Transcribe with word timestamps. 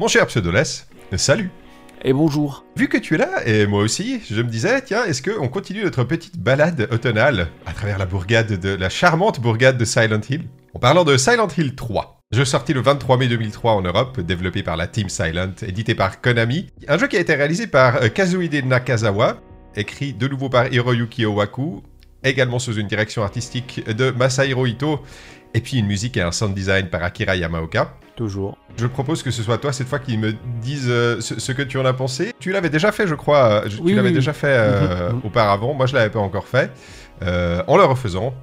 Mon 0.00 0.06
cher 0.06 0.28
Pseudoless, 0.28 0.86
salut 1.16 1.50
Et 2.04 2.12
bonjour. 2.12 2.64
Vu 2.76 2.88
que 2.88 2.98
tu 2.98 3.16
es 3.16 3.18
là, 3.18 3.44
et 3.44 3.66
moi 3.66 3.82
aussi, 3.82 4.20
je 4.30 4.40
me 4.40 4.48
disais, 4.48 4.80
tiens, 4.82 5.04
est-ce 5.04 5.20
qu'on 5.20 5.48
continue 5.48 5.82
notre 5.82 6.04
petite 6.04 6.38
balade 6.38 6.86
automnale 6.92 7.48
à 7.66 7.72
travers 7.72 7.98
la 7.98 8.06
bourgade 8.06 8.60
de 8.60 8.68
la 8.76 8.90
charmante 8.90 9.40
bourgade 9.40 9.76
de 9.76 9.84
Silent 9.84 10.20
Hill? 10.30 10.44
En 10.72 10.78
parlant 10.78 11.02
de 11.02 11.16
Silent 11.16 11.48
Hill 11.58 11.74
3. 11.74 12.22
Jeu 12.30 12.44
sorti 12.44 12.74
le 12.74 12.80
23 12.80 13.16
mai 13.16 13.26
2003 13.26 13.72
en 13.72 13.82
Europe, 13.82 14.20
développé 14.20 14.62
par 14.62 14.76
la 14.76 14.86
Team 14.86 15.08
Silent, 15.08 15.54
édité 15.62 15.96
par 15.96 16.20
Konami. 16.20 16.68
Un 16.86 16.96
jeu 16.96 17.08
qui 17.08 17.16
a 17.16 17.20
été 17.20 17.34
réalisé 17.34 17.66
par 17.66 17.96
euh, 17.96 18.08
Kazuhide 18.08 18.66
Nakazawa, 18.66 19.40
écrit 19.74 20.12
de 20.12 20.28
nouveau 20.28 20.48
par 20.48 20.72
Hiroyuki 20.72 21.26
Owaku, 21.26 21.82
également 22.22 22.60
sous 22.60 22.74
une 22.74 22.86
direction 22.86 23.24
artistique 23.24 23.84
de 23.84 24.12
Masahiro 24.12 24.64
Ito, 24.64 25.00
et 25.54 25.60
puis 25.60 25.78
une 25.78 25.86
musique 25.86 26.16
et 26.16 26.22
un 26.22 26.30
sound 26.30 26.54
design 26.54 26.88
par 26.88 27.02
Akira 27.02 27.34
Yamaoka. 27.34 27.96
Toujours. 28.18 28.58
Je 28.76 28.86
propose 28.88 29.22
que 29.22 29.30
ce 29.30 29.44
soit 29.44 29.58
toi 29.58 29.72
cette 29.72 29.86
fois 29.86 30.00
qui 30.00 30.18
me 30.18 30.34
dise 30.60 30.88
euh, 30.90 31.20
ce, 31.20 31.38
ce 31.38 31.52
que 31.52 31.62
tu 31.62 31.78
en 31.78 31.84
as 31.84 31.92
pensé. 31.92 32.32
Tu 32.40 32.50
l'avais 32.50 32.68
déjà 32.68 32.90
fait, 32.90 33.06
je 33.06 33.14
crois. 33.14 33.62
je- 33.68 33.78
Oui, 33.80 33.90
tu 33.92 33.94
l'avais 33.94 34.08
oui, 34.08 34.14
déjà 34.14 34.32
oui. 34.32 34.36
fait 34.36 34.56
euh, 34.58 35.10
Mhm, 35.10 35.14
mhm. 35.18 35.20
auparavant. 35.24 35.72
Moi, 35.72 35.86
je 35.86 35.94
l'avais 35.94 36.10
pas 36.10 36.18
encore 36.18 36.48
fait. 36.48 36.72
Euh, 37.22 37.62
en 37.68 37.76
le 37.76 37.84
refaisant, 37.84 38.34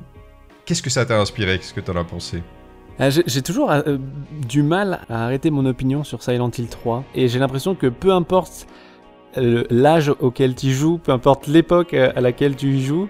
qu'est-ce 0.66 0.82
que 0.82 0.90
ça 0.90 1.06
t'a 1.06 1.20
inspiré? 1.20 1.58
Qu'est-ce 1.60 1.74
que 1.74 1.82
t'en 1.82 1.98
as 1.98 2.06
pensé? 2.06 2.42
J'ai 3.28 3.42
toujours 3.42 3.70
euh, 3.70 3.98
du 4.48 4.64
mal 4.64 5.02
à 5.10 5.26
arrêter 5.26 5.52
mon 5.52 5.66
opinion 5.66 6.06
sur 6.06 6.24
Silent 6.24 6.52
Hill 6.58 6.70
3. 6.70 7.04
Et 7.14 7.28
j'ai 7.28 7.40
l'impression 7.40 7.76
que 7.76 7.88
peu 7.88 8.14
importe 8.14 8.68
euh, 9.38 9.66
l'âge 9.70 10.10
auquel 10.22 10.56
tu 10.56 10.72
joues, 10.72 11.00
peu 11.00 11.12
importe 11.12 11.48
l'époque 11.48 11.94
à 11.94 12.22
laquelle 12.22 12.56
tu 12.56 12.68
y 12.68 12.82
joues, 12.86 13.10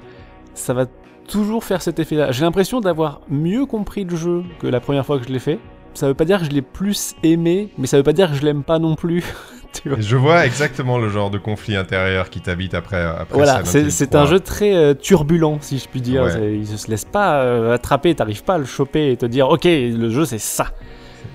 ça 0.56 0.74
va 0.74 0.88
toujours 1.28 1.64
faire 1.64 1.84
cet 1.84 2.00
effet-là. 2.00 2.32
J'ai 2.32 2.44
l'impression 2.44 2.82
d'avoir 2.82 3.22
mieux 3.30 3.68
compris 3.68 4.04
le 4.04 4.16
jeu 4.16 4.42
que 4.60 4.66
la 4.66 4.80
première 4.80 5.06
fois 5.06 5.20
que 5.20 5.28
je 5.28 5.32
l'ai 5.32 5.38
fait. 5.38 5.60
Ça 5.96 6.08
veut 6.08 6.14
pas 6.14 6.26
dire 6.26 6.40
que 6.40 6.46
je 6.46 6.52
l'ai 6.52 6.62
plus 6.62 7.16
aimé, 7.24 7.70
mais 7.78 7.88
ça 7.88 7.98
veut 7.98 8.04
pas 8.04 8.14
dire 8.14 8.30
que 8.30 8.36
je 8.36 8.44
l'aime 8.44 8.64
pas 8.64 8.78
non 8.80 8.96
plus. 8.96 9.24
tu 9.74 9.90
vois. 9.90 9.98
Je 10.00 10.16
vois 10.16 10.46
exactement 10.46 10.98
le 11.00 11.10
genre 11.10 11.30
de 11.32 11.38
conflit 11.38 11.76
intérieur 11.76 12.30
qui 12.30 12.42
t'habite 12.42 12.74
après. 12.74 13.02
après 13.04 13.34
Voilà, 13.36 13.64
c'est 13.66 13.82
Hill 13.82 13.92
c'est 13.92 14.08
3. 14.08 14.22
un 14.22 14.26
jeu 14.28 14.40
très 14.40 14.76
euh, 14.76 14.94
turbulent, 14.94 15.58
si 15.62 15.80
je 15.80 15.88
puis 15.88 16.02
dire. 16.02 16.24
Ouais. 16.24 16.54
Il 16.56 16.68
se 16.68 16.90
laisse 16.92 17.06
pas 17.06 17.42
euh, 17.42 17.74
attraper, 17.74 18.14
t'arrives 18.14 18.44
pas 18.44 18.56
à 18.56 18.58
le 18.58 18.66
choper 18.66 19.12
et 19.12 19.18
te 19.18 19.26
dire, 19.26 19.48
ok, 19.50 19.64
le 19.66 20.10
jeu 20.10 20.26
c'est 20.26 20.38
ça. 20.40 20.68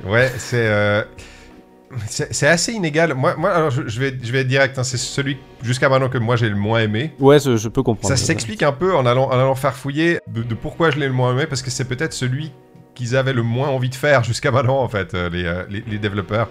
Ouais, 0.06 0.30
c'est. 0.39 0.67
euh, 0.69 1.02
C'est 2.06 2.47
assez 2.47 2.72
inégal. 2.72 3.14
Moi, 3.14 3.34
moi 3.36 3.50
alors, 3.50 3.70
je, 3.70 3.89
je 3.89 3.98
vais, 4.00 4.14
je 4.22 4.30
vais 4.30 4.41
être 4.41 4.48
direct. 4.48 4.78
hein, 4.78 4.84
c'est 4.84 4.97
celui 4.97 5.39
jusqu'à 5.62 5.89
maintenant 5.89 6.08
que 6.08 6.19
moi 6.19 6.36
j'ai 6.36 6.48
le 6.48 6.55
moins 6.55 6.80
aimé. 6.80 7.12
Ouais, 7.19 7.39
je 7.41 7.69
peux 7.69 7.83
comprendre. 7.83 8.14
Ça 8.14 8.22
s'explique 8.22 8.62
un 8.62 8.72
peu 8.72 8.95
en 8.95 9.05
allant, 9.06 9.24
en 9.27 9.33
allant 9.33 9.55
farfouiller 9.56 10.19
de, 10.28 10.42
de 10.42 10.55
pourquoi 10.55 10.91
je 10.91 10.98
l'ai 11.00 11.08
le 11.08 11.12
moins 11.12 11.33
aimé, 11.33 11.47
parce 11.48 11.62
que 11.62 11.70
c'est 11.70 11.86
peut-être 11.86 12.12
celui 12.12 12.52
qu'ils 12.94 13.16
avaient 13.16 13.33
le 13.33 13.42
moins 13.42 13.69
envie 13.69 13.88
de 13.88 13.94
faire 13.94 14.24
jusqu'à 14.24 14.50
maintenant, 14.50 14.80
en 14.80 14.88
fait, 14.88 15.14
euh, 15.14 15.28
les, 15.30 15.44
euh, 15.44 15.64
les, 15.69 15.83
les 15.86 15.98
développeurs. 15.98 16.48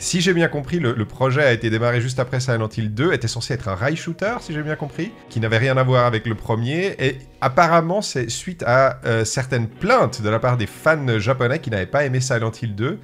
Si 0.00 0.20
j'ai 0.20 0.32
bien 0.32 0.46
compris, 0.46 0.78
le, 0.78 0.92
le 0.92 1.04
projet 1.04 1.42
a 1.42 1.52
été 1.52 1.70
démarré 1.70 2.00
juste 2.00 2.20
après 2.20 2.38
Silent 2.38 2.68
Hill 2.68 2.94
2, 2.94 3.12
était 3.12 3.26
censé 3.26 3.54
être 3.54 3.66
un 3.66 3.74
rail 3.74 3.96
shooter, 3.96 4.36
si 4.40 4.52
j'ai 4.52 4.62
bien 4.62 4.76
compris, 4.76 5.10
qui 5.28 5.40
n'avait 5.40 5.58
rien 5.58 5.76
à 5.76 5.82
voir 5.82 6.06
avec 6.06 6.24
le 6.26 6.36
premier, 6.36 6.94
et 7.00 7.18
apparemment 7.40 8.00
c'est 8.00 8.30
suite 8.30 8.62
à 8.64 9.00
euh, 9.04 9.24
certaines 9.24 9.66
plaintes 9.66 10.22
de 10.22 10.28
la 10.28 10.38
part 10.38 10.56
des 10.56 10.68
fans 10.68 11.18
japonais 11.18 11.58
qui 11.58 11.70
n'avaient 11.70 11.86
pas 11.86 12.04
aimé 12.04 12.20
Silent 12.20 12.52
Hill 12.62 12.76
2. 12.76 13.00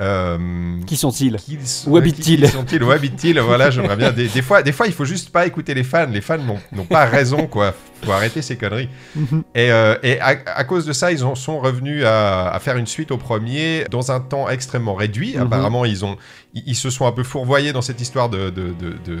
Euh, 0.00 0.38
Qui 0.86 0.96
sont-ils 0.96 1.36
Où 1.86 1.96
habitent-ils 1.96 2.48
sont-ils 2.48 2.82
Où 2.82 2.90
habitent-ils 2.90 3.38
Voilà, 3.40 3.70
j'aimerais 3.70 3.96
bien. 3.96 4.10
Des, 4.12 4.28
des 4.28 4.42
fois, 4.42 4.62
des 4.62 4.72
fois, 4.72 4.86
il 4.86 4.92
faut 4.92 5.04
juste 5.04 5.30
pas 5.30 5.46
écouter 5.46 5.74
les 5.74 5.84
fans. 5.84 6.06
Les 6.10 6.20
fans 6.22 6.38
n'ont 6.38 6.84
pas 6.84 7.04
raison, 7.04 7.46
quoi. 7.46 7.74
Faut 8.02 8.12
arrêter 8.12 8.40
ces 8.40 8.56
conneries. 8.56 8.88
Mhm. 9.14 9.42
Et, 9.54 9.70
euh, 9.70 9.94
et 10.02 10.18
à, 10.20 10.28
à 10.46 10.64
cause 10.64 10.86
de 10.86 10.94
ça, 10.94 11.12
ils 11.12 11.22
en 11.22 11.34
sont 11.34 11.60
revenus 11.60 12.02
à, 12.06 12.48
à 12.50 12.58
faire 12.58 12.78
une 12.78 12.86
suite 12.86 13.10
au 13.10 13.18
premier 13.18 13.84
dans 13.90 14.10
un 14.10 14.20
temps 14.20 14.48
extrêmement 14.48 14.94
réduit. 14.94 15.34
Mhm. 15.36 15.42
Apparemment, 15.42 15.84
ils 15.84 16.02
ont, 16.04 16.16
ils, 16.54 16.62
ils 16.68 16.74
se 16.76 16.88
sont 16.88 17.06
un 17.06 17.12
peu 17.12 17.22
fourvoyés 17.22 17.72
dans 17.74 17.82
cette 17.82 18.00
histoire 18.00 18.30
de 18.30 18.48
de, 18.48 18.68
de, 18.80 18.96
de, 19.04 19.18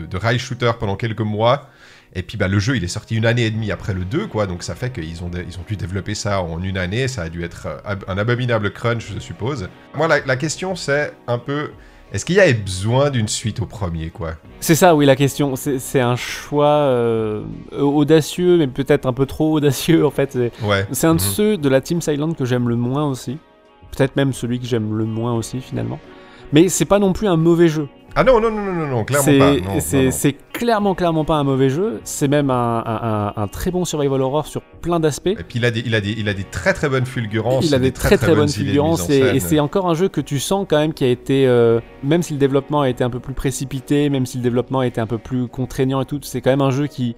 de- 0.00 0.06
de 0.06 0.16
rail 0.16 0.38
shooter 0.38 0.72
pendant 0.80 0.96
quelques 0.96 1.20
mois. 1.20 1.68
Et 2.16 2.22
puis 2.22 2.36
bah, 2.36 2.46
le 2.48 2.58
jeu, 2.60 2.76
il 2.76 2.84
est 2.84 2.88
sorti 2.88 3.16
une 3.16 3.26
année 3.26 3.44
et 3.46 3.50
demie 3.50 3.72
après 3.72 3.92
le 3.94 4.04
2, 4.04 4.26
quoi. 4.28 4.46
Donc 4.46 4.62
ça 4.62 4.74
fait 4.74 4.92
qu'ils 4.92 5.22
ont, 5.24 5.30
ils 5.32 5.58
ont 5.58 5.62
pu 5.62 5.76
développer 5.76 6.14
ça 6.14 6.40
en 6.42 6.62
une 6.62 6.78
année. 6.78 7.08
Ça 7.08 7.22
a 7.22 7.28
dû 7.28 7.42
être 7.42 7.66
euh, 7.66 7.94
un 8.06 8.18
abominable 8.18 8.70
crunch, 8.72 9.12
je 9.12 9.18
suppose. 9.18 9.68
Moi, 9.94 10.06
la, 10.08 10.20
la 10.24 10.36
question, 10.36 10.76
c'est 10.76 11.12
un 11.26 11.38
peu... 11.38 11.70
Est-ce 12.12 12.24
qu'il 12.24 12.36
y 12.36 12.40
avait 12.40 12.54
besoin 12.54 13.10
d'une 13.10 13.26
suite 13.26 13.60
au 13.60 13.66
premier, 13.66 14.10
quoi? 14.10 14.34
C'est 14.60 14.76
ça, 14.76 14.94
oui, 14.94 15.04
la 15.06 15.16
question. 15.16 15.54
C'est 15.56 16.00
un 16.00 16.14
choix 16.14 16.66
euh, 16.66 17.42
audacieux, 17.72 18.58
mais 18.58 18.66
peut-être 18.68 19.06
un 19.06 19.12
peu 19.12 19.26
trop 19.26 19.52
audacieux, 19.52 20.06
en 20.06 20.10
fait. 20.10 20.32
C'est- 20.32 20.52
Ouais. 20.62 20.86
C'est 20.92 21.06
un 21.08 21.14
de 21.16 21.20
Mhm. 21.20 21.26
ceux 21.26 21.56
de 21.56 21.68
la 21.68 21.80
Team 21.80 22.00
Silent 22.00 22.32
que 22.32 22.44
j'aime 22.44 22.68
le 22.68 22.76
moins 22.76 23.04
aussi. 23.08 23.38
Peut-être 23.96 24.16
même 24.16 24.32
celui 24.32 24.60
que 24.60 24.66
j'aime 24.66 24.96
le 24.96 25.04
moins 25.04 25.34
aussi, 25.34 25.60
finalement. 25.60 25.98
Mais 26.52 26.68
c'est 26.68 26.84
pas 26.84 26.98
non 26.98 27.12
plus 27.12 27.26
un 27.26 27.36
mauvais 27.36 27.68
jeu. 27.68 27.88
Ah 28.16 28.22
non, 28.22 28.40
non, 28.40 28.50
non, 28.50 28.60
non, 28.62 28.72
non, 28.72 28.86
non, 28.86 29.04
clairement 29.04 29.24
pas. 29.38 29.80
C'est 30.12 30.36
clairement, 30.52 30.94
clairement 30.94 31.24
pas 31.24 31.34
un 31.34 31.42
mauvais 31.44 31.68
jeu. 31.68 32.00
C'est 32.04 32.28
même 32.28 32.48
un, 32.50 32.82
un- 32.86 33.32
un- 33.36 33.42
un 33.42 33.48
très 33.48 33.72
bon 33.72 33.84
survival 33.84 34.20
horror 34.22 34.46
sur 34.46 34.62
plein 34.62 35.00
d'aspects. 35.00 35.26
Et 35.26 35.34
puis 35.34 35.58
il 35.58 35.64
a, 35.64 35.70
des, 35.72 35.80
il, 35.84 35.94
a 35.96 36.00
des, 36.00 36.12
il 36.12 36.28
a 36.28 36.34
des 36.34 36.44
très 36.44 36.72
très 36.74 36.88
bonnes 36.88 37.06
fulgurances. 37.06 37.66
Il 37.66 37.74
a 37.74 37.78
des 37.78 37.86
des 37.86 37.92
très 37.92 38.16
très, 38.16 38.34
bonnes 38.34 38.48
idées 38.48 38.58
de 38.58 38.62
mise 38.64 38.66
fulgurances 38.70 39.00
et 39.36 39.40
c'est 39.40 39.58
encore 39.58 39.88
un 39.90 39.94
jeu 39.94 40.08
que 40.08 40.20
tu 40.20 40.38
sens 40.38 40.64
quand 40.68 40.78
même 40.78 40.92
qui 40.94 41.02
a 41.04 41.08
été, 41.08 41.46
euh, 41.48 41.80
même 42.04 42.22
si 42.22 42.32
le 42.34 42.38
développement 42.38 42.82
a 42.82 42.88
été 42.88 43.02
un 43.02 43.10
peu 43.10 43.18
plus 43.20 43.34
précipité, 43.34 44.08
même 44.10 44.26
si 44.26 44.36
le 44.38 44.44
développement 44.44 44.78
a 44.80 44.86
été 44.86 45.00
un 45.00 45.06
peu 45.08 45.18
plus 45.18 45.48
contraignant 45.48 46.00
et 46.00 46.06
tout, 46.06 46.20
c'est 46.22 46.40
quand 46.40 46.50
même 46.50 46.62
un 46.62 46.70
jeu 46.70 46.86
qui 46.86 47.16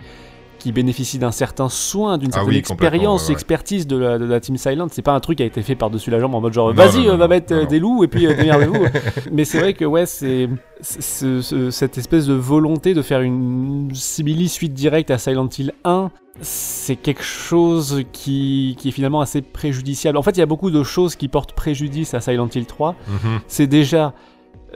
qui 0.66 0.72
bénéficie 0.72 1.18
d'un 1.20 1.30
certain 1.30 1.68
soin, 1.68 2.18
d'une 2.18 2.30
Ah 2.32 2.38
certaine 2.38 2.50
oui, 2.50 2.58
expérience, 2.58 3.22
ouais, 3.22 3.28
ouais. 3.28 3.32
expertise 3.34 3.86
de 3.86 3.96
la, 3.96 4.18
de 4.18 4.24
la 4.24 4.40
Team 4.40 4.56
Silent. 4.56 4.88
C'est 4.90 5.00
pas 5.02 5.12
un 5.12 5.20
truc 5.20 5.36
qui 5.38 5.44
a 5.44 5.46
été 5.46 5.62
fait 5.62 5.76
par-dessus 5.76 6.10
la 6.10 6.18
jambe 6.18 6.34
en 6.34 6.40
mode 6.40 6.52
genre 6.52 6.72
vas-y, 6.74 7.08
euh, 7.08 7.14
va 7.14 7.28
mettre 7.28 7.54
non, 7.54 7.60
euh, 7.62 7.66
des 7.66 7.78
loups 7.78 8.02
et 8.02 8.08
puis 8.08 8.26
euh, 8.26 8.34
démerdez-vous. 8.34 8.84
Mais 9.32 9.44
c'est 9.44 9.60
vrai 9.60 9.74
que 9.74 9.84
ouais, 9.84 10.06
c'est 10.06 10.48
c'est- 10.80 11.00
ce- 11.02 11.40
ce- 11.40 11.70
cette 11.70 11.98
espèce 11.98 12.26
de 12.26 12.34
volonté 12.34 12.94
de 12.94 13.02
faire 13.02 13.20
une 13.20 13.90
simili 13.94 14.48
suite 14.48 14.74
directe 14.74 15.12
à 15.12 15.18
Silent 15.18 15.48
Hill 15.56 15.72
1 15.84 16.10
c'est 16.42 16.96
quelque 16.96 17.22
chose 17.22 18.02
qui, 18.12 18.74
qui 18.78 18.88
est 18.88 18.92
finalement 18.92 19.20
assez 19.20 19.40
préjudiciable. 19.40 20.18
En 20.18 20.22
fait, 20.22 20.32
il 20.32 20.40
y 20.40 20.42
a 20.42 20.46
beaucoup 20.46 20.70
de 20.72 20.82
choses 20.82 21.14
qui 21.16 21.28
portent 21.28 21.52
préjudice 21.52 22.12
à 22.12 22.20
Silent 22.20 22.48
Hill 22.54 22.66
3. 22.66 22.94
Mhm. 23.08 23.38
C'est 23.46 23.66
déjà 23.68 24.12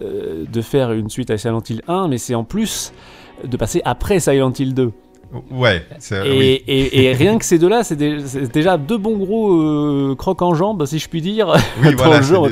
euh, 0.00 0.44
de 0.50 0.60
faire 0.62 0.92
une 0.92 1.10
suite 1.10 1.30
à 1.30 1.36
Silent 1.36 1.60
Hill 1.68 1.82
1, 1.88 2.08
mais 2.08 2.16
c'est 2.16 2.34
en 2.34 2.44
plus 2.44 2.92
de 3.44 3.56
passer 3.58 3.82
après 3.84 4.20
Silent 4.20 4.52
Hill 4.58 4.72
2. 4.72 4.92
Ouais, 5.52 5.84
Et, 6.10 6.30
oui. 6.38 6.46
et- 6.66 7.04
et 7.04 7.12
rien 7.12 7.38
que 7.38 7.44
ces 7.44 7.58
deux-là, 7.58 7.84
c'est 7.84 7.94
dé- 7.94 8.18
c'est 8.26 8.50
déjà 8.52 8.76
deux 8.76 8.98
bons 8.98 9.16
gros 9.16 9.52
euh, 9.52 10.14
crocs 10.16 10.42
en 10.42 10.54
jambes, 10.54 10.84
si 10.86 10.98
je 10.98 11.08
puis 11.08 11.22
dire. 11.22 11.54
Oui, 11.82 11.90
dans 11.96 12.02
voilà, 12.04 12.16
le 12.18 12.22
jeu, 12.24 12.36
oh. 12.36 12.48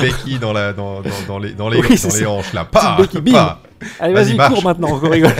béquille 0.00 0.38
dans, 0.38 0.52
la, 0.52 0.72
dans, 0.72 1.00
dans, 1.02 1.08
dans 1.26 1.38
les, 1.40 1.52
dans 1.54 1.68
les, 1.68 1.78
Oui, 1.80 1.88
dans 1.88 2.14
les 2.16 2.26
hanches, 2.26 2.52
là. 2.52 2.64
Pas, 2.64 2.96
béquille, 3.00 3.32
pas. 3.32 3.60
Allez, 3.98 4.14
Vas-y, 4.14 4.34
marche. 4.34 4.54
cours 4.54 4.62
maintenant, 4.62 4.88
on 5.02 5.08
rigole. 5.08 5.32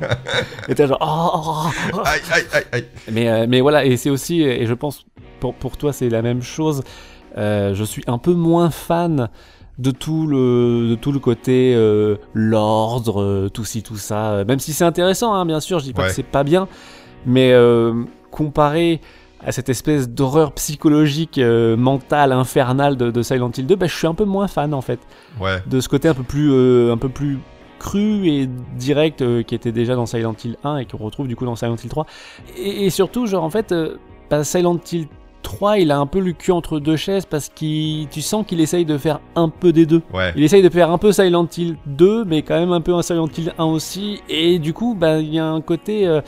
et 0.68 0.74
t'es 0.74 0.86
genre, 0.86 0.98
oh, 1.00 1.40
oh, 1.46 1.70
oh. 1.94 2.00
Aïe, 2.04 2.20
aïe, 2.32 2.44
aïe, 2.52 2.64
aïe. 2.72 2.84
Mais, 3.12 3.28
euh, 3.28 3.46
mais 3.48 3.60
voilà, 3.60 3.84
et 3.84 3.96
c'est 3.96 4.10
aussi, 4.10 4.42
et 4.42 4.66
je 4.66 4.74
pense 4.74 5.04
pour, 5.40 5.54
pour 5.54 5.76
toi 5.76 5.92
c'est 5.92 6.08
la 6.08 6.22
même 6.22 6.42
chose, 6.42 6.82
euh, 7.36 7.74
je 7.74 7.84
suis 7.84 8.02
un 8.06 8.18
peu 8.18 8.32
moins 8.32 8.70
fan 8.70 9.28
de 9.78 9.90
tout 9.90 10.26
le, 10.26 10.88
de 10.90 10.94
tout 10.94 11.12
le 11.12 11.18
côté 11.18 11.74
euh, 11.74 12.16
l'ordre, 12.32 13.20
euh, 13.20 13.48
tout 13.50 13.64
ci, 13.64 13.82
tout 13.82 13.96
ça, 13.96 14.44
même 14.46 14.58
si 14.58 14.72
c'est 14.72 14.84
intéressant, 14.84 15.34
hein, 15.34 15.44
bien 15.44 15.60
sûr, 15.60 15.78
je 15.80 15.84
dis 15.84 15.92
pas 15.92 16.02
Ouais. 16.02 16.08
que 16.08 16.14
c'est 16.14 16.22
pas 16.22 16.44
bien, 16.44 16.66
mais 17.26 17.52
euh, 17.52 18.04
comparé 18.30 19.00
à 19.44 19.52
cette 19.52 19.68
espèce 19.68 20.08
d'horreur 20.08 20.52
psychologique, 20.52 21.36
euh, 21.38 21.76
mentale, 21.76 22.32
infernale 22.32 22.96
de, 22.96 23.10
de 23.10 23.22
Silent 23.22 23.50
Hill 23.56 23.66
2, 23.66 23.76
bah, 23.76 23.86
je 23.86 23.94
suis 23.94 24.06
un 24.06 24.14
peu 24.14 24.24
moins 24.24 24.48
fan 24.48 24.72
en 24.72 24.80
fait 24.80 24.98
Ouais. 25.40 25.62
de 25.66 25.80
ce 25.80 25.88
côté 25.90 26.08
un 26.08 26.14
peu 26.14 26.22
plus, 26.22 26.50
un 26.90 26.96
peu 26.96 27.10
plus 27.10 27.38
cru 27.78 28.26
et 28.28 28.48
direct 28.78 29.22
qui 29.44 29.54
était 29.54 29.72
déjà 29.72 29.94
dans 29.94 30.06
Silent 30.06 30.34
Hill 30.42 30.56
1 30.64 30.78
et 30.78 30.86
qu'on 30.86 30.96
retrouve 30.96 31.28
du 31.28 31.36
coup 31.36 31.44
dans 31.44 31.54
Silent 31.54 31.76
Hill 31.76 31.90
3. 31.90 32.06
Et, 32.56 32.86
et 32.86 32.90
surtout, 32.90 33.26
genre 33.26 33.44
en 33.44 33.50
fait, 33.50 33.74
bah, 34.30 34.42
Silent 34.42 34.80
Hill 34.90 35.06
3, 35.06 35.16
il 35.78 35.90
a 35.90 35.98
un 35.98 36.06
peu 36.06 36.20
le 36.20 36.32
cul 36.32 36.52
entre 36.52 36.78
deux 36.80 36.96
chaises 36.96 37.26
parce 37.26 37.48
que 37.48 38.04
tu 38.06 38.20
sens 38.22 38.44
qu'il 38.46 38.60
essaye 38.60 38.84
de 38.84 38.98
faire 38.98 39.20
un 39.34 39.48
peu 39.48 39.72
des 39.72 39.86
deux. 39.86 40.02
Ouais. 40.12 40.32
Il 40.36 40.42
essaye 40.44 40.62
de 40.62 40.68
faire 40.68 40.90
un 40.90 40.98
peu 40.98 41.12
Silent 41.12 41.46
Hill 41.56 41.76
2, 41.86 42.24
mais 42.24 42.42
quand 42.42 42.58
même 42.58 42.72
un 42.72 42.80
peu 42.80 42.94
un 42.94 43.02
Silent 43.02 43.28
Hill 43.36 43.52
1 43.58 43.64
aussi. 43.64 44.20
Et 44.28 44.58
du 44.58 44.72
coup, 44.72 44.94
bah, 44.98 45.18
il 45.18 45.32
y 45.32 45.38
a 45.38 45.46
un 45.46 45.60
côté. 45.60 46.06
euh, 46.06 46.20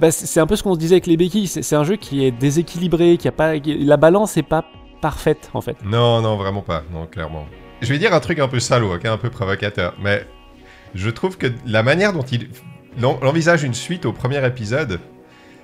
bah, 0.00 0.10
c'est 0.10 0.40
un 0.40 0.46
peu 0.46 0.56
ce 0.56 0.62
qu'on 0.62 0.74
se 0.74 0.78
disait 0.78 0.94
avec 0.96 1.06
les 1.06 1.16
béquilles. 1.16 1.46
C'est 1.46 1.76
un 1.76 1.84
jeu 1.84 1.96
qui 1.96 2.24
est 2.24 2.30
déséquilibré, 2.30 3.16
qui 3.16 3.28
a 3.28 3.32
pas, 3.32 3.54
la 3.56 3.96
balance 3.96 4.36
est 4.36 4.42
pas 4.42 4.64
parfaite 5.00 5.50
en 5.54 5.60
fait. 5.60 5.76
Non, 5.84 6.20
non, 6.20 6.36
vraiment 6.36 6.62
pas. 6.62 6.82
Non, 6.92 7.06
clairement. 7.06 7.44
Je 7.80 7.92
vais 7.92 7.98
dire 7.98 8.14
un 8.14 8.20
truc 8.20 8.38
un 8.38 8.48
peu 8.48 8.60
salaud, 8.60 8.92
un 9.04 9.16
peu 9.18 9.30
provocateur, 9.30 9.94
mais 10.02 10.24
je 10.94 11.10
trouve 11.10 11.36
que 11.36 11.48
la 11.66 11.82
manière 11.82 12.12
dont 12.12 12.22
il 12.22 12.48
l'en- 13.00 13.18
l'envisage 13.22 13.64
une 13.64 13.74
suite 13.74 14.06
au 14.06 14.12
premier 14.12 14.44
épisode, 14.46 15.00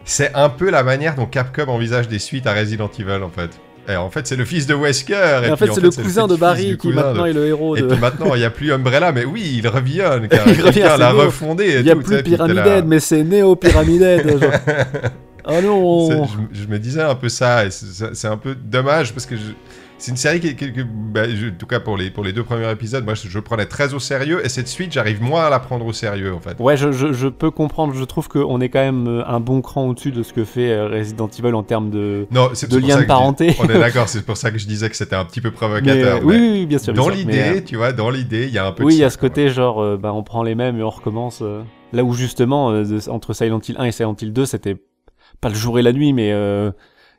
c'est 0.09 0.33
un 0.35 0.49
peu 0.49 0.71
la 0.71 0.83
manière 0.83 1.15
dont 1.15 1.27
Capcom 1.27 1.67
envisage 1.69 2.09
des 2.09 2.19
suites 2.19 2.47
à 2.47 2.53
Resident 2.55 2.91
Evil, 2.99 3.23
en 3.23 3.29
fait. 3.31 3.51
Et 3.91 3.97
en 3.97 4.11
fait, 4.11 4.27
c'est 4.27 4.37
le 4.37 4.45
fils 4.45 4.67
de 4.67 4.75
Wesker. 4.75 5.15
Et 5.47 5.51
en 5.51 5.57
fait, 5.57 5.73
c'est 5.73 5.81
le 5.81 5.91
cousin 5.91 6.27
de 6.27 6.37
Barry 6.37 6.77
qui 6.77 6.89
maintenant 6.89 7.23
de- 7.25 7.29
est 7.29 7.33
le 7.33 7.47
héros 7.47 7.75
Et 7.77 7.81
de. 7.83 7.87
puis 7.87 7.99
maintenant, 7.99 8.35
il 8.35 8.41
n'y 8.41 8.45
a 8.45 8.51
plus 8.51 8.71
Umbrella, 8.73 9.13
mais 9.13 9.25
oui, 9.25 9.61
il 9.63 9.67
revient. 9.69 10.11
car 10.31 10.47
Il 10.47 10.61
revient, 10.63 10.81
l'a 10.99 11.11
refondé. 11.13 11.65
et 11.65 11.77
Il 11.79 11.85
n'y 11.85 11.91
a 11.91 11.95
tout, 11.95 12.01
plus 12.03 12.17
là- 12.17 12.23
Pyramided, 12.23 12.85
mais 12.87 13.01
c'est 13.01 13.23
Néo 13.25 13.57
Pyramided. 13.57 14.29
genre. 14.41 14.51
Oh 15.51 16.09
C'est- 16.11 16.17
non 16.17 16.27
je, 16.53 16.61
je 16.63 16.67
me 16.67 16.79
disais 16.79 17.01
un 17.01 17.15
peu 17.15 17.31
ça, 17.31 17.65
et 17.65 17.71
c'est 17.71 18.29
un 18.29 18.37
peu 18.37 18.55
dommage 18.55 19.15
parce 19.15 19.25
que 19.25 19.35
je- 19.37 19.41
c'est 19.99 20.11
une 20.13 20.17
série 20.17 20.39
qui, 20.41 20.55
qui- 20.57 20.73
qui- 20.73 20.85
bah, 20.85 21.29
je- 21.29 21.49
en 21.49 21.55
tout 21.59 21.67
cas 21.67 21.81
pour 21.81 21.97
les, 21.97 22.11
pour 22.11 22.23
les 22.25 22.33
deux 22.33 22.45
premiers 22.45 22.71
épisodes, 22.71 23.05
moi 23.05 23.15
je, 23.15 23.29
je 23.29 23.39
prenais 23.41 23.67
très 23.67 23.95
au 23.95 23.99
sérieux 23.99 24.45
et 24.45 24.49
cette 24.49 24.69
suite, 24.69 24.93
j'arrive 24.93 25.21
moins 25.23 25.47
à 25.47 25.51
la 25.51 25.59
prendre 25.59 25.85
au 25.87 25.93
sérieux 25.93 26.33
en 26.33 26.41
fait. 26.41 26.57
Ouais, 26.61 26.77
je, 26.77 26.93
je, 26.93 27.13
je 27.13 27.29
peux 27.29 27.51
comprendre. 27.51 27.95
Je 27.95 28.05
trouve 28.05 28.29
qu'on 28.29 28.61
est 28.61 28.69
quand 28.69 28.81
même 28.81 29.07
euh, 29.09 29.27
un 29.27 29.41
bon 29.41 29.61
cran 29.61 29.87
au-dessus 29.89 30.11
de 30.13 30.23
ce 30.23 30.33
que 30.33 30.45
fait 30.45 30.71
euh, 30.71 30.89
Resident 30.89 31.29
Evil 31.39 31.53
en 31.55 31.63
termes 31.63 31.91
de, 31.91 32.27
Non, 32.31 32.49
de 32.49 32.77
lien 32.79 33.01
de 33.01 33.05
parenté. 33.07 33.55
On 33.59 33.65
est 33.69 33.79
d'accord, 33.79 34.09
c'est 34.09 34.25
pour 34.25 34.37
ça 34.37 34.51
que 34.51 34.59
je 34.59 34.67
disais 34.67 34.89
que 34.89 34.97
c'était 34.97 35.17
un 35.17 35.25
petit 35.25 35.41
peu 35.41 35.51
provocateur. 35.51 36.19
euh, 36.19 36.21
oui, 36.23 36.37
mais 36.37 36.41
oui, 36.41 36.51
oui, 36.61 36.67
bien 36.67 36.79
sûr. 36.79 36.93
bien 36.93 37.03
dans 37.03 37.09
l'idée, 37.09 37.39
euh, 37.57 37.61
tu 37.65 37.77
vois, 37.77 37.93
dans 37.93 38.11
l'idée, 38.11 38.47
il 38.47 38.53
y 38.55 38.59
a 38.59 38.67
un 38.67 38.73
peu 38.73 38.85
oui, 38.85 38.95
il 38.95 39.01
y 39.01 39.05
a 39.05 39.11
ce 39.11 39.19
côté 39.19 39.49
genre, 39.49 39.83
euh, 39.83 39.97
bah, 39.97 40.13
on 40.13 40.23
prend 40.23 40.43
les 40.43 40.55
mêmes 40.55 40.79
et 40.79 40.83
on 40.83 40.91
recommence. 40.91 41.41
euh, 41.43 41.63
là 41.93 42.05
où 42.05 42.13
justement, 42.15 42.71
de- 42.73 43.11
entre 43.11 43.33
Silent 43.33 43.61
Hill 43.67 43.77
1 43.79 43.85
et 43.85 43.93
Silent 43.93 44.15
Hill 44.21 44.33
2, 44.33 44.45
c'était 44.47 44.77
pas 45.41 45.49
le 45.49 45.55
jour 45.55 45.79
et 45.79 45.83
la 45.83 45.93
nuit, 45.93 46.13
mais 46.13 46.33
euh, 46.33 46.71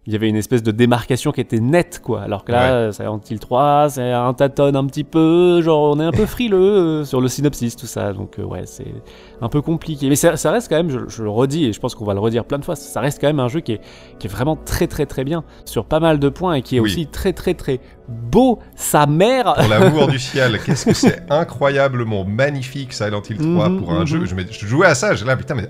il 0.10 0.14
y 0.14 0.16
avait 0.16 0.28
une 0.28 0.36
espèce 0.38 0.64
de 0.64 0.72
démarcation 0.72 1.32
qui 1.32 1.40
était 1.40 1.60
nette, 1.60 2.02
quoi. 2.04 2.22
Alors 2.24 2.44
que 2.44 2.52
là, 2.52 2.72
euh, 2.74 2.92
Silent 2.92 3.22
Hill 3.30 3.40
3, 3.40 3.90
c'est 3.92 4.12
un 4.12 4.34
tâtonne 4.34 4.76
un 4.76 4.86
petit 4.88 5.04
peu, 5.04 5.62
genre 5.62 5.96
on 5.96 6.00
est 6.00 6.04
un 6.04 6.12
peu 6.12 6.26
frileux 6.26 6.58
euh, 7.02 7.06
sur 7.06 7.22
le 7.22 7.28
synopsis, 7.28 7.76
tout 7.76 7.86
ça. 7.86 8.12
Donc 8.12 8.40
euh, 8.40 8.44
ouais, 8.44 8.64
c'est 8.66 8.92
un 9.40 9.50
peu 9.50 9.62
compliqué. 9.62 10.10
Mais 10.10 10.16
ça, 10.16 10.36
ça 10.36 10.50
reste 10.52 10.68
quand 10.68 10.78
même, 10.78 10.90
je, 10.90 10.98
je 11.08 11.22
le 11.22 11.30
redis 11.30 11.66
et 11.66 11.74
je 11.74 11.80
pense 11.80 11.94
qu'on 11.94 12.06
va 12.06 12.16
le 12.16 12.20
redire 12.22 12.44
plein 12.46 12.58
de 12.58 12.66
fois, 12.66 12.76
ça 12.76 13.02
reste 13.02 13.22
quand 13.22 13.28
même 13.28 13.40
un 13.40 13.50
jeu 13.50 13.60
qui 13.60 13.74
est, 13.74 13.82
qui 14.18 14.26
est 14.26 14.30
vraiment 14.32 14.56
très 14.56 14.88
très 14.88 15.06
très 15.06 15.24
bien 15.24 15.44
sur 15.64 15.86
pas 15.86 16.00
mal 16.00 16.18
de 16.18 16.30
points 16.30 16.56
et 16.56 16.64
qui 16.64 16.78
est 16.78 16.80
Oui. 16.80 16.90
aussi 16.90 17.06
très 17.06 17.32
très 17.34 17.54
très 17.54 17.80
beau, 18.08 18.58
sa 18.76 19.06
mère. 19.06 19.54
Pour 19.54 19.68
l'amour 19.68 20.08
du 20.08 20.18
ciel, 20.30 20.60
qu'est-ce 20.66 20.86
que 20.88 20.94
c'est 20.96 21.22
incroyablement 21.32 22.26
magnifique 22.26 22.94
Silent 22.94 23.22
Hill 23.30 23.38
3 23.38 23.70
Mhm, 23.70 23.80
pour 23.82 23.92
un 23.92 24.00
mhm. 24.00 24.08
jeu. 24.08 24.26
Je, 24.26 24.34
me- 24.34 24.46
je 24.50 24.66
jouais 24.66 24.88
à 24.88 24.96
ça, 24.96 25.14
je 25.14 25.24
là, 25.24 25.38
putain, 25.38 25.54
mais 25.54 25.70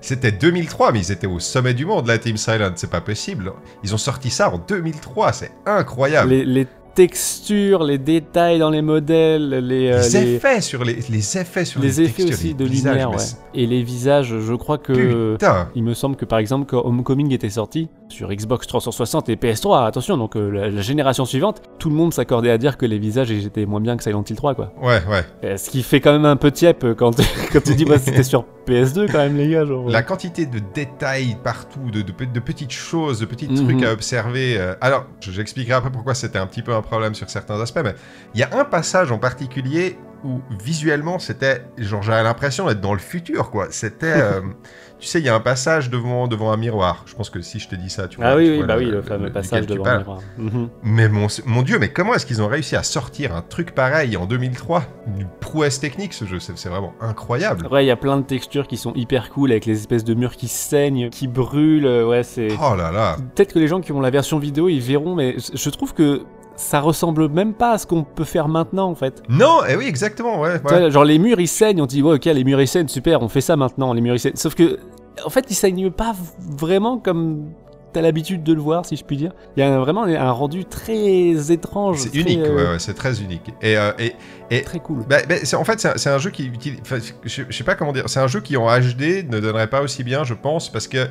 c'était 0.00 0.32
2003, 0.32 0.92
mais 0.92 1.00
ils 1.00 1.12
étaient 1.12 1.26
au 1.26 1.38
sommet 1.40 1.74
du 1.74 1.84
monde, 1.86 2.06
la 2.06 2.18
Team 2.18 2.36
Silent, 2.36 2.72
c'est 2.76 2.90
pas 2.90 3.00
possible. 3.00 3.52
Ils 3.82 3.94
ont 3.94 3.98
sorti 3.98 4.30
ça 4.30 4.50
en 4.52 4.58
2003, 4.58 5.32
c'est 5.32 5.50
incroyable. 5.66 6.30
les, 6.30 6.44
les 6.44 6.66
textures, 6.94 7.84
les 7.84 7.98
détails 7.98 8.58
dans 8.58 8.70
les 8.70 8.82
modèles, 8.82 9.50
les, 9.50 9.90
euh, 9.92 10.02
les, 10.02 10.08
les- 10.24 10.34
effets 10.34 10.60
sur 10.60 10.84
les, 10.84 10.98
les 11.08 11.38
effets 11.38 11.64
sur 11.64 11.80
les, 11.80 11.86
les 11.88 12.00
effets 12.02 12.24
textures, 12.24 12.34
aussi 12.34 12.54
de 12.54 12.64
lumière, 12.64 13.10
ouais. 13.10 13.16
Et 13.54 13.66
les 13.66 13.82
visages, 13.82 14.34
je 14.40 14.54
crois 14.54 14.78
que. 14.78 15.32
Putain, 15.32 15.68
Il 15.76 15.84
me 15.84 15.94
semble 15.94 16.16
que 16.16 16.24
par 16.24 16.38
exemple, 16.40 16.66
quand 16.68 16.84
Homecoming 16.84 17.32
était 17.32 17.50
sorti 17.50 17.88
sur 18.08 18.28
Xbox 18.30 18.66
360 18.66 19.28
et 19.28 19.36
PS3, 19.36 19.86
attention, 19.86 20.16
donc 20.16 20.34
euh, 20.36 20.48
la, 20.50 20.70
la 20.70 20.80
génération 20.80 21.24
suivante, 21.24 21.62
tout 21.78 21.90
le 21.90 21.94
monde 21.94 22.12
s'accordait 22.14 22.50
à 22.50 22.58
dire 22.58 22.76
que 22.78 22.86
les 22.86 22.98
visages 22.98 23.30
étaient 23.30 23.66
moins 23.66 23.80
bien 23.80 23.96
que 23.96 24.02
Silent 24.02 24.24
Hill 24.28 24.36
3, 24.36 24.54
quoi. 24.54 24.72
ouais, 24.82 25.00
ouais. 25.08 25.24
Euh, 25.44 25.56
ce 25.56 25.68
qui 25.70 25.82
fait 25.82 26.00
quand 26.00 26.12
même 26.12 26.24
un 26.24 26.36
peu 26.36 26.50
tiep 26.50 26.82
euh, 26.84 26.94
quand, 26.94 27.16
quand 27.52 27.62
tu 27.62 27.74
dis, 27.74 27.84
bah, 27.84 27.98
c'était 27.98 28.22
sur 28.22 28.44
PS2 28.66 29.10
quand 29.12 29.18
même, 29.18 29.36
les 29.36 29.48
gars. 29.50 29.64
Genre, 29.66 29.88
La 29.90 30.02
quantité 30.02 30.46
de 30.46 30.58
détails 30.74 31.36
partout, 31.44 31.90
de, 31.92 32.02
de 32.02 32.12
pe- 32.12 32.24
de 32.26 32.40
petites 32.40 32.72
choses, 32.72 33.20
de 33.20 33.26
petits 33.26 33.48
Mhm. 33.48 33.64
trucs 33.64 33.82
à 33.84 33.92
observer. 33.92 34.56
euh, 34.58 34.74
Alors, 34.80 35.04
je- 35.20 35.30
j'expliquerai 35.30 35.74
après 35.74 35.90
pourquoi 35.90 36.14
c'était 36.14 36.38
un 36.38 36.46
petit 36.46 36.62
peu 36.62 36.74
un 36.74 36.82
problème 36.82 37.14
sur 37.14 37.28
certains 37.30 37.60
aspects, 37.60 37.80
mais 37.84 37.94
il 38.34 38.40
y 38.40 38.42
a 38.42 38.48
un 38.58 38.64
passage 38.64 39.12
en 39.12 39.18
particulier 39.18 39.96
où 40.24 40.40
visuellement 40.64 41.20
c'était, 41.20 41.62
genre 41.78 42.02
j'avais 42.02 42.24
l'impression 42.24 42.66
d'être 42.66 42.80
dans 42.80 42.92
le 42.94 42.98
futur, 42.98 43.50
quoi. 43.50 43.68
C'était, 43.70 44.20
tu 44.98 45.06
sais, 45.06 45.20
il 45.20 45.24
y 45.24 45.28
a 45.28 45.34
un 45.34 45.40
passage 45.40 45.90
devant, 45.90 46.26
devant 46.28 46.50
un 46.52 46.56
miroir. 46.56 47.04
Je 47.06 47.14
pense 47.14 47.30
que 47.30 47.40
si 47.40 47.58
je 47.60 47.68
te 47.68 47.74
dis 47.76 47.88
ça, 47.90 48.08
tu 48.08 48.16
vois. 48.16 48.26
Ah 48.26 48.32
tu 48.32 48.38
oui, 48.38 48.56
vois 48.58 48.66
bah 48.66 48.74
le- 48.76 48.80
oui, 48.80 48.86
le 48.90 48.96
le- 48.96 49.02
fameux 49.02 49.30
passage 49.30 49.66
devant 49.66 49.84
le 49.84 49.98
miroir. 49.98 50.18
Mhm. 50.38 50.68
Mais 50.82 51.08
mon, 51.08 51.26
mon 51.46 51.62
dieu, 51.62 51.78
mais 51.78 51.88
comment 51.90 52.14
est-ce 52.14 52.26
qu'ils 52.26 52.42
ont 52.42 52.48
réussi 52.48 52.74
à 52.76 52.82
sortir 52.82 53.34
un 53.34 53.42
truc 53.42 53.74
pareil 53.74 54.16
en 54.16 54.26
2003 54.26 54.82
Une 55.06 55.26
prouesse 55.40 55.78
technique, 55.80 56.12
ce 56.14 56.24
jeu, 56.24 56.38
c'est 56.40 56.68
vraiment 56.68 56.94
incroyable. 57.00 57.64
Après, 57.66 57.84
il 57.84 57.88
y 57.88 57.90
a 57.92 57.96
plein 57.96 58.16
de 58.16 58.22
textures 58.24 58.66
qui 58.66 58.76
sont 58.76 58.92
hyper 58.94 59.30
cool 59.30 59.52
avec 59.52 59.66
les 59.66 59.78
espèces 59.78 60.04
de 60.04 60.14
murs 60.14 60.36
qui 60.36 60.48
saignent, 60.48 61.10
qui 61.10 61.28
brûlent. 61.28 61.86
euh, 61.86 62.06
Ouais, 62.08 62.22
c'est. 62.22 62.48
Oh 62.60 62.74
là 62.74 62.90
là. 62.90 63.16
Peut-être 63.34 63.52
que 63.54 63.58
les 63.58 63.68
gens 63.68 63.80
qui 63.80 63.92
ont 63.92 64.00
la 64.00 64.10
version 64.10 64.38
vidéo, 64.38 64.68
ils 64.68 64.80
verront, 64.80 65.14
mais 65.14 65.36
je 65.54 65.70
trouve 65.70 65.94
que 65.94 66.22
ça 66.58 66.80
ressemble 66.80 67.28
même 67.28 67.54
pas 67.54 67.72
à 67.72 67.78
ce 67.78 67.86
qu'on 67.86 68.02
peut 68.02 68.24
faire 68.24 68.48
maintenant, 68.48 68.90
en 68.90 68.94
fait. 68.94 69.22
Non, 69.28 69.60
eh 69.68 69.76
oui, 69.76 69.86
exactement, 69.86 70.40
ouais. 70.40 70.58
Tu 70.58 70.66
ouais. 70.66 70.80
vois, 70.80 70.90
genre 70.90 71.04
les 71.04 71.18
murs 71.18 71.40
ils 71.40 71.46
saignent, 71.48 71.80
on 71.80 71.86
dit 71.86 72.02
ouais 72.02 72.16
ok 72.16 72.24
les 72.24 72.44
murs 72.44 72.60
ils 72.60 72.68
saignent, 72.68 72.88
super, 72.88 73.22
on 73.22 73.28
fait 73.28 73.40
ça 73.40 73.56
maintenant, 73.56 73.92
les 73.92 74.00
murs 74.00 74.14
ils 74.14 74.20
saignent. 74.20 74.36
Sauf 74.36 74.54
que 74.54 74.78
en 75.24 75.30
fait 75.30 75.46
ils 75.50 75.54
saignent 75.54 75.90
pas 75.90 76.14
vraiment 76.58 76.98
comme 76.98 77.52
t'as 77.92 78.00
l'habitude 78.02 78.42
de 78.42 78.52
le 78.52 78.60
voir 78.60 78.84
si 78.84 78.96
je 78.96 79.04
puis 79.04 79.16
dire. 79.16 79.32
Il 79.56 79.60
y 79.60 79.62
a 79.62 79.78
vraiment 79.78 80.02
un 80.02 80.30
rendu 80.32 80.64
très 80.64 81.52
étrange. 81.52 81.98
C'est 81.98 82.14
unique, 82.14 82.40
euh, 82.40 82.54
ouais, 82.54 82.70
ouais, 82.72 82.78
c'est 82.78 82.94
très 82.94 83.22
unique. 83.22 83.54
Et, 83.62 83.78
euh, 83.78 83.92
et, 83.98 84.14
et 84.50 84.62
Très 84.62 84.80
cool. 84.80 85.04
bah, 85.08 85.18
bah, 85.28 85.36
en 85.56 85.64
fait, 85.64 85.86
c'est 85.96 86.10
un, 86.10 86.18
jeu 86.18 86.30
qui 86.30 86.46
utilise. 86.46 86.80
enfin, 86.82 86.98
je, 87.24 87.42
je 87.48 87.56
sais 87.56 87.64
pas 87.64 87.76
comment 87.76 87.92
dire. 87.92 88.04
C'est 88.08 88.20
un 88.20 88.26
jeu 88.26 88.40
qui 88.40 88.56
en 88.56 88.66
HD 88.66 89.30
ne 89.30 89.38
donnerait 89.38 89.68
pas 89.70 89.80
aussi 89.80 90.04
bien, 90.04 90.24
je 90.24 90.34
pense, 90.34 90.70
parce 90.70 90.88
que 90.88 91.06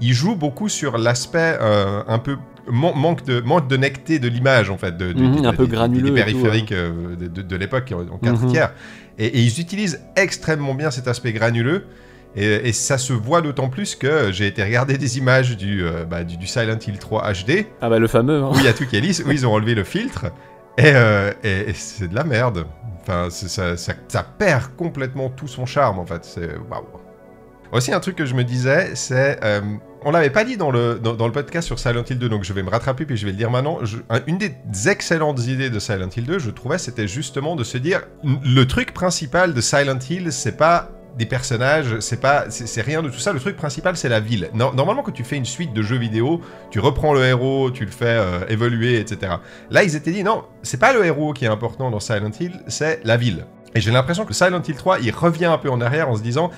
il 0.00 0.12
joue 0.12 0.36
beaucoup 0.36 0.68
sur 0.68 0.98
l'aspect 0.98 1.58
euh, 1.60 2.02
un 2.08 2.18
peu 2.18 2.36
man- 2.70 2.92
manque 2.96 3.24
de 3.24 3.40
manque 3.40 3.68
de 3.68 3.76
necté 3.76 4.18
de 4.18 4.28
l'image 4.28 4.70
en 4.70 4.78
fait, 4.78 4.96
de, 4.96 5.12
de- 5.12 5.22
Mhm, 5.22 5.42
de- 5.42 5.46
un 5.48 5.52
peu 5.52 5.66
granuleux 5.66 6.02
des 6.02 6.08
tout, 6.10 6.14
périphériques 6.14 6.72
euh, 6.72 7.16
de, 7.16 7.26
de- 7.26 7.42
de 7.42 7.56
l'époque 7.56 7.92
en 7.92 8.18
4 8.18 8.42
Mhm. 8.42 8.46
tiers. 8.50 8.72
Et, 9.18 9.26
et 9.26 9.38
ils 9.40 9.60
utilisent 9.60 10.00
extrêmement 10.16 10.74
bien 10.74 10.90
cet 10.90 11.08
aspect 11.08 11.32
granuleux. 11.32 11.84
Et, 12.34 12.46
et 12.68 12.72
ça 12.72 12.96
se 12.96 13.12
voit 13.12 13.42
d'autant 13.42 13.68
plus 13.68 13.94
que 13.94 14.32
j'ai 14.32 14.46
été 14.46 14.64
regarder 14.64 14.96
des 14.96 15.18
images 15.18 15.54
du, 15.56 15.84
euh, 15.84 16.06
bah, 16.06 16.24
du, 16.24 16.38
du 16.38 16.46
Silent 16.46 16.78
Hill 16.86 16.98
3 16.98 17.30
HD 17.32 17.66
Ah 17.82 17.90
bah 17.90 17.98
le 17.98 18.06
fameux. 18.08 18.42
hein. 18.42 18.50
où 18.54 18.58
il 18.58 18.64
y 18.64 18.68
a 18.68 18.72
tout 18.72 18.86
qui 18.86 18.96
est 18.96 19.00
lisse, 19.00 19.22
où 19.26 19.30
ils 19.30 19.46
ont 19.46 19.52
enlevé 19.52 19.74
le 19.74 19.84
filtre, 19.84 20.26
et, 20.78 20.84
euh, 20.94 21.30
et- 21.44 21.74
c'est 21.74 22.08
de 22.08 22.14
la 22.14 22.24
merde. 22.24 22.64
Enfin, 23.02 23.28
ça, 23.28 23.76
ça, 23.76 23.92
ça 24.08 24.22
perd 24.22 24.74
complètement 24.78 25.28
tout 25.28 25.46
son 25.48 25.66
charme, 25.66 25.98
en 25.98 26.06
fait. 26.06 26.24
C'est 26.24 26.48
waouh. 26.70 26.86
Aussi, 27.72 27.92
un 27.92 28.00
truc 28.00 28.16
que 28.16 28.24
je 28.24 28.34
me 28.34 28.44
disais, 28.44 28.92
c'est. 28.94 29.38
euh, 29.44 29.60
on 30.04 30.10
l'avait 30.10 30.30
pas 30.30 30.44
dit 30.44 30.56
dans 30.56 30.70
le, 30.70 30.98
dans, 30.98 31.26
le 31.26 31.32
podcast 31.32 31.66
sur 31.66 31.78
Silent 31.78 32.04
Hill 32.08 32.18
2, 32.18 32.28
donc 32.28 32.44
je 32.44 32.52
vais 32.52 32.62
me 32.62 32.70
rattraper 32.70 33.04
puis 33.04 33.16
je 33.16 33.24
vais 33.24 33.32
le 33.32 33.38
dire 33.38 33.50
maintenant. 33.50 33.78
Une 34.26 34.38
des 34.38 34.54
excellentes 34.86 35.46
idées 35.46 35.70
de 35.70 35.78
Silent 35.78 36.08
Hill 36.14 36.24
2, 36.24 36.38
je 36.38 36.50
trouvais, 36.50 36.78
c'était 36.78 37.08
justement 37.08 37.56
de 37.56 37.64
se 37.64 37.78
dire 37.78 38.02
le 38.24 38.64
truc 38.64 38.92
principal 38.92 39.54
de 39.54 39.60
Silent 39.60 39.98
Hill, 40.08 40.32
c'est 40.32 40.56
pas 40.56 40.90
des 41.18 41.26
personnages, 41.26 41.98
c'est 42.00 42.20
pas, 42.20 42.46
c'est 42.48 42.80
rien 42.80 43.02
de 43.02 43.08
tout 43.08 43.18
ça. 43.18 43.32
Le 43.32 43.40
truc 43.40 43.56
principal, 43.56 43.96
c'est 43.96 44.08
la 44.08 44.20
ville. 44.20 44.48
No- 44.54 44.72
normalement, 44.72 45.02
quand 45.02 45.12
tu 45.12 45.24
fais 45.24 45.36
une 45.36 45.44
suite 45.44 45.72
de 45.74 45.82
jeux 45.82 45.98
vidéo, 45.98 46.40
tu 46.70 46.80
reprends 46.80 47.12
le 47.12 47.22
héros, 47.24 47.70
tu 47.70 47.84
le 47.84 47.90
fais 47.90 48.06
euh, 48.06 48.46
évoluer, 48.48 48.98
etc. 48.98 49.34
Là, 49.70 49.84
ils 49.84 49.94
étaient 49.94 50.12
dit 50.12 50.24
non, 50.24 50.44
c'est 50.62 50.80
pas 50.80 50.92
le 50.92 51.04
héros 51.04 51.32
qui 51.32 51.44
est 51.44 51.48
important 51.48 51.90
dans 51.90 52.00
Silent 52.00 52.30
Hill, 52.40 52.60
c'est 52.66 53.00
la 53.04 53.16
ville. 53.16 53.44
Et 53.74 53.80
j'ai 53.80 53.90
l'impression 53.90 54.24
que 54.24 54.34
Silent 54.34 54.62
Hill 54.66 54.76
3, 54.76 55.00
il 55.00 55.14
revient 55.14 55.46
un 55.46 55.58
peu 55.58 55.70
en 55.70 55.80
arrière 55.80 56.08
en 56.08 56.16
se 56.16 56.22
disant 56.22 56.50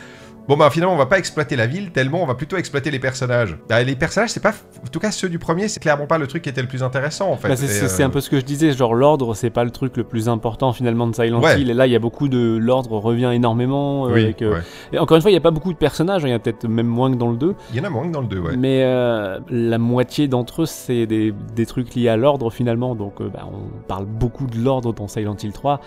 Bon 0.47 0.59
bah 0.59 0.69
finalement 0.71 0.93
on 0.93 0.99
va 0.99 1.07
pas 1.07 1.19
exploiter 1.19 1.57
la 1.57 1.67
ville 1.67 1.91
tellement 1.91 2.23
on 2.23 2.27
va 2.27 2.35
plutôt 2.35 2.59
exploiter 2.59 2.91
les 2.91 2.99
personnages. 2.99 3.57
Bah, 3.69 3.83
les 3.83 3.97
personnages 3.97 4.29
c'est 4.31 4.43
pas, 4.43 4.51
en 4.85 4.89
tout 4.91 5.01
cas 5.01 5.11
ceux 5.11 5.31
du 5.31 5.39
premier 5.39 5.69
c'est 5.69 5.81
clairement 5.81 6.07
pas 6.07 6.19
le 6.19 6.27
truc 6.27 6.43
qui 6.43 6.51
était 6.51 6.61
le 6.61 6.69
plus 6.69 6.83
intéressant 6.83 7.31
en 7.31 7.37
fait. 7.39 7.49
Bah, 7.49 7.57
c'est 7.57 8.03
euh, 8.03 8.07
un 8.07 8.11
peu 8.11 8.21
ce 8.21 8.29
que 8.29 8.39
je 8.39 8.45
disais, 8.45 8.73
genre 8.73 8.95
l'ordre 8.95 9.35
c'est 9.35 9.49
pas 9.49 9.65
le 9.65 9.71
truc 9.71 9.97
le 9.97 10.05
plus 10.05 10.29
important 10.29 10.73
finalement 10.75 11.07
de 11.07 11.15
Silent 11.15 11.41
Ouais. 11.41 11.61
Hill. 11.61 11.71
Et 11.71 11.75
là 11.75 11.87
il 11.87 11.93
y 11.93 11.97
a 11.97 11.99
beaucoup 11.99 12.29
de. 12.29 12.59
L'ordre 12.59 12.99
revient 12.99 13.31
énormément. 13.33 14.07
euh, 14.09 14.13
Oui, 14.13 14.25
avec, 14.25 14.43
euh, 14.43 14.55
ouais. 14.57 14.61
et 14.93 14.99
encore 14.99 15.17
une 15.17 15.23
fois, 15.23 15.31
il 15.31 15.35
y 15.35 15.39
a 15.39 15.41
pas 15.41 15.51
beaucoup 15.51 15.73
de 15.73 15.79
personnages, 15.79 16.25
hein, 16.25 16.29
il 16.29 16.33
y 16.33 16.35
a 16.35 16.39
peut-être 16.39 16.69
même 16.69 16.87
moins 16.87 17.11
que 17.11 17.17
dans 17.17 17.31
le 17.31 17.37
2. 17.39 17.55
il 17.73 17.77
y 17.77 17.81
en 17.81 17.85
a 17.85 17.91
moins 17.91 18.07
que 18.07 18.13
dans 18.13 18.21
le 18.21 18.27
2 18.27 18.39
ouais. 18.39 18.57
Mais 18.59 18.83
la 19.51 19.79
moitié 19.79 20.29
d'entre 20.29 20.63
eux, 20.63 20.67
c'est 20.67 21.07
des, 21.07 21.33
des 21.57 21.65
trucs 21.67 21.95
liés 21.95 22.09
à 22.09 22.17
l'ordre 22.19 22.51
finalement. 22.51 22.95
Donc 22.95 23.23
bah, 23.23 23.49
on 23.51 23.83
parle 23.89 24.05
beaucoup 24.05 24.47
de 24.47 24.59
l'ordre 24.59 24.93
dans 24.93 25.09
Silent 25.09 25.37
Hill 25.43 25.53
3. 25.53 25.81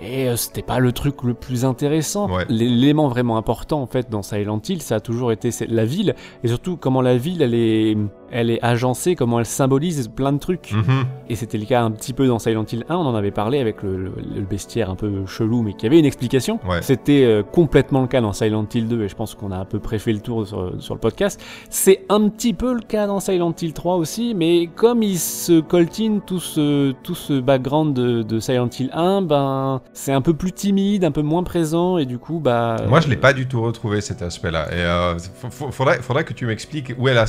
Et 0.00 0.28
euh, 0.28 0.36
c'était 0.36 0.62
pas 0.62 0.78
le 0.78 0.92
truc 0.92 1.22
le 1.22 1.34
plus 1.34 1.64
intéressant. 1.64 2.30
Ouais. 2.30 2.44
L'élément 2.48 3.08
vraiment 3.08 3.36
important 3.36 3.80
en 3.80 3.86
fait 3.86 4.10
dans 4.10 4.22
Silent 4.22 4.60
Hill, 4.68 4.82
ça 4.82 4.96
a 4.96 5.00
toujours 5.00 5.32
été 5.32 5.50
la 5.68 5.84
ville. 5.84 6.14
Et 6.44 6.48
surtout 6.48 6.76
comment 6.76 7.02
la 7.02 7.16
ville 7.16 7.42
elle 7.42 7.54
est, 7.54 7.96
elle 8.30 8.50
est 8.50 8.62
agencée, 8.62 9.14
comment 9.14 9.38
elle 9.38 9.46
symbolise 9.46 10.08
plein 10.08 10.32
de 10.32 10.38
trucs. 10.38 10.72
Mhm. 10.72 11.04
Et 11.28 11.36
c'était 11.36 11.58
le 11.58 11.64
cas 11.64 11.82
un 11.82 11.90
petit 11.90 12.12
peu 12.12 12.26
dans 12.26 12.38
Silent 12.38 12.64
Hill 12.70 12.84
1, 12.88 12.96
on 12.96 13.00
en 13.06 13.14
avait 13.14 13.30
parlé 13.30 13.58
avec 13.60 13.82
le, 13.82 13.96
le- 13.96 14.12
le 14.36 14.42
bestiaire 14.42 14.90
un 14.90 14.94
peu 14.96 15.26
chelou, 15.26 15.62
mais 15.62 15.74
qui 15.74 15.86
avait 15.86 15.98
une 15.98 16.04
explication. 16.04 16.58
Ouais. 16.68 16.82
C'était 16.82 17.24
euh, 17.24 17.42
complètement 17.42 18.00
le 18.02 18.06
cas 18.08 18.20
dans 18.20 18.32
Silent 18.32 18.66
Hill 18.72 18.88
2, 18.88 19.02
et 19.04 19.08
je 19.08 19.14
pense 19.16 19.34
qu'on 19.34 19.50
a 19.52 19.58
à 19.60 19.64
peu 19.64 19.78
près 19.78 19.98
fait 19.98 20.12
le 20.12 20.20
tour 20.20 20.46
sur, 20.46 20.72
sur 20.80 20.94
le 20.94 21.00
podcast. 21.00 21.40
C'est 21.70 22.04
un 22.08 22.28
petit 22.28 22.52
peu 22.54 22.74
le 22.74 22.80
cas 22.80 23.06
dans 23.06 23.20
Silent 23.20 23.54
Hill 23.60 23.72
3 23.72 23.96
aussi, 23.96 24.34
mais 24.34 24.68
comme 24.74 25.02
il 25.02 25.18
se 25.18 25.60
coltine 25.60 26.20
tout 26.20 26.40
ce, 26.40 26.92
tout 27.02 27.14
ce 27.14 27.40
background 27.40 27.94
de, 27.94 28.22
de 28.22 28.38
Silent 28.40 28.68
Hill 28.78 28.90
1, 28.92 29.22
ben 29.22 29.80
c'est 29.92 30.12
un 30.12 30.20
peu 30.22 30.34
plus 30.34 30.52
timide, 30.52 31.04
un 31.04 31.10
peu 31.12 31.22
moins 31.22 31.42
présent, 31.42 31.98
et 31.98 32.04
du 32.06 32.18
coup, 32.18 32.38
bah... 32.40 32.76
Moi, 32.88 33.00
je 33.00 33.08
l'ai 33.08 33.16
pas 33.16 33.32
du 33.32 33.46
tout 33.48 33.62
retrouvé 33.62 34.00
cet 34.00 34.22
aspect-là. 34.22 34.66
Et 34.72 34.76
euh, 34.80 35.18
faudrait, 35.50 36.00
faudrait 36.02 36.24
que 36.24 36.32
tu 36.32 36.46
m'expliques 36.46 36.92
où 36.98 37.08
est 37.08 37.14
la, 37.14 37.24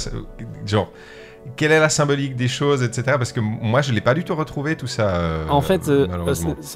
genre, 0.65 0.91
quelle 1.55 1.71
est 1.71 1.79
la 1.79 1.89
symbolique 1.89 2.35
des 2.35 2.47
choses, 2.47 2.83
etc. 2.83 3.03
Parce 3.17 3.31
que 3.31 3.39
moi, 3.39 3.81
je 3.81 3.93
l'ai 3.93 4.01
pas 4.01 4.13
du 4.13 4.23
tout 4.23 4.35
retrouvé 4.35 4.75
tout 4.75 4.87
ça. 4.87 5.15
euh, 5.15 5.45
En 5.49 5.61
fait, 5.61 5.87
euh, 5.89 6.07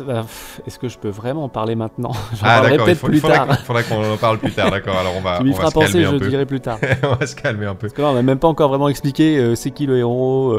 bah, 0.06 0.26
est-ce 0.66 0.80
que 0.80 0.88
je 0.88 0.98
peux 0.98 1.10
vraiment 1.10 1.44
en 1.46 1.50
parler 1.50 1.76
maintenant 1.76 2.12
J'en 2.34 2.40
Ah 2.44 2.62
parlerai 2.62 2.72
d'accord, 2.72 2.90
il 2.90 2.96
peut-être 2.96 3.08
plus 3.10 3.22
tard. 3.22 3.48
qu'on- 3.90 4.14
en 4.14 4.18
parle 4.18 4.38
plus 4.40 4.52
tard. 4.52 4.72
D'accord. 4.72 4.98
Alors 4.98 5.14
on 5.18 5.22
va, 5.22 5.38
Tu 5.42 5.44
on 5.50 5.52
va 5.52 5.54
se 5.54 5.74
calmer 5.74 5.86
penser, 5.86 6.06
un 6.06 6.12
je 6.12 6.18
peu. 6.18 6.28
dirai 6.30 6.46
plus 6.46 6.60
tard. 6.62 6.78
on 7.04 7.16
va 7.16 7.26
se 7.28 7.36
calmer 7.36 7.66
un 7.66 7.76
peu. 7.76 7.88
Parce 7.88 7.94
que 7.94 8.02
là, 8.02 8.10
on 8.10 8.14
n'a 8.16 8.22
même 8.24 8.40
pas 8.40 8.48
encore 8.48 8.70
vraiment 8.70 8.88
expliqué 8.90 9.38
euh, 9.38 9.56
c'est 9.56 9.72
qui 9.72 9.86
le 9.86 9.98
héros, 9.98 10.56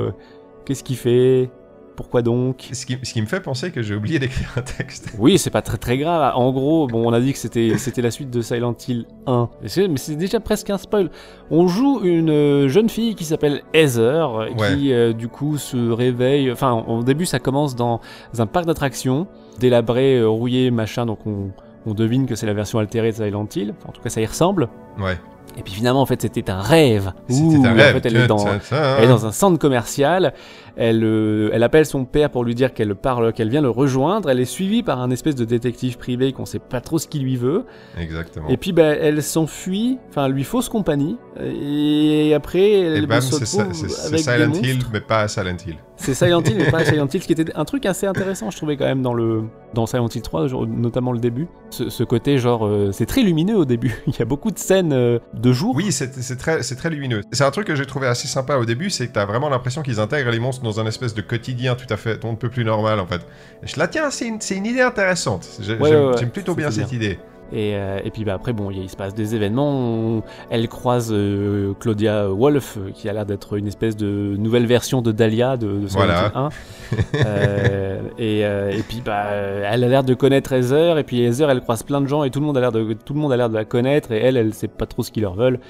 qu'est-ce 0.66 0.84
qu'il 0.84 0.96
fait. 0.96 1.50
Pourquoi 1.96 2.22
donc 2.22 2.68
Ce 2.72 2.86
qui, 2.86 2.98
ce 3.02 3.12
qui 3.12 3.20
me 3.20 3.26
fait 3.26 3.40
penser 3.40 3.70
que 3.70 3.82
j'ai 3.82 3.94
oublié 3.94 4.18
d'écrire 4.18 4.48
un 4.56 4.62
texte. 4.62 5.12
Oui, 5.18 5.38
c'est 5.38 5.50
pas 5.50 5.62
très 5.62 5.76
très 5.78 5.98
grave. 5.98 6.32
En 6.36 6.50
gros, 6.52 6.86
bon, 6.86 7.08
on 7.08 7.12
a 7.12 7.20
dit 7.20 7.32
que 7.32 7.38
c'était 7.38 7.76
c'était 7.78 8.02
la 8.02 8.10
suite 8.10 8.30
de 8.30 8.40
Silent 8.42 8.74
Hill 8.88 9.06
1. 9.26 9.48
Mais 9.62 9.68
c'est- 9.96 10.16
déjà 10.16 10.40
presque 10.40 10.70
un 10.70 10.78
spoil. 10.78 11.10
On 11.50 11.68
joue 11.68 12.00
une 12.02 12.30
euh, 12.30 12.68
jeune 12.68 12.88
fille 12.88 13.14
qui 13.14 13.24
s'appelle 13.24 13.62
Heather, 13.74 14.00
euh, 14.30 14.48
Ouais. 14.58 14.74
qui 14.76 14.92
euh, 14.92 15.12
du 15.12 15.28
coup 15.28 15.58
se 15.58 15.76
réveille. 15.90 16.50
Enfin, 16.50 16.72
au 16.88 17.02
début, 17.02 17.26
ça 17.26 17.38
commence 17.38 17.76
dans 17.76 18.00
un 18.38 18.46
parc 18.46 18.66
d'attractions, 18.66 19.26
délabré, 19.60 20.24
rouillé, 20.24 20.70
machin. 20.70 21.06
Donc 21.06 21.18
on, 21.26 21.50
on 21.86 21.94
devine 21.94 22.26
que 22.26 22.34
c'est 22.34 22.46
la 22.46 22.54
version 22.54 22.78
altérée 22.78 23.10
de 23.12 23.16
Silent 23.16 23.46
Hill. 23.54 23.74
Enfin, 23.78 23.90
en 23.90 23.92
tout 23.92 24.02
cas, 24.02 24.08
ça 24.10 24.20
y 24.20 24.26
ressemble. 24.26 24.68
Ouais. 24.98 25.18
Et 25.58 25.62
puis 25.62 25.74
finalement, 25.74 26.00
en 26.00 26.06
fait, 26.06 26.22
c'était 26.22 26.50
un 26.50 26.60
rêve. 26.62 27.12
C'était 27.28 27.56
un 27.56 27.72
En 27.72 27.74
rêve. 27.74 27.92
fait, 27.94 28.06
elle 28.06 28.12
tiens, 28.14 28.24
est 28.24 28.26
dans, 28.26 28.36
tiens, 28.36 28.58
tiens. 28.66 28.96
elle 28.98 29.04
est 29.04 29.08
dans 29.08 29.26
un 29.26 29.32
centre 29.32 29.58
commercial. 29.58 30.32
Elle, 30.76 31.02
euh, 31.04 31.50
elle 31.52 31.62
appelle 31.62 31.84
son 31.86 32.04
père 32.04 32.30
pour 32.30 32.44
lui 32.44 32.54
dire 32.54 32.72
qu'elle 32.74 32.94
parle, 32.94 33.32
qu'elle 33.32 33.48
vient 33.50 33.60
le 33.60 33.70
rejoindre. 33.70 34.30
Elle 34.30 34.40
est 34.40 34.44
suivie 34.44 34.82
par 34.82 35.00
un 35.00 35.10
espèce 35.10 35.34
de 35.34 35.44
détective 35.44 35.98
privé 35.98 36.32
qu'on 36.32 36.46
sait 36.46 36.58
pas 36.58 36.80
trop 36.80 36.98
ce 36.98 37.06
qu'il 37.06 37.22
lui 37.22 37.36
veut. 37.36 37.64
Exactement. 37.98 38.48
Et 38.48 38.56
puis, 38.56 38.72
bah, 38.72 38.84
elle 38.84 39.22
s'enfuit. 39.22 39.98
Enfin, 40.10 40.26
elle 40.26 40.32
lui 40.32 40.44
fausse 40.44 40.68
compagnie. 40.68 41.16
Et 41.40 42.32
après, 42.34 42.70
elle 42.72 43.04
Et 43.04 43.06
bam, 43.06 43.20
se 43.20 43.38
c'est 43.38 43.46
ça- 43.46 43.64
retrouve 43.64 43.88
c'est 43.88 44.06
avec 44.06 44.24
des 44.24 44.32
Silent 44.32 44.52
Hill, 44.62 44.78
mais 44.92 45.00
pas 45.00 45.28
Silent 45.28 45.56
Hill. 45.66 45.76
C'est 45.96 46.14
Silent 46.14 46.42
Hill, 46.42 46.56
mais 46.58 46.70
pas 46.70 46.84
Silent 46.84 47.06
Hill, 47.12 47.22
ce 47.22 47.26
qui 47.26 47.32
était 47.32 47.54
un 47.54 47.64
truc 47.64 47.86
assez 47.86 48.06
intéressant, 48.06 48.50
je 48.50 48.56
trouvais 48.56 48.76
quand 48.76 48.84
même 48.86 49.02
dans 49.02 49.14
le 49.14 49.44
dans 49.74 49.86
Silent 49.86 50.08
Hill 50.08 50.20
3, 50.20 50.48
genre, 50.48 50.66
notamment 50.66 51.12
le 51.12 51.18
début. 51.18 51.46
Ce, 51.70 51.88
ce 51.88 52.04
côté 52.04 52.36
genre, 52.36 52.66
euh, 52.66 52.90
c'est 52.92 53.06
très 53.06 53.22
lumineux 53.22 53.56
au 53.56 53.64
début. 53.64 53.94
Il 54.06 54.14
y 54.18 54.20
a 54.20 54.26
beaucoup 54.26 54.50
de 54.50 54.58
scènes 54.58 54.92
euh, 54.92 55.18
de 55.32 55.52
jour. 55.52 55.74
Oui, 55.74 55.90
c'est 55.92 56.12
c'est 56.14 56.36
très, 56.36 56.62
c'est 56.62 56.76
très 56.76 56.90
lumineux. 56.90 57.22
C'est 57.32 57.44
un 57.44 57.50
truc 57.50 57.66
que 57.66 57.74
j'ai 57.74 57.86
trouvé 57.86 58.06
assez 58.06 58.28
sympa 58.28 58.56
au 58.56 58.64
début, 58.66 58.90
c'est 58.90 59.06
que 59.08 59.12
t'as 59.12 59.24
vraiment 59.24 59.48
l'impression 59.48 59.80
qu'ils 59.82 60.00
intègrent 60.00 60.30
les 60.30 60.40
monstres 60.40 60.61
dans 60.62 60.80
un 60.80 60.86
espèce 60.86 61.14
de 61.14 61.20
quotidien 61.22 61.74
tout 61.74 61.92
à 61.92 61.96
fait, 61.96 62.24
on 62.24 62.32
ne 62.32 62.36
peut 62.36 62.50
plus 62.50 62.64
normal 62.64 63.00
en 63.00 63.06
fait. 63.06 63.20
Je 63.62 63.78
la 63.78 63.88
tiens, 63.88 64.10
c'est 64.10 64.26
une, 64.26 64.66
idée 64.66 64.80
intéressante. 64.80 65.48
Ouais, 65.58 65.64
J'aime 65.64 65.82
ouais, 65.82 65.96
ouais, 65.96 66.26
plutôt 66.26 66.54
bien 66.54 66.70
cette 66.70 66.92
idée. 66.92 67.18
Et, 67.54 67.74
euh, 67.74 67.98
et 68.02 68.10
puis 68.10 68.24
bah, 68.24 68.32
après, 68.32 68.54
bon, 68.54 68.70
il 68.70 68.88
se 68.88 68.96
passe 68.96 69.14
des 69.14 69.34
événements. 69.34 69.70
On- 69.70 70.22
elle 70.48 70.66
croise 70.68 71.10
euh, 71.12 71.74
Claudia 71.80 72.28
Wolf, 72.28 72.78
euh, 72.78 72.90
qui 72.94 73.10
a 73.10 73.12
l'air 73.12 73.26
d'être 73.26 73.58
une 73.58 73.66
espèce 73.66 73.94
de 73.94 74.36
nouvelle 74.38 74.64
version 74.64 75.02
de 75.02 75.12
Dahlia 75.12 75.58
de, 75.58 75.66
de 75.66 75.86
Voilà. 75.88 76.32
Hill 76.34 76.98
1. 77.14 77.26
Euh, 77.26 78.00
et, 78.18 78.40
et 78.40 78.82
puis 78.88 79.02
bah, 79.04 79.26
elle 79.32 79.84
a 79.84 79.88
l'air 79.88 80.02
de 80.02 80.14
connaître 80.14 80.52
Heather. 80.54 80.96
Et 80.96 81.04
puis 81.04 81.20
Heather, 81.22 81.50
elle 81.50 81.60
croise 81.60 81.82
plein 81.82 82.00
de 82.00 82.06
gens 82.06 82.24
et 82.24 82.30
tout 82.30 82.40
le 82.40 82.46
monde 82.46 82.56
a 82.56 82.60
l'air 82.60 82.72
de 82.72 82.94
tout 82.94 83.12
le 83.12 83.20
monde 83.20 83.32
a 83.32 83.36
l'air 83.36 83.50
de 83.50 83.54
la 83.54 83.66
connaître. 83.66 84.12
Et 84.12 84.18
elle, 84.18 84.38
elle 84.38 84.54
sait 84.54 84.68
pas 84.68 84.86
trop 84.86 85.02
ce 85.02 85.10
qu'ils 85.10 85.22
leur 85.22 85.34
veulent. 85.34 85.60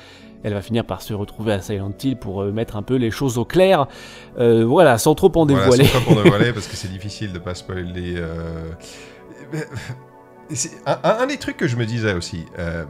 Elle 0.45 0.55
va 0.55 0.63
finir 0.63 0.85
par 0.85 1.03
se 1.03 1.15
retrouver 1.15 1.53
à 1.53 1.61
Silent 1.61 1.93
Hill 2.03 2.17
pour 2.17 2.43
euh, 2.43 2.51
mettre 2.53 2.77
un 2.77 2.83
peu 2.83 2.97
les 2.97 3.11
choses 3.11 3.39
au 3.39 3.45
clair. 3.45 3.87
Euh, 4.39 4.65
voilà, 4.65 4.99
sans 4.99 5.15
trop 5.15 5.31
en 5.37 5.47
Voilà, 5.47 5.63
dévoiler. 5.65 5.85
sans 5.85 6.01
trop 6.01 6.15
pour 6.15 6.23
dévoiler, 6.25 6.53
parce 6.53 6.67
que 6.67 6.77
c'est 6.77 6.91
difficile 6.91 7.33
de 7.33 7.39
pas 7.39 7.55
spoiler. 7.55 8.15
euh. 8.17 8.73
Un, 10.87 11.27
des 11.27 11.37
trucs 11.39 11.57
que 11.57 11.67
je 11.69 11.77
me 11.77 11.87
disais 11.87 12.13
aussi, 12.15 12.45
euh, 12.59 12.85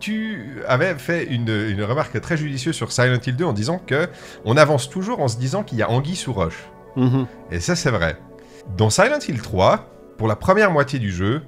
tu 0.00 0.60
avais 0.66 0.94
fait 0.94 1.24
une, 1.24 1.48
une 1.48 1.82
remarque 1.82 2.20
très 2.20 2.36
judicieuse 2.36 2.74
sur 2.74 2.92
Silent 2.92 3.18
Hill 3.24 3.36
2 3.36 3.44
en 3.44 3.52
disant 3.52 3.78
que 3.84 4.08
on 4.44 4.56
avance 4.56 4.90
toujours 4.90 5.20
en 5.20 5.28
se 5.28 5.38
disant 5.38 5.62
qu'il 5.62 5.78
y 5.78 5.82
a 5.82 5.90
anguille 5.90 6.16
sous 6.16 6.32
roche. 6.32 6.68
Mhm. 6.96 7.26
Et 7.50 7.60
ça, 7.60 7.76
c'est 7.76 7.90
vrai. 7.90 8.18
Dans 8.76 8.90
Silent 8.90 9.18
Hill 9.26 9.40
3, 9.40 9.86
pour 10.18 10.28
la 10.28 10.36
première 10.36 10.70
moitié 10.70 10.98
du 10.98 11.10
jeu, 11.10 11.42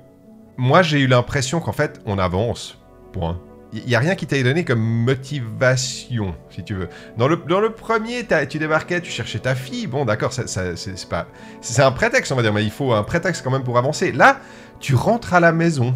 moi, 0.57 0.83
j'ai 0.83 1.01
eu 1.01 1.07
l'impression 1.07 1.61
qu'en 1.61 1.73
fait, 1.73 2.01
on 2.07 2.19
avance. 2.19 2.79
Point. 3.13 3.39
Il 3.73 3.85
n'y 3.87 3.95
a 3.95 4.01
rien 4.01 4.17
qui 4.17 4.27
t'a 4.27 4.43
donné 4.43 4.65
comme 4.65 4.81
motivation, 4.81 6.35
si 6.51 6.65
tu 6.65 6.75
veux. 6.75 6.89
Dans 7.17 7.29
le, 7.29 7.37
dans 7.37 7.61
le 7.61 7.71
premier, 7.71 8.27
tu 8.49 8.59
débarquais, 8.59 9.01
tu 9.01 9.11
cherchais 9.13 9.39
ta 9.39 9.55
fille. 9.55 9.87
Bon, 9.87 10.05
d'accord, 10.05 10.33
ça, 10.33 10.47
c'est 10.47 11.09
pas... 11.09 11.29
C'est 11.61 11.83
un 11.83 11.93
prétexte, 11.93 12.33
on 12.33 12.37
va 12.37 12.43
dire, 12.43 12.53
mais 12.53 12.65
il 12.65 12.71
faut 12.73 12.93
un 12.93 13.05
prétexte 13.05 13.45
quand 13.45 13.51
même 13.53 13.63
pour 13.63 13.79
avancer. 13.79 14.11
Là, 14.11 14.41
tu 14.81 14.97
rentres 14.97 15.35
à 15.35 15.41
la 15.41 15.53
maison. 15.53 15.95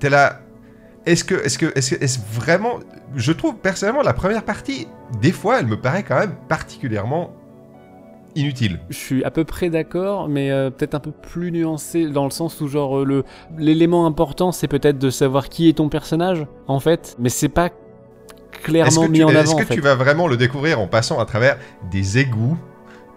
T'es 0.00 0.10
là... 0.10 0.40
Est-ce 1.06 1.24
que, 1.24 1.34
est-ce 1.36 1.56
que, 1.56 1.72
est-ce 1.74 1.94
est-ce 1.94 2.18
vraiment... 2.30 2.80
Je 3.16 3.32
trouve, 3.32 3.56
personnellement, 3.56 4.02
la 4.02 4.12
première 4.12 4.42
partie, 4.42 4.86
des 5.22 5.32
fois, 5.32 5.60
elle 5.60 5.66
me 5.66 5.80
paraît 5.80 6.02
quand 6.02 6.18
même 6.18 6.34
particulièrement 6.48 7.34
inutile. 8.38 8.80
Je 8.88 8.96
suis 8.96 9.22
à 9.24 9.30
peu 9.30 9.44
près 9.44 9.68
d'accord, 9.68 10.28
mais 10.28 10.50
euh, 10.50 10.70
peut-être 10.70 10.94
un 10.94 11.00
peu 11.00 11.10
plus 11.10 11.52
nuancé 11.52 12.06
dans 12.08 12.24
le 12.24 12.30
sens 12.30 12.60
où 12.62 12.68
genre 12.68 13.00
euh, 13.00 13.04
le 13.04 13.24
l'élément 13.58 14.06
important 14.06 14.50
c'est 14.50 14.66
peut-être 14.68 14.98
de 14.98 15.10
savoir 15.10 15.50
qui 15.50 15.68
est 15.68 15.74
ton 15.74 15.90
personnage 15.90 16.46
en 16.68 16.80
fait, 16.80 17.14
mais 17.18 17.28
c'est 17.28 17.50
pas 17.50 17.70
Est-ce 18.82 18.98
clairement 18.98 18.98
que, 18.98 19.06
mis 19.08 19.24
tu, 19.24 19.24
en 19.24 19.34
est-ce 19.34 19.54
avant 19.54 19.54
que 19.54 19.62
en 19.62 19.64
fait. 19.64 19.74
tu 19.74 19.80
vas 19.80 19.94
vraiment 19.94 20.26
le 20.28 20.36
découvrir 20.36 20.80
en 20.80 20.86
passant 20.88 21.18
à 21.20 21.24
travers 21.24 21.58
des 21.90 22.18
égouts 22.18 22.56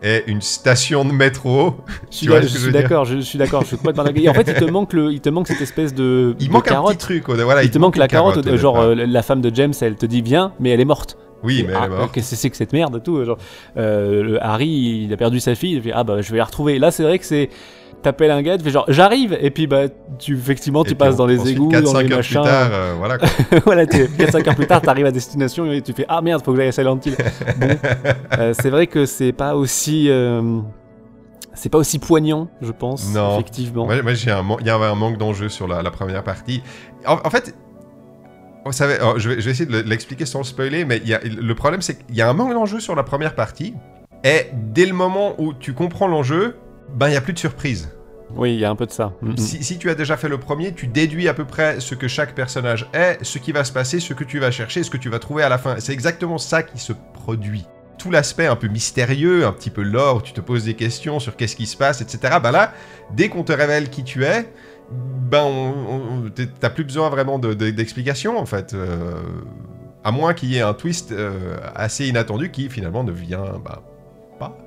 et 0.03 0.23
une 0.27 0.41
station 0.41 1.05
de 1.05 1.11
métro? 1.13 1.75
Je 2.09 2.17
suis, 2.17 2.27
tu 2.27 2.29
vois 2.29 2.39
d'a- 2.39 2.41
ce 2.41 2.49
que 2.49 2.53
je 2.53 2.57
je 2.57 2.63
suis 2.63 2.67
veux 2.67 2.73
dire? 2.73 2.89
d'accord, 2.89 3.05
je, 3.05 3.15
je 3.17 3.21
suis 3.21 3.37
d'accord, 3.37 3.63
je 3.63 3.67
suis 3.69 3.77
complètement 3.77 4.03
d'accord. 4.03 4.21
Et 4.21 4.29
en 4.29 4.33
fait, 4.33 4.49
il 4.49 4.55
te 4.55 4.65
manque 4.65 4.93
le, 4.93 5.11
il 5.11 5.21
te 5.21 5.29
manque 5.29 5.47
cette 5.47 5.61
espèce 5.61 5.93
de, 5.93 6.35
Il 6.39 6.49
de 6.49 6.51
manque 6.51 6.67
un 6.67 6.75
carotte. 6.75 6.97
petit 6.97 6.97
truc. 6.97 7.29
Voilà, 7.29 7.63
il 7.63 7.71
te 7.71 7.77
manque 7.77 7.95
la 7.97 8.07
carotte, 8.07 8.45
euh, 8.47 8.57
genre 8.57 8.79
euh, 8.79 8.95
la 8.95 9.23
femme 9.23 9.41
de 9.41 9.53
James, 9.55 9.73
elle 9.81 9.95
te 9.95 10.05
dit 10.05 10.21
viens, 10.21 10.53
mais 10.59 10.71
elle 10.71 10.79
est 10.81 10.85
morte. 10.85 11.17
Oui, 11.43 11.65
mais 11.67 11.73
ah. 11.75 11.87
Qu'est-ce 12.11 12.31
que 12.31 12.35
c'est 12.35 12.49
que 12.49 12.57
cette 12.57 12.73
merde 12.73 13.01
tout 13.03 13.23
genre, 13.23 13.37
euh, 13.77 14.37
Harry, 14.41 15.03
il 15.05 15.13
a 15.13 15.17
perdu 15.17 15.39
sa 15.39 15.55
fille, 15.55 15.73
il 15.73 15.81
fait 15.81 15.91
ah 15.93 16.03
bah 16.03 16.21
je 16.21 16.31
vais 16.31 16.37
la 16.37 16.45
retrouver. 16.45 16.79
Là, 16.79 16.91
c'est 16.91 17.03
vrai 17.03 17.19
que 17.19 17.25
c'est 17.25 17.49
t'appelles 18.01 18.31
un 18.31 18.41
gars, 18.41 18.57
tu 18.57 18.63
fais 18.63 18.71
genre 18.71 18.85
j'arrive, 18.87 19.37
et 19.39 19.51
puis 19.51 19.67
bah 19.67 19.83
tu 20.17 20.35
effectivement 20.35 20.83
tu 20.83 20.95
passes 20.95 21.15
dans 21.15 21.27
les 21.27 21.51
égouts, 21.51 21.69
4, 21.69 21.83
dans 21.83 21.91
5 21.91 22.01
les 22.01 22.11
heures 22.11 22.17
machins. 22.17 22.41
plus 22.41 22.49
tard, 22.49 22.69
euh, 22.73 22.93
voilà. 22.97 23.17
quoi. 23.17 23.27
voilà, 23.65 23.85
4-5 23.85 24.49
heures 24.49 24.55
plus 24.55 24.67
tard, 24.67 24.81
t'arrives 24.81 25.05
à 25.05 25.11
destination 25.11 25.71
et 25.71 25.81
tu 25.81 25.93
fais 25.93 26.05
Ah 26.09 26.21
merde, 26.21 26.43
faut 26.43 26.51
que 26.51 26.57
j'aille 26.57 26.69
à 26.69 26.71
Silent 26.71 26.99
Hill. 27.05 27.15
Bon, 27.57 27.67
euh, 28.39 28.53
c'est 28.59 28.69
vrai 28.69 28.87
que 28.87 29.05
c'est 29.05 29.33
pas 29.33 29.55
aussi. 29.55 30.07
euh, 30.09 30.61
c'est 31.53 31.69
pas 31.69 31.77
aussi 31.77 31.99
poignant, 31.99 32.47
je 32.61 32.71
pense. 32.71 33.13
Non. 33.13 33.35
Effectivement. 33.35 33.85
Moi, 33.85 34.01
moi, 34.01 34.13
j'ai 34.13 34.31
un 34.31 34.43
il 34.61 34.65
y 34.65 34.69
avait 34.69 34.85
un 34.85 34.95
manque 34.95 35.17
d'enjeu 35.17 35.49
sur 35.49 35.67
la, 35.67 35.81
la 35.81 35.91
première 35.91 36.23
partie. 36.23 36.63
En, 37.05 37.17
en 37.23 37.29
fait, 37.29 37.53
oh, 38.65 38.71
je, 38.71 39.29
vais, 39.29 39.41
je 39.41 39.45
vais 39.45 39.51
essayer 39.51 39.65
de 39.65 39.71
le- 39.71 39.81
l'expliquer 39.81 40.25
sans 40.25 40.39
le 40.39 40.43
spoiler, 40.45 40.85
mais 40.85 40.97
il 40.97 41.07
y 41.07 41.13
a, 41.13 41.19
le 41.23 41.55
problème, 41.55 41.81
c'est 41.81 42.05
qu'il 42.05 42.15
y 42.15 42.21
a 42.21 42.29
un 42.29 42.33
manque 42.33 42.53
d'enjeu 42.53 42.79
sur 42.79 42.95
la 42.95 43.03
première 43.03 43.35
partie. 43.35 43.73
Et 44.23 44.47
dès 44.53 44.85
le 44.85 44.93
moment 44.93 45.35
où 45.39 45.53
tu 45.53 45.73
comprends 45.73 46.07
l'enjeu, 46.07 46.55
ben, 46.95 47.07
il 47.07 47.11
n'y 47.11 47.17
a 47.17 47.21
plus 47.21 47.33
de 47.33 47.39
surprise. 47.39 47.89
Oui, 48.35 48.53
il 48.53 48.59
y 48.59 48.65
a 48.65 48.69
un 48.69 48.75
peu 48.75 48.85
de 48.85 48.91
ça. 48.91 49.13
Mm, 49.21 49.31
mm. 49.31 49.37
Si, 49.37 49.63
si 49.63 49.77
tu 49.77 49.89
as 49.89 49.95
déjà 49.95 50.15
fait 50.15 50.29
le 50.29 50.37
premier, 50.37 50.73
tu 50.73 50.87
déduis 50.87 51.27
à 51.27 51.33
peu 51.33 51.45
près 51.45 51.79
ce 51.79 51.95
que 51.95 52.07
chaque 52.07 52.33
personnage 52.35 52.87
est, 52.93 53.17
ce 53.23 53.39
qui 53.39 53.51
va 53.51 53.63
se 53.63 53.73
passer, 53.73 53.99
ce 53.99 54.13
que 54.13 54.23
tu 54.23 54.39
vas 54.39 54.51
chercher, 54.51 54.83
ce 54.83 54.89
que 54.89 54.97
tu 54.97 55.09
vas 55.09 55.19
trouver 55.19 55.43
à 55.43 55.49
la 55.49 55.57
fin. 55.57 55.75
C'est 55.79 55.93
exactement 55.93 56.37
ça 56.37 56.63
qui 56.63 56.79
se 56.79 56.93
produit. 57.13 57.65
Tout 57.97 58.09
l'aspect 58.09 58.47
un 58.47 58.55
peu 58.55 58.67
mystérieux, 58.67 59.45
un 59.45 59.51
petit 59.51 59.69
peu 59.69 59.83
lore, 59.83 60.17
où 60.17 60.21
tu 60.21 60.33
te 60.33 60.41
poses 60.41 60.63
des 60.65 60.73
questions 60.75 61.19
sur 61.19 61.35
qu'est-ce 61.35 61.55
qui 61.55 61.67
se 61.67 61.77
passe, 61.77 62.01
etc. 62.01 62.37
Ben 62.41 62.51
là, 62.51 62.73
dès 63.11 63.29
qu'on 63.29 63.43
te 63.43 63.51
révèle 63.51 63.89
qui 63.89 64.03
tu 64.03 64.23
es, 64.23 64.51
ben 65.29 65.73
t'as 66.59 66.69
plus 66.69 66.83
besoin 66.83 67.09
vraiment 67.09 67.39
de- 67.39 67.53
de- 67.53 67.69
d'explications 67.71 68.37
en 68.37 68.45
fait. 68.45 68.73
Euh, 68.73 69.13
à 70.03 70.11
moins 70.11 70.33
qu'il 70.33 70.51
y 70.51 70.57
ait 70.57 70.61
un 70.61 70.73
twist 70.73 71.11
euh, 71.11 71.57
assez 71.75 72.07
inattendu 72.07 72.49
qui 72.51 72.69
finalement 72.69 73.03
ne 73.03 73.11
vient 73.11 73.59
bah, 73.63 73.81
pas. 74.39 74.57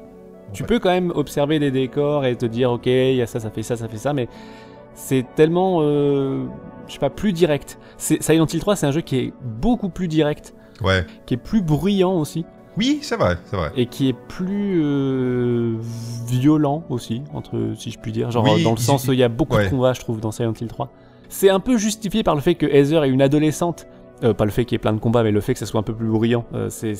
Tu 0.53 0.63
fait. 0.63 0.67
peux 0.69 0.79
quand 0.79 0.91
même 0.91 1.11
observer 1.15 1.59
les 1.59 1.71
décors 1.71 2.25
et 2.25 2.37
te 2.37 2.47
dire 2.47 2.71
Ok, 2.73 2.87
il 2.87 3.17
y 3.17 3.23
a 3.23 3.27
ça, 3.27 3.41
ça 3.41 3.51
fait 3.51 3.63
ça, 3.65 3.77
ça 3.77 3.89
fait 3.89 3.97
ça, 3.99 4.13
mais 4.13 4.29
c'est 4.95 5.25
tellement. 5.35 5.79
euh, 5.83 6.45
je 6.87 6.93
sais 6.93 6.99
pas, 6.99 7.11
plus 7.11 7.33
direct. 7.33 7.79
C'est- 7.97 8.23
Silent 8.23 8.47
Hill 8.47 8.61
3, 8.61 8.77
c'est 8.77 8.87
un 8.87 8.93
jeu 8.93 9.01
qui 9.01 9.17
est 9.19 9.33
beaucoup 9.43 9.89
plus 9.89 10.07
direct, 10.07 10.55
Ouais. 10.83 11.05
qui 11.27 11.35
est 11.35 11.39
plus 11.39 11.63
bruyant 11.63 12.13
aussi. 12.13 12.45
Oui, 12.77 12.99
c'est 13.03 13.17
vrai, 13.17 13.37
c'est 13.45 13.57
vrai. 13.57 13.71
et 13.77 13.87
qui 13.87 14.09
est 14.09 14.13
plus 14.29 14.81
euh, 14.83 15.77
violent 16.27 16.85
aussi, 16.91 17.23
entre 17.33 17.73
si 17.77 17.91
je 17.91 17.99
puis 17.99 18.13
dire. 18.13 18.31
Genre 18.31 18.45
Oui, 18.45 18.63
dans 18.65 18.73
le 18.73 18.77
sens 18.79 19.07
où 19.09 19.13
il 19.13 19.19
y 19.19 19.23
a 19.23 19.29
beaucoup 19.29 19.57
ouais. 19.57 19.67
de 19.67 19.71
combats, 19.71 19.93
je 19.93 20.01
trouve, 20.01 20.21
dans 20.21 20.33
Silent 20.33 20.55
Hill 20.61 20.67
3. 20.69 20.91
C'est 21.29 21.51
un 21.51 21.61
peu 21.61 21.77
justifié 21.79 22.23
par 22.23 22.35
le 22.35 22.41
fait 22.41 22.55
que 22.55 22.67
Heather 22.67 23.05
est 23.05 23.09
une 23.09 23.23
adolescente. 23.23 23.87
Euh, 24.23 24.35
pas 24.35 24.45
le 24.45 24.51
fait 24.51 24.65
qu'il 24.65 24.75
y 24.75 24.77
ait 24.77 24.79
plein 24.79 24.93
de 24.93 25.01
combats, 25.01 25.23
mais 25.23 25.33
le 25.33 25.41
fait 25.41 25.53
que 25.55 25.59
ça 25.59 25.67
soit 25.67 25.81
un 25.81 25.85
peu 25.85 25.95
plus 25.95 26.09
bruyant. 26.09 26.45
Euh, 26.55 26.69
c'est, 26.71 26.95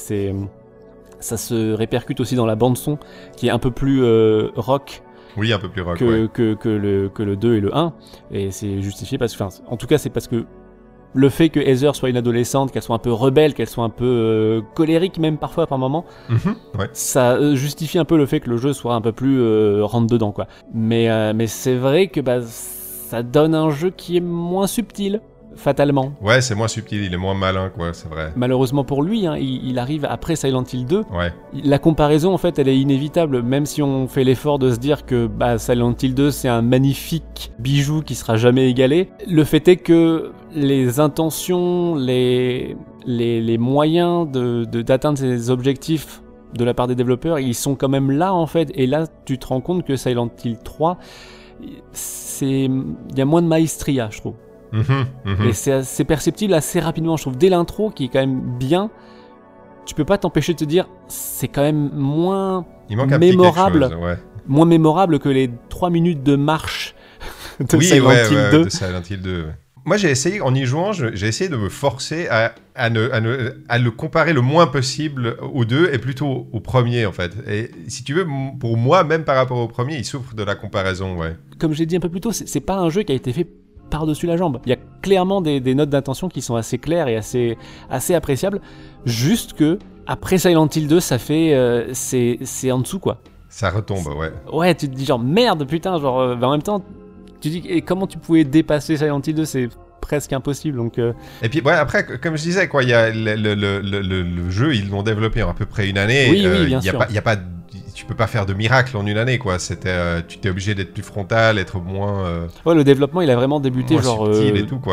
ça 1.21 1.37
se 1.37 1.73
répercute 1.73 2.21
aussi 2.21 2.35
dans 2.35 2.47
la 2.47 2.57
bande 2.57 2.77
son, 2.77 2.99
qui 3.37 3.47
est 3.47 3.51
un 3.51 3.59
peu 3.59 3.71
plus 3.71 4.03
euh, 4.03 4.51
rock 4.57 5.03
Oui, 5.37 5.53
un 5.53 5.59
peu 5.59 5.69
plus 5.69 5.83
rock. 5.83 5.99
que, 5.99 6.05
ouais. 6.23 6.29
que, 6.33 6.55
que 6.55 6.69
le, 6.69 7.09
que 7.09 7.23
le 7.23 7.37
2 7.37 7.55
et 7.57 7.61
le 7.61 7.75
1. 7.77 7.93
Et 8.33 8.51
c'est 8.51 8.83
justifié 8.83 9.17
parce 9.19 9.37
que, 9.37 9.43
en 9.43 9.77
tout 9.77 9.87
cas, 9.87 9.99
c'est 9.99 10.11
parce 10.11 10.27
que 10.29 10.45
le 11.15 11.29
fait 11.29 11.49
que 11.49 11.61
Heather 11.61 11.95
soit 11.95 12.09
une 12.11 12.17
adolescente, 12.17 12.73
qu'elle 12.73 12.83
soit 12.83 12.97
un 12.97 12.99
peu 12.99 13.13
rebelle, 13.13 13.55
qu'elle 13.55 13.69
soit 13.69 13.85
un 13.85 13.89
peu 13.89 14.05
euh, 14.05 14.61
colérique 14.75 15.19
même 15.19 15.39
parfois 15.39 15.67
par 15.67 15.79
moments, 15.79 16.05
Mhm, 16.29 16.57
ouais. 16.79 16.89
ça 16.93 17.33
euh, 17.35 17.55
justifie 17.55 17.99
un 17.99 18.05
peu 18.05 18.17
le 18.17 18.27
fait 18.27 18.41
que 18.41 18.51
le 18.51 18.57
jeu 18.57 18.73
soit 18.73 18.95
un 18.95 19.01
peu 19.01 19.13
plus 19.13 19.41
euh, 19.41 19.85
rentre 19.85 20.09
dedans 20.09 20.33
quoi. 20.33 20.47
Mais, 20.75 21.09
euh, 21.11 21.33
mais 21.35 21.47
c'est 21.47 21.77
vrai 21.77 22.09
que 22.09 22.21
bah, 22.21 22.41
ça 22.43 23.23
donne 23.23 23.55
un 23.55 23.71
jeu 23.71 23.91
qui 23.97 24.17
est 24.17 24.21
moins 24.21 24.67
subtil, 24.67 25.21
fatalement. 25.57 26.13
Ouais, 26.23 26.41
c'est 26.41 26.55
moins 26.55 26.69
subtil, 26.69 27.03
il 27.05 27.13
est 27.15 27.17
moins 27.19 27.35
malin, 27.35 27.71
quoi, 27.75 27.93
c'est 27.93 28.09
vrai. 28.09 28.33
Malheureusement 28.37 28.85
pour 28.85 29.03
lui, 29.03 29.27
hein, 29.27 29.37
il, 29.39 29.67
il 29.69 29.79
arrive 29.79 30.05
après 30.05 30.37
Silent 30.37 30.65
Hill 30.73 30.87
2. 30.87 30.99
Ouais. 31.13 31.33
La 31.65 31.79
comparaison 31.79 32.33
en 32.35 32.39
fait 32.39 32.59
elle 32.59 32.69
est 32.69 32.79
inévitable, 32.79 33.43
même 33.43 33.67
si 33.67 33.83
on 33.83 34.09
fait 34.09 34.25
l'effort 34.25 34.59
de 34.59 34.71
se 34.73 34.79
dire 34.79 35.07
que 35.07 35.27
bah, 35.27 35.59
Silent 35.59 35.95
Hill 36.01 36.15
2 36.15 36.31
c'est 36.31 36.49
un 36.49 36.63
magnifique 36.63 37.53
bijou 37.59 38.03
qui 38.03 38.15
sera 38.15 38.37
jamais 38.37 38.69
égalé. 38.71 39.09
Le 39.29 39.45
fait 39.45 39.67
est 39.69 39.77
que 39.77 40.33
les 40.55 41.01
intentions, 41.01 41.95
les, 41.97 42.77
les, 43.07 43.41
les 43.41 43.59
moyens 43.59 44.31
de- 44.31 44.65
de- 44.65 44.83
d'atteindre 44.83 45.19
ces 45.19 45.51
objectifs 45.51 46.21
de 46.57 46.65
la 46.65 46.73
part 46.75 46.87
des 46.87 46.95
développeurs, 46.95 47.41
ils 47.41 47.55
sont 47.55 47.75
quand 47.75 47.89
même 47.89 48.13
là 48.13 48.33
en 48.33 48.47
fait. 48.47 48.71
Et 48.77 48.87
là, 48.87 49.07
tu 49.25 49.39
te 49.39 49.47
rends 49.49 49.61
compte 49.61 49.85
que 49.85 49.97
Silent 49.97 50.31
Hill 50.45 50.57
3, 50.63 50.99
c'est 51.93 52.65
il 52.65 52.85
y 53.17 53.21
a 53.21 53.25
moins 53.25 53.43
de 53.43 53.47
maestria, 53.49 54.09
je 54.11 54.19
trouve. 54.19 54.35
Mhm. 54.75 55.49
Et 55.49 55.53
c'est 55.53 56.05
perceptible 56.05 56.53
assez 56.55 56.81
rapidement, 56.81 57.17
je 57.17 57.23
trouve. 57.23 57.37
Dès 57.39 57.49
l'intro, 57.49 57.91
qui 57.91 58.05
est 58.05 58.09
quand 58.09 58.21
même 58.21 58.41
bien, 58.59 58.91
tu 59.87 59.95
peux 59.95 60.05
pas 60.05 60.19
t'empêcher 60.19 60.53
de 60.55 60.59
te 60.59 60.65
dire, 60.65 60.89
c'est 61.09 61.49
quand 61.49 61.63
même 61.63 61.91
moins, 61.95 62.67
Il 62.91 62.97
manque 62.97 63.11
mémorable. 63.13 63.83
chose, 63.91 63.95
ouais. 64.03 64.19
moins 64.47 64.67
mémorable 64.67 65.19
que 65.19 65.29
les 65.29 65.51
3 65.69 65.91
minutes 65.91 66.23
de 66.23 66.37
marche 66.37 66.95
de 67.61 67.77
oui, 67.77 67.85
Silent 67.85 68.07
ouais, 68.09 68.27
Hill 68.29 68.35
ouais, 68.37 68.51
2. 68.51 68.65
de 68.65 68.69
Silent 68.69 69.03
Hill 69.09 69.21
2. 69.23 69.43
ouais. 69.43 69.49
Moi, 69.87 69.99
j'ai 69.99 70.11
essayé, 70.11 70.41
en 70.41 70.55
y 70.55 70.65
jouant, 70.65 70.93
j'ai 70.93 71.27
essayé 71.27 71.51
de 71.51 71.57
me 71.59 71.69
forcer 71.69 72.27
à, 72.29 72.55
à 72.75 72.89
ne, 72.89 73.11
à, 73.11 73.21
ne- 73.21 73.53
à 73.69 73.79
le 73.79 73.91
comparer 73.91 74.33
le 74.33 74.41
moins 74.41 74.67
possible 74.67 75.37
aux 75.53 75.67
deux 75.67 75.91
et 75.93 75.99
plutôt 75.99 76.49
au 76.53 76.61
premier, 76.61 77.05
en 77.05 77.13
fait. 77.13 77.33
Et 77.47 77.71
si 77.89 78.03
tu 78.03 78.15
veux, 78.15 78.27
pour 78.59 78.79
moi, 78.79 79.05
même 79.05 79.25
par 79.25 79.37
rapport 79.37 79.59
au 79.59 79.69
premier, 79.69 79.97
il 79.99 80.07
souffre 80.07 80.35
de 80.35 80.43
la 80.43 80.55
comparaison, 80.55 81.19
ouais. 81.19 81.37
Comme 81.59 81.75
j'ai 81.75 81.85
dit 81.85 81.97
un 81.97 82.01
peu 82.01 82.09
plus 82.09 82.23
tôt, 82.23 82.33
c'est 82.33 82.61
pas 82.61 82.77
un 82.79 82.89
jeu 82.89 83.03
qui 83.03 83.13
a 83.13 83.15
été 83.15 83.31
fait 83.35 83.47
par-dessus 83.91 84.27
la 84.27 84.37
jambe. 84.37 84.59
Il 84.67 84.71
y 84.71 84.73
a 84.73 84.79
clairement 85.03 85.41
des, 85.41 85.61
des 85.61 85.75
notes 85.75 85.91
d'intention 85.91 86.29
qui 86.29 86.43
sont 86.43 86.57
assez 86.57 86.79
claires 86.79 87.09
et 87.09 87.17
assez, 87.17 87.57
assez 87.91 88.15
appréciables. 88.15 88.61
Juste 89.05 89.53
que, 89.55 89.79
après 90.07 90.39
Silent 90.39 90.69
Hill 90.75 90.89
2, 90.89 91.01
ça 91.01 91.19
fait. 91.19 91.55
euh, 91.55 91.89
c'est 91.93 92.39
c'est 92.43 92.71
en 92.73 92.79
dessous, 92.79 92.99
quoi. 92.99 93.19
Ça 93.49 93.71
retombe, 93.71 94.07
ouais. 94.19 94.33
Ouais, 94.53 94.75
tu 94.75 94.89
te 94.89 94.95
dis 94.95 95.05
genre 95.05 95.19
merde, 95.21 95.67
putain, 95.67 95.99
genre. 96.01 96.21
euh, 96.21 96.37
en 96.41 96.51
même 96.53 96.63
temps, 96.63 96.83
tu 97.41 97.51
dis 97.51 97.63
et 97.69 97.83
comment 97.83 98.07
tu 98.07 98.19
pouvais 98.19 98.45
dépasser 98.45 98.97
Silent 98.97 99.21
Hill 99.25 99.35
2 99.35 99.45
C'est 99.45 99.69
presque 100.01 100.33
impossible. 100.33 100.77
Donc, 100.77 100.99
euh, 100.99 101.13
Et 101.43 101.49
puis, 101.49 101.61
ouais, 101.61 101.73
après, 101.73 102.05
comme 102.19 102.37
je 102.37 102.43
disais, 102.43 102.69
quoi, 102.69 102.83
il 102.83 102.89
y 102.89 102.93
a 102.95 103.11
le, 103.11 103.37
le- 103.37 103.55
le- 103.81 104.51
jeu, 104.51 104.75
ils 104.75 104.91
l'ont 104.91 105.03
développé 105.03 105.43
en 105.43 105.51
à 105.51 105.55
peu 105.55 105.67
près 105.67 105.89
une 105.89 105.99
année. 105.99 106.27
Oui, 106.31 106.47
oui, 106.47 106.67
bien 106.67 106.81
il 106.81 106.85
y 106.85 106.89
a 106.89 106.91
sûr. 106.93 106.99
pas, 106.99 107.07
il 107.09 107.15
y 107.15 107.19
a 107.19 107.23
pas, 107.23 107.37
tu 107.95 108.05
peux 108.05 108.15
pas 108.15 108.27
faire 108.27 108.45
de 108.47 108.53
miracle 108.55 108.97
en 108.97 109.07
une 109.07 109.17
année, 109.19 109.39
quoi. 109.39 109.59
C'était, 109.59 109.89
euh, 109.89 110.21
tu 110.27 110.39
t'es 110.39 110.49
obligé 110.51 110.75
d'être 110.75 110.93
plus 110.93 111.03
frontal, 111.03 111.59
être 111.59 111.79
moins. 111.79 112.25
euh, 112.27 112.47
ouais, 112.67 112.75
le 112.75 112.83
développement, 112.85 113.21
il 113.21 113.31
a 113.31 113.37
vraiment 113.37 113.61
débuté 113.61 113.95
genre. 114.03 114.27
euh. 114.27 114.33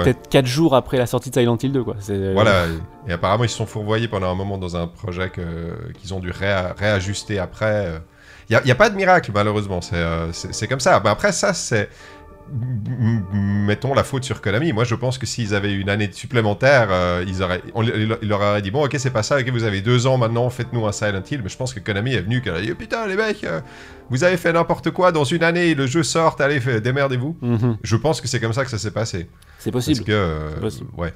Peut-être 0.03 0.29
4 0.29 0.45
jours 0.45 0.75
après 0.75 0.97
la 0.97 1.07
sortie 1.07 1.29
de 1.31 1.35
Silent 1.35 1.57
Hill 1.61 1.71
2, 1.71 1.83
quoi. 1.83 1.95
Voilà, 2.33 2.65
et, 3.07 3.09
et 3.09 3.13
apparemment 3.13 3.43
ils 3.43 3.49
se 3.49 3.57
sont 3.57 3.65
fourvoyés 3.65 4.07
pendant 4.07 4.31
un 4.31 4.35
moment 4.35 4.57
dans 4.57 4.77
un 4.77 4.87
projet 4.87 5.31
qu'ils 5.99 6.13
ont 6.13 6.19
dû 6.19 6.29
réa- 6.31 6.73
réajuster 6.77 7.39
après. 7.39 8.01
Il 8.49 8.59
n'y 8.65 8.71
a, 8.71 8.75
pas 8.75 8.89
de 8.89 8.95
miracle 8.97 9.31
malheureusement, 9.33 9.79
c'est 9.81 10.67
comme 10.67 10.79
ça. 10.81 10.99
Mais 11.03 11.09
après 11.09 11.31
ça, 11.31 11.53
c'est... 11.53 11.89
Mettons 13.33 13.93
la 13.93 14.03
faute 14.03 14.23
sur 14.23 14.41
Konami. 14.41 14.73
Moi, 14.73 14.83
je 14.83 14.95
pense 14.95 15.17
que 15.17 15.25
s'ils 15.25 15.55
avaient 15.55 15.73
une 15.73 15.89
année 15.89 16.09
supplémentaire, 16.11 16.87
euh, 16.91 17.23
ils 17.27 17.41
auraient, 17.43 17.61
on, 17.73 17.81
leur 17.81 18.61
dit 18.61 18.71
bon, 18.71 18.85
ok, 18.85 18.95
c'est 18.97 19.09
pas 19.11 19.23
ça, 19.23 19.39
ok, 19.39 19.49
vous 19.49 19.63
avez 19.63 19.81
deux 19.81 20.07
ans 20.07 20.17
maintenant, 20.17 20.49
faites-nous 20.49 20.85
un 20.85 20.91
Silent 20.91 21.23
Hill. 21.29 21.41
Mais 21.43 21.49
je 21.49 21.57
pense 21.57 21.73
que 21.73 21.79
Konami 21.79 22.13
est 22.13 22.21
venu, 22.21 22.41
qu'elle 22.41 22.55
a 22.55 22.61
dit 22.61 22.73
putain 22.73 23.07
les 23.07 23.15
mecs, 23.15 23.43
euh, 23.43 23.61
vous 24.09 24.23
avez 24.23 24.37
fait 24.37 24.51
n'importe 24.53 24.91
quoi 24.91 25.11
dans 25.11 25.23
une 25.23 25.43
année, 25.43 25.73
le 25.75 25.87
jeu 25.87 26.03
sort, 26.03 26.35
allez, 26.39 26.59
démerdez-vous. 26.81 27.37
mhm, 27.41 27.77
Je 27.83 27.95
pense 27.95 28.19
que 28.21 28.27
c'est 28.27 28.39
comme 28.39 28.53
ça 28.53 28.63
que 28.65 28.71
ça 28.71 28.77
s'est 28.77 28.91
passé. 28.91 29.27
c'est 29.59 29.71
Parce 29.71 29.85
possible. 29.85 30.05
que, 30.05 30.11
euh, 30.11 30.49
C'est 30.55 30.59
possible. 30.61 30.89
ouais. 30.97 31.13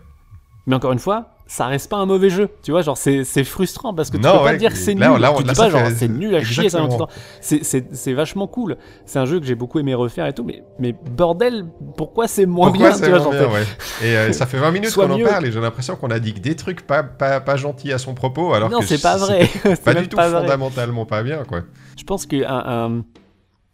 Mais 0.67 0.75
encore 0.75 0.91
une 0.91 1.00
fois, 1.00 1.31
ça 1.48 1.67
reste 1.67 1.91
pas 1.91 1.98
un 1.98 2.07
mauvais 2.07 2.31
jeu. 2.31 2.50
Tu 2.63 2.72
vois, 2.72 2.81
genre, 2.81 2.98
c'est 2.98 3.24
frustrant 3.43 3.93
parce 3.93 4.10
que 4.10 4.17
tu 4.17 4.24
Non, 4.24 4.31
peux 4.31 4.38
pas 4.39 4.43
ouais, 4.45 4.57
dire 4.57 4.72
que 4.72 4.77
c'est 4.77 4.95
nul. 4.95 5.01
là, 5.03 5.13
tu 5.15 5.22
là, 5.22 5.34
dis 5.53 5.53
pas 5.60 5.69
genre 5.69 5.81
c'est 5.95 6.07
nul 6.07 6.34
à 6.36 6.43
chier. 6.43 6.63
Exactement. 6.63 7.07
C'est- 7.39 8.13
vachement 8.13 8.48
cool. 8.48 8.77
C'est 9.05 9.19
un 9.19 9.25
jeu 9.25 9.39
que 9.39 9.45
j'ai 9.45 9.53
beaucoup 9.55 9.77
aimé 9.79 9.93
refaire 9.93 10.25
et 10.25 10.34
tout, 10.34 10.43
mais, 10.43 10.63
mais 10.79 10.95
bordel, 11.12 11.65
pourquoi 11.98 12.27
c'est 12.27 12.45
moins 12.48 12.69
Pourquoi 12.72 12.89
bien 12.89 13.00
tu 13.00 13.10
vois, 13.10 13.19
genre, 13.19 13.29
bien, 13.31 13.48
ouais. 13.48 13.63
Et 14.03 14.17
euh, 14.17 14.31
ça 14.31 14.45
fait 14.48 14.57
20 14.57 14.72
minutes 14.72 14.93
qu'on 14.95 15.10
en 15.12 15.19
parle 15.19 15.45
et 15.45 15.51
j'ai 15.51 15.62
l'impression 15.62 15.95
qu'on 15.95 16.10
a 16.10 16.19
dit 16.19 16.34
que 16.34 16.39
des 16.39 16.55
trucs 16.55 16.81
pas, 16.88 17.03
pas, 17.03 17.39
pas 17.41 17.57
gentils 17.57 17.93
à 17.93 17.98
son 18.00 18.15
propos 18.15 18.53
alors 18.53 18.69
Non, 18.72 18.79
que 18.79 18.86
c'est 18.86 19.01
pas 19.01 19.17
vrai. 19.17 19.48
Pas 19.86 19.93
du 19.93 20.07
tout 20.07 20.17
pas 20.17 20.29
fondamentalement 20.31 21.05
pas 21.05 21.22
bien 21.22 21.43
quoi. 21.43 21.62
Je 21.98 22.03
pense 22.03 22.25
que 22.25 22.43
un, 22.43 22.63
un- 22.98 23.03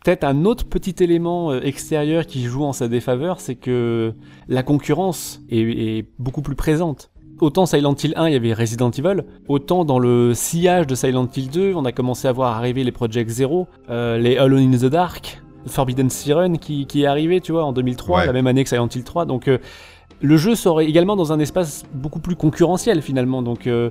peut-être 0.03 0.23
un 0.23 0.45
autre 0.45 0.65
petit 0.65 0.95
élément 1.03 1.51
euh, 1.51 1.61
extérieur 1.61 2.25
qui 2.25 2.43
joue 2.43 2.63
en 2.63 2.73
sa 2.73 2.87
défaveur, 2.87 3.39
c'est 3.39 3.55
que 3.55 4.13
la 4.47 4.63
concurrence 4.63 5.41
est, 5.49 5.59
est 5.61 6.05
beaucoup 6.19 6.41
plus 6.41 6.55
présente. 6.55 7.11
Autant 7.39 7.65
Silent 7.65 7.95
Hill 7.95 8.13
1, 8.15 8.27
il 8.29 8.33
y 8.33 8.35
avait 8.35 8.53
Resident 8.53 8.91
Evil, 8.91 9.23
autant 9.47 9.83
dans 9.83 9.97
le 9.97 10.33
sillage 10.35 10.85
de 10.85 10.93
Silent 10.93 11.27
Hill 11.35 11.49
2, 11.49 11.73
on 11.75 11.85
a 11.85 11.91
commencé 11.91 12.27
à 12.27 12.31
voir 12.31 12.55
arriver 12.55 12.83
les 12.83 12.91
Project 12.91 13.29
Zero, 13.31 13.67
euh, 13.89 14.17
les 14.19 14.37
Alone 14.37 14.73
in 14.73 14.77
the 14.77 14.85
Dark, 14.91 15.41
Forbidden 15.65 16.09
Siren 16.11 16.57
qui, 16.59 16.85
qui 16.85 17.01
est 17.03 17.07
arrivé, 17.07 17.41
tu 17.41 17.51
vois, 17.51 17.63
en 17.65 17.71
2003, 17.73 18.19
Ouais. 18.19 18.25
la 18.27 18.33
même 18.33 18.45
année 18.47 18.63
que 18.63 18.69
Silent 18.69 18.87
Hill 18.93 19.03
3. 19.03 19.25
Donc 19.25 19.47
euh, 19.47 19.57
le 20.21 20.37
jeu 20.37 20.53
sort 20.53 20.81
également 20.81 21.15
dans 21.15 21.33
un 21.33 21.39
espace 21.39 21.83
beaucoup 21.95 22.19
plus 22.19 22.35
concurrentiel 22.35 23.01
finalement. 23.01 23.41
Donc 23.41 23.65
euh, 23.65 23.89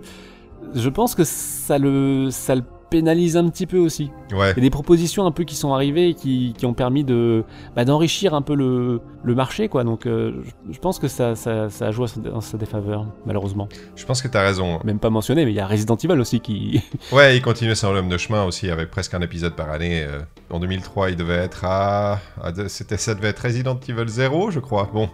je 0.76 0.88
pense 0.88 1.16
que 1.16 1.24
ça 1.24 1.76
le, 1.78 2.28
ça 2.30 2.54
le 2.54 2.62
pénalise 2.90 3.37
un 3.37 3.48
petit 3.48 3.66
peu 3.66 3.79
aussi. 3.79 4.11
Ouais. 4.33 4.50
Il 4.53 4.57
y 4.57 4.61
a 4.61 4.62
des 4.62 4.70
propositions 4.70 5.24
un 5.24 5.31
peu 5.31 5.44
qui 5.44 5.55
sont 5.55 5.72
arrivées 5.72 6.09
et 6.11 6.14
qui, 6.14 6.55
qui 6.59 6.66
ont 6.66 6.74
permis 6.74 7.05
de 7.05 7.44
bah, 7.76 7.85
d'enrichir 7.85 8.35
un 8.35 8.42
peu 8.42 8.55
le, 8.55 9.00
le 9.22 9.35
marché 9.35 9.68
quoi. 9.68 9.85
Donc 9.85 10.07
euh, 10.07 10.42
je, 10.68 10.72
je 10.74 10.79
pense 10.79 10.98
que 10.98 11.09
ça, 11.09 11.35
ça, 11.37 11.70
ça 11.70 11.87
a 11.87 11.90
joué 11.90 12.07
en 12.33 12.40
sa 12.40 12.59
défaveur 12.59 13.07
malheureusement. 13.26 13.68
Je 13.96 14.05
pense 14.05 14.20
que 14.20 14.29
t'as 14.29 14.42
raison. 14.42 14.81
Même 14.85 14.98
pas 14.98 15.11
mentionné, 15.11 15.44
mais 15.44 15.53
il 15.53 15.57
y 15.57 15.61
a 15.61 15.66
Resident 15.66 15.96
Evil 15.96 16.20
aussi 16.20 16.40
qui. 16.40 16.83
Ouais, 17.12 17.37
il 17.37 17.42
continuait 17.42 17.74
son 17.74 17.88
homme 17.94 18.09
de 18.09 18.18
chemin 18.18 18.44
aussi 18.44 18.70
avec 18.70 18.90
presque 18.90 19.14
un 19.14 19.20
épisode 19.22 19.55
par 19.55 19.70
année. 19.70 20.05
euh. 20.05 20.20
En 20.50 20.59
2003, 20.61 21.11
il 21.11 21.16
devait 21.16 21.35
être 21.37 21.64
à, 21.64 22.18
c'était 22.66 22.96
ça 22.96 23.14
devait 23.14 23.29
être 23.29 23.40
Resident 23.40 23.79
Evil 23.88 24.09
0, 24.09 24.50
je 24.50 24.59
crois. 24.61 24.90
Bon, 24.92 25.09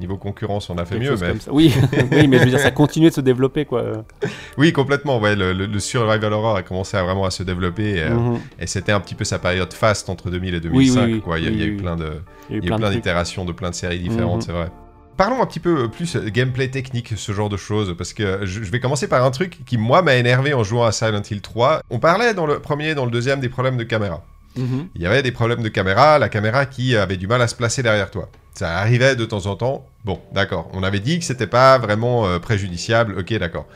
niveau 0.00 0.16
concurrence, 0.16 0.70
on 0.70 0.78
a 0.78 0.84
fait 0.84 0.98
mieux, 0.98 1.14
mais. 1.20 1.32
Oui, 1.50 1.74
oui, 2.12 2.28
mais 2.28 2.38
je 2.38 2.44
veux 2.44 2.50
dire 2.50 2.58
ça 2.60 2.70
continuait 2.70 3.10
de 3.10 3.14
se 3.14 3.20
développer 3.20 3.64
quoi. 3.64 4.04
oui, 4.58 4.72
complètement. 4.72 5.18
Ouais, 5.20 5.36
le, 5.36 5.52
le- 5.52 5.66
le 5.66 5.78
survival 5.80 6.32
horror 6.32 6.56
a 6.56 6.62
commencé 6.62 6.96
à 6.96 7.02
vraiment 7.04 7.24
à 7.24 7.30
se 7.30 7.42
développer 7.42 7.96
et, 7.98 8.02
euh, 8.02 8.10
Mhm. 8.14 8.38
et 8.60 8.66
c'était 8.66 8.92
un 8.92 9.00
petit 9.00 9.14
peu 9.14 9.24
sa 9.24 9.38
période 9.38 9.72
faste 9.72 10.08
entre 10.08 10.30
2000 10.30 10.54
et 10.54 10.56
Oui, 10.58 10.62
2005. 10.92 11.04
oui, 11.06 11.12
oui. 11.14 11.20
quoi. 11.20 11.38
Il 11.38 11.44
y 11.44 11.48
a, 11.48 11.50
y 11.50 11.68
eu 11.68 11.76
plein 11.76 11.96
de 11.96 12.12
Il 12.50 12.56
y 12.56 12.60
a 12.70 12.74
eu 12.74 12.76
plein 12.76 12.90
d'itérations 12.90 13.44
de 13.44 13.52
plein 13.52 13.70
de 13.70 13.74
séries 13.74 13.98
différentes, 14.00 14.36
Mhm. 14.36 14.46
c'est 14.46 14.52
vrai. 14.52 14.70
Parlons 15.16 15.40
un 15.40 15.46
petit 15.46 15.60
peu 15.60 15.88
plus 15.88 16.16
euh, 16.16 16.28
gameplay 16.28 16.66
technique, 16.68 17.12
ce 17.16 17.30
genre 17.30 17.48
de 17.48 17.56
choses, 17.56 17.94
parce 17.96 18.12
que 18.12 18.40
je, 18.42 18.64
je 18.64 18.70
vais 18.72 18.80
commencer 18.80 19.06
par 19.06 19.24
un 19.24 19.30
truc 19.30 19.58
qui, 19.64 19.78
moi, 19.78 20.02
m'a 20.02 20.16
énervé 20.16 20.54
en 20.54 20.64
jouant 20.64 20.84
à 20.86 20.90
Silent 20.90 21.22
Hill 21.30 21.40
3. 21.40 21.82
On 21.90 22.00
parlait 22.00 22.34
dans 22.34 22.46
le 22.46 22.58
premier 22.58 22.88
et 22.90 22.94
dans 22.96 23.04
le 23.04 23.12
deuxième 23.12 23.38
des 23.38 23.48
problèmes 23.48 23.76
de 23.76 23.84
caméra. 23.84 24.24
Il 24.56 25.02
y 25.02 25.06
avait 25.06 25.22
des 25.22 25.32
problèmes 25.32 25.62
de 25.62 25.68
caméra, 25.68 26.18
la 26.18 26.28
caméra 26.28 26.66
qui 26.66 26.96
avait 26.96 27.16
du 27.16 27.26
mal 27.26 27.42
à 27.42 27.48
se 27.48 27.54
placer 27.54 27.82
derrière 27.82 28.10
toi. 28.10 28.28
Ça 28.54 28.78
arrivait 28.78 29.16
de 29.16 29.24
temps 29.24 29.46
en 29.46 29.56
temps. 29.56 29.86
Bon, 30.04 30.20
d'accord. 30.32 30.70
On 30.72 30.82
avait 30.82 31.00
dit 31.00 31.18
que 31.18 31.24
c'était 31.24 31.48
pas 31.48 31.78
vraiment 31.78 32.26
euh, 32.26 32.38
préjudiciable. 32.38 33.18
Ok, 33.18 33.32
d'accord. 33.34 33.66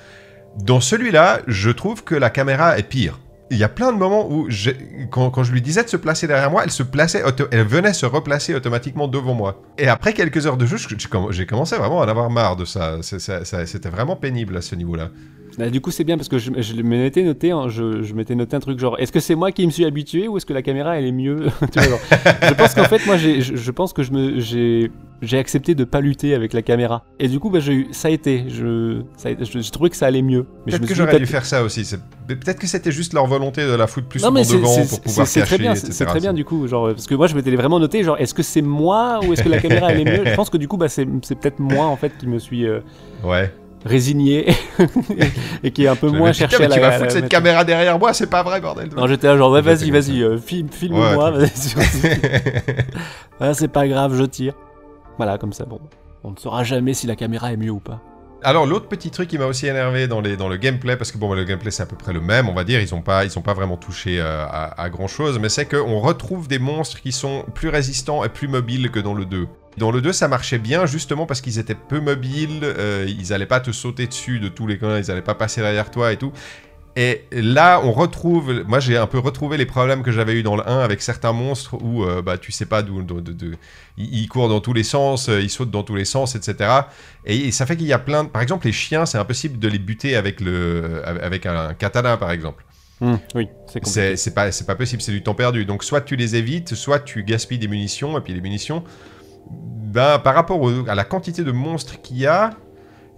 Dans 0.56 0.80
celui-là, 0.80 1.40
je 1.46 1.70
trouve 1.70 2.04
que 2.04 2.14
la 2.14 2.30
caméra 2.30 2.78
est 2.78 2.84
pire. 2.84 3.18
Il 3.50 3.56
y 3.56 3.64
a 3.64 3.68
plein 3.68 3.92
de 3.92 3.96
moments 3.98 4.30
où, 4.30 4.46
j'ai- 4.50 4.76
quand, 5.10 5.42
je 5.42 5.52
lui 5.52 5.62
disais 5.62 5.82
de 5.82 5.88
se 5.88 5.96
placer 5.96 6.26
derrière 6.26 6.50
moi, 6.50 6.62
elle 6.64 6.70
se 6.70 6.82
plaçait, 6.82 7.22
elle 7.50 7.66
venait 7.66 7.94
se 7.94 8.04
replacer 8.04 8.54
automatiquement 8.54 9.08
devant 9.08 9.32
moi. 9.34 9.62
Et 9.78 9.88
après 9.88 10.12
quelques 10.12 10.46
heures 10.46 10.58
de 10.58 10.66
jeu, 10.66 10.76
je- 10.76 10.88
j'ai 10.88 10.96
comm- 11.08 11.32
j'ai 11.32 11.46
commencé 11.46 11.76
vraiment 11.76 12.02
à 12.02 12.06
en 12.06 12.08
avoir 12.08 12.28
marre 12.30 12.56
de 12.56 12.64
ça. 12.66 12.98
C'était 13.02 13.88
vraiment 13.88 14.16
pénible 14.16 14.56
à 14.56 14.60
ce 14.60 14.74
niveau-là. 14.74 15.10
Bah, 15.58 15.70
du 15.70 15.80
coup, 15.80 15.90
c'est 15.90 16.04
bien 16.04 16.16
parce 16.16 16.28
que 16.28 16.38
je, 16.38 16.52
je 16.60 16.82
m'étais 16.82 17.22
noté, 17.24 17.50
hein, 17.50 17.68
je, 17.68 18.02
je 18.02 18.14
noté 18.14 18.54
un 18.54 18.60
truc 18.60 18.78
genre, 18.78 18.96
est-ce 19.00 19.10
que 19.10 19.18
c'est 19.18 19.34
moi 19.34 19.50
qui 19.50 19.66
me 19.66 19.72
suis 19.72 19.84
habitué 19.84 20.28
ou 20.28 20.36
est-ce 20.36 20.46
que 20.46 20.52
la 20.52 20.62
caméra 20.62 20.98
elle 20.98 21.06
est 21.06 21.10
mieux? 21.12 21.46
Je 21.74 22.54
pense 22.54 22.74
qu'en 22.74 22.84
fait, 22.84 23.04
moi, 23.06 23.16
je, 23.16 23.40
je 23.40 23.70
pense 23.72 23.92
que 23.92 24.02
je 24.04 24.12
me, 24.12 24.38
j'ai, 24.38 24.90
j'ai 25.20 25.38
accepté 25.38 25.74
de 25.74 25.84
pas 25.84 26.00
lutter 26.00 26.34
avec 26.34 26.52
la 26.52 26.62
caméra. 26.62 27.04
Et 27.18 27.28
du 27.28 27.40
coup, 27.40 27.50
bah, 27.50 27.60
j'ai 27.60 27.72
eu, 27.72 27.88
ça 27.92 28.08
a 28.08 28.10
été, 28.10 28.44
je, 28.48 29.02
j'ai 29.42 29.70
trouvé 29.70 29.90
que 29.90 29.96
ça 29.96 30.06
allait 30.06 30.22
mieux. 30.22 30.46
Peut-être 30.66 30.86
que 30.86 30.94
j'aurais 30.94 31.18
dû 31.18 31.26
faire 31.26 31.44
ça 31.44 31.62
aussi. 31.62 31.84
Peut-être 32.26 32.58
que 32.58 32.66
c'était 32.66 32.92
juste 32.92 33.14
leur 33.14 33.26
volonté 33.26 33.66
de 33.66 33.72
la 33.72 33.86
foutre 33.86 34.08
plus 34.08 34.22
Non 34.22 34.30
mais 34.30 34.44
devant 34.44 34.84
pour 34.86 35.00
pouvoir 35.00 35.26
c'est 35.26 35.42
très 35.42 35.58
bien, 35.58 35.74
c'est, 35.74 36.04
très 36.04 36.20
bien 36.20 36.32
du 36.32 36.44
coup, 36.44 36.66
genre 36.68 36.88
parce 36.88 37.06
que 37.06 37.14
moi 37.14 37.26
je 37.26 37.34
m'étais 37.34 37.54
vraiment 37.56 37.80
noté 37.80 38.04
genre 38.04 38.18
est-ce 38.18 38.34
que 38.34 38.42
c'est 38.42 38.62
moi 38.62 39.20
ou 39.24 39.32
est-ce 39.32 39.42
que 39.42 39.48
la 39.48 39.58
caméra 39.60 39.92
elle 39.92 40.00
est 40.00 40.18
mieux? 40.18 40.24
Je 40.26 40.34
pense 40.34 40.50
que 40.50 40.56
du 40.56 40.68
coup 40.68 40.76
bah 40.76 40.88
c'est, 40.88 41.06
peut-être 41.06 41.58
moi 41.58 41.86
en 41.86 41.96
fait 41.96 42.12
qui 42.18 42.26
me 42.26 42.38
suis 42.38 42.66
euh, 42.66 42.80
Ouais. 43.24 43.52
résigné 43.84 44.52
et 45.64 45.70
qui 45.70 45.84
est 45.84 45.88
un 45.88 45.96
peu 45.96 46.10
moins 46.10 46.32
cherché 46.32 46.62
à 46.62 46.68
la 46.68 46.74
tu 46.74 46.80
vas 46.80 46.92
foutre 46.92 47.12
cette 47.12 47.28
caméra 47.28 47.64
derrière 47.64 47.98
moi, 47.98 48.12
c'est 48.12 48.28
pas 48.28 48.42
vrai, 48.42 48.60
bordel. 48.60 48.90
Non, 48.96 49.06
j'étais 49.06 49.26
là 49.26 49.36
genre, 49.36 49.50
vas-y, 49.50 49.90
vas-y, 49.90 50.22
euh, 50.22 50.38
filme, 50.38 50.68
filme-moi, 50.70 51.32
c'est 53.54 53.68
pas 53.68 53.88
grave, 53.88 54.16
je 54.16 54.24
tire. 54.24 54.54
Voilà, 55.18 55.36
comme 55.36 55.52
ça, 55.52 55.66
bon. 55.66 55.80
On 56.24 56.30
ne 56.30 56.36
saura 56.36 56.64
jamais 56.64 56.94
si 56.94 57.06
la 57.06 57.16
caméra 57.16 57.52
est 57.52 57.56
mieux 57.56 57.70
ou 57.70 57.80
pas. 57.80 58.00
Alors 58.44 58.66
l'autre 58.66 58.86
petit 58.86 59.10
truc 59.10 59.28
qui 59.28 59.36
m'a 59.36 59.46
aussi 59.46 59.66
énervé 59.66 60.06
dans, 60.06 60.20
le 60.20 60.56
gameplay, 60.56 60.96
parce 60.96 61.10
que 61.10 61.18
bon, 61.18 61.34
le 61.34 61.42
gameplay 61.42 61.72
c'est 61.72 61.82
à 61.82 61.86
peu 61.86 61.96
près 61.96 62.12
le 62.12 62.20
même, 62.20 62.48
on 62.48 62.54
va 62.54 62.62
dire, 62.62 62.80
ils 62.80 62.94
ont 62.94 63.02
pas, 63.02 63.24
pas 63.26 63.54
vraiment 63.54 63.76
touché 63.76 64.20
euh, 64.20 64.46
à, 64.48 64.88
grand 64.90 65.08
chose, 65.08 65.40
mais 65.40 65.48
c'est 65.48 65.66
qu'on 65.66 65.98
retrouve 65.98 66.46
des 66.46 66.60
monstres 66.60 67.00
qui 67.00 67.10
sont 67.10 67.44
plus 67.54 67.68
résistants 67.68 68.22
et 68.22 68.28
plus 68.28 68.46
mobiles 68.46 68.92
que 68.92 69.00
dans 69.00 69.14
le 69.14 69.24
2. 69.24 69.48
Dans 69.76 69.90
le 69.90 70.00
2, 70.00 70.12
ça 70.12 70.28
marchait 70.28 70.58
bien 70.58 70.86
justement 70.86 71.26
parce 71.26 71.40
qu'ils 71.40 71.58
étaient 71.58 71.74
peu 71.74 71.98
mobiles, 71.98 72.60
euh, 72.62 73.06
ils 73.08 73.32
allaient 73.32 73.46
pas 73.46 73.58
te 73.58 73.72
sauter 73.72 74.06
dessus 74.06 74.38
de 74.38 74.48
tous 74.48 74.68
les 74.68 74.78
coins, 74.78 74.98
ils 74.98 75.10
allaient 75.10 75.20
pas 75.20 75.34
passer 75.34 75.60
derrière 75.60 75.90
toi 75.90 76.12
et 76.12 76.16
tout. 76.16 76.32
Et 77.00 77.22
là, 77.30 77.80
on 77.84 77.92
retrouve, 77.92 78.64
moi 78.66 78.80
j'ai 78.80 78.96
un 78.96 79.06
peu 79.06 79.20
retrouvé 79.20 79.56
les 79.56 79.66
problèmes 79.66 80.02
que 80.02 80.10
j'avais 80.10 80.32
eu 80.32 80.42
dans 80.42 80.56
le 80.56 80.68
1 80.68 80.80
avec 80.80 81.00
certains 81.00 81.32
monstres 81.32 81.80
où 81.80 82.02
euh, 82.02 82.22
bah, 82.22 82.38
tu 82.38 82.50
sais 82.50 82.66
pas 82.66 82.82
d'où, 82.82 83.00
ils, 83.96 84.26
courent 84.26 84.48
dans 84.48 84.58
tous 84.58 84.72
les 84.72 84.82
sens, 84.82 85.28
euh, 85.28 85.40
ils 85.40 85.48
sautent 85.48 85.70
dans 85.70 85.84
tous 85.84 85.94
les 85.94 86.04
sens, 86.04 86.34
etc. 86.34 86.68
Et 87.24 87.52
ça 87.52 87.66
fait 87.66 87.76
qu'il 87.76 87.86
y 87.86 87.92
a 87.92 88.00
plein 88.00 88.24
de... 88.24 88.28
Par 88.30 88.42
exemple, 88.42 88.66
les 88.66 88.72
chiens, 88.72 89.06
c'est 89.06 89.16
impossible 89.16 89.60
de 89.60 89.68
les 89.68 89.78
buter 89.78 90.16
avec, 90.16 90.40
le, 90.40 91.00
avec 91.04 91.46
un 91.46 91.72
katana, 91.74 92.16
par 92.16 92.32
exemple. 92.32 92.64
Hum, 93.00 93.20
oui, 93.36 93.46
c'est. 93.84 94.16
C'est 94.16 94.34
pas, 94.34 94.50
pas 94.66 94.74
possible, 94.74 95.00
c'est 95.00 95.12
du 95.12 95.22
temps 95.22 95.34
perdu. 95.34 95.64
Donc 95.64 95.84
soit 95.84 96.00
tu 96.00 96.16
les 96.16 96.34
évites, 96.34 96.74
soit 96.74 96.98
tu 96.98 97.22
gaspilles 97.22 97.60
des 97.60 97.68
munitions, 97.68 98.18
et 98.18 98.20
puis 98.20 98.34
les 98.34 98.40
munitions, 98.40 98.82
ben, 99.48 100.18
par 100.18 100.34
rapport 100.34 100.60
au- 100.60 100.88
à 100.88 100.96
la 100.96 101.04
quantité 101.04 101.44
de 101.44 101.52
monstres 101.52 102.02
qu'il 102.02 102.18
y 102.18 102.26
a, 102.26 102.50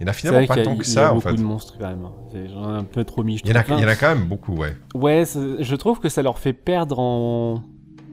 il 0.01 0.05
y 0.05 0.07
en 0.07 0.09
a 0.09 0.13
finalement 0.13 0.47
pas 0.47 0.55
tant 0.63 0.75
que 0.75 0.83
il 0.83 0.87
y 0.87 0.91
a 0.91 0.93
ça 0.93 1.11
en 1.11 1.15
beaucoup 1.15 1.29
fait. 1.29 1.35
de 1.35 1.41
monstres 1.43 1.75
quand 1.79 1.87
même. 1.87 2.07
J'en 2.53 2.73
ai 2.75 2.77
un 2.79 2.83
peu 2.83 3.03
trop 3.03 3.23
mis. 3.23 3.37
je 3.37 3.43
Il 3.45 3.51
y, 3.51 3.53
en 3.53 3.57
a, 3.59 3.63
trouve. 3.63 3.77
il 3.77 3.81
y 3.83 3.85
en 3.85 3.89
a 3.89 3.95
quand 3.95 4.15
même 4.15 4.25
beaucoup, 4.27 4.55
ouais. 4.55 4.75
Ouais, 4.95 5.23
je 5.59 5.75
trouve 5.75 5.99
que 5.99 6.09
ça 6.09 6.21
leur 6.23 6.39
fait 6.39 6.53
perdre 6.53 6.97
en, 6.99 7.61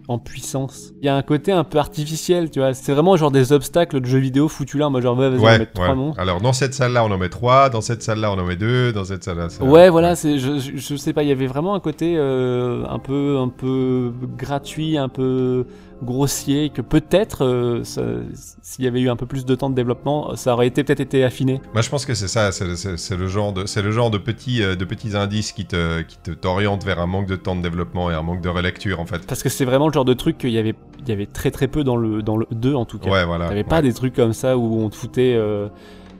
en 0.06 0.18
puissance. 0.18 0.92
Il 1.00 1.06
y 1.06 1.08
a 1.08 1.16
un 1.16 1.22
côté 1.22 1.50
un 1.52 1.64
peu 1.64 1.78
artificiel, 1.78 2.50
tu 2.50 2.60
vois. 2.60 2.72
C'est 2.74 2.92
vraiment 2.92 3.16
genre 3.16 3.30
des 3.30 3.52
obstacles 3.52 4.00
de 4.00 4.06
jeux 4.06 4.18
vidéo 4.18 4.48
foutus 4.48 4.78
là, 4.80 4.88
en 4.88 4.90
mode 4.90 5.02
genre, 5.02 5.18
ouais, 5.18 5.28
vas-y, 5.30 5.38
on 5.38 5.42
va 5.42 5.50
Ouais, 5.52 5.58
mettre 5.60 5.72
trois 5.72 5.88
ouais. 5.88 5.94
monstres. 5.94 6.20
Alors 6.20 6.40
dans 6.40 6.52
cette 6.52 6.74
salle-là, 6.74 7.04
on 7.04 7.10
en 7.10 7.18
met 7.18 7.28
trois, 7.30 7.70
dans 7.70 7.80
cette 7.80 8.02
salle-là, 8.02 8.32
on 8.32 8.38
en 8.38 8.44
met 8.44 8.56
deux, 8.56 8.92
dans 8.92 9.04
cette 9.04 9.24
salle-là. 9.24 9.48
ça- 9.48 9.64
Ouais, 9.64 9.88
voilà, 9.90 10.14
c'est, 10.14 10.38
je, 10.38 10.58
je 10.58 10.96
sais 10.96 11.12
pas, 11.14 11.22
il 11.22 11.28
y 11.30 11.32
avait 11.32 11.46
vraiment 11.46 11.74
un 11.74 11.80
côté 11.80 12.14
euh, 12.18 12.84
un 12.88 12.98
peu, 12.98 13.38
un 13.38 13.48
peu 13.48 14.12
gratuit, 14.36 14.96
un 14.98 15.08
peu 15.08 15.66
grossier, 16.02 16.70
que 16.70 16.80
peut-être, 16.80 17.44
euh, 17.44 17.82
s'il 17.84 18.84
y 18.84 18.88
avait 18.88 19.00
eu 19.00 19.08
un 19.10 19.16
peu 19.16 19.26
plus 19.26 19.44
de 19.44 19.54
temps 19.54 19.70
de 19.70 19.74
développement, 19.74 20.36
ça 20.36 20.54
aurait 20.54 20.66
été 20.66 20.84
peut-être 20.84 21.00
été 21.00 21.24
affiné. 21.24 21.60
Moi, 21.72 21.82
je 21.82 21.88
pense 21.88 22.06
que 22.06 22.14
c'est 22.14 22.28
ça, 22.28 22.52
c'est 22.52 23.16
le 23.16 23.26
genre 23.26 23.52
de, 23.52 23.66
c'est 23.66 23.82
le 23.82 23.90
genre 23.90 24.10
de 24.10 24.18
petits, 24.18 24.62
euh, 24.62 24.76
de 24.76 24.84
petits 24.84 25.16
indices 25.16 25.52
qui 25.52 25.66
te, 25.66 26.02
qui 26.02 26.18
te 26.18 26.30
t'orientent 26.30 26.84
vers 26.84 27.00
un 27.00 27.06
manque 27.06 27.26
de 27.26 27.36
temps 27.36 27.56
de 27.56 27.62
développement 27.62 28.10
et 28.10 28.14
un 28.14 28.22
manque 28.22 28.40
de 28.40 28.48
relecture 28.48 29.00
en 29.00 29.06
fait. 29.06 29.26
Parce 29.26 29.42
que 29.42 29.48
c'est 29.48 29.64
vraiment 29.64 29.88
le 29.88 29.92
genre 29.92 30.04
de 30.04 30.14
truc 30.14 30.38
qu'il 30.38 30.50
y 30.50 30.58
avait, 30.58 30.74
il 31.00 31.08
y 31.08 31.12
avait 31.12 31.26
très 31.26 31.50
très 31.50 31.68
peu 31.68 31.84
dans 31.84 31.96
le, 31.96 32.22
dans 32.22 32.36
le 32.36 32.46
2 32.52 32.74
en 32.74 32.84
tout 32.84 32.98
cas. 32.98 33.10
Ouais, 33.10 33.24
voilà. 33.24 33.48
T'avais 33.48 33.64
pas 33.64 33.76
ouais. 33.76 33.82
des 33.82 33.92
trucs 33.92 34.14
comme 34.14 34.32
ça 34.32 34.56
où 34.56 34.80
on 34.80 34.90
te 34.90 34.96
foutait 34.96 35.34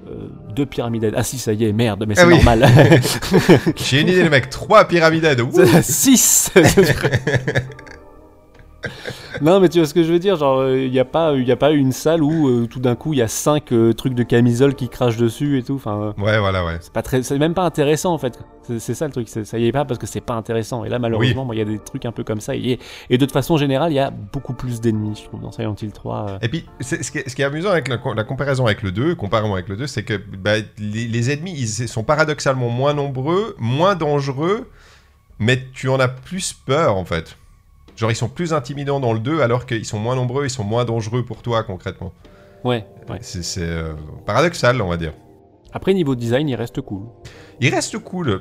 euh, 0.08 0.28
deux 0.54 0.66
pyramides. 0.66 1.12
Ah 1.16 1.22
si, 1.22 1.38
ça 1.38 1.52
y 1.52 1.64
est, 1.64 1.72
merde, 1.72 2.04
mais 2.08 2.14
Ah 2.16 2.22
c'est 2.22 2.26
oui. 2.26 2.34
normal. 2.34 2.66
J'ai 3.76 4.00
une 4.00 4.08
idée, 4.08 4.22
les 4.22 4.30
mecs, 4.30 4.50
trois 4.50 4.86
pyramides. 4.86 5.26
6 5.82 6.52
Non, 9.40 9.60
mais 9.60 9.68
tu 9.68 9.78
vois 9.78 9.86
ce 9.86 9.94
que 9.94 10.02
je 10.02 10.12
veux 10.12 10.18
dire, 10.18 10.36
genre, 10.36 10.68
il 10.68 10.90
n'y 10.90 10.98
a, 10.98 11.04
pas- 11.04 11.34
y 11.34 11.52
a 11.52 11.56
pas 11.56 11.70
une 11.72 11.92
salle 11.92 12.22
où 12.22 12.48
euh, 12.48 12.66
tout 12.66 12.80
d'un 12.80 12.96
coup 12.96 13.12
il 13.12 13.18
y 13.18 13.22
a 13.22 13.28
5 13.28 13.72
trucs 13.96 14.14
de 14.14 14.22
camisole 14.22 14.74
qui 14.74 14.88
crachent 14.88 15.16
dessus 15.16 15.58
et 15.58 15.62
tout. 15.62 15.74
Enfin, 15.76 16.14
euh, 16.18 16.22
Ouais, 16.22 16.38
voilà, 16.38 16.64
ouais. 16.64 16.78
c'est 16.80 16.92
pas 16.92 17.02
très, 17.02 17.22
c'est 17.22 17.38
même 17.38 17.54
pas 17.54 17.64
intéressant 17.64 18.12
en 18.14 18.18
fait. 18.18 18.38
C'est 18.66 18.78
c'est 18.80 18.94
ça 18.94 19.06
le 19.06 19.12
truc, 19.12 19.28
c'est- 19.28 19.44
ça 19.44 19.58
y 19.58 19.66
est 19.66 19.72
pas 19.72 19.84
parce 19.84 19.98
que 19.98 20.06
c'est 20.06 20.20
pas 20.20 20.34
intéressant. 20.34 20.84
Et 20.84 20.88
là, 20.88 20.98
malheureusement, 20.98 21.50
il 21.52 21.58
y 21.58 21.62
a 21.62 21.64
des 21.64 21.78
trucs 21.78 22.04
un 22.04 22.12
peu 22.12 22.22
comme 22.24 22.40
ça. 22.40 22.54
Et, 22.54 22.78
et 23.10 23.18
de 23.18 23.24
toute 23.24 23.32
façon 23.32 23.56
générale, 23.56 23.92
il 23.92 23.96
y 23.96 24.00
a 24.00 24.10
beaucoup 24.10 24.52
plus 24.54 24.80
d'ennemis, 24.80 25.18
je 25.22 25.28
trouve, 25.28 25.40
dans 25.40 25.52
Silent 25.52 25.74
Hill 25.80 25.92
3. 25.92 26.26
euh. 26.30 26.38
Et 26.42 26.48
puis, 26.48 26.64
c'est- 26.80 27.02
ce 27.02 27.10
qui, 27.10 27.18
est, 27.18 27.28
ce 27.28 27.34
qui 27.34 27.42
est 27.42 27.46
amusant 27.46 27.70
avec 27.70 27.88
la, 27.88 27.96
co- 27.98 28.14
la 28.14 28.24
comparaison 28.24 28.66
avec 28.66 28.82
le 28.82 28.92
2, 28.92 29.14
comparément 29.14 29.54
avec 29.54 29.68
le 29.68 29.76
2, 29.76 29.86
c'est 29.86 30.02
que 30.02 30.14
bah, 30.16 30.56
les, 30.78 31.06
les 31.08 31.30
ennemis, 31.30 31.54
ils 31.56 31.88
sont 31.88 32.04
paradoxalement 32.04 32.68
moins 32.68 32.92
nombreux, 32.94 33.54
moins 33.58 33.94
dangereux, 33.94 34.68
mais 35.38 35.62
tu 35.72 35.88
en 35.88 35.98
as 36.00 36.08
plus 36.08 36.52
peur, 36.52 36.96
en 36.96 37.04
fait. 37.04 37.36
Genre, 37.98 38.12
ils 38.12 38.14
sont 38.16 38.28
plus 38.28 38.52
intimidants 38.52 39.00
dans 39.00 39.12
le 39.12 39.18
2, 39.18 39.40
alors 39.40 39.66
qu'ils 39.66 39.84
sont 39.84 39.98
moins 39.98 40.14
nombreux, 40.14 40.44
ils 40.46 40.50
sont 40.50 40.62
moins 40.64 40.84
dangereux 40.84 41.24
pour 41.24 41.42
toi, 41.42 41.64
concrètement. 41.64 42.12
Ouais, 42.64 42.86
ouais. 43.10 43.18
C'est 43.22 43.58
euh, 43.58 43.92
paradoxal, 44.24 44.80
on 44.80 44.88
va 44.88 44.96
dire. 44.96 45.12
Après, 45.72 45.92
niveau 45.92 46.14
design, 46.14 46.48
il 46.48 46.54
reste 46.54 46.80
cool. 46.80 47.02
Il 47.60 47.74
reste 47.74 47.98
cool. 47.98 48.40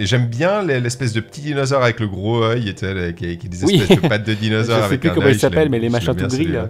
Et 0.00 0.04
J'aime 0.06 0.26
bien 0.26 0.62
les- 0.62 0.80
l'espèce 0.80 1.12
de 1.12 1.20
petit 1.20 1.40
dinosaure 1.40 1.82
avec 1.84 2.00
le 2.00 2.08
gros 2.08 2.42
œil, 2.42 2.68
et 2.68 2.74
sais, 2.76 3.14
qui, 3.14 3.48
des 3.48 3.64
Oui. 3.64 3.76
espèces 3.80 4.02
de 4.02 4.08
pattes 4.08 4.26
de 4.26 4.32
Je 4.34 4.38
dinosaure 4.38 4.78
sais 4.80 4.84
avec 4.84 5.00
plus 5.00 5.10
comment 5.10 5.28
ils 5.28 5.34
je 5.34 5.38
s'appellent, 5.38 5.70
mais 5.70 5.78
les 5.78 5.86
je 5.88 5.92
machins 5.92 6.14
tout 6.14 6.26
gris 6.26 6.48
là. 6.48 6.68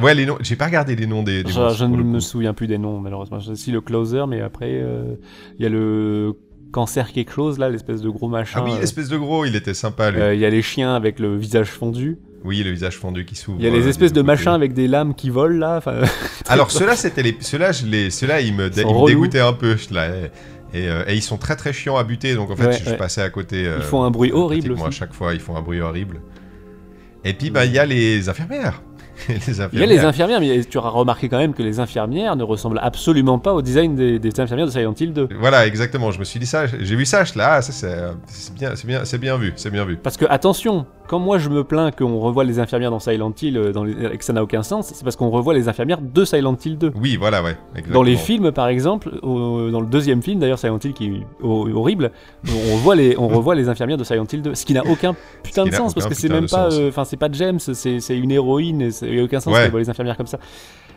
Ouais, 0.00 0.14
les 0.14 0.24
noms. 0.26 0.38
J'ai 0.40 0.56
pas 0.56 0.66
regardé 0.66 0.94
les 0.96 1.06
noms 1.06 1.22
des, 1.24 1.42
des 1.42 1.50
Je, 1.50 1.74
je 1.74 1.84
ne 1.84 1.96
me 1.96 2.14
coup. 2.14 2.20
souviens 2.20 2.54
plus 2.54 2.68
des 2.68 2.78
noms, 2.78 3.00
malheureusement. 3.00 3.38
Je 3.40 3.52
sais 3.52 3.70
le 3.72 3.80
closer, 3.80 4.24
mais 4.28 4.40
après, 4.40 4.70
euh, 4.70 5.16
il 5.58 5.62
y 5.62 5.66
a 5.66 5.68
le 5.68 6.34
cancer 6.72 7.12
quelque 7.12 7.32
chose, 7.32 7.58
là, 7.58 7.68
l'espèce 7.70 8.00
de 8.02 8.08
gros 8.10 8.28
machin. 8.28 8.60
Ah 8.62 8.64
oui, 8.64 8.72
euh, 8.76 8.80
l'espèce 8.80 9.08
de 9.08 9.16
gros, 9.16 9.44
il 9.44 9.56
était 9.56 9.74
sympa, 9.74 10.10
lui. 10.10 10.20
euh, 10.20 10.34
Il 10.34 10.40
y 10.40 10.44
a 10.44 10.50
les 10.50 10.62
chiens 10.62 10.94
avec 10.94 11.18
le 11.18 11.36
visage 11.36 11.68
fondu. 11.68 12.18
Oui, 12.44 12.62
le 12.62 12.70
visage 12.70 12.96
fondu 12.96 13.24
qui 13.24 13.34
s'ouvre. 13.34 13.58
Il 13.60 13.64
y 13.64 13.68
a 13.68 13.70
les 13.70 13.84
euh, 13.86 13.88
espèces 13.88 14.12
de 14.12 14.22
machins 14.22 14.52
avec 14.52 14.72
des 14.72 14.86
lames 14.86 15.14
qui 15.14 15.28
volent, 15.30 15.58
là. 15.58 15.80
Alors, 16.48 16.70
ceux-là, 16.70 16.94
c'était 16.94 17.22
les. 17.22 17.36
Ceux-là, 17.40 17.72
je 17.72 17.84
les... 17.86 18.10
ceux-là 18.10 18.40
ils 18.40 18.54
me, 18.54 18.70
dé- 18.70 18.84
Ils 18.88 19.06
dégoûtaient 19.06 19.40
un 19.40 19.52
peu. 19.54 19.76
là, 19.90 20.08
et, 20.74 20.86
euh, 20.88 21.02
ils 21.08 21.22
sont 21.22 21.38
très 21.38 21.56
très 21.56 21.72
chiants 21.72 21.96
à 21.96 22.04
buter, 22.04 22.34
donc 22.34 22.50
en 22.50 22.56
fait, 22.56 22.66
Ouais, 22.66 22.78
je, 22.84 22.90
ouais. 22.90 22.96
passais 22.96 23.22
à 23.22 23.30
côté. 23.30 23.66
euh, 23.66 23.78
Ils 23.78 23.84
font 23.84 24.02
un 24.04 24.10
bruit 24.10 24.30
horrible 24.32 24.66
pratiquement 24.74 24.86
à 24.86 24.90
chaque 24.90 25.14
fois, 25.14 25.32
ils 25.34 25.40
font 25.40 25.56
un 25.56 25.62
bruit 25.62 25.80
horrible. 25.80 26.20
Et 27.24 27.32
puis, 27.34 27.50
bah, 27.50 27.64
il 27.64 27.72
y 27.72 27.78
a 27.78 27.86
les 27.86 28.28
infirmières. 28.28 28.82
les 29.28 29.34
Il 29.36 29.56
y 29.56 29.60
a 29.60 29.64
infirmières. 29.64 29.86
les 29.88 30.04
infirmières, 30.04 30.40
mais 30.40 30.64
tu 30.64 30.78
auras 30.78 30.90
remarqué 30.90 31.28
quand 31.28 31.38
même 31.38 31.54
que 31.54 31.62
les 31.62 31.80
infirmières 31.80 32.36
ne 32.36 32.44
ressemblent 32.44 32.80
absolument 32.82 33.38
pas 33.38 33.52
au 33.54 33.62
design 33.62 33.94
des, 33.94 34.18
des 34.18 34.40
infirmières 34.40 34.66
de 34.66 34.70
Silent 34.72 34.94
Hill 34.98 35.12
2. 35.12 35.28
Voilà, 35.38 35.66
exactement. 35.66 36.10
Je 36.10 36.18
me 36.18 36.24
suis 36.24 36.38
dit 36.40 36.46
ça. 36.46 36.66
J'ai 36.66 36.96
vu 36.96 37.04
ça. 37.04 37.24
Je 37.24 37.36
là, 37.36 37.54
ah, 37.54 37.62
ça 37.62 37.86
euh, 37.86 38.12
c'est 38.26 38.54
bien, 38.54 38.74
c'est 38.74 38.86
bien, 38.86 39.04
c'est 39.04 39.18
bien 39.18 39.36
vu, 39.36 39.52
c'est 39.56 39.70
bien 39.70 39.84
vu. 39.84 39.96
Parce 39.96 40.16
que, 40.16 40.24
attention, 40.28 40.86
quand 41.08 41.18
moi 41.18 41.38
je 41.38 41.48
me 41.48 41.64
plains 41.64 41.90
qu'on 41.90 42.20
revoit 42.20 42.44
les 42.44 42.60
infirmières 42.60 42.90
dans 42.92 43.00
Silent 43.00 43.32
Hill 43.42 43.56
euh, 43.56 43.72
dans 43.72 43.82
les- 43.82 43.92
et 44.12 44.16
que 44.18 44.24
ça 44.24 44.32
n'a 44.32 44.42
aucun 44.42 44.62
sens, 44.62 44.92
c'est 44.94 45.02
parce 45.02 45.16
qu'on 45.16 45.30
revoit 45.30 45.54
les 45.54 45.68
infirmières 45.68 46.00
de 46.00 46.24
Silent 46.24 46.56
Hill 46.64 46.78
2. 46.78 46.92
Oui, 47.00 47.16
voilà, 47.16 47.42
ouais. 47.42 47.56
Exactement. 47.72 47.94
Dans 47.94 48.02
les 48.02 48.16
films, 48.16 48.52
par 48.52 48.68
exemple, 48.68 49.10
au- 49.22 49.70
dans 49.70 49.80
le 49.80 49.86
deuxième 49.86 50.22
film, 50.22 50.38
d'ailleurs, 50.38 50.58
Silent 50.58 50.78
Hill 50.84 50.92
qui 50.92 51.06
est 51.06 51.26
ho- 51.42 51.68
horrible, 51.74 52.12
on 52.46 52.74
revoit 52.76 52.94
les, 52.94 53.16
on 53.18 53.28
revoit 53.28 53.54
les 53.54 53.68
infirmières 53.68 53.96
de 53.96 54.04
Silent 54.04 54.26
Hill 54.32 54.42
2, 54.42 54.54
ce 54.54 54.64
qui 54.64 54.74
n'a 54.74 54.84
aucun 54.86 55.16
putain 55.42 55.64
de 55.64 55.72
sens, 55.72 55.94
parce 55.94 56.06
que 56.06 56.14
c'est 56.14 56.28
même 56.28 56.46
pas, 56.46 56.70
euh, 56.72 56.88
enfin, 56.90 57.04
c'est 57.04 57.16
pas 57.16 57.28
James, 57.32 57.58
c'est 57.58 58.16
une 58.18 58.30
héroïne, 58.30 58.82
et 58.82 58.90
il 59.02 59.14
n'y 59.14 59.20
a 59.20 59.24
aucun 59.24 59.40
sens 59.40 59.54
Ouais. 59.54 59.68
voit 59.70 59.80
les 59.80 59.90
infirmières 59.90 60.16
comme 60.16 60.26
ça. 60.26 60.38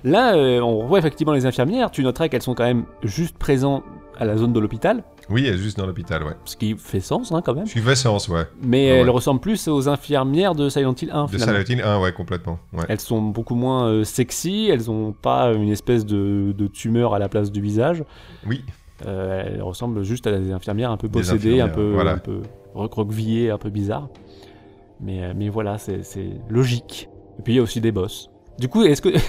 Là, 0.03 0.35
euh, 0.35 0.59
on 0.61 0.79
revoit 0.79 0.99
effectivement 0.99 1.33
les 1.33 1.45
infirmières, 1.45 1.91
tu 1.91 2.03
noteras 2.03 2.27
qu'elles 2.27 2.41
sont 2.41 2.55
quand 2.55 2.63
même 2.65 2.85
juste 3.03 3.37
présentes 3.37 3.83
à 4.21 4.25
la 4.25 4.37
zone 4.37 4.53
de 4.53 4.59
l'hôpital, 4.59 5.03
Oui, 5.31 5.47
elle 5.47 5.55
est 5.55 5.57
juste 5.57 5.79
dans 5.79 5.87
l'hôpital, 5.87 6.21
ouais. 6.23 6.33
ce 6.45 6.55
qui 6.55 6.75
fait 6.77 6.99
sens 6.99 7.31
hein, 7.31 7.41
quand 7.43 7.55
même, 7.55 7.65
Je 7.65 7.71
suis 7.71 7.95
sens, 7.95 8.29
ouais. 8.29 8.43
mais 8.61 8.91
Ouais, 8.91 8.97
elles 8.99 9.05
ouais. 9.07 9.11
ressemblent 9.11 9.39
plus 9.41 9.67
aux 9.67 9.89
infirmières 9.89 10.53
de 10.53 10.69
Silent 10.69 10.93
Hill 11.01 11.09
1 11.11 11.25
De 11.25 11.29
finalement. 11.31 11.53
Silent 11.65 11.79
Hill 11.79 11.81
1, 11.83 11.99
ouais, 12.01 12.11
complètement. 12.13 12.59
Ouais. 12.71 12.83
Elles 12.87 12.99
sont 12.99 13.19
beaucoup 13.19 13.55
moins 13.55 13.87
euh, 13.87 14.03
sexy, 14.03 14.69
elles 14.71 14.91
ont 14.91 15.11
pas 15.11 15.51
une 15.53 15.69
espèce 15.69 16.05
de, 16.05 16.53
de 16.55 16.67
tumeur 16.67 17.15
à 17.15 17.19
la 17.19 17.29
place 17.29 17.51
du 17.51 17.61
visage. 17.61 18.03
Oui. 18.45 18.63
Euh, 19.07 19.43
elles 19.55 19.63
ressemblent 19.63 20.03
juste 20.03 20.27
à 20.27 20.37
des 20.37 20.51
infirmières 20.51 20.91
un 20.91 20.97
peu 20.97 21.09
possédées, 21.09 21.59
un 21.59 21.69
peu, 21.69 21.93
voilà. 21.93 22.11
un 22.13 22.17
peu 22.19 22.41
recroquevillées, 22.75 23.49
un 23.49 23.57
peu 23.57 23.71
bizarres. 23.71 24.09
Mais, 24.99 25.23
euh, 25.23 25.33
mais 25.35 25.49
voilà, 25.49 25.79
c'est 25.79 26.03
c'est 26.03 26.29
logique. 26.47 27.09
Et 27.39 27.41
puis 27.41 27.53
il 27.53 27.55
y 27.55 27.59
a 27.59 27.63
aussi 27.63 27.81
des 27.81 27.91
boss. 27.91 28.29
Du 28.59 28.67
coup, 28.67 28.83
est-ce 28.83 29.01
que. 29.01 29.09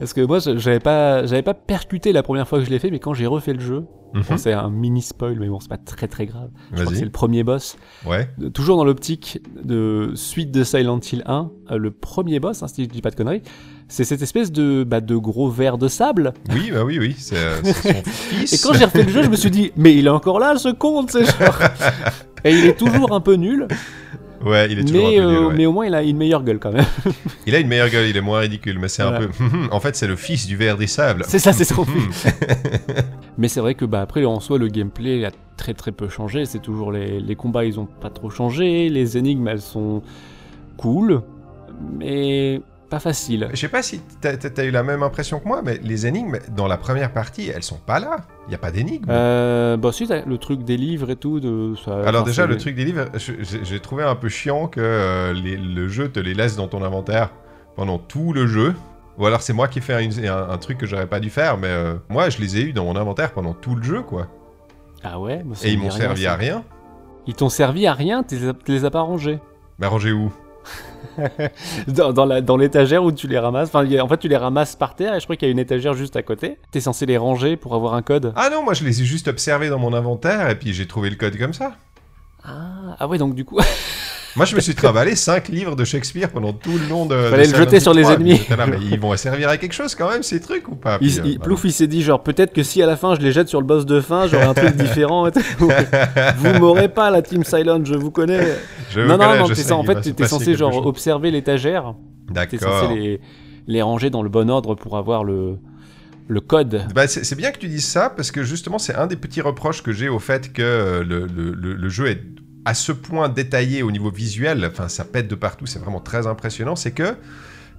Est-ce 0.00 0.12
que 0.14 0.20
moi, 0.20 0.38
j'avais 0.40 0.78
pas, 0.80 1.24
j'avais 1.26 1.42
pas 1.42 1.54
percuté 1.54 2.12
la 2.12 2.22
première 2.22 2.46
fois 2.46 2.58
que 2.58 2.64
je 2.66 2.70
l'ai 2.70 2.78
fait, 2.78 2.90
mais 2.90 2.98
quand 2.98 3.14
j'ai 3.14 3.26
refait 3.26 3.54
le 3.54 3.60
jeu, 3.60 3.84
Mhm. 4.14 4.38
c'est 4.38 4.52
un 4.52 4.70
mini 4.70 5.02
spoil, 5.02 5.36
mais 5.38 5.48
bon, 5.48 5.58
c'est 5.60 5.68
pas 5.68 5.76
très 5.78 6.06
très 6.06 6.26
grave. 6.26 6.48
C'est 6.74 7.04
le 7.04 7.10
premier 7.10 7.42
boss. 7.44 7.76
Ouais. 8.06 8.28
Euh, 8.42 8.50
Toujours 8.50 8.76
dans 8.76 8.84
l'optique 8.84 9.40
de 9.62 10.12
suite 10.14 10.50
de 10.52 10.64
Silent 10.64 11.00
Hill 11.00 11.22
1, 11.26 11.50
euh, 11.70 11.76
le 11.76 11.90
premier 11.90 12.40
boss, 12.40 12.62
hein, 12.62 12.68
si 12.68 12.84
je 12.84 12.88
dis 12.88 13.02
pas 13.02 13.10
de 13.10 13.16
conneries, 13.16 13.42
c'est 13.88 14.04
cette 14.04 14.22
espèce 14.22 14.52
de, 14.52 14.84
bah, 14.84 15.00
de 15.00 15.16
gros 15.16 15.50
verre 15.50 15.76
de 15.76 15.88
sable. 15.88 16.32
Oui, 16.50 16.70
bah 16.72 16.84
oui, 16.84 16.98
oui. 16.98 17.14
C'est 17.18 17.36
euh, 17.36 17.60
c'est 17.64 17.72
son 17.72 18.02
fils. 18.10 18.52
Et 18.52 18.58
quand 18.58 18.74
j'ai 18.74 18.84
refait 18.84 19.02
le 19.02 19.10
jeu, 19.10 19.22
je 19.22 19.28
me 19.28 19.36
suis 19.36 19.50
dit, 19.50 19.72
mais 19.76 19.94
il 19.94 20.06
est 20.06 20.10
encore 20.10 20.38
là, 20.38 20.56
ce 20.56 20.68
con, 20.68 21.04
c'est 21.08 21.24
genre. 21.24 21.58
Et 22.44 22.52
il 22.52 22.64
est 22.66 22.78
toujours 22.78 23.12
un 23.12 23.20
peu 23.20 23.34
nul, 23.34 23.66
Ouais, 24.46 24.70
il 24.70 24.78
est 24.78 24.84
toujours 24.84 25.08
mais, 25.08 25.18
un 25.18 25.22
peu 25.22 25.28
nul, 25.28 25.36
euh, 25.36 25.48
ouais. 25.48 25.54
mais 25.56 25.66
au 25.66 25.72
moins 25.72 25.86
il 25.86 25.94
a 25.94 26.04
une 26.04 26.16
meilleure 26.16 26.44
gueule 26.44 26.60
quand 26.60 26.70
même. 26.70 26.84
Il 27.46 27.54
a 27.56 27.58
une 27.58 27.66
meilleure 27.66 27.90
gueule, 27.90 28.08
il 28.08 28.16
est 28.16 28.20
moins 28.20 28.38
ridicule, 28.38 28.78
mais 28.78 28.86
c'est 28.86 29.02
un 29.02 29.12
peu. 29.12 29.28
en 29.72 29.80
fait, 29.80 29.96
c'est 29.96 30.06
le 30.06 30.14
fils 30.14 30.46
du 30.46 30.56
verre 30.56 30.76
des 30.76 30.86
sables. 30.86 31.24
c'est 31.26 31.40
ça, 31.40 31.52
c'est 31.52 31.64
son 31.64 31.84
fils. 31.84 32.26
Mais 33.38 33.48
c'est 33.48 33.60
vrai 33.60 33.74
que 33.74 33.84
bah, 33.84 34.00
après, 34.00 34.24
en 34.24 34.40
soi, 34.40 34.56
le 34.56 34.68
gameplay 34.68 35.24
a 35.24 35.30
très 35.56 35.74
très 35.74 35.92
peu 35.92 36.08
changé. 36.08 36.46
C'est 36.46 36.60
toujours 36.60 36.90
les, 36.90 37.20
les 37.20 37.36
combats, 37.36 37.64
ils 37.64 37.78
ont 37.78 37.84
pas 37.86 38.08
trop 38.08 38.30
changé. 38.30 38.88
Les 38.88 39.18
énigmes, 39.18 39.46
elles 39.48 39.60
sont 39.60 40.02
cool, 40.78 41.22
mais 41.98 42.62
pas 42.88 43.00
faciles. 43.00 43.48
Je 43.52 43.56
sais 43.56 43.68
pas 43.68 43.82
si 43.82 44.00
t'as 44.20 44.36
t'as 44.36 44.64
eu 44.64 44.70
la 44.70 44.82
même 44.82 45.02
impression 45.02 45.40
que 45.40 45.46
moi, 45.48 45.60
mais 45.64 45.78
les 45.82 46.06
énigmes 46.06 46.38
dans 46.56 46.66
la 46.68 46.76
première 46.76 47.12
partie, 47.12 47.48
elles 47.48 47.62
sont 47.62 47.78
pas 47.84 47.98
là. 48.00 48.18
Il 48.48 48.52
y 48.52 48.54
a 48.54 48.58
pas 48.58 48.70
d'énigmes. 48.70 49.08
Euh, 49.10 49.76
bah 49.76 49.90
si, 49.92 50.06
le 50.06 50.38
truc 50.38 50.62
des 50.64 50.76
livres 50.76 51.10
et 51.10 51.16
tout, 51.16 51.40
de 51.40 51.74
ça. 51.84 51.96
Alors 52.06 52.22
enfin, 52.22 52.30
déjà, 52.30 52.46
le 52.46 52.56
truc 52.56 52.76
des 52.76 52.84
livres, 52.84 53.06
j'ai 53.16 53.80
trouvé 53.80 54.04
un 54.04 54.14
peu 54.14 54.28
chiant 54.28 54.68
que 54.68 54.80
euh, 54.80 55.32
les- 55.32 55.56
le 55.56 55.88
jeu 55.88 56.08
te 56.08 56.20
les 56.20 56.34
laisse 56.34 56.56
dans 56.56 56.68
ton 56.68 56.82
inventaire 56.82 57.30
pendant 57.74 57.98
tout 57.98 58.32
le 58.32 58.46
jeu. 58.46 58.74
Ou 59.18 59.26
alors 59.26 59.40
c'est 59.42 59.52
moi 59.54 59.66
qui 59.66 59.80
fais 59.80 59.94
un, 59.94 60.28
un- 60.28 60.50
un 60.50 60.58
truc 60.58 60.78
que 60.78 60.86
j'aurais 60.86 61.06
pas 61.06 61.20
dû 61.20 61.30
faire, 61.30 61.56
mais 61.58 61.68
euh, 61.68 61.94
moi 62.10 62.28
je 62.30 62.38
les 62.38 62.58
ai 62.58 62.62
eu 62.62 62.72
dans 62.72 62.84
mon 62.84 62.96
inventaire 62.96 63.32
pendant 63.32 63.54
tout 63.54 63.74
le 63.74 63.82
jeu, 63.82 64.02
quoi. 64.02 64.26
Ah 65.02 65.18
ouais, 65.18 65.42
bah, 65.44 65.56
Et 65.64 65.72
ils 65.72 65.78
m'ont 65.78 65.90
servi 65.90 66.26
à 66.26 66.36
rien. 66.36 66.62
Ils 67.26 67.34
t'ont 67.34 67.48
servi 67.48 67.86
à 67.86 67.94
rien, 67.94 68.22
tu 68.22 68.36
les 68.68 68.84
as- 68.84 68.86
as 68.86 68.90
pas 68.90 69.00
rangés. 69.00 69.38
Mais 69.78 69.86
rangez 69.86 70.12
où? 70.12 70.32
Dans, 71.88 72.12
dans 72.12 72.56
l'étagère 72.56 73.02
où 73.02 73.12
tu 73.12 73.26
les 73.26 73.38
ramasses. 73.38 73.68
Enfin, 73.72 73.86
en 74.00 74.08
fait, 74.08 74.18
tu 74.18 74.28
les 74.28 74.36
ramasses 74.36 74.76
par 74.76 74.94
terre 74.94 75.14
et 75.14 75.20
je 75.20 75.24
crois 75.24 75.36
qu'il 75.36 75.48
y 75.48 75.50
a 75.50 75.52
une 75.52 75.58
étagère 75.58 75.94
juste 75.94 76.16
à 76.16 76.22
côté. 76.22 76.58
T'es 76.70 76.80
censé 76.80 77.06
les 77.06 77.16
ranger 77.16 77.56
pour 77.56 77.74
avoir 77.74 77.94
un 77.94 78.02
code. 78.02 78.32
Ah 78.36 78.50
non, 78.50 78.62
moi 78.62 78.74
je 78.74 78.84
les 78.84 79.02
ai 79.02 79.04
juste 79.04 79.28
observés 79.28 79.68
dans 79.68 79.78
mon 79.78 79.94
inventaire 79.94 80.50
et 80.50 80.58
puis 80.58 80.74
j'ai 80.74 80.86
trouvé 80.86 81.08
le 81.10 81.16
code 81.16 81.38
comme 81.38 81.54
ça. 81.54 81.76
Ah, 82.46 82.96
ah 82.98 83.08
ouais, 83.08 83.18
donc 83.18 83.34
du 83.34 83.44
coup. 83.44 83.58
Moi, 84.36 84.44
je 84.44 84.54
me 84.54 84.60
suis 84.60 84.74
travaillé 84.74 85.16
5 85.16 85.48
livres 85.48 85.74
de 85.76 85.84
Shakespeare 85.84 86.28
pendant 86.30 86.52
tout 86.52 86.76
le 86.76 86.86
long 86.90 87.06
de. 87.06 87.14
Fallait 87.30 87.46
de 87.46 87.52
le 87.52 87.58
jeter 87.58 87.80
sur 87.80 87.94
les 87.94 88.02
3, 88.02 88.16
ennemis. 88.16 88.40
mais 88.50 88.76
ils 88.90 89.00
vont 89.00 89.16
servir 89.16 89.48
à 89.48 89.56
quelque 89.56 89.72
chose 89.72 89.94
quand 89.94 90.10
même, 90.10 90.22
ces 90.22 90.40
trucs 90.40 90.68
ou 90.68 90.76
pas 90.76 90.98
Il- 91.00 91.18
euh, 91.18 91.22
il- 91.24 91.38
bah, 91.38 91.44
Plouf, 91.46 91.62
il 91.64 91.72
s'est 91.72 91.86
dit 91.86 92.02
genre 92.02 92.22
peut-être 92.22 92.52
que 92.52 92.62
si 92.62 92.82
à 92.82 92.86
la 92.86 92.96
fin 92.96 93.14
je 93.14 93.20
les 93.22 93.32
jette 93.32 93.48
sur 93.48 93.60
le 93.60 93.66
boss 93.66 93.86
de 93.86 93.98
fin, 94.02 94.26
j'aurai 94.26 94.44
un 94.44 94.52
truc 94.52 94.76
différent. 94.76 95.26
vous 96.36 96.52
m'aurez 96.58 96.88
pas 96.88 97.10
la 97.10 97.22
Team 97.22 97.44
Silent, 97.44 97.82
je 97.84 97.94
vous 97.94 98.10
connais. 98.10 98.46
je 98.90 99.00
non, 99.00 99.16
non, 99.16 99.18
connais, 99.24 99.38
non, 99.38 99.44
je 99.46 99.54
t'es 99.54 99.62
sais 99.62 99.68
ça, 99.68 99.76
en 99.76 99.84
fait, 99.84 100.00
t'étais 100.02 100.26
censé 100.28 100.54
genre 100.54 100.72
chose. 100.72 100.86
observer 100.86 101.30
l'étagère. 101.30 101.94
T'es 102.28 102.34
D'accord. 102.34 102.82
censé 102.82 102.94
les, 102.94 103.20
les 103.66 103.82
ranger 103.82 104.10
dans 104.10 104.22
le 104.22 104.28
bon 104.28 104.50
ordre 104.50 104.74
pour 104.74 104.98
avoir 104.98 105.24
le, 105.24 105.56
le 106.28 106.40
code. 106.40 106.82
Bah, 106.94 107.06
c'est 107.08 107.36
bien 107.36 107.52
que 107.52 107.58
tu 107.58 107.68
dises 107.68 107.86
ça 107.86 108.10
parce 108.10 108.30
que 108.32 108.42
justement 108.42 108.78
c'est 108.78 108.94
un 108.94 109.06
des 109.06 109.16
petits 109.16 109.40
reproches 109.40 109.82
que 109.82 109.92
j'ai 109.92 110.08
au 110.10 110.18
fait 110.18 110.52
que 110.52 110.60
euh, 110.62 111.04
le- 111.04 111.26
le- 111.26 111.72
le 111.74 111.88
jeu 111.88 112.08
est 112.08 112.20
à 112.66 112.74
ce 112.74 112.92
point 112.92 113.30
détaillé 113.30 113.82
au 113.82 113.90
niveau 113.90 114.10
visuel, 114.10 114.68
enfin 114.70 114.88
ça 114.88 115.04
pète 115.04 115.28
de 115.28 115.36
partout, 115.36 115.64
c'est 115.66 115.78
vraiment 115.78 116.00
très 116.00 116.26
impressionnant, 116.26 116.76
c'est 116.76 116.90
que 116.90 117.16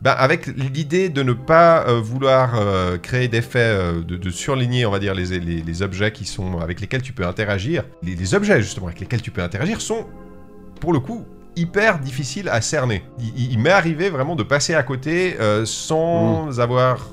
bah, 0.01 0.13
avec 0.13 0.47
l'idée 0.47 1.09
de 1.09 1.23
ne 1.23 1.33
pas 1.33 1.85
euh, 1.87 1.99
vouloir 1.99 2.53
euh, 2.55 2.97
créer 2.97 3.27
d'effets, 3.27 3.59
euh, 3.59 4.01
de, 4.01 4.15
de 4.15 4.29
surligner 4.29 4.85
on 4.85 4.91
va 4.91 4.99
dire 4.99 5.13
les, 5.13 5.39
les- 5.39 5.61
les 5.61 5.81
objets 5.81 6.11
qui 6.11 6.25
sont 6.25 6.59
avec 6.59 6.79
lesquels 6.81 7.01
tu 7.01 7.13
peux 7.13 7.25
interagir, 7.25 7.83
les, 8.01 8.15
les 8.15 8.33
objets 8.33 8.61
justement 8.61 8.87
avec 8.87 8.99
lesquels 8.99 9.21
tu 9.21 9.31
peux 9.31 9.41
interagir 9.43 9.81
sont 9.81 10.05
pour 10.79 10.93
le 10.93 10.99
coup 10.99 11.25
hyper 11.57 11.99
difficiles 11.99 12.47
à 12.49 12.61
cerner. 12.61 13.03
Il, 13.35 13.57
m'est 13.59 13.71
arrivé 13.71 14.09
vraiment 14.11 14.35
de 14.35 14.43
passer 14.43 14.75
à 14.75 14.83
côté 14.83 15.35
sans 15.65 16.59
avoir 16.59 17.09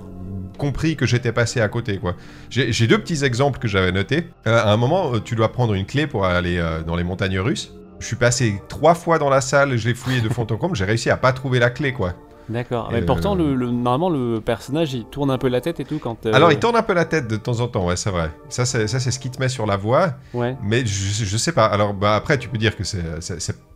compris 0.56 0.96
que 0.96 1.06
j'étais 1.06 1.32
passé 1.32 1.60
à 1.60 1.68
côté 1.68 1.98
quoi. 1.98 2.14
J'ai 2.50 2.86
deux 2.86 2.98
petits 2.98 3.24
exemples 3.24 3.58
que 3.58 3.68
j'avais 3.68 3.92
notés. 3.92 4.28
Euh, 4.46 4.58
à 4.62 4.72
un 4.72 4.76
moment, 4.76 5.14
euh, 5.14 5.20
tu 5.20 5.34
dois 5.34 5.52
prendre 5.52 5.74
une 5.74 5.86
clé 5.86 6.06
pour 6.06 6.24
aller 6.24 6.58
euh, 6.58 6.82
dans 6.82 6.96
les 6.96 7.04
montagnes 7.04 7.38
russes. 7.38 7.72
Je 8.00 8.06
suis 8.06 8.16
passé 8.16 8.60
trois 8.68 8.94
fois 8.94 9.18
dans 9.18 9.30
la 9.30 9.40
salle, 9.40 9.76
je 9.76 9.88
l'ai 9.88 9.94
fouillé 9.94 10.20
de 10.20 10.28
fond 10.28 10.46
en 10.50 10.56
comble, 10.56 10.76
j'ai 10.76 10.84
réussi 10.84 11.10
à 11.10 11.16
pas 11.16 11.32
trouver 11.32 11.58
la 11.58 11.70
clé 11.70 11.92
quoi. 11.92 12.12
D'accord. 12.50 12.90
Mais 12.92 13.00
pourtant, 13.00 13.34
le- 13.34 13.54
le, 13.54 13.66
le- 13.66 13.70
normalement, 13.70 14.10
le 14.10 14.38
personnage 14.40 14.92
il 14.92 15.06
tourne 15.06 15.30
un 15.30 15.38
peu 15.38 15.48
la 15.48 15.62
tête 15.62 15.80
et 15.80 15.84
tout 15.86 15.98
quand. 15.98 16.26
euh, 16.26 16.32
Alors 16.34 16.52
il 16.52 16.58
tourne 16.58 16.76
un 16.76 16.82
peu 16.82 16.92
la 16.92 17.06
tête 17.06 17.26
de 17.26 17.36
temps 17.36 17.60
en 17.60 17.68
temps, 17.68 17.86
ouais 17.86 17.96
c'est 17.96 18.10
vrai. 18.10 18.30
Ça 18.50 18.66
c'est 18.66 18.86
ce 18.86 19.18
qui 19.18 19.30
te 19.30 19.40
met 19.40 19.48
sur 19.48 19.64
la 19.64 19.78
voie, 19.78 20.14
Ouais. 20.34 20.54
mais 20.62 20.84
je, 20.84 21.24
je 21.24 21.36
sais 21.38 21.52
pas. 21.52 21.64
Alors 21.64 21.94
bah, 21.94 22.16
après 22.16 22.36
tu 22.36 22.48
peux 22.50 22.58
dire 22.58 22.76
que 22.76 22.84
c'est 22.84 23.02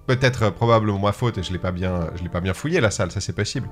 peut-être 0.08 0.42
euh, 0.44 0.50
probablement 0.50 0.98
ma 0.98 1.12
faute 1.12 1.38
et 1.38 1.42
je 1.44 1.52
l'ai 1.52 1.58
pas 1.58 1.70
bien 1.70 2.08
je 2.16 2.22
l'ai 2.24 2.28
pas 2.28 2.40
bien 2.40 2.54
fouillé 2.54 2.80
la 2.80 2.90
salle, 2.90 3.12
ça 3.12 3.20
c'est 3.20 3.34
possible. 3.34 3.68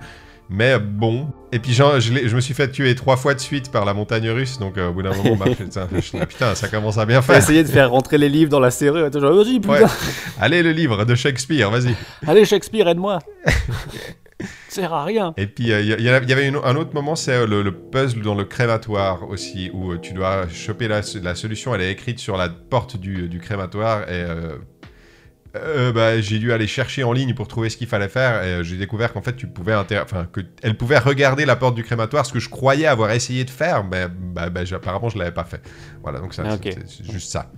Mais 0.49 0.75
euh, 0.75 0.79
bon. 0.79 1.29
Et 1.51 1.59
puis 1.59 1.73
genre, 1.73 1.99
je, 1.99 2.13
me 2.13 2.41
suis 2.41 2.55
fait 2.55 2.71
tuer 2.71 2.95
trois 2.95 3.17
fois 3.17 3.35
de 3.35 3.41
suite 3.41 3.73
par 3.73 3.85
la 3.85 3.95
montagne 3.95 4.31
russe, 4.31 4.59
donc 4.61 4.79
euh, 4.79 4.91
au 4.91 4.93
bout 4.93 5.03
d'un 5.03 5.13
moment, 5.17 5.35
bah, 5.35 5.47
putain, 5.57 5.89
je- 5.93 6.25
putain, 6.25 6.55
ça 6.55 6.69
commence 6.69 6.99
à 6.99 7.07
bien 7.07 7.21
faire. 7.23 7.37
essayer 7.37 7.65
de 7.65 7.69
faire 7.69 7.91
rentrer 7.91 8.17
les 8.19 8.29
livres 8.29 8.51
dans 8.51 8.61
la 8.61 8.71
serrure 8.71 9.07
et 9.07 9.11
tout, 9.11 9.19
genre, 9.19 9.35
vas-y, 9.35 9.59
putain. 9.59 9.73
Ouais. 9.83 9.91
Allez 10.41 10.63
le 10.63 10.71
livre 10.71 11.05
de 11.05 11.15
Shakespeare, 11.17 11.69
vas-y. 11.71 11.97
Allez, 12.29 12.45
Shakespeare, 12.45 12.87
aide-moi. 12.87 13.19
sert 14.69 14.93
à 14.93 15.05
rien. 15.05 15.33
Et 15.39 15.47
puis, 15.47 15.65
il 15.69 15.71
y, 16.03 16.09
avait 16.11 16.47
une- 16.47 16.61
un 16.63 16.77
autre 16.77 16.91
moment, 16.95 17.17
c'est 17.17 17.33
euh, 17.33 17.47
le, 17.47 17.63
le 17.63 17.73
puzzle 17.73 18.21
dans 18.23 18.35
le 18.35 18.45
crématoire 18.45 19.29
aussi, 19.29 19.71
où 19.73 19.93
euh, 19.93 19.99
tu 19.99 20.13
dois 20.13 20.47
choper 20.49 20.87
la, 20.89 21.01
la 21.23 21.35
solution, 21.35 21.75
elle 21.75 21.81
est 21.81 21.91
écrite 21.91 22.19
sur 22.19 22.37
la 22.37 22.49
porte 22.51 22.99
du, 22.99 23.29
du 23.29 23.39
crématoire, 23.41 24.03
et 24.11 24.23
euh, 25.63 25.93
bah, 25.93 26.21
j'ai 26.21 26.39
dû 26.39 26.53
aller 26.53 26.67
chercher 26.67 27.05
en 27.05 27.13
ligne 27.13 27.35
pour 27.35 27.49
trouver 27.49 27.69
ce 27.71 27.77
qu'il 27.77 27.87
fallait 27.87 28.09
faire, 28.09 28.43
et 28.45 28.47
euh, 28.47 28.63
j'ai 28.63 28.77
découvert 28.77 29.13
qu'en 29.13 29.23
fait, 29.23 29.37
tu 29.37 29.47
pouvais 29.47 29.75
enfin, 29.75 30.27
que 30.33 30.41
elle 30.63 30.77
pouvait 30.77 30.99
regarder 30.99 31.45
la 31.45 31.57
porte 31.57 31.75
du 31.75 31.83
crématoire, 31.85 32.25
ce 32.27 32.33
que 32.33 32.41
je 32.41 32.49
croyais 32.49 32.87
avoir 32.87 33.11
essayé 33.11 33.45
de 33.45 33.51
faire, 33.51 33.85
mais 33.85 34.07
bah, 34.09 34.51
bah, 34.51 34.61
apparemment, 34.73 35.09
je 35.09 35.19
l'avais 35.19 35.33
pas 35.33 35.45
fait. 35.45 35.61
Voilà, 36.03 36.21
donc 36.21 36.35
ça, 36.35 36.43
Ah, 36.47 36.57
c'est- 36.63 37.11
juste 37.13 37.31
ça. 37.31 37.51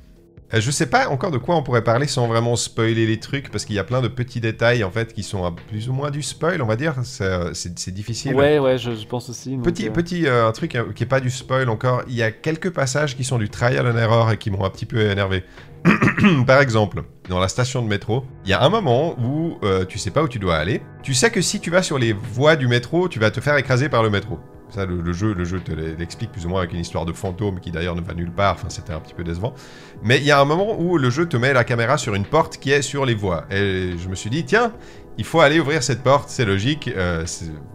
Euh, 0.55 0.63
Je 0.63 0.71
sais 0.71 0.87
pas 0.87 1.09
encore 1.11 1.31
de 1.31 1.37
quoi 1.37 1.57
on 1.57 1.63
pourrait 1.63 1.85
parler 1.85 2.07
sans 2.07 2.27
vraiment 2.27 2.57
spoiler 2.57 3.07
les 3.07 3.21
trucs, 3.21 3.51
parce 3.51 3.67
qu'il 3.67 3.77
y 3.77 3.79
a 3.79 3.85
plein 3.85 4.01
de 4.01 4.09
petits 4.09 4.41
détails 4.41 4.83
en 4.83 4.91
fait 4.91 5.13
qui 5.13 5.23
sont 5.23 5.45
à 5.45 5.53
plus 5.53 5.91
ou 5.91 5.93
moins 5.93 6.11
du 6.11 6.23
spoil, 6.23 6.63
on 6.63 6.67
va 6.67 6.77
dire. 6.77 6.95
C'est 7.05 7.91
difficile. 7.93 8.35
Ouais, 8.35 8.59
ouais, 8.59 8.79
je, 8.79 8.95
je 8.95 9.07
pense 9.07 9.29
aussi. 9.29 9.57
donc, 9.57 9.65
Petit, 9.65 9.89
euh, 9.89 9.93
petit 9.93 10.27
euh, 10.27 10.49
un 10.49 10.53
truc 10.53 10.79
qui 10.95 11.03
est 11.03 11.07
pas 11.07 11.21
du 11.21 11.29
spoil 11.29 11.69
encore. 11.69 12.03
Il 12.09 12.15
y 12.15 12.23
a 12.23 12.31
quelques 12.31 12.71
passages 12.71 13.15
qui 13.15 13.25
sont 13.25 13.37
du 13.37 13.51
trial 13.51 13.87
and 13.87 13.99
error 13.99 14.31
et 14.33 14.39
qui 14.39 14.51
m'ont 14.51 14.65
un 14.65 14.71
petit 14.71 14.87
peu 14.87 14.99
énervé. 15.01 15.45
Par 16.47 16.61
exemple, 16.61 17.05
dans 17.29 17.39
la 17.39 17.49
station 17.49 17.83
de 17.83 17.89
métro, 17.89 18.25
il 18.45 18.51
y 18.51 18.53
a 18.53 18.63
un 18.63 18.69
moment 18.69 19.19
où 19.19 19.59
euh, 19.63 19.85
tu 19.85 19.99
sais 19.99 20.11
pas 20.11 20.23
où 20.23 20.29
tu 20.29 20.39
dois 20.39 20.57
aller. 20.57 20.83
Tu 21.03 21.15
sais 21.15 21.31
que 21.31 21.41
si 21.41 21.61
tu 21.61 21.71
vas 21.71 21.83
sur 21.83 21.99
les 21.99 22.13
voies 22.13 22.57
du 22.57 22.67
métro, 22.67 23.09
tu 23.09 23.19
vas 23.19 23.31
te 23.31 23.41
faire 23.41 23.57
écraser 23.57 23.89
par 23.89 24.03
le 24.03 24.11
métro. 24.11 24.39
Ça, 24.71 24.85
le, 24.85 25.13
jeu, 25.15 25.33
le 25.33 25.45
jeu 25.45 25.61
te 25.61 25.73
l'explique 25.73 26.31
plus 26.31 26.45
ou 26.45 26.51
moins 26.51 26.61
avec 26.61 26.75
une 26.75 26.81
histoire 26.81 27.07
de 27.07 27.13
fantôme 27.15 27.59
qui 27.59 27.71
d'ailleurs 27.71 27.95
ne 27.95 28.03
va 28.03 28.13
nulle 28.13 28.31
part. 28.33 28.55
Enfin, 28.55 28.69
c'était 28.69 28.93
un 28.93 29.01
petit 29.01 29.15
peu 29.15 29.25
décevant. 29.25 29.55
Mais 30.03 30.19
il 30.19 30.25
y 30.25 30.31
a 30.31 30.41
un 30.41 30.45
moment 30.45 30.79
où 30.79 30.99
le 30.99 31.09
jeu 31.09 31.27
te 31.27 31.39
met 31.39 31.55
la 31.55 31.65
caméra 31.65 31.97
sur 31.97 32.15
une 32.15 32.27
porte 32.27 32.59
qui 32.59 32.71
est 32.71 32.83
sur 32.83 33.07
les 33.07 33.15
voies. 33.15 33.47
Et 33.51 33.95
je 33.97 34.09
me 34.09 34.15
suis 34.15 34.29
dit, 34.29 34.45
tiens, 34.45 34.73
il 35.17 35.25
faut 35.25 35.41
aller 35.41 35.59
ouvrir 35.59 35.83
cette 35.83 36.03
porte, 36.03 36.29
c'est 36.29 36.45
logique. 36.45 36.91
euh, 36.95 37.25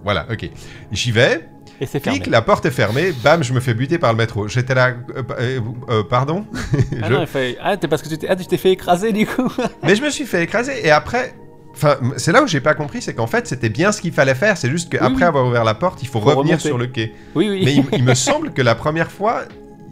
voilà, 0.04 0.28
ok. 0.32 0.50
J'y 0.92 1.12
vais, 1.12 1.50
Et 1.84 1.86
c'est 1.86 2.00
fermé. 2.00 2.20
clic, 2.20 2.32
la 2.32 2.42
porte 2.42 2.66
est 2.66 2.72
fermée, 2.72 3.12
bam, 3.24 3.44
je 3.44 3.54
me 3.54 3.60
fais 3.60 3.74
buter 3.74 3.98
par 3.98 4.12
le 4.14 4.18
métro. 4.18 4.48
J'étais 4.48 4.74
là, 4.74 4.94
euh, 5.16 5.22
euh, 5.40 5.60
euh, 5.90 6.04
pardon? 6.04 6.46
Ah 7.02 7.08
Je- 7.08 7.14
non, 7.14 7.22
il 7.22 7.28
fait... 7.28 7.58
Ah, 7.62 7.76
t'es 7.78 7.88
parce 7.88 8.02
que 8.02 8.10
tu 8.10 8.18
t'es 8.18 8.28
ah, 8.30 8.36
tu 8.36 8.46
t'es 8.46 8.58
fait 8.58 8.72
écraser 8.72 9.12
du 9.12 9.26
coup. 9.28 9.52
Mais 9.84 9.96
je 9.96 10.02
me 10.02 10.10
suis 10.10 10.26
fait 10.26 10.44
écraser 10.44 10.86
et 10.86 10.92
après. 10.92 11.34
Enfin, 11.76 11.98
c'est 12.18 12.32
là 12.32 12.44
où 12.44 12.48
j'ai 12.48 12.62
pas 12.62 12.76
compris, 12.76 13.02
c'est 13.02 13.16
qu'en 13.16 13.26
fait 13.28 13.48
c'était 13.48 13.70
bien 13.70 13.92
ce 13.92 14.00
qu'il 14.00 14.14
fallait 14.14 14.36
faire, 14.36 14.58
c'est 14.58 14.70
juste 14.70 14.92
qu'après 14.92 15.10
oui. 15.16 15.24
avoir 15.24 15.46
ouvert 15.48 15.64
la 15.64 15.74
porte, 15.74 16.04
il 16.04 16.08
faut, 16.08 16.20
Faut 16.22 16.26
revenir 16.28 16.44
remonter. 16.58 16.68
sur 16.68 16.78
le 16.78 16.86
quai. 16.88 17.14
oui, 17.36 17.50
oui. 17.50 17.62
Mais 17.66 17.74
il, 17.76 17.86
il 17.98 18.04
me 18.04 18.14
semble 18.28 18.54
que 18.54 18.62
la 18.62 18.76
première 18.76 19.12
fois, 19.12 19.42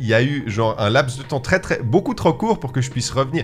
il 0.02 0.08
y 0.08 0.14
a 0.14 0.22
eu 0.24 0.44
genre 0.48 0.76
un 0.80 0.90
laps 0.90 1.18
de 1.18 1.24
temps 1.24 1.40
très 1.40 1.60
très 1.60 1.80
beaucoup 1.84 2.14
trop 2.14 2.34
court 2.34 2.60
pour 2.60 2.72
que 2.72 2.82
je 2.82 2.90
puisse 2.90 3.12
revenir. 3.12 3.44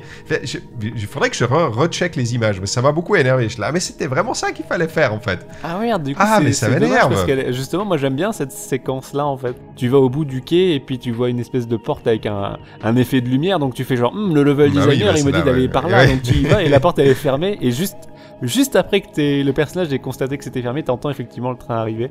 Il 0.81 1.05
faudrait 1.07 1.29
que 1.29 1.35
je 1.35 1.45
re- 1.45 1.69
recheck 1.71 2.15
les 2.15 2.35
images, 2.35 2.59
mais 2.59 2.65
ça 2.67 2.81
m'a 2.81 2.91
beaucoup 2.91 3.15
énervé. 3.15 3.47
Je 3.49 3.59
là, 3.61 3.71
mais 3.71 3.79
c'était 3.79 4.07
vraiment 4.07 4.33
ça 4.33 4.51
qu'il 4.51 4.65
fallait 4.65 4.87
faire 4.87 5.13
en 5.13 5.19
fait. 5.19 5.45
Ah 5.63 5.77
merde, 5.79 6.03
du 6.03 6.13
coup, 6.15 6.21
Ah, 6.23 6.39
mais 6.43 6.51
ça 6.51 6.69
m'énerve. 6.69 7.09
parce 7.13 7.25
que 7.25 7.51
justement, 7.51 7.85
moi 7.85 7.97
j'aime 7.97 8.15
bien 8.15 8.31
cette 8.31 8.51
séquence-là 8.51 9.25
en 9.25 9.37
fait. 9.37 9.55
Tu 9.75 9.87
vas 9.87 9.99
au 9.99 10.09
bout 10.09 10.25
du 10.25 10.41
quai 10.41 10.73
et 10.75 10.79
puis 10.79 10.99
tu 10.99 11.11
vois 11.11 11.29
une 11.29 11.39
espèce 11.39 11.67
de 11.67 11.77
porte 11.77 12.07
avec 12.07 12.25
un, 12.25 12.57
un 12.83 12.95
effet 12.95 13.21
de 13.21 13.29
lumière, 13.29 13.59
donc 13.59 13.73
tu 13.73 13.83
fais 13.83 13.95
genre, 13.95 14.13
Hum, 14.13 14.33
le 14.33 14.43
level 14.43 14.71
Bah 14.71 14.81
oui, 14.87 14.89
designer 14.97 15.13
bah 15.13 15.19
il 15.19 15.25
me 15.25 15.31
dit 15.31 15.37
là, 15.39 15.43
d'aller 15.43 15.61
ouais. 15.63 15.67
par 15.67 15.87
là, 15.87 15.97
Ouais. 15.99 16.07
donc 16.07 16.21
tu 16.23 16.33
y 16.35 16.43
vas 16.45 16.63
et 16.63 16.69
la 16.69 16.79
porte 16.79 16.97
elle 16.99 17.07
est 17.07 17.13
fermée 17.13 17.57
et 17.61 17.71
juste, 17.71 17.97
juste 18.41 18.75
après 18.75 19.01
que 19.01 19.43
le 19.43 19.53
personnage 19.53 19.91
ait 19.93 19.99
constaté 19.99 20.37
que 20.37 20.43
c'était 20.43 20.61
fermé, 20.61 20.83
t'entends 20.83 21.09
effectivement 21.09 21.51
le 21.51 21.57
train 21.57 21.75
arriver. 21.75 22.09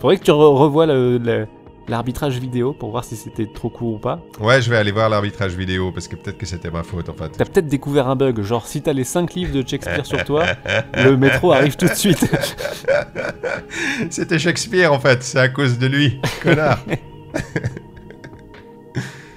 Faudrait 0.00 0.16
que 0.18 0.22
tu 0.24 0.30
re- 0.30 0.56
revoies 0.56 0.86
le- 0.86 1.18
le- 1.18 1.46
l'arbitrage 1.88 2.38
vidéo 2.38 2.72
pour 2.72 2.90
voir 2.90 3.04
si 3.04 3.16
c'était 3.16 3.46
trop 3.46 3.70
court 3.70 3.94
ou 3.94 3.98
pas. 3.98 4.20
Ouais, 4.40 4.60
je 4.62 4.70
vais 4.70 4.76
aller 4.76 4.92
voir 4.92 5.08
l'arbitrage 5.08 5.54
vidéo 5.54 5.92
parce 5.92 6.08
que 6.08 6.16
peut-être 6.16 6.38
que 6.38 6.46
c'était 6.46 6.70
ma 6.70 6.82
faute 6.82 7.08
en 7.08 7.14
fait. 7.14 7.30
T'as 7.30 7.44
peut-être 7.44 7.68
découvert 7.68 8.08
un 8.08 8.16
bug, 8.16 8.40
genre 8.42 8.66
si 8.66 8.82
t'as 8.82 8.92
les 8.92 9.04
5 9.04 9.34
livres 9.34 9.52
de 9.52 9.66
Shakespeare 9.66 10.06
sur 10.06 10.24
toi, 10.24 10.44
le 10.94 11.16
métro 11.16 11.52
arrive 11.52 11.76
tout 11.76 11.86
de 11.86 11.94
suite. 11.94 12.24
C'était 14.10 14.38
Shakespeare 14.38 14.92
en 14.92 15.00
fait, 15.00 15.22
c'est 15.22 15.38
à 15.38 15.48
cause 15.48 15.78
de 15.78 15.86
lui, 15.86 16.20
connard. 16.42 16.80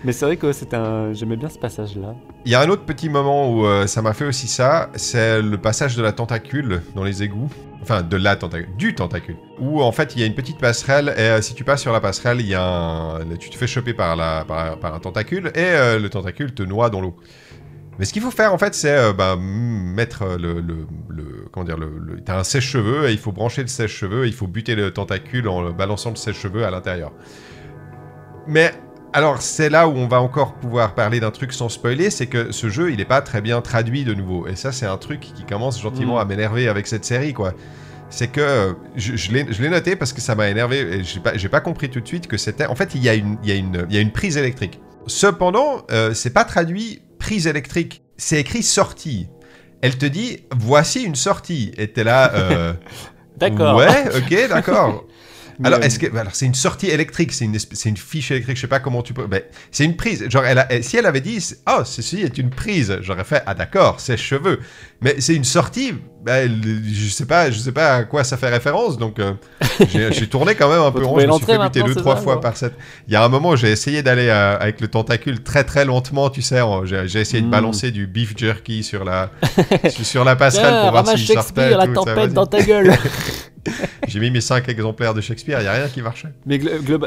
Mais 0.03 0.13
c'est 0.13 0.25
vrai 0.25 0.37
que 0.37 0.51
c'était 0.51 0.77
un... 0.77 1.13
j'aimais 1.13 1.35
bien 1.37 1.49
ce 1.49 1.59
passage-là. 1.59 2.15
Il 2.45 2.51
y 2.51 2.55
a 2.55 2.61
un 2.61 2.69
autre 2.69 2.85
petit 2.85 3.07
moment 3.07 3.51
où 3.53 3.65
euh, 3.65 3.85
ça 3.85 4.01
m'a 4.01 4.13
fait 4.13 4.25
aussi 4.25 4.47
ça, 4.47 4.89
c'est 4.95 5.41
le 5.41 5.57
passage 5.57 5.95
de 5.95 6.01
la 6.01 6.11
tentacule 6.11 6.81
dans 6.95 7.03
les 7.03 7.21
égouts. 7.21 7.49
Enfin, 7.83 8.03
de 8.03 8.15
la 8.15 8.35
tentacule, 8.35 8.75
du 8.77 8.93
tentacule. 8.93 9.37
Où 9.59 9.81
en 9.81 9.91
fait 9.91 10.15
il 10.15 10.21
y 10.21 10.23
a 10.23 10.27
une 10.27 10.35
petite 10.35 10.59
passerelle 10.59 11.15
et 11.17 11.21
euh, 11.21 11.41
si 11.41 11.55
tu 11.55 11.63
passes 11.63 11.81
sur 11.81 11.91
la 11.91 11.99
passerelle, 11.99 12.39
il 12.39 12.47
y 12.47 12.53
a 12.53 12.63
un... 12.63 13.25
tu 13.39 13.49
te 13.49 13.55
fais 13.55 13.65
choper 13.67 13.93
par, 13.93 14.15
la, 14.15 14.45
par, 14.45 14.93
un 14.93 14.99
tentacule 14.99 15.47
et 15.55 15.63
euh, 15.63 15.99
le 15.99 16.09
tentacule 16.09 16.53
te 16.53 16.61
noie 16.61 16.89
dans 16.91 17.01
l'eau. 17.01 17.15
Mais 17.97 18.05
ce 18.05 18.13
qu'il 18.13 18.21
faut 18.21 18.31
faire 18.31 18.53
en 18.53 18.57
fait, 18.59 18.73
c'est 18.75 18.95
euh, 18.95 19.13
bah, 19.13 19.35
mettre 19.35 20.25
le, 20.39 20.61
le, 20.61 20.87
le- 21.09 21.45
comment 21.51 21.63
dire, 21.63 21.77
le, 21.77 21.91
le- 21.99 22.21
t'as 22.21 22.37
un 22.39 22.43
sèche-cheveux 22.43 23.09
et 23.09 23.11
il 23.13 23.17
faut 23.19 23.31
brancher 23.31 23.61
le 23.63 23.67
sèche-cheveux, 23.67 24.27
il 24.27 24.33
faut 24.33 24.47
buter 24.47 24.75
le 24.75 24.91
tentacule 24.91 25.47
en 25.47 25.71
balançant 25.71 26.11
le 26.11 26.15
sèche-cheveux 26.15 26.65
à 26.65 26.71
l'intérieur. 26.71 27.11
Mais 28.47 28.73
alors 29.13 29.41
c'est 29.41 29.69
là 29.69 29.87
où 29.87 29.93
on 29.95 30.07
va 30.07 30.21
encore 30.21 30.53
pouvoir 30.53 30.95
parler 30.95 31.19
d'un 31.19 31.31
truc 31.31 31.53
sans 31.53 31.69
spoiler, 31.69 32.09
c'est 32.09 32.27
que 32.27 32.51
ce 32.51 32.69
jeu 32.69 32.91
il 32.91 33.01
est 33.01 33.05
pas 33.05 33.21
très 33.21 33.41
bien 33.41 33.61
traduit 33.61 34.03
de 34.03 34.13
nouveau. 34.13 34.47
Et 34.47 34.55
ça 34.55 34.71
c'est 34.71 34.85
un 34.85 34.97
truc 34.97 35.19
qui 35.19 35.43
commence 35.43 35.81
gentiment 35.81 36.15
Mm. 36.15 36.19
à 36.19 36.25
m'énerver 36.25 36.67
avec 36.67 36.87
cette 36.87 37.05
série 37.05 37.33
quoi. 37.33 37.53
C'est 38.09 38.27
que 38.27 38.41
euh, 38.41 38.73
je, 38.95 39.15
je 39.15 39.31
l'ai 39.31 39.69
noté 39.69 39.95
parce 39.95 40.11
que 40.13 40.19
ça 40.21 40.35
m'a 40.35 40.49
énervé 40.49 40.79
et 40.79 41.03
j'ai 41.03 41.19
pas, 41.21 41.31
pas 41.31 41.61
compris 41.61 41.89
tout 41.89 42.01
de 42.01 42.07
suite 42.07 42.27
que 42.27 42.37
c'était. 42.37 42.65
En 42.65 42.75
fait 42.75 42.95
il 42.95 43.03
y 43.03 43.09
a 43.09 43.13
une, 43.13 43.37
il 43.43 43.49
y 43.49 43.51
a 43.51 43.55
une, 43.55 43.85
il 43.89 43.95
y 43.95 43.97
a 43.97 44.01
une 44.01 44.11
prise 44.11 44.37
électrique. 44.37 44.79
Cependant 45.07 45.83
euh, 45.91 46.13
c'est 46.13 46.33
pas 46.33 46.43
traduit 46.45 47.01
prise 47.19 47.47
électrique, 47.47 48.03
c'est 48.17 48.39
écrit 48.39 48.63
sortie. 48.63 49.27
Elle 49.81 49.97
te 49.97 50.05
dit 50.05 50.45
voici 50.55 51.03
une 51.03 51.15
sortie 51.15 51.71
et 51.77 51.91
t'es 51.91 52.03
là. 52.03 52.31
euh, 52.35 52.73
D'accord. 53.37 53.75
Ouais, 53.77 54.05
ok, 54.15 54.49
d'accord. 54.49 55.05
Alors, 55.63 55.79
euh, 55.79 55.83
est-ce 55.83 55.99
que 55.99 56.15
alors 56.17 56.33
c'est 56.35 56.45
une 56.45 56.53
sortie 56.55 56.87
électrique, 56.89 57.33
c'est 57.33 57.45
une 57.45 57.55
espèce- 57.55 57.79
c'est 57.79 57.89
une 57.89 57.97
fiche 57.97 58.31
électrique, 58.31 58.55
je 58.57 58.61
sais 58.61 58.67
pas 58.67 58.79
comment 58.79 59.01
tu 59.01 59.13
peux. 59.13 59.27
Ben, 59.27 59.41
c'est 59.71 59.85
une 59.85 59.95
prise. 59.95 60.27
Genre, 60.29 60.45
elle 60.45 60.59
a- 60.59 60.67
elle- 60.71 60.83
si 60.83 60.97
elle 60.97 61.05
avait 61.05 61.21
dit, 61.21 61.43
oh, 61.69 61.81
ceci 61.85 62.21
est 62.21 62.37
une 62.37 62.49
prise, 62.49 62.97
j'aurais 63.01 63.23
fait, 63.23 63.43
ah 63.45 63.53
d'accord, 63.53 63.99
c'est 63.99 64.17
cheveux. 64.17 64.59
Mais 65.01 65.15
c'est 65.19 65.35
une 65.35 65.43
sortie. 65.43 65.93
Ben, 66.23 66.61
je 66.63 67.09
sais 67.09 67.25
pas, 67.25 67.49
je 67.49 67.57
sais 67.57 67.71
pas 67.71 67.95
à 67.95 68.03
quoi 68.03 68.23
ça 68.23 68.37
fait 68.37 68.49
référence. 68.49 68.97
Donc, 68.99 69.17
euh, 69.19 69.33
j'ai 70.11 70.27
tourné 70.27 70.53
quand 70.53 70.69
même 70.69 70.81
un 70.81 70.91
peu 70.91 71.03
rond. 71.03 71.19
Je 71.19 71.25
me 71.25 71.31
suis 71.33 71.45
fait 71.45 71.57
buter 71.57 71.81
deux 71.81 71.95
trois 71.95 72.15
ça, 72.17 72.21
fois 72.21 72.39
par 72.39 72.55
cette. 72.57 72.73
Il 73.07 73.13
y 73.13 73.15
a 73.15 73.23
un 73.23 73.29
moment, 73.29 73.55
j'ai 73.55 73.71
essayé 73.71 74.03
d'aller 74.03 74.27
euh, 74.29 74.57
avec 74.59 74.81
le 74.81 74.87
tentacule 74.87 75.41
très 75.41 75.63
très 75.63 75.83
lentement, 75.85 76.29
tu 76.29 76.43
sais. 76.43 76.59
J'ai 76.85 77.19
essayé 77.19 77.41
de 77.41 77.47
Mm. 77.47 77.51
balancer 77.51 77.89
du 77.91 78.05
beef 78.05 78.37
jerky 78.37 78.83
sur 78.83 79.03
la 79.03 79.31
sur- 79.89 80.05
sur 80.05 80.23
la 80.23 80.35
passerelle 80.35 80.81
pour 80.83 80.91
voir 80.91 81.07
s'il 81.07 81.25
sortait. 81.27 81.71
La 81.75 81.87
tempête 81.87 82.33
dans 82.33 82.45
ta 82.45 82.61
gueule. 82.61 82.93
J'ai 84.07 84.19
mis 84.19 84.31
mes 84.31 84.41
5 84.41 84.67
exemplaires 84.69 85.13
de 85.13 85.21
Shakespeare, 85.21 85.59
il 85.61 85.65
y 85.65 85.67
a 85.67 85.73
rien 85.73 85.87
qui 85.87 86.01
marchait. 86.01 86.33
Mais 86.45 86.59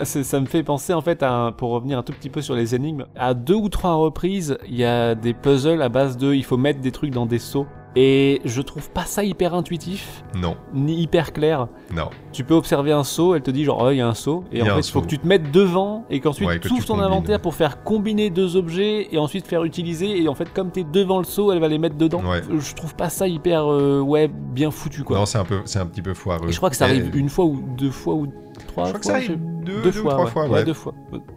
ça 0.05 0.41
me 0.41 0.47
fait 0.47 0.63
penser 0.63 0.93
en 0.93 1.01
fait, 1.01 1.23
à, 1.23 1.55
pour 1.57 1.71
revenir 1.71 1.99
un 1.99 2.03
tout 2.03 2.13
petit 2.13 2.31
peu 2.31 2.43
sur 2.43 2.55
les 2.55 2.75
énigmes, 2.75 3.07
à 3.17 3.35
deux 3.35 3.55
ou 3.55 3.69
trois 3.69 3.95
reprises, 3.95 4.59
il 4.69 4.77
y 4.77 4.85
a 4.85 5.15
des 5.15 5.35
puzzles 5.35 5.83
à 5.83 5.89
base 5.89 6.17
de, 6.17 6.33
il 6.33 6.45
faut 6.45 6.57
mettre 6.57 6.81
des 6.81 6.93
trucs 6.93 7.11
dans 7.11 7.27
des 7.27 7.39
seaux. 7.39 7.67
Et 7.97 8.41
je 8.45 8.61
trouve 8.61 8.91
pas 8.91 9.05
ça 9.05 9.23
hyper 9.23 9.55
intuitif, 9.55 10.25
Non, 10.37 10.57
ni 10.73 11.01
hyper 11.01 11.33
clair. 11.33 11.69
non. 11.95 12.11
Tu 12.33 12.43
peux 12.43 12.55
observer 12.55 12.91
un 12.91 13.05
seau, 13.05 13.37
elle 13.37 13.43
te 13.43 13.53
dit 13.53 13.63
genre, 13.65 13.81
oh, 13.85 13.91
il 13.93 13.99
y 13.99 14.01
a 14.01 14.09
un 14.09 14.15
seau, 14.15 14.43
et 14.51 14.63
en 14.63 14.67
fait, 14.67 14.81
il 14.81 14.91
faut 14.91 15.01
que 15.01 15.07
tu 15.07 15.19
te 15.21 15.27
mettes 15.27 15.53
devant, 15.53 16.05
et 16.11 16.19
qu'ensuite 16.19 16.49
Ouais, 16.49 16.59
tu 16.59 16.73
ouvres 16.73 16.85
ton 16.85 16.95
combines. 16.95 17.05
inventaire 17.07 17.41
pour 17.41 17.55
faire 17.55 17.85
combiner 17.85 18.31
deux 18.31 18.57
objets, 18.57 19.09
et 19.13 19.19
ensuite 19.19 19.47
faire 19.47 19.63
utiliser, 19.63 20.21
et 20.21 20.27
en 20.29 20.35
fait, 20.35 20.53
comme 20.53 20.73
t'es 20.73 20.83
devant 20.83 21.19
le 21.19 21.25
seau, 21.25 21.53
elle 21.53 21.61
va 21.61 21.69
les 21.69 21.79
mettre 21.79 21.97
dedans. 21.97 22.23
Ouais. 22.25 22.43
Je 22.59 22.75
trouve 22.75 22.97
pas 22.97 23.11
ça 23.11 23.29
hyper, 23.29 23.71
euh, 23.71 24.01
ouais, 24.01 24.27
bien 24.29 24.73
foutu 24.73 25.05
quoi. 25.05 25.19
Non, 25.19 25.27
c'est 25.27 25.39
un 25.39 25.45
peu, 25.45 25.61
c'est 25.65 25.79
un 25.79 25.87
petit 25.87 26.03
peu 26.03 26.15
foireux. 26.15 26.49
et 26.49 26.53
je 26.53 26.57
crois 26.57 26.71
que 26.71 26.77
ça 26.77 26.89
Et- 26.89 26.91
arrive 26.91 27.17
une 27.17 27.29
fois 27.29 27.45
ou 27.45 27.63
deux 27.79 27.91
fois 27.93 28.15
ou 28.15 28.27
trois 28.67 28.87
Je 28.87 28.91
crois 28.93 29.01
que 29.01 29.05
fois, 29.05 29.13
ça 29.15 29.21
je 29.21 29.27
arrive 29.33 29.39
deux, 29.65 29.83
deux 29.83 30.01
ou 30.01 30.09
trois 30.09 30.25
ouais. 30.25 30.31
fois. 30.31 30.45
Ouais, 30.47 30.51
ouais. 30.51 30.65
deux 30.65 30.75
fois. 30.75 30.95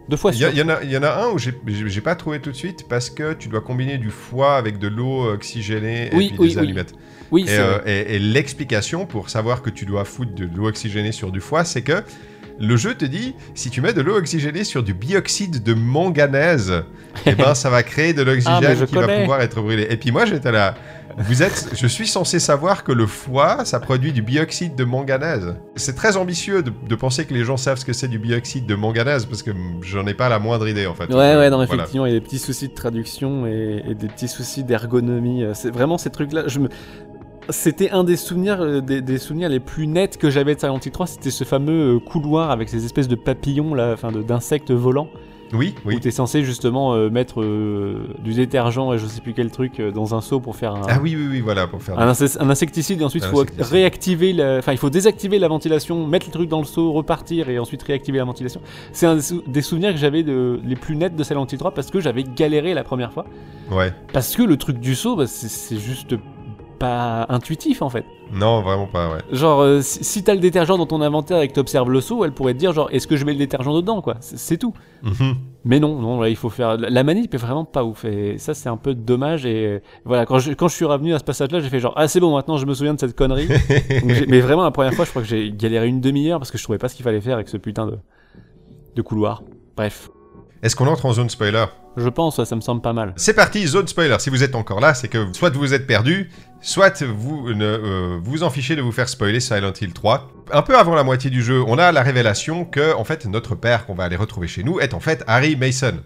Deux 0.08 0.16
fois 0.16 0.32
Il 0.34 0.40
y, 0.40 0.62
en 0.62 0.68
a, 0.68 0.82
il 0.82 0.90
y 0.90 0.96
en 0.96 1.02
a 1.02 1.10
un 1.24 1.28
où 1.32 1.38
j'ai- 1.38 2.00
pas 2.00 2.14
trouvé 2.14 2.40
tout 2.40 2.50
de 2.50 2.56
suite 2.56 2.86
parce 2.88 3.10
que 3.10 3.32
tu 3.34 3.48
dois 3.48 3.60
combiner 3.60 3.98
du 3.98 4.10
foie 4.10 4.56
avec 4.56 4.78
de 4.78 4.88
l'eau 4.88 5.30
oxygénée 5.32 6.08
et 6.12 6.16
Oui, 6.16 6.28
puis 6.28 6.36
oui, 6.38 6.48
des 6.50 6.54
oui. 6.56 6.60
allumettes. 6.62 6.94
Oui, 7.30 7.44
Et, 7.46 7.58
euh, 7.58 7.78
et 7.84 8.18
l'explication 8.18 9.04
pour 9.06 9.28
savoir 9.28 9.60
que 9.62 9.70
tu 9.70 9.84
dois 9.84 10.04
foutre 10.04 10.34
de 10.34 10.48
l'eau 10.54 10.66
oxygénée 10.68 11.12
sur 11.12 11.30
du 11.30 11.40
foie, 11.40 11.64
c'est 11.64 11.82
que 11.82 12.02
le 12.60 12.76
jeu 12.76 12.94
te 12.94 13.04
dit 13.04 13.34
si 13.54 13.70
tu 13.70 13.80
mets 13.80 13.92
de 13.92 14.00
l'eau 14.00 14.16
oxygénée 14.16 14.64
sur 14.64 14.82
du 14.82 14.94
bioxyde 14.94 15.62
de 15.62 15.74
manganèse, 15.74 16.82
eh 17.26 17.34
ben 17.34 17.54
ça 17.54 17.70
va 17.70 17.82
créer 17.82 18.12
de 18.12 18.22
Ah, 18.22 18.24
l'oxygène 18.24 18.86
qui 18.86 18.94
va 18.94 19.20
pouvoir 19.20 19.40
être 19.40 19.60
brûlé. 19.60 19.86
Et 19.90 19.96
puis 19.96 20.10
moi 20.10 20.24
j'étais 20.24 20.52
là. 20.52 20.74
Vous 21.20 21.42
êtes, 21.42 21.70
je 21.74 21.86
suis 21.88 22.06
censé 22.06 22.38
savoir 22.38 22.84
que 22.84 22.92
le 22.92 23.06
foie, 23.06 23.64
ça 23.64 23.80
produit 23.80 24.12
du 24.12 24.22
bioxyde 24.22 24.76
de 24.76 24.84
manganèse. 24.84 25.56
C'est 25.74 25.96
très 25.96 26.16
ambitieux 26.16 26.62
de, 26.62 26.70
de 26.88 26.94
penser 26.94 27.24
que 27.24 27.34
les 27.34 27.42
gens 27.44 27.56
savent 27.56 27.78
ce 27.78 27.84
que 27.84 27.92
c'est 27.92 28.06
du 28.06 28.20
bioxyde 28.20 28.66
de 28.66 28.74
manganèse 28.76 29.26
parce 29.26 29.42
que 29.42 29.50
j'en 29.82 30.06
ai 30.06 30.14
pas 30.14 30.28
la 30.28 30.38
moindre 30.38 30.68
idée 30.68 30.86
en 30.86 30.94
fait. 30.94 31.06
Ouais, 31.06 31.36
ouais, 31.36 31.50
non, 31.50 31.60
effectivement, 31.62 32.06
il 32.06 32.12
y 32.12 32.16
a 32.16 32.20
des 32.20 32.24
petits 32.24 32.38
soucis 32.38 32.68
de 32.68 32.74
traduction 32.74 33.46
et, 33.46 33.82
et 33.88 33.94
des 33.94 34.06
petits 34.06 34.28
soucis 34.28 34.62
d'ergonomie. 34.62 35.42
Euh, 35.42 35.54
C'est 35.54 35.70
vraiment 35.70 35.98
ces 35.98 36.10
trucs-là. 36.10 36.44
Je 36.46 36.60
me... 36.60 36.68
C'était 37.50 37.90
un 37.90 38.04
des 38.04 38.16
souvenirs, 38.16 38.60
euh, 38.60 38.80
des, 38.80 39.00
des 39.00 39.18
souvenirs 39.18 39.48
les 39.48 39.60
plus 39.60 39.86
nets 39.86 40.18
que 40.18 40.28
j'avais 40.28 40.54
de 40.54 40.60
Silent 40.60 40.78
Hill 40.84 40.92
3. 40.92 41.06
C'était 41.06 41.30
ce 41.30 41.44
fameux 41.44 41.96
euh, 41.96 41.98
couloir 41.98 42.50
avec 42.50 42.68
ces 42.68 42.84
espèces 42.84 43.08
de 43.08 43.14
papillons, 43.14 43.72
là, 43.74 43.92
enfin 43.94 44.12
d'insectes 44.12 44.70
volants, 44.70 45.08
Oui, 45.54 45.74
où 45.86 45.88
oui. 45.88 45.98
t'es 46.00 46.10
censé 46.10 46.44
justement 46.44 46.92
euh, 46.94 47.08
mettre 47.08 47.40
euh, 47.40 48.06
du 48.22 48.34
détergent 48.34 48.92
et 48.92 48.98
je 48.98 49.06
sais 49.06 49.22
plus 49.22 49.32
quel 49.32 49.50
truc 49.50 49.80
euh, 49.80 49.90
dans 49.90 50.14
un 50.14 50.20
seau 50.20 50.40
pour 50.40 50.56
faire 50.56 50.74
un, 50.74 50.82
Ah 50.90 50.98
oui, 51.02 51.16
oui, 51.18 51.26
oui, 51.30 51.40
voilà, 51.40 51.66
pour 51.66 51.82
faire. 51.82 51.98
un, 51.98 52.12
insec- 52.12 52.36
un 52.38 52.50
insecticide 52.50 53.00
et 53.00 53.04
ensuite 53.04 53.24
il 53.24 53.30
faut 53.30 53.46
réactiver 53.58 54.34
la... 54.34 54.58
enfin 54.58 54.72
il 54.72 54.78
faut 54.78 54.90
désactiver 54.90 55.38
la 55.38 55.48
ventilation 55.48 56.06
mettre 56.06 56.26
le 56.26 56.32
truc 56.32 56.50
dans 56.50 56.58
le 56.60 56.66
seau 56.66 56.92
repartir 56.92 57.48
et 57.48 57.58
ensuite 57.58 57.82
réactiver 57.82 58.18
la 58.18 58.24
ventilation 58.24 58.60
c'est 58.92 59.06
un 59.06 59.14
des, 59.16 59.22
sou- 59.22 59.42
des 59.46 59.62
souvenirs 59.62 59.92
que 59.92 59.98
j'avais 59.98 60.22
de... 60.22 60.60
les 60.64 60.76
plus 60.76 60.96
nets 60.96 61.16
de 61.16 61.24
Silent 61.24 61.46
Hill 61.50 61.56
3 61.58 61.70
parce 61.72 61.90
que 61.90 61.98
j'avais 62.00 62.24
galéré 62.24 62.74
la 62.74 62.84
première 62.84 63.12
fois 63.14 63.24
Ouais. 63.70 63.92
parce 64.12 64.36
que 64.36 64.42
le 64.42 64.56
truc 64.58 64.78
du 64.80 64.94
seau 64.94 65.16
bah, 65.16 65.26
c'est 65.26 65.78
juste 65.78 66.14
pas 66.78 67.26
intuitif 67.28 67.82
en 67.82 67.90
fait 67.90 68.04
Non, 68.32 68.62
vraiment 68.62 68.86
pas, 68.86 69.10
ouais. 69.10 69.18
genre 69.32 69.60
euh, 69.60 69.80
si, 69.82 70.04
si 70.04 70.22
t'as 70.24 70.34
le 70.34 70.40
détergent 70.40 70.76
dans 70.78 70.86
ton 70.86 71.00
inventaire 71.02 71.40
et 71.40 71.48
que 71.48 71.52
t'observes 71.54 71.90
le 71.90 72.00
seau 72.00 72.24
elle 72.24 72.32
pourrait 72.32 72.54
te 72.54 72.58
dire 72.58 72.72
genre 72.72 72.88
est-ce 72.92 73.06
que 73.06 73.16
je 73.16 73.24
mets 73.24 73.32
le 73.32 73.38
détergent 73.38 73.74
dedans 73.74 74.00
quoi? 74.00 74.16
C'est 74.20 74.56
tout 74.58 74.72
Mhm. 75.02 75.36
mais 75.64 75.78
non, 75.78 76.00
non, 76.00 76.20
là, 76.20 76.28
il 76.28 76.34
faut 76.34 76.50
faire. 76.50 76.76
La 76.76 77.04
manip 77.04 77.32
est 77.32 77.38
vraiment 77.38 77.64
pas 77.64 77.84
ouf. 77.84 78.04
Et 78.04 78.36
ça, 78.38 78.52
c'est 78.52 78.68
un 78.68 78.76
peu 78.76 78.94
dommage. 78.94 79.46
Et 79.46 79.64
euh, 79.66 79.78
voilà, 80.04 80.26
quand 80.26 80.40
je, 80.40 80.52
quand 80.54 80.66
je 80.66 80.74
suis 80.74 80.84
revenu 80.84 81.14
à 81.14 81.20
ce 81.20 81.24
passage-là, 81.24 81.60
j'ai 81.60 81.68
fait 81.68 81.78
genre, 81.78 81.92
ah, 81.96 82.08
c'est 82.08 82.18
bon, 82.18 82.34
maintenant 82.34 82.56
je 82.56 82.66
me 82.66 82.74
souviens 82.74 82.94
de 82.94 82.98
cette 82.98 83.14
connerie. 83.14 83.46
Donc, 83.48 84.24
mais 84.28 84.40
vraiment, 84.40 84.64
la 84.64 84.72
première 84.72 84.92
fois, 84.94 85.04
je 85.04 85.10
crois 85.10 85.22
que 85.22 85.28
j'ai 85.28 85.52
galéré 85.52 85.86
une 85.86 86.00
demi-heure 86.00 86.40
parce 86.40 86.50
que 86.50 86.58
je 86.58 86.64
trouvais 86.64 86.78
pas 86.78 86.88
ce 86.88 86.96
qu'il 86.96 87.04
fallait 87.04 87.20
faire 87.20 87.34
avec 87.34 87.48
ce 87.48 87.56
putain 87.58 87.86
de, 87.86 87.96
de 88.96 89.02
couloir. 89.02 89.42
Bref, 89.76 90.10
Est-ce 90.64 90.74
qu'on 90.74 90.88
entre 90.88 91.06
en 91.06 91.12
zone 91.12 91.28
spoiler? 91.30 91.66
Je 91.98 92.08
pense, 92.08 92.42
ça 92.42 92.56
me 92.56 92.60
semble 92.60 92.80
pas 92.80 92.92
mal. 92.92 93.12
C'est 93.16 93.34
parti, 93.34 93.66
zone 93.66 93.88
spoiler. 93.88 94.16
Si 94.18 94.30
vous 94.30 94.42
êtes 94.42 94.54
encore 94.54 94.80
là, 94.80 94.94
c'est 94.94 95.08
que 95.08 95.26
soit 95.32 95.50
vous 95.50 95.74
êtes 95.74 95.86
perdu, 95.86 96.30
soit 96.60 97.02
vous 97.02 97.52
ne 97.52 97.64
euh, 97.64 98.18
vous 98.22 98.42
en 98.42 98.50
fichez 98.50 98.76
de 98.76 98.82
vous 98.82 98.92
faire 98.92 99.08
spoiler 99.08 99.40
Silent 99.40 99.72
Hill 99.80 99.92
3. 99.92 100.30
Un 100.52 100.62
peu 100.62 100.76
avant 100.78 100.94
la 100.94 101.04
moitié 101.04 101.30
du 101.30 101.42
jeu, 101.42 101.62
on 101.66 101.78
a 101.78 101.92
la 101.92 102.02
révélation 102.02 102.64
que, 102.64 102.94
en 102.94 103.04
fait, 103.04 103.26
notre 103.26 103.54
père 103.54 103.86
qu'on 103.86 103.94
va 103.94 104.04
aller 104.04 104.16
retrouver 104.16 104.48
chez 104.48 104.62
nous 104.62 104.80
est 104.80 104.94
en 104.94 105.00
fait 105.00 105.24
Harry 105.26 105.56
Mason. 105.56 105.98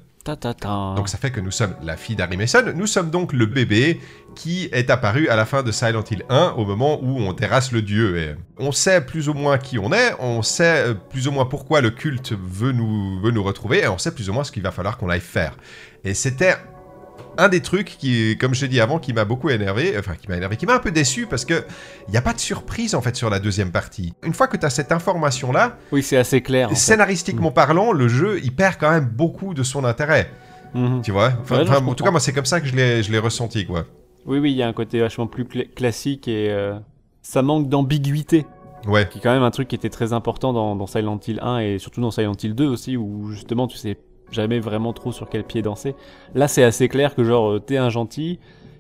Donc 0.95 1.09
ça 1.09 1.19
fait 1.19 1.31
que 1.31 1.41
nous 1.41 1.51
sommes 1.51 1.75
la 1.83 1.97
fille 1.97 2.15
d'Harry 2.15 2.37
Mason, 2.37 2.73
nous 2.75 2.87
sommes 2.87 3.11
donc 3.11 3.33
le 3.33 3.47
bébé 3.47 4.01
qui 4.37 4.69
est 4.73 4.89
apparu 4.89 5.29
à 5.29 5.37
la 5.37 5.45
fin 5.45 5.63
de 5.63 5.73
Silent 5.73 6.05
Hill 6.09 6.25
1 6.29 6.55
au 6.57 6.65
moment 6.65 7.01
où 7.03 7.19
on 7.19 7.35
terrasse 7.35 7.73
le 7.73 7.83
dieu. 7.83 8.19
Et 8.19 8.37
on 8.59 8.71
sait 8.71 9.01
plus 9.01 9.29
ou 9.29 9.35
moins 9.35 9.59
qui 9.59 9.79
on 9.79 9.93
est, 9.93 10.15
on 10.21 10.43
sait 10.43 10.87
euh, 10.87 10.95
plus 10.95 11.27
ou 11.27 11.33
moins 11.33 11.47
pourquoi 11.47 11.81
le 11.81 11.91
culte 11.91 12.33
veut 12.33 12.73
nous, 12.73 13.21
veut 13.21 13.33
nous 13.33 13.43
retrouver 13.43 13.83
et 13.83 13.89
on 13.89 13.99
sait 13.99 14.15
plus 14.15 14.31
ou 14.31 14.33
moins 14.33 14.45
ce 14.45 14.53
qu'il 14.53 14.63
va 14.63 14.71
falloir 14.71 14.97
qu'on 14.97 15.11
aille 15.11 15.21
faire. 15.21 15.57
Et 16.05 16.15
c'était 16.15 16.55
un 17.39 17.49
des 17.49 17.61
trucs 17.61 17.97
qui, 17.99 18.37
comme 18.39 18.55
je 18.55 18.63
l'ai 18.63 18.69
dit 18.69 18.81
avant, 18.81 18.99
qui 18.99 19.13
m'a 19.13 19.25
beaucoup 19.25 19.49
énervé, 19.51 19.95
enfin 19.99 20.15
qui 20.21 20.29
m'a 20.29 20.37
énervé, 20.37 20.57
qui 20.57 20.67
m'a 20.67 20.75
un 20.75 20.79
peu 20.79 20.91
déçu 20.91 21.27
parce 21.27 21.45
que 21.45 21.65
il 22.09 22.11
n'y 22.11 22.17
a 22.17 22.23
pas 22.23 22.33
de 22.35 22.41
surprise 22.41 22.95
en 22.95 23.01
fait 23.01 23.17
sur 23.17 23.31
la 23.31 23.39
deuxième 23.39 23.71
partie. 23.73 24.13
Une 24.23 24.35
fois 24.35 24.49
que 24.49 24.57
tu 24.57 24.67
as 24.67 24.71
cette 24.71 24.93
information-là, 24.93 25.77
Oui, 25.93 26.03
c'est 26.03 26.17
assez 26.17 26.43
clair. 26.43 26.69
fait. 26.69 26.75
scénaristiquement 26.75 27.51
parlant, 27.51 27.93
le 27.93 28.09
jeu 28.09 28.39
il 28.43 28.53
perd 28.55 28.77
quand 28.79 28.91
même 28.91 29.07
beaucoup 29.07 29.55
de 29.55 29.63
son 29.63 29.85
intérêt. 29.85 30.31
Mhm. 30.75 31.03
Tu 31.03 31.11
vois? 31.11 31.33
Enfin, 31.43 31.57
Ouais, 31.59 31.65
non, 31.65 31.71
enfin, 31.71 31.81
je 31.85 31.91
en 31.91 31.95
tout 31.95 32.05
cas, 32.05 32.11
moi, 32.11 32.21
c'est 32.21 32.33
comme 32.33 32.47
ça 32.47 32.61
que 32.61 32.67
je 32.67 32.75
l'ai, 32.75 33.03
je 33.03 33.13
l'ai 33.13 33.19
ressenti, 33.19 33.67
quoi. 33.67 33.85
Oui, 34.25 34.39
oui, 34.39 34.53
il 34.53 34.57
y 34.57 34.63
a 34.63 34.69
un 34.69 34.73
côté 34.73 35.01
vachement 35.01 35.27
plus 35.27 35.45
cla- 35.45 35.69
classique 35.75 36.29
et 36.29 36.51
euh, 36.51 36.75
ça 37.23 37.43
manque 37.43 37.69
d'ambiguïté. 37.69 38.47
Ouais. 38.87 39.09
qui 39.09 39.19
est 39.19 39.21
quand 39.21 39.33
même 39.33 39.45
un 39.45 39.51
truc 39.53 39.69
qui 39.69 39.77
était 39.77 39.91
très 39.91 40.13
important 40.13 40.53
dans, 40.53 40.75
dans 40.75 40.89
Silent 40.89 41.21
Hill 41.25 41.39
1 41.41 41.59
et 41.61 41.79
surtout 41.79 42.01
dans 42.01 42.11
Silent 42.11 42.33
Hill 42.43 42.55
2 42.57 42.67
aussi 42.67 42.97
où 42.97 43.31
justement 43.31 43.69
tu 43.69 43.77
sais 43.77 43.97
jamais 44.33 44.61
vraiment 44.61 44.93
trop 44.93 45.13
sur 45.13 45.29
quel 45.29 45.45
pied 45.45 45.63
danser. 45.63 45.95
Là 46.35 46.49
c'est 46.49 46.65
assez 46.65 46.89
clair 46.89 47.15
que 47.15 47.25
genre 47.25 47.53
euh, 47.53 47.61
t'es 47.61 47.77
un 47.77 47.91
gentil 47.91 48.39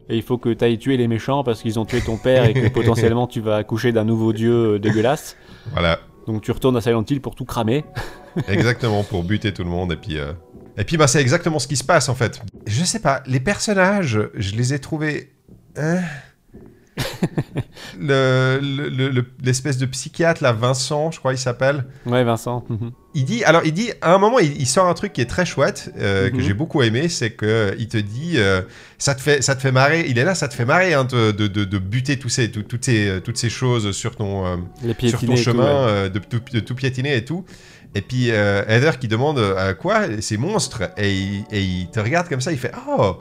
et 0.08 0.16
il 0.16 0.22
faut 0.22 0.38
que 0.38 0.50
t'ailles 0.50 0.78
tuer 0.78 0.96
les 0.96 1.08
méchants 1.08 1.44
parce 1.44 1.62
qu'ils 1.62 1.78
ont 1.78 1.84
tué 1.84 2.00
ton 2.00 2.16
père 2.16 2.44
et 2.44 2.54
que 2.54 2.68
potentiellement 2.72 3.26
tu 3.26 3.40
vas 3.40 3.56
accoucher 3.56 3.92
d'un 3.92 4.04
nouveau 4.04 4.32
dieu 4.32 4.74
euh, 4.74 4.78
dégueulasse. 4.78 5.36
Voilà. 5.72 6.00
Donc 6.26 6.42
tu 6.42 6.50
retournes 6.52 6.76
à 6.76 6.80
Silent 6.80 7.04
Hill 7.08 7.20
pour 7.20 7.34
tout 7.34 7.44
cramer. 7.44 7.84
Exactement, 8.48 9.02
pour 9.04 9.24
buter 9.24 9.52
tout 9.52 9.64
le 9.64 9.70
monde. 9.70 9.92
Et 9.92 9.96
puis, 9.96 10.18
euh, 10.18 10.32
et 10.76 10.84
puis 10.84 10.96
bah, 10.96 11.06
c'est 11.06 11.20
exactement 11.20 11.58
ce 11.58 11.66
qui 11.68 11.76
se 11.76 11.84
passe, 11.84 12.08
en 12.08 12.14
fait. 12.14 12.40
Je 12.66 12.84
sais 12.84 13.00
pas, 13.00 13.22
les 13.26 13.40
personnages, 13.40 14.18
je 14.34 14.54
les 14.54 14.72
ai 14.72 14.78
trouvés... 14.78 15.32
hein 15.76 16.00
le, 17.98 18.58
le- 18.60 18.88
le- 18.88 19.08
le- 19.10 19.24
l'espèce 19.44 19.78
de 19.78 19.86
psychiatre, 19.86 20.42
là, 20.42 20.52
Vincent, 20.52 21.10
je 21.10 21.18
crois 21.18 21.32
il 21.32 21.38
s'appelle. 21.38 21.84
Ouais 22.06 22.24
Vincent. 22.24 22.64
Mhm. 22.68 22.92
Il 23.14 23.24
dit, 23.26 23.44
alors 23.44 23.62
il 23.64 23.72
dit, 23.72 23.90
à 24.00 24.14
un 24.14 24.18
moment, 24.18 24.38
il, 24.38 24.58
il 24.60 24.66
sort 24.66 24.86
un 24.86 24.94
truc 24.94 25.12
qui 25.12 25.20
est 25.20 25.26
très 25.26 25.44
chouette, 25.44 25.92
euh, 25.98 26.30
que 26.30 26.36
Mhm. 26.36 26.40
j'ai 26.42 26.54
beaucoup 26.54 26.82
aimé, 26.82 27.08
c'est 27.08 27.30
que 27.32 27.74
il 27.78 27.88
te 27.88 27.98
dit, 27.98 28.34
euh, 28.36 28.62
ça 28.98 29.14
te 29.14 29.20
fait, 29.20 29.42
ça 29.42 29.54
te 29.54 29.60
fait 29.60 29.72
marrer. 29.72 30.06
Il 30.08 30.18
est 30.18 30.24
là, 30.24 30.34
ça 30.34 30.48
te 30.48 30.54
fait 30.54 30.64
marrer 30.64 30.94
hein, 30.94 31.04
de, 31.04 31.30
de, 31.30 31.46
de- 31.46 31.64
de 31.64 31.78
buter 31.78 32.18
tous 32.18 32.28
ces, 32.30 32.50
tout- 32.50 32.62
toutes 32.62 32.84
ces, 32.84 33.20
toutes 33.24 33.36
ces 33.36 33.50
choses 33.50 33.92
sur 33.92 34.16
ton, 34.16 34.46
euh, 34.46 34.56
sur 35.08 35.20
ton 35.20 35.26
tout, 35.26 35.36
chemin, 35.36 35.86
ouais. 36.04 36.10
de, 36.10 36.18
tout, 36.18 36.40
de 36.52 36.60
tout 36.60 36.74
piétiner 36.74 37.16
et 37.16 37.24
tout. 37.24 37.44
Et 37.94 38.00
puis 38.00 38.28
Heather 38.28 38.98
qui 38.98 39.06
demande 39.06 39.38
à 39.38 39.74
quoi 39.74 40.04
ces 40.22 40.38
monstres 40.38 40.82
et 40.96 41.12
il, 41.12 41.44
et 41.52 41.60
il 41.62 41.90
te 41.90 42.00
regarde 42.00 42.26
comme 42.26 42.40
ça, 42.40 42.50
il 42.50 42.56
fait 42.56 42.72
oh 42.88 43.18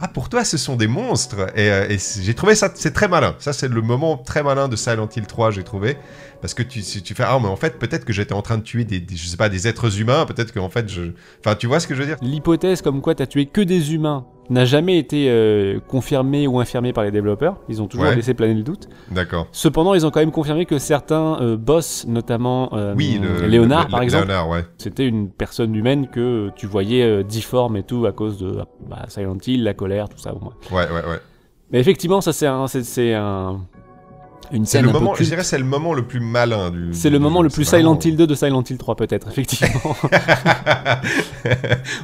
ah 0.00 0.08
pour 0.08 0.28
toi 0.28 0.44
ce 0.44 0.56
sont 0.56 0.76
des 0.76 0.86
monstres 0.86 1.48
et, 1.56 1.70
euh, 1.70 1.88
et 1.88 1.98
j'ai 1.98 2.34
trouvé 2.34 2.54
ça 2.54 2.70
c'est 2.74 2.92
très 2.92 3.08
malin. 3.08 3.34
Ça 3.38 3.52
c'est 3.52 3.68
le 3.68 3.82
moment 3.82 4.16
très 4.16 4.42
malin 4.42 4.68
de 4.68 4.76
Silent 4.76 5.08
Hill 5.14 5.26
3 5.26 5.50
j'ai 5.50 5.64
trouvé 5.64 5.96
parce 6.40 6.54
que 6.54 6.62
tu 6.62 6.80
tu 6.82 7.14
fais 7.14 7.24
ah 7.26 7.38
mais 7.40 7.48
en 7.48 7.56
fait 7.56 7.78
peut-être 7.78 8.04
que 8.04 8.12
j'étais 8.12 8.32
en 8.34 8.42
train 8.42 8.58
de 8.58 8.62
tuer 8.62 8.84
des, 8.84 9.00
des- 9.00 9.16
je 9.16 9.26
sais 9.26 9.36
pas 9.36 9.48
des 9.48 9.66
êtres 9.68 10.00
humains 10.00 10.24
peut-être 10.26 10.52
qu'en 10.52 10.68
fait 10.68 10.88
je 10.88 11.12
enfin 11.44 11.54
tu 11.56 11.66
vois 11.66 11.80
ce 11.80 11.86
que 11.86 11.94
je 11.94 12.00
veux 12.00 12.06
dire? 12.06 12.16
L'hypothèse 12.22 12.82
comme 12.82 13.00
quoi 13.00 13.14
t'as 13.14 13.26
tué 13.26 13.46
que 13.46 13.60
des 13.60 13.94
humains 13.94 14.24
n'a 14.50 14.64
jamais 14.64 14.96
été 14.98 15.26
euh, 15.28 15.78
confirmée 15.78 16.46
ou 16.46 16.58
infirmée 16.58 16.94
par 16.94 17.04
les 17.04 17.10
développeurs. 17.10 17.58
Ils 17.68 17.82
ont 17.82 17.86
toujours 17.86 18.06
Ouais. 18.06 18.16
laissé 18.16 18.32
planer 18.32 18.54
le 18.54 18.62
doute. 18.62 18.88
D'accord. 19.10 19.46
Cependant, 19.52 19.92
ils 19.92 20.06
ont 20.06 20.10
quand 20.10 20.20
même 20.20 20.30
confirmé 20.30 20.64
que 20.64 20.78
certains 20.78 21.38
euh, 21.42 21.58
boss, 21.58 22.06
notamment 22.08 22.70
euh, 22.72 22.94
Oui 22.96 23.20
le 23.22 23.46
Léonard 23.46 23.84
le- 23.84 23.90
par 23.90 24.00
le- 24.00 24.04
exemple, 24.04 24.32
ouais. 24.48 24.64
c'était 24.78 25.06
une 25.06 25.28
personne 25.28 25.74
humaine 25.74 26.08
que 26.08 26.48
tu 26.56 26.66
voyais 26.66 27.22
difforme 27.24 27.76
et 27.76 27.82
tout 27.82 28.06
à 28.06 28.12
cause 28.12 28.38
de 28.38 28.60
bah, 28.88 29.04
Silent 29.08 29.36
Hill, 29.46 29.64
la 29.64 29.74
colère, 29.74 30.08
tout 30.08 30.16
ça. 30.18 30.32
Bon, 30.32 30.46
ouais. 30.74 30.84
Ouais 30.84 30.90
ouais 30.92 31.10
ouais. 31.10 31.20
Mais 31.70 31.80
effectivement, 31.80 32.22
ça 32.22 32.32
c'est 32.32 32.46
un, 32.46 32.66
c'est, 32.68 32.84
c'est 32.84 33.12
un, 33.12 33.60
Une 34.52 34.64
C'est 34.64 34.72
scène 34.78 34.84
le 34.84 34.88
un 34.90 34.92
peu 34.92 34.98
moment, 35.00 35.14
je 35.14 35.24
dirais, 35.24 35.42
c'est 35.44 35.58
le 35.58 35.64
moment 35.64 35.92
le 35.94 36.06
plus 36.06 36.20
malin 36.20 36.70
du. 36.70 36.88
C'est 36.92 37.10
le 37.10 37.18
moment 37.18 37.42
le 37.42 37.50
plus 37.50 37.64
vraiment- 37.68 37.98
Silent 37.98 38.10
Hill 38.12 38.16
2 38.16 38.26
de 38.26 38.34
Silent 38.34 38.62
Hill 38.68 38.78
3 38.78 38.96
peut-être, 38.96 39.28
effectivement. 39.30 39.94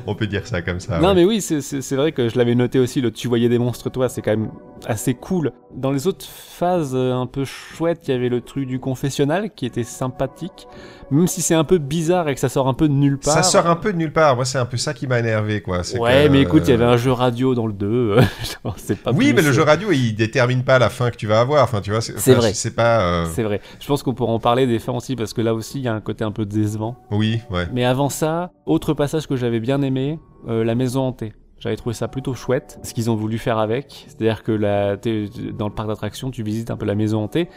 On 0.07 0.15
peut 0.15 0.27
dire 0.27 0.47
ça 0.47 0.63
comme 0.63 0.81
ça. 0.81 0.99
non 0.99 1.09
ouais. 1.09 1.15
mais 1.15 1.25
oui, 1.25 1.41
c'est- 1.41 1.95
vrai 1.97 2.13
que 2.13 2.29
je 2.29 2.37
l'avais 2.39 2.55
noté 2.55 2.79
aussi, 2.79 3.01
le 3.01 3.11
tu 3.11 3.29
voyais 3.29 3.49
des 3.49 3.59
monstres 3.59 3.91
toi, 3.91 4.09
c'est 4.09 4.23
quand 4.23 4.33
même 4.33 4.51
assez 4.87 5.15
cool. 5.15 5.53
Dans 5.75 5.91
les 5.91 6.07
autres 6.07 6.27
phases 6.27 6.93
euh, 6.95 7.15
un 7.15 7.27
peu 7.27 7.45
chouettes, 7.45 8.01
il 8.07 8.11
y 8.11 8.15
avait 8.15 8.29
le 8.29 8.41
truc 8.41 8.67
du 8.67 8.79
confessionnal 8.79 9.51
qui 9.55 9.67
était 9.67 9.83
sympathique, 9.85 10.67
même 11.11 11.27
si 11.27 11.43
c'est 11.43 11.55
un 11.55 11.65
peu 11.65 11.79
bizarre 11.79 12.29
et 12.29 12.35
que 12.35 12.41
ça 12.41 12.49
sort 12.49 12.69
un 12.69 12.75
peu 12.75 12.89
de 12.89 12.93
nulle 12.93 13.19
part. 13.19 13.35
Ça 13.35 13.43
sort 13.43 13.67
un 13.67 13.77
peu 13.77 13.93
de 13.93 13.99
nulle 13.99 14.13
part. 14.13 14.37
Moi, 14.37 14.45
c'est 14.45 14.59
un 14.59 14.67
peu 14.67 14.77
ça 14.77 14.95
qui 14.95 15.07
m'a 15.07 15.19
énervé, 15.19 15.63
quoi. 15.63 15.79
Ouais, 15.99 16.25
que, 16.27 16.33
mais 16.33 16.43
écoute, 16.43 16.63
il 16.67 16.71
y 16.71 16.73
euh, 16.73 16.75
avait 16.77 16.85
un 16.85 16.97
jeu 16.97 17.13
radio 17.13 17.55
dans 17.55 17.67
le 17.67 17.73
2, 17.73 18.17
genre, 18.65 18.75
c'est 18.77 18.99
pas 18.99 19.13
Oui, 19.13 19.27
plus, 19.27 19.35
mais 19.35 19.43
le 19.43 19.49
euh, 19.49 19.53
jeu 19.53 19.63
radio, 19.63 19.91
il 19.93 20.15
détermine 20.15 20.63
pas 20.65 20.79
la 20.79 20.91
fin 20.91 21.11
que 21.11 21.17
tu 21.17 21.27
vas 21.27 21.41
avoir. 21.41 21.65
Enfin, 21.65 21.81
tu 21.81 21.91
vois, 21.91 22.01
c'est 22.01 22.34
C'est 22.35 22.41
vrai. 22.41 22.55
C'est 22.55 22.75
pas. 22.75 23.01
euh, 23.01 23.27
C'est 23.33 23.43
vrai. 23.43 23.61
Je 23.81 23.87
pense 23.87 24.03
qu'on 24.03 24.15
pourra 24.15 24.33
en 24.33 24.39
parler 24.39 24.67
des 24.67 24.79
fins 24.79 24.93
aussi 24.93 25.17
parce 25.17 25.33
que 25.33 25.41
là 25.41 25.55
aussi 25.55 25.79
il 25.79 25.85
y 25.85 25.89
a 25.89 25.95
un 25.95 26.01
côté 26.01 26.25
un 26.25 26.31
peu 26.33 26.45
décevant. 26.47 26.97
Oui, 27.11 27.41
ouais. 27.51 27.67
Mais 27.73 27.85
avant 27.85 28.09
ça, 28.09 28.51
autre 28.67 28.95
passage 28.95 29.27
que 29.27 29.37
j'avais 29.37 29.61
bien 29.61 29.83
aimé, 29.83 30.19
euh, 30.49 30.65
la 30.65 30.75
maison 30.75 31.03
hantée. 31.03 31.33
J'avais 31.59 31.77
trouvé 31.77 31.95
ça 31.95 32.09
plutôt 32.09 32.35
chouette, 32.35 32.79
ce 32.83 32.93
qu'ils 32.93 33.11
ont 33.11 33.15
voulu 33.17 33.39
faire 33.39 33.57
avec. 33.59 34.05
C'est-à-dire 34.09 34.43
que 34.43 34.53
la, 34.53 34.97
dans 34.97 35.69
le 35.69 35.73
parc 35.75 35.89
d'attractions, 35.89 36.31
tu 36.31 36.43
visites 36.43 36.71
un 36.71 36.77
peu 36.77 36.85
la 36.85 36.95
maison 36.95 37.23
hantée. 37.25 37.49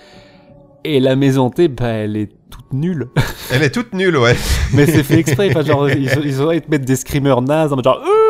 Et 0.86 1.02
la 1.02 1.18
maison 1.18 1.46
hantée, 1.48 1.68
bah, 1.68 1.88
elle 1.88 2.16
est 2.16 2.30
toute 2.50 2.72
nulle. 2.72 3.10
Elle 3.52 3.64
est 3.64 3.72
toute 3.72 3.94
nulle, 3.94 4.16
ouais. 4.16 4.36
Mais 4.74 4.86
c'est 4.86 5.04
fait 5.04 5.20
exprès. 5.20 5.52
Genre, 5.66 5.90
ils, 5.90 6.10
ils 6.24 6.42
auraient 6.42 6.62
te 6.62 6.72
mettre 6.72 6.86
des 6.86 6.96
screamers 6.96 7.42
nazes, 7.42 7.74
en 7.74 7.76
mode 7.76 7.84
genre, 7.84 8.02
et 8.02 8.27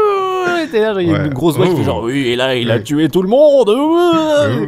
t'es 0.71 0.79
là, 0.81 0.95
il 0.99 1.09
y 1.09 1.13
a 1.13 1.25
une 1.25 1.33
grosse 1.33 1.55
voix 1.57 1.67
qui 1.67 1.75
fait 1.75 1.83
genre, 1.83 2.03
oui, 2.03 2.27
et 2.27 2.35
là, 2.35 2.55
il 2.55 2.69
a 2.71 2.79
tué 2.79 3.09
tout 3.09 3.21
le 3.21 3.29
monde. 3.29 3.69
Ouh 3.69 3.97
Ouh. 3.97 4.67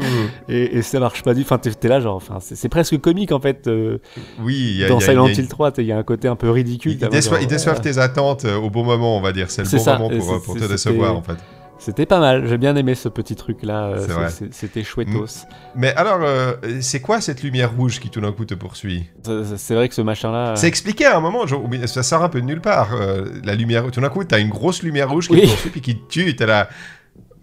et, 0.49 0.77
et 0.77 0.81
ça 0.81 0.99
marche 0.99 1.23
pas 1.23 1.33
du. 1.33 1.41
Enfin, 1.41 1.57
t'es 1.57 1.87
là, 1.87 1.99
genre, 1.99 2.15
enfin, 2.15 2.37
c'est 2.39 2.69
presque 2.69 2.99
comique 2.99 3.31
en 3.31 3.39
fait. 3.39 3.67
euh, 3.67 3.97
Oui, 4.41 4.83
dans 4.87 4.99
Silent 4.99 5.27
Hill 5.27 5.47
3, 5.47 5.71
t'sais, 5.71 5.83
il 5.83 5.87
y 5.87 5.91
a 5.91 5.97
un 5.97 6.03
côté 6.03 6.27
un 6.27 6.35
peu 6.35 6.49
ridicule. 6.49 6.97
Ils, 7.01 7.47
déçoivent, 7.47 7.81
tes 7.81 7.97
attentes 7.97 8.45
euh, 8.45 8.57
au 8.57 8.69
bon 8.69 8.83
moment, 8.83 9.17
on 9.17 9.21
va 9.21 9.31
dire. 9.31 9.49
C'est 9.49 9.63
le 9.63 9.69
bon 9.69 10.09
moment 10.09 10.39
pour, 10.43 10.55
euh, 10.55 10.59
te 10.59 10.65
décevoir, 10.67 11.15
en 11.15 11.21
fait. 11.21 11.37
C'était 11.79 12.05
pas 12.05 12.19
mal, 12.19 12.45
j'ai 12.45 12.57
bien 12.57 12.75
aimé 12.75 12.93
ce 12.93 13.07
petit 13.09 13.35
truc 13.35 13.63
là, 13.63 13.93
vrai. 13.95 14.27
c'était 14.51 14.83
chouettos. 14.83 15.45
Mais 15.75 15.95
alors, 15.95 16.19
euh, 16.21 16.53
c'est 16.81 16.99
quoi 16.99 17.21
cette 17.21 17.41
lumière 17.41 17.73
rouge 17.75 17.99
qui 18.01 18.09
tout 18.09 18.19
d'un 18.19 18.33
coup 18.33 18.43
te 18.45 18.53
poursuit 18.53 19.05
C'est- 19.55 19.73
vrai 19.73 19.87
que 19.87 19.95
ce 19.95 20.01
machin 20.01 20.31
là. 20.31 20.55
C'est 20.57 20.67
expliqué 20.67 21.05
à 21.05 21.15
un 21.17 21.21
moment, 21.21 21.47
genre, 21.47 21.63
ça 21.85 22.03
sort 22.03 22.21
un 22.23 22.29
peu 22.29 22.41
de 22.41 22.45
nulle 22.45 22.59
part. 22.61 22.93
euh, 22.93 23.25
la 23.45 23.55
lumière, 23.55 23.89
tout 23.91 24.01
d'un 24.01 24.09
coup, 24.09 24.23
t'as 24.25 24.39
une 24.39 24.49
grosse 24.49 24.83
lumière 24.83 25.09
rouge 25.09 25.27
qui 25.29 25.35
Oui. 25.35 25.41
te 25.43 25.47
poursuit 25.47 25.69
puis 25.69 25.81
qui 25.81 25.95
te 25.97 26.07
tue. 26.09 26.35
T'es 26.35 26.45
là. 26.45 26.67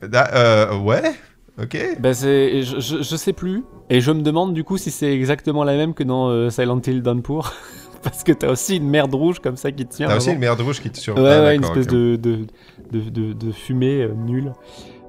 Da- 0.07 0.31
euh, 0.35 0.77
ouais, 0.79 1.15
ok. 1.61 1.97
Bah 1.99 2.13
je, 2.13 2.61
je, 2.79 3.03
je 3.03 3.17
sais 3.17 3.33
plus, 3.33 3.65
et 3.89 4.03
je 4.03 4.11
me 4.13 4.21
demande 4.21 4.53
du 4.53 4.63
coup 4.65 4.77
si 4.77 4.91
c'est 4.91 5.13
exactement 5.15 5.65
la 5.65 5.75
même 5.77 5.95
que 5.95 6.03
dans 6.05 6.29
euh, 6.29 6.51
Silent 6.51 6.81
Hill 6.87 7.03
Downpour, 7.03 7.55
parce 8.11 8.23
que 8.25 8.33
t'as 8.33 8.51
aussi 8.51 8.77
une 8.77 8.89
merde 8.89 9.15
rouge 9.15 9.41
comme 9.41 9.57
ça 9.57 9.73
qui 9.73 9.85
te 9.85 9.95
tient. 9.95 10.07
T'as 10.09 10.17
aussi 10.17 10.31
une 10.31 10.39
merde 10.39 10.61
rouge 10.61 10.81
qui 10.81 10.91
te 10.91 10.99
sur. 10.99 11.17
Ouais, 11.17 11.23
Ah, 11.29 11.43
ouais, 11.43 11.57
une 11.57 11.65
espèce 11.65 11.87
de, 11.89 12.17
de, 12.17 12.47
de, 12.93 13.33
de, 13.33 13.53
fumée 13.53 14.03
euh, 14.03 14.15
nulle. 14.15 14.53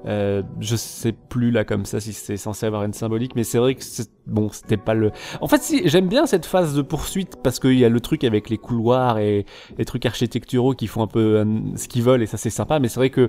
Euh, 0.06 0.42
je 0.60 0.76
sais 0.76 1.12
plus 1.12 1.50
là 1.50 1.64
comme 1.64 1.84
ça 1.84 1.98
si 1.98 2.12
c'est 2.12 2.36
censé 2.36 2.64
avoir 2.66 2.84
une 2.84 2.92
symbolique, 2.92 3.32
mais 3.34 3.42
c'est 3.42 3.58
vrai 3.58 3.74
que 3.74 3.82
c'est- 3.82 4.10
bon, 4.26 4.48
c'était 4.50 4.76
pas 4.76 4.94
le. 4.94 5.10
En 5.40 5.48
fait, 5.48 5.60
si 5.62 5.88
j'aime 5.88 6.08
bien 6.08 6.24
cette 6.26 6.46
phase 6.46 6.74
de 6.74 6.82
poursuite 6.82 7.34
parce 7.42 7.58
qu'il 7.58 7.78
y 7.78 7.84
a 7.84 7.88
le 7.88 8.00
truc 8.00 8.22
avec 8.24 8.48
les 8.48 8.58
couloirs 8.58 9.18
et 9.18 9.44
les 9.76 9.84
trucs 9.84 10.06
architecturaux 10.06 10.74
qui 10.74 10.86
font 10.86 11.02
un 11.02 11.08
peu 11.08 11.44
ce 11.76 11.88
qu'ils 11.88 12.02
veulent 12.04 12.22
et 12.22 12.26
ça 12.26 12.36
c'est 12.36 12.50
sympa. 12.50 12.78
Mais 12.78 12.88
c'est 12.88 13.00
vrai 13.00 13.10
que 13.10 13.28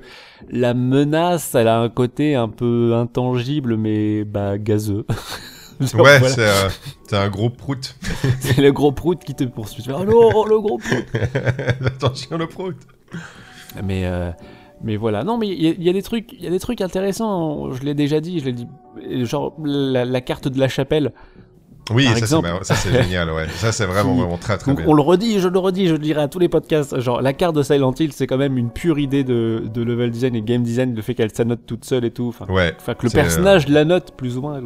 la 0.49 0.73
menace, 0.75 1.55
elle 1.55 1.67
a 1.67 1.79
un 1.79 1.89
côté 1.89 2.35
un 2.35 2.49
peu 2.49 2.93
intangible 2.95 3.75
mais 3.75 4.23
bah 4.23 4.57
gazeux. 4.57 5.05
Ouais, 5.93 6.19
voilà. 6.19 6.27
c'est 6.29 6.41
euh, 6.47 6.69
c'est 7.07 7.15
un 7.17 7.29
gros 7.29 7.49
prout. 7.49 7.95
c'est 8.41 8.57
le 8.57 8.71
gros 8.71 8.91
prout 8.91 9.23
qui 9.23 9.33
te 9.35 9.43
poursuit. 9.45 9.83
Oh 9.87 10.03
non, 10.05 10.45
le 10.45 10.59
gros 10.59 10.77
prout. 10.77 11.05
Attention 11.85 12.37
le 12.37 12.47
prout. 12.47 12.75
Mais, 13.83 14.05
euh, 14.05 14.31
mais 14.83 14.97
voilà. 14.97 15.23
Non, 15.23 15.37
mais 15.37 15.47
il 15.47 15.61
y, 15.63 15.67
a- 15.67 15.73
il 15.77 15.83
y 15.83 15.89
a 15.89 15.93
des 15.93 16.01
trucs, 16.01 16.33
il 16.33 16.43
y 16.43 16.47
a 16.47 16.49
des 16.49 16.59
trucs 16.59 16.81
intéressants. 16.81 17.71
Je 17.71 17.83
l'ai 17.83 17.93
déjà 17.93 18.19
dit, 18.19 18.39
je 18.39 18.45
l'ai 18.45 18.53
dit. 18.53 18.67
Genre 19.25 19.55
la, 19.63 20.05
la 20.05 20.21
carte 20.21 20.47
de 20.47 20.59
la 20.59 20.67
chapelle. 20.67 21.13
Oui, 21.91 22.05
Par 22.05 22.17
ça 22.63 22.75
c'est 22.75 22.91
génial, 23.03 23.31
ouais. 23.31 23.47
Ça 23.55 23.71
c'est 23.71 23.85
vraiment, 23.87 24.13
Qui- 24.13 24.19
vraiment 24.21 24.37
très 24.37 24.59
très 24.59 24.75
bien. 24.75 24.85
on 24.87 24.93
le 24.93 25.01
redit, 25.01 25.39
je 25.39 25.47
le 25.47 25.57
redis, 25.57 25.87
je 25.87 25.93
le 25.93 25.97
dirai 25.99 26.21
à 26.21 26.27
tous 26.27 26.37
les 26.37 26.47
podcasts. 26.49 26.99
Genre 26.99 27.19
la 27.19 27.33
carte 27.33 27.55
de 27.55 27.63
Silent 27.63 27.93
Hill, 27.99 28.13
c'est 28.13 28.27
quand 28.27 28.37
même 28.37 28.57
une 28.59 28.69
pure 28.69 28.99
idée 28.99 29.23
de, 29.23 29.63
de 29.73 29.81
level 29.81 30.11
design 30.11 30.35
et 30.35 30.43
game 30.43 30.61
design, 30.61 30.93
le 30.93 31.01
fait 31.01 31.15
qu'elle 31.15 31.33
s'annote 31.33 31.61
toute 31.65 31.85
seule 31.85 32.05
et 32.05 32.11
tout. 32.11 32.27
Enfin, 32.27 32.45
Ouais. 32.53 32.75
que 32.85 32.91
le 33.01 33.09
euh, 33.09 33.11
personnage 33.11 33.67
la 33.69 33.85
note 33.85 34.11
plus 34.15 34.37
ou 34.37 34.41
moins. 34.41 34.61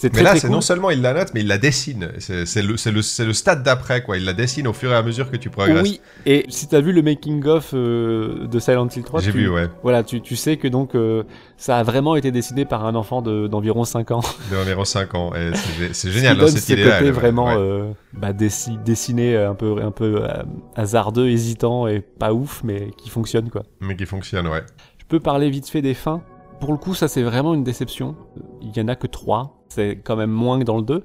C'est 0.00 0.08
Mais 0.08 0.14
très 0.14 0.22
là, 0.22 0.30
très 0.30 0.38
c'est 0.40 0.46
cool. 0.46 0.54
non 0.56 0.60
seulement 0.62 0.88
il 0.90 1.02
la 1.02 1.12
note, 1.12 1.28
mais 1.34 1.40
il 1.40 1.46
la 1.46 1.58
dessine. 1.58 2.08
C'est 2.20 2.46
c'est 2.46 2.62
le, 2.62 2.78
c'est 2.78 2.90
le, 2.90 3.02
c'est 3.02 3.26
le 3.26 3.34
stade 3.34 3.62
d'après, 3.62 4.02
quoi. 4.02 4.16
Il 4.16 4.24
la 4.24 4.32
dessine 4.32 4.66
au 4.66 4.72
fur 4.72 4.90
et 4.90 4.94
à 4.94 5.02
mesure 5.02 5.30
que 5.30 5.36
tu 5.36 5.50
progresses. 5.50 5.82
Oui, 5.82 6.00
et 6.24 6.46
si 6.48 6.68
t'as 6.68 6.80
vu 6.80 6.92
le 6.92 7.02
making 7.02 7.44
of 7.44 7.72
euh, 7.74 8.46
de 8.46 8.58
Silent 8.58 8.88
Hill 8.88 9.02
3, 9.02 9.20
J'ai 9.20 9.30
tu, 9.30 9.36
vu, 9.36 9.48
ouais. 9.50 9.68
voilà, 9.82 10.02
tu, 10.02 10.22
tu 10.22 10.36
sais 10.36 10.56
que 10.56 10.68
donc 10.68 10.94
euh, 10.94 11.24
ça 11.58 11.76
a 11.76 11.82
vraiment 11.82 12.16
été 12.16 12.30
dessiné 12.30 12.64
par 12.64 12.86
un 12.86 12.94
enfant 12.94 13.20
de- 13.20 13.46
d'environ 13.46 13.84
5 13.84 14.10
ans. 14.12 14.20
D'environ 14.50 14.86
5 14.86 15.14
ans. 15.14 15.34
Et 15.34 15.50
c'est 15.54 15.68
gé- 15.78 15.88
c'est 15.88 15.94
Ce 15.94 16.06
qui 16.06 16.12
génial, 16.14 16.36
dans 16.38 16.44
donne 16.46 16.52
cette 16.54 16.62
ce 16.64 16.72
idée-là. 16.72 16.98
côté 17.00 17.10
vraiment 17.10 17.48
ouais. 17.48 17.56
euh, 17.58 17.90
bah, 18.14 18.32
dessi- 18.32 18.82
dessiné 18.82 19.36
un 19.36 19.54
peu, 19.54 19.82
un 19.82 19.90
peu 19.90 20.22
euh, 20.24 20.28
hasardeux, 20.76 21.28
hésitant 21.28 21.86
et 21.86 22.00
pas 22.00 22.32
ouf, 22.32 22.62
mais 22.64 22.90
qui 22.96 23.10
fonctionne 23.10 23.50
quoi. 23.50 23.64
Mais 23.82 23.96
qui 23.96 24.06
fonctionne, 24.06 24.46
ouais. 24.48 24.62
Je 24.98 25.04
peux 25.06 25.20
parler 25.20 25.50
vite 25.50 25.68
fait 25.68 25.82
des 25.82 25.92
fins? 25.94 26.22
Pour 26.60 26.72
le 26.72 26.78
coup, 26.78 26.94
ça 26.94 27.08
c'est 27.08 27.22
vraiment 27.22 27.54
une 27.54 27.64
déception. 27.64 28.16
Il 28.60 28.76
y 28.76 28.80
en 28.80 28.88
a 28.88 28.96
que 28.96 29.06
3, 29.06 29.64
c'est 29.68 30.00
quand 30.04 30.16
même 30.16 30.30
moins 30.30 30.58
que 30.58 30.64
dans 30.64 30.76
le 30.76 30.82
2. 30.82 31.04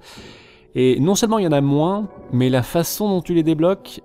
Et 0.76 0.99
non 0.99 1.16
seulement 1.16 1.39
il 1.39 1.45
y 1.45 1.47
en 1.47 1.53
a 1.53 1.62
moins, 1.62 2.10
mais 2.34 2.49
la 2.49 2.62
façon 2.62 3.08
dont 3.08 3.22
tu 3.22 3.34
les 3.34 3.43
débloques, 3.43 4.01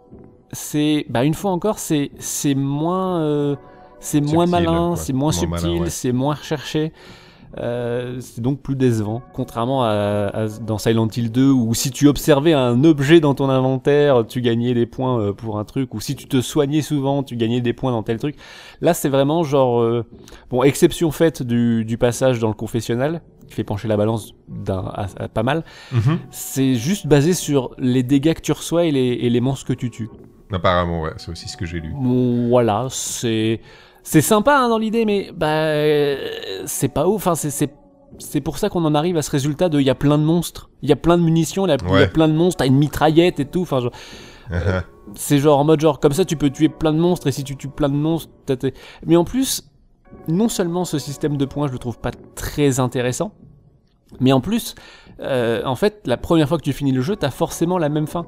c'est, 0.53 1.05
bah 1.09 1.25
une 1.25 1.35
fois 1.35 1.51
encore, 1.51 1.79
c'est 1.79 2.13
c'est 2.19 2.55
moins, 2.55 3.21
euh, 3.21 3.57
c'est 3.99 4.21
moins 4.21 4.47
Subtil, 4.47 4.67
malin, 4.67 4.97
c'est 4.97 5.13
moins 5.13 5.33
subtil, 5.33 5.83
ouais. 5.83 5.91
c'est 5.91 6.13
moins 6.13 6.35
recherché. 6.35 6.93
Euh, 7.59 8.19
c'est 8.21 8.41
donc 8.41 8.61
plus 8.63 8.77
décevant, 8.77 9.23
contrairement 9.33 9.83
à, 9.83 9.89
à- 10.33 10.47
dans 10.61 10.79
Silent 10.79 11.09
Hill 11.09 11.33
2 11.33 11.51
où 11.51 11.75
si 11.75 11.91
tu 11.91 12.07
observais 12.07 12.53
un 12.53 12.85
objet 12.85 13.19
dans 13.19 13.35
ton 13.35 13.49
inventaire, 13.49 14.25
tu 14.27 14.41
gagnais 14.41 14.73
des 14.73 14.87
points 14.87 15.19
euh, 15.21 15.33
pour 15.33 15.59
un 15.59 15.65
truc, 15.65 15.93
ou 15.95 16.01
si 16.01 16.15
tu 16.15 16.27
te 16.27 16.41
soignais 16.41 16.81
souvent, 16.81 17.23
tu 17.25 17.35
gagnais 17.37 17.61
des 17.61 17.73
points 17.73 17.91
dans 17.91 18.05
tel 18.05 18.19
truc. 18.19 18.37
Là, 18.81 18.95
c'est 18.95 19.09
vraiment 19.09 19.43
genre, 19.43 19.81
euh, 19.81 20.05
bon, 20.49 20.63
exception 20.63 21.11
faite 21.11 21.43
du, 21.43 21.85
du 21.85 21.99
passage 21.99 22.39
dans 22.39 22.49
le 22.49 22.55
confessionnal 22.55 23.21
qui 23.49 23.55
fait 23.55 23.65
pencher 23.65 23.89
la 23.89 23.97
balance 23.97 24.33
d'un 24.49 24.93
pas 25.35 25.43
mal. 25.43 25.65
Mhm. 25.91 26.19
C'est 26.31 26.77
juste 26.77 27.09
basé 27.09 27.35
sur 27.35 27.73
les 27.79 28.05
dégâts 28.05 28.35
que 28.35 28.41
tu 28.43 28.53
reçois 28.53 28.85
et 28.85 28.93
les, 28.93 29.01
et 29.09 29.29
les 29.29 29.41
monstres 29.41 29.67
que 29.67 29.73
tu 29.73 29.91
tues. 29.91 30.09
Apparemment, 30.53 31.03
ouais. 31.03 31.11
C'est 31.17 31.33
aussi 31.33 31.49
ce 31.49 31.57
que 31.57 31.67
j'ai 31.67 31.81
lu. 31.81 31.93
Voilà, 32.49 32.87
c'est 32.91 33.61
c'est 34.03 34.21
sympa 34.21 34.57
hein, 34.57 34.69
dans 34.69 34.79
l'idée, 34.79 35.05
mais 35.05 35.31
bah 35.35 35.49
euh, 35.49 36.63
c'est 36.67 36.89
pas 36.89 37.07
ouf. 37.07 37.17
Enfin, 37.17 37.35
c'est 37.35 37.51
c'est 37.51 37.73
c'est 38.19 38.41
pour 38.41 38.59
ça 38.59 38.69
qu'on 38.69 38.85
en 38.85 38.95
arrive 38.95 39.17
à 39.17 39.23
ce 39.23 39.31
résultat 39.31 39.69
de 39.69 39.81
il 39.81 39.87
y 39.87 39.91
a 39.91 39.95
plein 39.95 40.19
de 40.19 40.25
monstres, 40.25 40.71
il 40.83 40.89
y 40.89 40.93
a 40.93 40.97
plein 40.97 41.17
de 41.17 41.23
munitions, 41.23 41.67
il 41.67 41.71
y 41.71 41.73
a, 41.73 42.05
y 42.05 42.09
plein 42.09 42.29
de 42.29 42.35
monstres, 42.35 42.59
t'as 42.59 42.67
une 42.67 42.77
mitraillette 42.77 43.41
et 43.41 43.45
tout. 43.45 43.63
Enfin, 43.63 43.81
genre, 43.81 43.93
Uh-huh. 44.51 44.83
c'est 45.15 45.39
genre 45.39 45.61
en 45.61 45.65
mode 45.65 45.79
genre 45.79 46.01
comme 46.01 46.13
ça 46.13 46.25
tu 46.25 46.35
peux 46.35 46.51
tuer 46.51 46.69
plein 46.69 46.93
de 46.93 46.99
monstres 46.99 47.29
et 47.29 47.31
si 47.31 47.45
tu 47.45 47.57
tues 47.57 47.69
plein 47.69 47.89
de 47.89 47.95
monstres, 47.95 48.33
mais 49.07 49.15
en 49.15 49.23
plus 49.23 49.71
non 50.27 50.49
seulement 50.49 50.85
ce 50.85 50.99
système 50.99 51.37
de 51.37 51.45
points 51.45 51.69
je 51.69 51.73
le 51.73 51.79
trouve 51.79 52.01
pas 52.01 52.11
très 52.35 52.81
intéressant, 52.81 53.31
mais 54.19 54.33
en 54.33 54.41
plus 54.41 54.75
euh, 55.21 55.63
en 55.65 55.77
fait 55.77 56.01
la 56.05 56.17
première 56.17 56.49
fois 56.49 56.59
que 56.59 56.65
tu 56.65 56.73
finis 56.73 56.91
le 56.91 57.01
jeu 57.01 57.15
t'as 57.15 57.31
forcément 57.31 57.79
la 57.79 57.89
même 57.89 58.09
fin. 58.09 58.27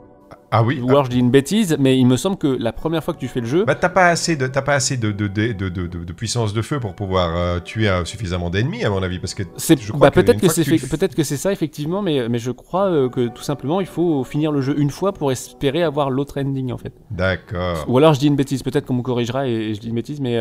Ah 0.55 0.63
oui. 0.63 0.81
Ou 0.83 0.91
alors 0.91 1.07
je 1.07 1.11
dis 1.11 1.19
une 1.19 1.31
bêtise, 1.31 1.77
mais 1.81 1.99
il 1.99 2.07
me 2.07 2.19
semble 2.19 2.37
que 2.37 2.47
la 2.47 2.73
première 2.75 3.03
fois 3.03 3.15
que 3.15 3.19
tu 3.19 3.27
fais 3.27 3.41
le 3.41 3.47
jeu, 3.47 3.65
Bah, 3.65 3.75
t'as 3.75 3.89
pas 3.89 4.09
assez 4.09 4.37
de, 4.37 4.47
pas 4.47 4.75
assez 4.75 4.99
de, 4.99 5.11
de, 5.11 5.27
de, 5.27 5.53
de, 5.53 6.13
puissance 6.13 6.53
de 6.53 6.61
feu 6.61 6.79
pour 6.79 6.95
pouvoir 6.95 7.35
euh, 7.35 7.59
tuer 7.59 7.89
euh, 7.89 8.05
suffisamment 8.05 8.51
d'ennemis, 8.51 8.85
à 8.85 8.91
mon 8.91 9.03
avis, 9.03 9.19
parce 9.19 9.33
que 9.33 9.45
C'est 9.57 9.81
je 9.81 9.91
crois 9.91 10.09
bah, 10.09 10.11
peut-être 10.11 10.41
que 10.43 10.49
c'est 10.49 10.63
tu 10.63 10.77
peut-être 10.87 11.15
que 11.15 11.23
c'est 11.25 11.39
ça 11.39 11.53
effectivement, 11.53 12.03
mais 12.03 12.29
mais 12.29 12.39
je 12.39 12.51
crois 12.51 12.91
euh, 12.91 13.09
que 13.09 13.29
tout 13.29 13.43
simplement 13.43 13.81
il 13.81 13.87
faut 13.87 14.25
finir 14.25 14.53
le 14.53 14.61
jeu 14.61 14.79
une 14.79 14.91
fois 14.91 15.13
pour 15.15 15.33
espérer 15.33 15.83
avoir 15.83 16.11
l'autre 16.11 16.39
ending 16.39 16.71
en 16.71 16.77
fait. 16.79 16.93
D'accord. 17.11 17.85
Ou 17.89 17.97
alors 17.97 18.13
je 18.13 18.21
dis 18.21 18.27
une 18.27 18.37
bêtise, 18.37 18.63
peut-être 18.63 18.85
qu'on 18.85 18.95
me 18.95 19.03
corrigera 19.03 19.49
et, 19.49 19.53
et 19.53 19.75
je 19.75 19.81
dis 19.81 19.89
une 19.89 19.95
bêtise, 19.95 20.21
mais 20.21 20.39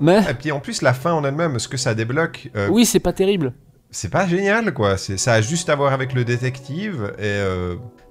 mais 0.00 0.18
Et 0.28 0.34
puis 0.34 0.50
en 0.50 0.58
plus, 0.58 0.82
la 0.82 0.92
fin 0.92 1.12
en 1.12 1.24
elle-même, 1.24 1.60
ce 1.60 1.68
que 1.68 1.76
ça 1.76 1.94
débloque, 1.94 2.50
oui 2.68 2.84
c'est 2.84 2.98
pas 2.98 3.12
terrible. 3.12 3.52
c'est 3.92 4.10
pas 4.10 4.26
génial, 4.26 4.74
quoi. 4.74 4.96
Ça 4.96 5.34
a 5.34 5.40
juste 5.40 5.68
à 5.68 5.76
voir 5.76 5.92
avec 5.92 6.14
le 6.14 6.24
détective 6.24 7.12
et 7.20 7.40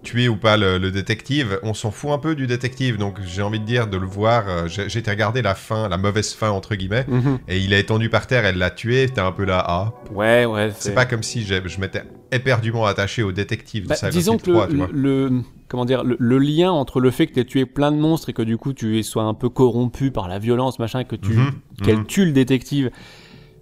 tuer 0.03 0.27
ou 0.29 0.35
pas 0.35 0.57
le, 0.57 0.77
le 0.77 0.89
détective. 0.91 1.59
On 1.63 1.73
s'en 1.73 1.91
fout 1.91 2.11
un 2.11 2.17
peu 2.17 2.33
du 2.35 2.47
détective, 2.47 2.97
donc 2.97 3.19
j'ai 3.23 3.41
envie 3.41 3.59
de 3.59 3.65
dire 3.65 3.87
de 3.87 3.97
le 3.97 4.05
voir. 4.07 4.45
euh, 4.47 4.67
j'ai, 4.67 4.85
été 4.97 5.11
regarder 5.11 5.41
la 5.41 5.53
fin, 5.55 5.87
la 5.89 5.97
mauvaise 5.97 6.33
fin 6.33 6.49
entre 6.49 6.75
guillemets, 6.75 7.05
Mhm. 7.07 7.39
et 7.47 7.59
il 7.59 7.71
est 7.73 7.79
étendu 7.81 8.09
par 8.09 8.25
terre. 8.27 8.45
Elle 8.45 8.57
l'a 8.57 8.71
tué. 8.71 9.07
T'es 9.13 9.21
un 9.21 9.31
peu 9.31 9.45
là, 9.45 9.63
ah. 9.67 9.93
Ouais 10.11 10.45
ouais. 10.45 10.71
C'est 10.75 10.93
pas 10.95 11.05
comme 11.05 11.23
si 11.23 11.43
je 11.43 11.79
m'étais 11.79 12.03
éperdument 12.31 12.85
attaché 12.85 13.23
au 13.23 13.31
détective. 13.31 13.83
de 13.83 13.89
Bah, 13.89 13.95
Silent 13.95 14.11
disons 14.11 14.37
que 14.37 14.51
3, 14.51 14.67
le, 14.91 15.41
comment 15.67 15.85
dire 15.85 16.03
le, 16.03 16.15
le 16.19 16.37
lien 16.39 16.71
entre 16.71 16.99
le 16.99 17.11
fait 17.11 17.27
que 17.27 17.33
tu 17.33 17.39
aies 17.41 17.45
tué 17.45 17.65
plein 17.65 17.91
de 17.91 17.97
monstres 17.97 18.29
et 18.29 18.33
que 18.33 18.41
du 18.41 18.57
coup 18.57 18.73
tu 18.73 19.03
sois 19.03 19.23
un 19.23 19.33
peu 19.33 19.49
corrompu 19.49 20.11
par 20.11 20.27
la 20.27 20.39
violence 20.39 20.79
machin 20.79 21.03
que 21.03 21.15
tu 21.15 21.31
Mhm, 21.33 21.51
qu'elle 21.83 21.97
mhm. 21.99 22.05
tue 22.05 22.25
le 22.25 22.31
détective. 22.31 22.89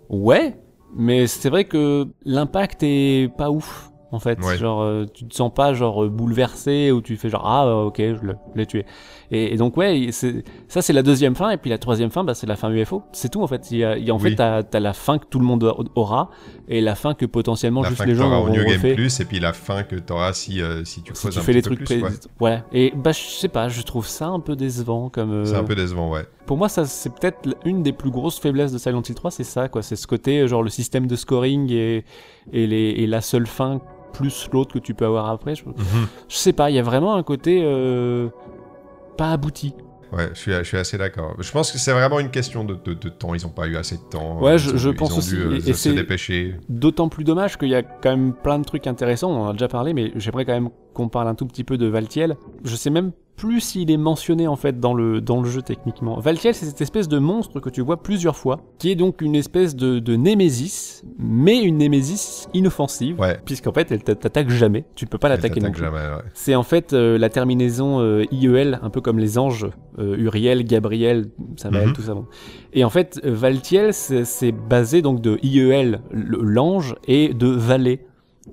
Ouais, 0.10 0.56
mais 0.96 1.28
c'est 1.28 1.50
vrai 1.50 1.66
que 1.66 2.08
l'impact 2.26 2.84
est 2.84 3.30
pas 3.38 3.52
ouf. 3.52 3.90
En 4.12 4.20
fait. 4.20 4.39
Ouais. 4.43 4.57
Genre, 4.57 4.82
euh, 4.82 5.05
tu 5.14 5.26
te 5.28 5.36
sens 5.36 5.53
pas 5.53 5.74
genre 5.74 6.03
euh, 6.05 6.10
bouleversé 6.10 6.91
ou 6.91 7.01
tu 7.01 7.16
fais 7.18 7.30
genre 7.30 7.45
ah 7.45 7.66
euh, 7.68 7.84
ok 7.86 7.97
je 7.97 8.03
l'ai- 8.26 8.34
je 8.53 8.57
l'ai 8.60 8.66
tué. 8.66 8.86
Et, 9.32 9.54
et 9.54 9.58
donc 9.58 9.78
ouais, 9.78 10.10
ça 10.12 10.82
c'est 10.82 10.94
la 10.94 11.04
deuxième 11.04 11.36
fin 11.36 11.52
et 11.52 11.58
puis 11.58 11.70
la 11.70 11.78
troisième 11.78 12.10
fin 12.10 12.24
bah, 12.24 12.34
c'est 12.34 12.48
la 12.48 12.56
fin 12.56 12.72
UFO. 12.72 13.04
C'est 13.12 13.30
tout 13.30 13.42
en 13.44 13.48
fait. 13.48 13.70
Il 13.72 13.78
y 13.78 13.84
a, 13.84 13.98
il 13.98 14.04
y 14.04 14.10
a- 14.10 14.14
en 14.14 14.18
Oui. 14.20 14.32
fait 14.32 14.36
t'as 14.36 14.64
as 14.74 14.80
la 14.80 14.94
fin 14.94 15.20
que 15.20 15.26
tout 15.30 15.40
le 15.40 15.46
monde 15.46 15.72
aura 15.96 16.30
et 16.68 16.82
la 16.82 16.96
fin 16.96 17.14
que 17.14 17.26
potentiellement 17.26 17.82
La 17.84 17.90
juste 17.90 18.06
les 18.06 18.16
gens 18.16 18.32
auront 18.32 18.52
refait. 18.54 18.96
Plus, 18.96 19.20
et 19.20 19.26
puis 19.26 19.40
la 19.40 19.54
fin 19.54 19.84
que 19.84 19.96
t'auras 19.98 20.34
si, 20.34 20.62
euh, 20.62 20.84
si 20.86 21.02
tu 21.04 21.14
Si 21.14 21.22
creuses 21.22 21.34
tu 21.34 21.40
un 21.40 21.42
fais 21.44 21.52
petit 21.54 21.56
les 21.56 21.62
peu 21.62 21.76
trucs 21.86 21.88
plus. 21.88 22.04
ouais. 22.04 22.10
voilà. 22.40 22.64
Et 22.74 22.92
bah 22.96 23.12
je 23.12 23.20
sais 23.20 23.48
pas, 23.50 23.70
je 23.70 23.82
trouve 23.84 24.08
ça 24.08 24.28
un 24.28 24.40
peu 24.40 24.56
décevant 24.56 25.10
comme. 25.10 25.32
euh, 25.32 25.46
C'est 25.46 25.56
un 25.56 25.64
peu 25.64 25.76
décevant, 25.76 26.12
ouais. 26.12 26.26
Pour 26.48 26.58
moi, 26.58 26.68
ça 26.68 26.86
c'est 26.86 27.14
peut-être 27.14 27.50
une 27.66 27.84
des 27.84 27.94
plus 27.94 28.10
grosses 28.10 28.40
faiblesses 28.40 28.72
de 28.72 28.80
Silent 28.80 29.04
Hill 29.08 29.14
3, 29.14 29.30
c'est 29.30 29.44
ça, 29.44 29.70
quoi. 29.70 29.84
C'est 29.84 29.96
ce 29.96 30.08
côté, 30.08 30.40
euh, 30.40 30.48
genre 30.48 30.64
le 30.64 30.70
système 30.72 31.06
de 31.06 31.16
scoring 31.16 31.72
et, 31.72 32.04
et, 32.52 32.66
les, 32.66 32.90
et 32.98 33.06
la 33.08 33.22
seule 33.22 33.46
fin 33.46 33.80
plus 34.14 34.50
l'autre 34.52 34.74
que 34.74 34.80
tu 34.80 34.96
peux 34.96 35.06
avoir 35.06 35.30
après. 35.30 35.54
Je, 35.54 35.64
Mhm. 35.66 35.76
je 36.28 36.36
sais 36.36 36.54
pas, 36.54 36.72
il 36.72 36.76
y 36.76 36.80
a 36.80 36.84
vraiment 36.84 37.14
un 37.14 37.22
côté 37.22 37.62
euh, 37.64 38.30
pas 39.20 39.32
abouti. 39.32 39.74
Ouais, 40.11 40.30
je 40.34 40.39
suis, 40.39 40.51
je 40.51 40.63
suis 40.63 40.78
assez 40.78 40.97
d'accord. 40.97 41.36
Je 41.38 41.51
pense 41.51 41.72
que 41.72 41.78
c'est 41.78 41.91
vraiment 41.91 42.20
une 42.20 42.32
question 42.32 42.63
de, 42.63 42.74
de- 42.74 42.95
de 42.95 43.09
temps. 43.09 43.36
Ils 43.36 43.43
n'ont 43.43 43.49
pas 43.51 43.67
eu 43.67 43.76
assez 43.78 43.95
de 43.97 44.01
temps. 44.09 44.41
Ouais, 44.41 44.57
je- 44.57 44.72
ont- 44.74 44.78
je 44.78 44.89
pense 44.89 45.13
ont 45.13 45.17
aussi, 45.20 45.36
dû, 45.36 45.41
euh, 45.41 45.59
et- 45.67 45.74
c'est- 45.74 45.93
dépêcher. 45.93 46.55
D'autant 46.67 47.09
plus 47.09 47.24
dommage 47.24 47.57
qu'il 47.59 47.70
y 47.70 47.76
a 47.76 47.84
quand 47.84 48.09
même 48.09 48.34
plein 48.34 48.57
de 48.57 48.63
trucs 48.63 48.88
intéressants, 48.88 49.30
on 49.30 49.41
en 49.43 49.49
a 49.49 49.51
déjà 49.53 49.67
parlé, 49.67 49.93
mais 49.93 50.11
j'aimerais 50.15 50.45
quand 50.45 50.53
même 50.53 50.70
qu'on 50.95 51.09
parle 51.09 51.28
un 51.28 51.36
tout 51.36 51.45
petit 51.45 51.63
peu 51.63 51.78
de 51.78 51.86
Valtiel. 51.86 52.38
Je 52.63 52.76
sais 52.76 52.89
même 52.89 53.11
plus 53.40 53.62
s'il 53.62 53.90
est 53.90 53.98
mentionné 53.98 54.48
en 54.48 54.56
fait 54.58 54.80
dans 54.80 54.94
le, 54.94 55.22
dans 55.22 55.42
le 55.42 55.50
jeu 55.50 55.62
techniquement. 55.62 56.20
Valtiel, 56.20 56.54
c'est 56.54 56.66
cette 56.66 56.82
espèce 56.82 57.08
de 57.08 57.20
monstre 57.20 57.60
que 57.62 57.70
tu 57.70 57.82
vois 57.82 58.04
plusieurs 58.04 58.36
fois, 58.36 58.60
qui 58.78 58.92
est 58.92 58.96
donc 58.96 59.22
une 59.22 59.36
espèce 59.36 59.76
de, 59.76 60.00
de 60.00 60.16
némésis, 60.16 61.04
mais 61.18 61.62
une 61.62 61.78
némésis 61.78 62.50
inoffensive, 62.54 63.20
Ouais. 63.20 63.38
puisqu'en 63.46 63.72
fait 63.72 63.92
elle 63.92 64.04
t'a- 64.04 64.16
t'attaque 64.16 64.50
jamais, 64.50 64.84
tu 64.96 65.06
peux 65.06 65.18
pas 65.18 65.30
l'attaquer 65.30 65.62
non 65.62 65.72
plus. 65.72 65.84
ouais. 65.84 65.90
C'est 66.34 66.56
en 66.56 66.64
fait 66.64 66.94
euh, 66.94 67.18
la 67.18 67.30
terminaison 67.30 68.00
euh, 68.02 68.26
IEL, 68.32 68.80
un 68.82 68.90
peu 68.90 69.00
comme 69.02 69.20
les 69.20 69.38
anges, 69.38 69.68
euh, 70.00 70.18
Uriel, 70.18 70.66
Gabriel, 70.66 71.30
Samael, 71.56 71.88
Mhm. 71.88 71.94
tout 71.94 72.02
ça. 72.02 72.14
bon. 72.14 72.26
Et 72.74 72.84
en 72.84 72.90
fait, 72.90 73.20
Valtiel, 73.24 73.94
c'est 73.94 74.52
basé 74.52 75.02
donc 75.02 75.22
de 75.22 75.40
IEL, 75.42 76.02
l'ange, 76.12 76.96
et 77.08 77.34
de 77.34 77.48
Valé. 77.48 78.02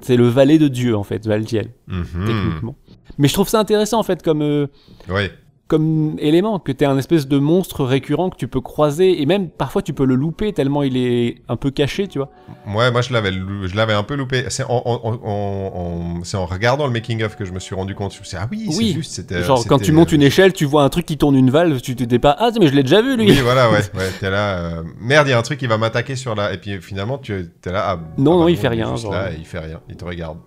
C'est 0.03 0.17
le 0.17 0.29
valet 0.29 0.59
de 0.59 0.69
Dieu, 0.69 0.97
en 0.97 1.03
fait, 1.05 1.27
Valtiel, 1.27 1.69
Mhm. 1.89 2.05
techniquement. 2.27 2.77
Mais 3.19 3.29
je 3.29 3.33
trouve 3.35 3.49
ça 3.49 3.59
intéressant, 3.61 3.99
en 3.99 4.03
fait, 4.03 4.23
comme, 4.23 4.43
euh, 4.43 4.67
Ouais. 5.09 5.31
Comme 5.69 6.15
élément, 6.21 6.59
que 6.61 6.71
t'es 6.71 6.85
un 6.85 6.97
espèce 6.97 7.27
de 7.27 7.39
monstre 7.39 7.85
récurrent 7.85 8.31
que 8.31 8.37
tu 8.37 8.47
peux 8.47 8.61
croiser, 8.61 9.21
et 9.21 9.27
même 9.27 9.49
parfois 9.49 9.83
tu 9.83 9.93
peux 9.93 10.05
le 10.05 10.15
louper 10.15 10.53
tellement 10.53 10.83
il 10.85 10.97
est 10.97 11.37
un 11.49 11.57
peu 11.57 11.71
caché, 11.71 12.07
tu 12.07 12.19
vois. 12.19 12.31
Ouais, 12.69 12.91
moi 12.93 13.01
je 13.03 13.13
l'avais, 13.13 13.33
lou- 13.33 13.67
je 13.67 13.75
l'avais 13.75 13.93
un 13.93 14.05
peu 14.05 14.15
loupé. 14.15 14.45
C'est 14.49 14.63
en, 14.65 14.83
en- 14.85 15.01
en- 15.03 15.21
en- 15.25 16.25
c'est 16.25 16.37
en 16.37 16.47
regardant 16.47 16.87
le 16.87 16.93
making 16.93 17.23
of 17.25 17.37
que 17.37 17.45
je 17.45 17.53
me 17.53 17.59
suis 17.59 17.75
rendu 17.75 17.95
compte. 17.95 18.13
Je 18.15 18.37
ah 18.37 18.47
oui, 18.51 18.67
Oui. 18.69 18.75
c'est 18.75 18.93
juste. 18.95 19.13
C'était, 19.13 19.43
Genre, 19.43 19.65
quand 19.67 19.79
tu 19.79 19.93
montes 19.93 20.13
euh, 20.13 20.17
une 20.17 20.23
échelle, 20.23 20.53
tu 20.53 20.65
vois 20.67 20.85
un 20.85 20.89
truc 20.89 21.05
qui 21.07 21.17
tourne 21.19 21.35
une 21.37 21.51
valve, 21.51 21.81
tu 21.81 21.97
te 21.97 22.05
dis 22.05 22.19
pas, 22.19 22.37
ah, 22.39 22.51
mais 22.61 22.69
je 22.69 22.75
l'ai 22.75 22.83
déjà 22.83 23.03
vu, 23.03 23.17
lui 23.17 23.27
Oui, 23.31 23.41
voilà, 23.43 23.69
ouais. 23.71 23.79
ouais 23.95 24.11
t'es 24.21 24.31
là. 24.31 24.59
euh, 24.59 24.83
Merde, 25.01 25.27
il 25.27 25.31
y 25.31 25.35
a 25.35 25.39
un 25.39 25.43
truc 25.43 25.59
qui 25.59 25.67
va 25.67 25.79
m'attaquer 25.79 26.15
sur 26.17 26.35
la. 26.35 26.53
Et 26.53 26.59
puis 26.59 26.81
finalement, 26.81 27.19
tu 27.19 27.33
es 27.35 27.71
là. 27.73 27.85
Ah, 27.89 27.97
Non, 28.19 28.33
ah 28.35 28.37
non, 28.37 28.45
bah 28.45 28.51
il 28.51 28.55
bon, 28.57 28.63
fait 28.63 28.69
rien, 28.69 28.95
genre. 28.97 29.13
Là, 29.13 29.31
il 29.37 29.45
fait 29.45 29.59
rien. 29.59 29.81
Il 29.89 29.97
te 29.97 30.05
regarde. 30.05 30.39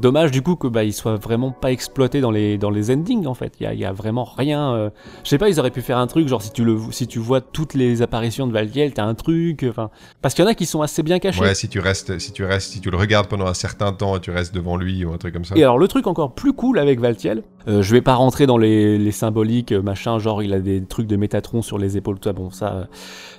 Dommage 0.00 0.30
du 0.30 0.42
coup 0.42 0.54
que 0.56 0.68
bah 0.68 0.84
il 0.84 0.92
soit 0.92 1.16
vraiment 1.16 1.50
pas 1.50 1.72
exploité 1.72 2.20
dans 2.20 2.30
les 2.30 2.56
dans 2.56 2.70
les 2.70 2.90
endings 2.92 3.26
en 3.26 3.34
fait. 3.34 3.54
Il 3.60 3.72
y 3.72 3.78
y 3.78 3.84
a 3.84 3.92
vraiment 3.92 4.24
rien. 4.24 4.72
euh, 4.74 4.90
Je 5.24 5.28
sais 5.30 5.38
pas, 5.38 5.48
ils 5.48 5.58
auraient 5.58 5.70
pu 5.72 5.82
faire 5.82 5.98
un 5.98 6.06
truc 6.06 6.28
genre 6.28 6.40
si 6.42 6.52
tu 6.52 6.64
le 6.64 6.78
si 6.92 7.06
tu 7.08 7.18
vois 7.18 7.40
toutes 7.40 7.74
les 7.74 8.00
apparitions 8.02 8.46
de 8.46 8.52
Valdiel, 8.52 8.92
t'as 8.94 9.04
un 9.04 9.14
truc. 9.14 9.66
Enfin, 9.68 9.90
parce 10.22 10.34
qu'il 10.34 10.44
y 10.44 10.48
en 10.48 10.50
a 10.50 10.54
qui 10.54 10.66
sont 10.66 10.82
assez 10.82 11.02
bien 11.02 11.18
cachés. 11.18 11.40
Ouais, 11.40 11.54
si 11.54 11.68
tu 11.68 11.80
restes, 11.80 12.18
si 12.18 12.32
tu 12.32 12.44
restes, 12.44 12.72
si 12.72 12.80
tu 12.80 12.90
le 12.90 12.96
regardes 12.96 13.26
pendant 13.26 13.46
un 13.46 13.54
certain 13.54 13.92
temps 13.92 14.16
et 14.16 14.20
tu 14.20 14.30
restes 14.30 14.54
devant 14.54 14.76
lui 14.76 15.04
ou 15.04 15.12
un 15.12 15.18
truc 15.18 15.34
comme 15.34 15.44
ça. 15.44 15.56
Et 15.56 15.62
alors 15.62 15.78
le 15.78 15.88
truc 15.88 16.06
encore 16.06 16.32
plus 16.34 16.52
cool 16.52 16.78
avec 16.78 17.00
Valtiel, 17.00 17.42
euh, 17.66 17.82
je 17.82 17.92
vais 17.92 18.00
pas 18.02 18.14
rentrer 18.14 18.46
dans 18.46 18.58
les, 18.58 18.98
les 18.98 19.12
symboliques 19.12 19.72
euh, 19.72 19.82
machin, 19.82 20.18
genre 20.20 20.42
il 20.42 20.52
a 20.54 20.60
des 20.60 20.84
trucs 20.84 21.06
de 21.08 21.16
Métatron 21.16 21.60
sur 21.62 21.76
les 21.78 21.96
épaules, 21.96 22.18
tout 22.20 22.28
ça. 22.28 22.32
Bon 22.32 22.50
ça, 22.50 22.72
euh, 22.72 22.84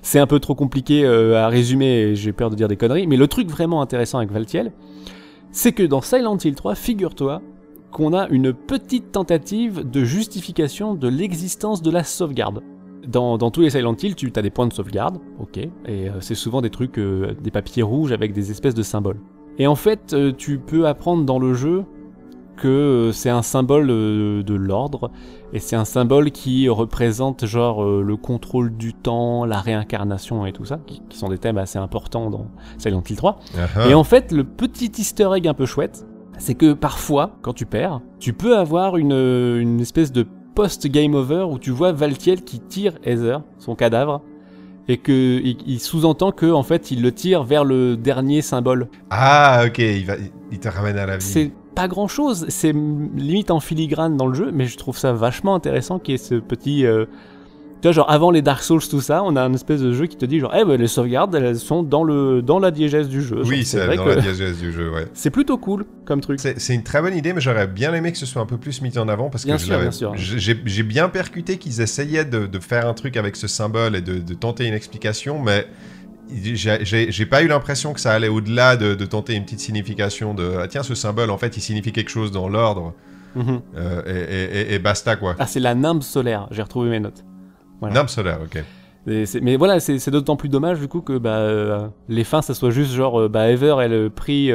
c'est 0.01 0.20
un 0.20 0.28
peu 0.28 0.39
trop 0.39 0.55
compliqué 0.55 1.05
euh, 1.05 1.41
à 1.43 1.47
résumer. 1.47 1.86
et 2.01 2.16
J'ai 2.16 2.34
peur 2.34 2.49
de 2.49 2.55
dire 2.55 2.68
des 2.68 2.76
conneries. 2.78 3.07
Mais 3.07 3.18
le 3.18 3.28
truc 3.28 3.49
vraiment 3.49 3.82
intéressant 3.82 4.18
avec 4.18 4.32
Valtiel, 4.32 4.72
c'est 5.52 5.72
que 5.72 5.84
dans 5.84 6.02
Silent 6.02 6.38
Hill 6.38 6.56
3, 6.56 6.76
figure-toi 6.76 7.41
qu'on 7.91 8.14
a 8.14 8.28
une 8.30 8.54
petite 8.54 9.12
tentative 9.12 9.89
de 9.89 10.04
justification 10.04 10.93
de 10.93 11.08
l'existence 11.08 11.82
de 11.82 11.89
la 11.89 12.04
sauvegarde. 12.04 12.62
Dans, 13.08 13.38
tous 13.50 13.62
les 13.62 13.72
Silent 13.72 13.95
Hill, 13.95 14.16
tu 14.16 14.32
as 14.36 14.41
des 14.41 14.52
points 14.52 14.68
de 14.68 14.74
sauvegarde, 14.74 15.18
ok, 15.39 15.58
et 15.58 15.70
euh, 15.88 16.22
c'est 16.22 16.36
souvent 16.36 16.62
des 16.62 16.70
trucs, 16.70 17.00
euh, 17.00 17.34
des 17.41 17.50
papiers 17.50 17.82
rouges 17.82 18.12
avec 18.12 18.34
des 18.34 18.52
espèces 18.52 18.76
de 18.76 18.84
symboles. 18.84 19.20
Et 19.58 19.66
en 19.66 19.76
fait, 19.76 20.14
euh, 20.14 20.32
tu 20.32 20.60
peux 20.60 20.88
apprendre 20.88 21.26
dans 21.26 21.39
le 21.39 21.54
jeu 21.54 21.86
que 22.60 22.68
euh, 22.68 23.12
c'est 23.12 23.30
un 23.30 23.41
symbole 23.41 23.89
euh, 23.89 24.43
de 24.43 24.53
l'ordre, 24.53 25.12
et 25.53 25.60
c'est 25.60 25.76
un 25.76 25.86
symbole 25.86 26.32
qui 26.32 26.70
représente 26.70 27.45
genre 27.45 27.84
euh, 27.84 28.03
le 28.05 28.18
contrôle 28.18 28.76
du 28.76 28.93
temps, 28.93 29.45
la 29.45 29.60
réincarnation 29.60 30.45
et 30.45 30.51
tout 30.51 30.66
ça, 30.66 30.80
qui, 30.86 31.01
qui 31.10 31.18
sont 31.18 31.30
des 31.30 31.38
thèmes 31.38 31.57
assez 31.57 31.80
importants 31.80 32.30
dans 32.30 32.47
Silent 32.78 33.03
Hill 33.10 33.16
3. 33.16 33.39
Ah, 33.57 33.68
ah. 33.76 33.88
Et 33.88 33.93
en 33.93 34.03
fait, 34.03 34.32
le 34.32 34.43
petit 34.43 34.91
easter 34.97 35.30
egg 35.36 35.47
un 35.47 35.53
peu 35.53 35.66
chouette, 35.66 36.05
c'est 36.38 36.55
que 36.55 36.74
parfois, 36.74 37.32
quand 37.41 37.53
tu 37.53 37.66
perds, 37.66 38.01
tu 38.20 38.34
peux 38.34 38.57
avoir 38.57 38.97
une, 38.97 39.14
une 39.14 39.80
espèce 39.80 40.12
de 40.12 40.26
post-game 40.53 41.16
over 41.16 41.45
où 41.49 41.57
tu 41.57 41.72
vois 41.72 41.91
Valtiel 41.91 42.43
qui 42.43 42.60
tire 42.60 42.93
Heather, 43.03 43.41
son 43.57 43.76
cadavre, 43.76 44.22
et 44.89 44.97
que 44.97 45.39
il, 45.43 45.57
il 45.66 45.80
sous-entend 45.80 46.32
que 46.32 46.51
en 46.51 46.64
fait 46.64 46.91
il 46.91 47.01
le 47.01 47.12
tire 47.12 47.43
vers 47.43 47.64
le 47.64 47.95
dernier 47.95 48.41
symbole. 48.41 48.89
Ah, 49.10 49.64
ok, 49.66 49.78
il, 49.78 50.05
va, 50.05 50.16
il 50.51 50.60
te 50.60 50.68
ramène 50.68 50.97
à 50.97 51.05
la 51.05 51.18
vie. 51.18 51.51
Pas 51.76 51.88
grand 51.88 52.07
chose, 52.07 52.45
c'est 52.49 52.74
limite 52.74 53.51
en 53.51 53.59
filigrane 53.59 54.17
dans 54.17 54.28
le 54.28 54.34
jeu, 54.34 54.51
mais 54.53 54.65
je 54.65 54.78
trouve 54.78 54.97
ça 54.97 55.13
vachement 55.13 55.55
intéressant 55.55 55.99
qu'il 55.99 56.13
y 56.13 56.15
ait 56.15 56.17
ce 56.17 56.36
petit. 56.36 56.86
euh, 56.86 57.05
Tu 57.82 57.88
vois, 57.88 57.91
genre 57.93 58.11
avant 58.11 58.32
les 58.32 58.41
Dark 58.41 58.61
Souls, 58.61 58.82
tout 58.89 58.99
ça, 58.99 59.24
on 59.24 59.38
a 59.38 59.41
un 59.43 59.53
espèce 59.53 59.80
de 59.80 59.93
jeu 59.93 60.07
qui 60.07 60.17
te 60.17 60.26
dit 60.26 60.39
genre, 60.39 60.53
eh 60.53 60.65
ben 60.65 60.78
les 60.78 60.88
sauvegardes, 60.88 61.34
elles 61.36 61.55
sont 61.57 61.82
dans, 61.82 62.03
le, 62.03 62.41
dans 62.41 62.59
la 62.59 62.72
diégèse 62.72 63.07
du 63.07 63.22
jeu. 63.22 63.41
Oui, 63.45 63.63
c'est 63.63 63.86
dans 63.95 64.03
que 64.03 64.09
la 64.09 64.15
diégèse 64.17 64.59
du 64.59 64.74
jeu, 64.74 64.91
ouais. 64.91 65.05
c'est 65.13 65.30
plutôt 65.30 65.57
cool 65.57 65.86
comme 66.03 66.20
truc. 66.20 66.39
C'est 66.41 66.74
une 66.76 66.84
très 66.84 67.01
bonne 67.01 67.15
idée, 67.15 67.32
mais 67.32 67.39
j'aurais 67.39 67.67
bien 67.67 67.93
aimé 67.93 68.11
que 68.11 68.17
ce 68.17 68.26
soit 68.26 68.41
un 68.41 68.45
peu 68.47 68.57
plus 68.57 68.82
mis 68.82 68.97
en 68.97 69.07
avant 69.07 69.30
parce 69.30 69.45
Bien 69.45 69.55
que 69.55 69.63
j'ai 70.15 70.59
j'ai 70.65 70.84
bien 70.84 71.07
percuté 71.07 71.57
qu'ils 71.57 71.80
essayaient 71.80 72.26
de, 72.26 72.45
de 72.47 72.59
faire 72.59 72.88
un 72.89 72.93
truc 72.93 73.15
avec 73.15 73.38
ce 73.38 73.47
symbole 73.47 73.95
et 73.95 74.01
de, 74.01 74.15
de 74.17 74.34
tenter 74.34 74.65
une 74.67 74.74
explication, 74.74 75.39
mais 75.41 75.65
j'ai- 76.34 77.25
pas 77.25 77.41
eu 77.43 77.47
l'impression 77.47 77.93
que 77.93 77.99
ça 77.99 78.11
allait 78.13 78.27
au-delà 78.27 78.77
de, 78.77 78.95
de 78.95 79.05
tenter 79.05 79.34
une 79.36 79.43
petite 79.43 79.59
signification 79.59 80.34
de 80.34 80.53
ah, 80.61 80.67
tiens, 80.67 80.84
ce 80.84 80.95
symbole 80.95 81.30
en 81.32 81.38
fait 81.38 81.57
il 81.57 81.61
signifie 81.61 81.91
quelque 81.91 82.09
chose 82.11 82.32
dans 82.32 82.47
l'ordre 82.49 82.93
Mhm. 83.36 83.61
euh, 83.77 84.01
et, 84.69 84.73
et- 84.75 84.80
basta 84.80 85.15
quoi. 85.15 85.36
Ah, 85.39 85.45
c'est 85.45 85.59
la 85.59 85.75
nimbe 85.75 86.01
solaire, 86.01 86.47
j'ai 86.51 86.63
retrouvé 86.63 86.89
mes 86.89 86.99
notes. 86.99 87.23
Voilà. 87.80 87.95
Nimbe 87.95 88.07
solaire, 88.09 88.39
ok. 88.43 88.63
Mais 89.41 89.55
voilà, 89.55 89.80
c'est 89.80 90.09
d'autant 90.11 90.36
plus 90.36 90.49
dommage 90.49 90.80
du 90.80 90.88
coup 90.88 91.01
que 91.01 91.17
bah, 91.17 91.38
euh, 91.38 91.88
les 92.09 92.23
fins, 92.23 92.41
ça 92.41 92.53
soit 92.53 92.71
juste 92.71 92.91
genre, 92.93 93.21
euh, 93.21 93.30
bah, 93.30 93.49
Ever, 93.49 93.75
elle 93.82 93.93
euh, 93.93 94.09
prie 94.09 94.51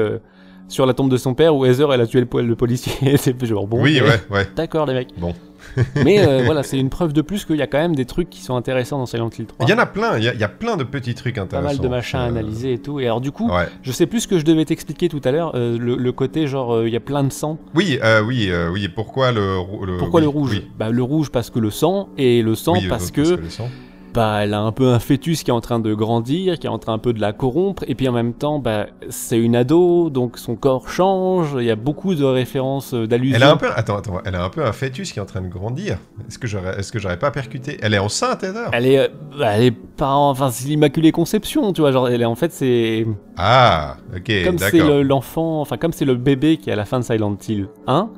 sur 0.69 0.87
la 0.87 0.95
tombe 0.95 1.11
de 1.11 1.17
son 1.17 1.35
père, 1.35 1.55
ou 1.55 1.65
Heather, 1.67 1.93
elle 1.93 2.01
a 2.01 2.07
tué 2.07 2.21
le, 2.21 2.43
le 2.43 2.57
policier. 2.57 3.17
c'est 3.17 3.45
genre 3.45 3.67
bon. 3.67 3.81
oui, 3.83 4.01
ouais, 4.01 4.21
ouais. 4.31 4.49
D'accord, 4.57 4.87
les 4.87 4.95
mecs. 4.95 5.09
Bon. 5.19 5.35
mais 6.05 6.27
euh, 6.27 6.43
voilà, 6.45 6.63
c'est 6.63 6.79
une 6.79 6.91
preuve 6.91 7.13
de 7.13 7.23
plus 7.23 7.45
qu'il 7.45 7.57
y 7.57 7.63
a 7.63 7.67
quand 7.67 7.79
même 7.79 7.95
des 7.97 8.05
trucs 8.05 8.31
qui 8.31 8.41
sont 8.43 8.57
intéressants 8.57 8.99
dans 8.99 9.07
Silent 9.07 9.31
Hill 9.37 9.47
3. 9.47 9.67
Il 9.67 9.71
y 9.71 9.75
en 9.75 9.79
a 9.79 9.87
plein, 9.87 10.19
il 10.19 10.25
y 10.25 10.29
a, 10.29 10.35
il 10.35 10.41
y 10.41 10.45
a 10.45 10.49
plein 10.49 10.77
de 10.77 10.85
petits 10.85 11.15
trucs 11.15 11.37
pas 11.37 11.43
intéressants. 11.43 11.69
mal 11.69 11.79
de 11.79 11.89
machins 11.89 12.19
à 12.21 12.25
Euh, 12.25 12.29
analyser 12.29 12.75
et 12.75 12.79
tout. 12.79 13.01
Et 13.01 13.07
alors, 13.07 13.21
du 13.21 13.31
coup, 13.33 13.51
Ouais. 13.51 13.67
je 13.83 13.93
sais 13.93 14.07
plus 14.07 14.21
ce 14.21 14.29
que 14.29 14.39
je 14.39 14.45
devais 14.45 14.65
t'expliquer 14.65 15.09
tout 15.09 15.21
à 15.25 15.31
l'heure, 15.33 15.53
euh, 15.55 15.77
le, 15.79 15.97
le 15.97 16.13
côté 16.13 16.47
genre, 16.47 16.75
euh, 16.75 16.87
il 16.89 16.93
y 16.93 16.97
a 16.97 17.01
plein 17.01 17.25
de 17.25 17.33
sang. 17.33 17.59
Oui, 17.75 17.99
oui, 18.27 18.51
oui. 18.73 18.89
Pourquoi 18.89 19.33
le, 19.33 19.59
Pourquoi 19.99 20.21
oui, 20.21 20.25
le 20.25 20.29
rouge? 20.29 20.51
oui. 20.53 20.67
Bah, 20.79 20.91
le 20.91 21.03
rouge 21.03 21.31
parce 21.31 21.51
que 21.51 21.59
le 21.59 21.71
sang, 21.71 22.09
et 22.19 22.43
le 22.43 22.55
sang 22.55 22.75
Oui, 22.75 22.87
parce 22.89 23.11
que 23.11 23.21
le 23.21 23.51
sang. 23.51 23.69
Bah, 24.15 24.39
elle 24.45 24.55
a 24.55 24.61
un 24.61 24.71
peu 24.73 24.89
un 24.89 24.99
fœtus 25.01 25.43
qui 25.43 25.51
est 25.51 25.53
en 25.53 25.61
train 25.61 25.81
de 25.81 25.93
grandir, 25.93 26.59
qui 26.59 26.67
est 26.67 26.71
en 26.71 26.79
train 26.79 26.93
un 26.95 26.99
peu 26.99 27.13
de 27.13 27.21
la 27.21 27.33
corrompre, 27.33 27.85
et 27.89 27.95
puis 27.95 28.09
en 28.09 28.13
même 28.13 28.33
temps, 28.33 28.61
bah, 28.61 28.87
c'est 29.11 29.37
une 29.39 29.57
ado, 29.57 30.09
donc 30.11 30.39
son 30.39 30.55
corps 30.55 30.89
change, 30.89 31.57
il 31.59 31.65
y 31.65 31.71
a 31.71 31.77
beaucoup 31.77 32.15
de 32.15 32.25
références, 32.25 32.95
euh, 32.95 33.07
d'allusions. 33.07 33.37
Elle 33.37 33.43
a 33.43 33.51
un 33.53 33.57
peu, 33.57 33.69
attends, 33.75 33.97
attends, 33.97 34.21
elle 34.25 34.37
a 34.37 34.45
un 34.45 34.49
peu 34.51 34.65
un 34.65 34.73
fœtus 34.73 35.13
qui 35.13 35.19
est 35.19 35.23
en 35.23 35.27
train 35.27 35.43
de 35.43 35.49
grandir. 35.49 35.99
Est-ce 36.29 36.39
que 36.39 36.47
j'aurais, 36.47 36.79
est-ce 36.79 36.93
que 36.93 36.99
j'aurais 36.99 37.19
pas 37.19 37.31
percuté? 37.31 37.77
Elle 37.83 37.93
est 37.95 37.99
enceinte, 37.99 38.43
Heather 38.45 38.69
Elle 38.73 38.87
est, 38.87 38.99
euh, 38.99 39.09
bah, 39.39 39.51
elle 39.57 39.65
est 39.65 39.71
pas, 39.71 40.15
enfin, 40.15 40.51
c'est 40.51 40.69
l'Immaculée 40.69 41.11
Conception, 41.13 41.73
tu 41.73 41.81
vois, 41.81 41.91
genre, 41.93 42.09
elle 42.09 42.23
est 42.23 42.25
en 42.25 42.37
fait, 42.37 42.53
c'est, 42.53 43.07
Ah, 43.37 43.97
ok, 44.17 44.31
comme 44.45 44.59
c'est 44.59 44.79
le- 44.79 45.03
l'enfant, 45.03 45.61
enfin, 45.61 45.77
comme 45.77 45.93
c'est 45.93 46.05
le 46.05 46.15
bébé 46.15 46.57
qui 46.57 46.71
est 46.71 46.73
à 46.73 46.77
la 46.77 46.85
fin 46.85 47.01
de 47.01 47.05
Silent 47.05 47.37
Hill 47.49 47.69
1, 47.89 48.11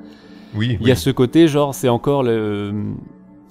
Oui, 0.55 0.77
il 0.81 0.87
y 0.87 0.91
a 0.91 0.95
ce 0.97 1.11
côté, 1.11 1.49
genre, 1.49 1.75
c'est 1.75 1.89
encore 1.89 2.23
le, 2.23 2.73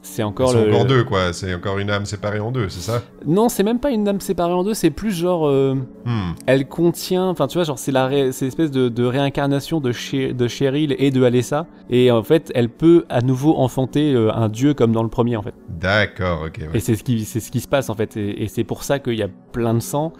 c'est 0.05 0.23
encore 0.23 0.53
le, 0.53 0.69
encore 0.69 0.85
deux, 0.85 1.03
quoi. 1.03 1.33
C'est 1.33 1.53
encore 1.53 1.79
une 1.79 1.89
âme 1.89 2.05
séparée 2.05 2.39
en 2.39 2.51
deux, 2.51 2.69
c'est 2.69 2.81
ça? 2.81 3.01
Non, 3.25 3.49
c'est 3.49 3.63
même 3.63 3.79
pas 3.79 3.91
une 3.91 4.07
âme 4.07 4.19
séparée 4.21 4.53
en 4.53 4.63
deux, 4.63 4.73
c'est 4.73 4.91
plus 4.91 5.11
genre, 5.11 5.47
euh, 5.47 5.75
Hmm. 6.05 6.33
elle 6.45 6.67
contient, 6.67 7.27
enfin 7.27 7.47
tu 7.47 7.57
vois, 7.57 7.63
genre 7.65 7.79
c'est 7.79 7.91
ré- 7.91 8.25
l'espèce 8.39 8.69
de, 8.71 8.89
de 8.89 9.03
réincarnation 9.03 9.79
de, 9.81 9.91
Che- 9.91 10.33
de 10.35 10.47
Cheryl 10.47 10.95
et 10.99 11.09
de 11.09 11.23
Alessa, 11.23 11.65
et 11.89 12.11
en 12.11 12.21
fait 12.21 12.51
elle 12.53 12.69
peut 12.69 13.05
à 13.09 13.21
nouveau 13.21 13.55
enfanter 13.57 14.13
euh, 14.13 14.31
un 14.31 14.47
dieu 14.49 14.73
comme 14.75 14.91
dans 14.91 15.01
le 15.03 15.09
premier 15.09 15.35
en 15.35 15.41
fait. 15.41 15.55
D'accord, 15.67 16.43
ok. 16.45 16.59
ouais. 16.61 16.69
Et 16.77 16.79
c'est 16.79 16.95
ce 16.95 17.03
qui 17.03 17.25
ce 17.25 17.39
qui 17.51 17.59
se 17.59 17.67
passe 17.67 17.89
en 17.89 17.95
fait, 17.95 18.15
et, 18.17 18.43
et 18.43 18.47
c'est 18.47 18.63
pour 18.63 18.83
ça 18.83 18.99
qu'il 18.99 19.15
y 19.15 19.23
a 19.23 19.29
plein 19.51 19.73
de 19.73 19.79
sang, 19.79 20.13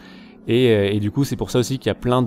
et, 0.48 0.70
euh, 0.72 0.90
et 0.92 1.00
du 1.00 1.12
coup 1.12 1.24
c'est 1.24 1.36
pour 1.36 1.52
ça 1.52 1.60
aussi 1.60 1.78
qu'il 1.78 1.90
y 1.90 1.92
a 1.92 1.96
plein 1.96 2.24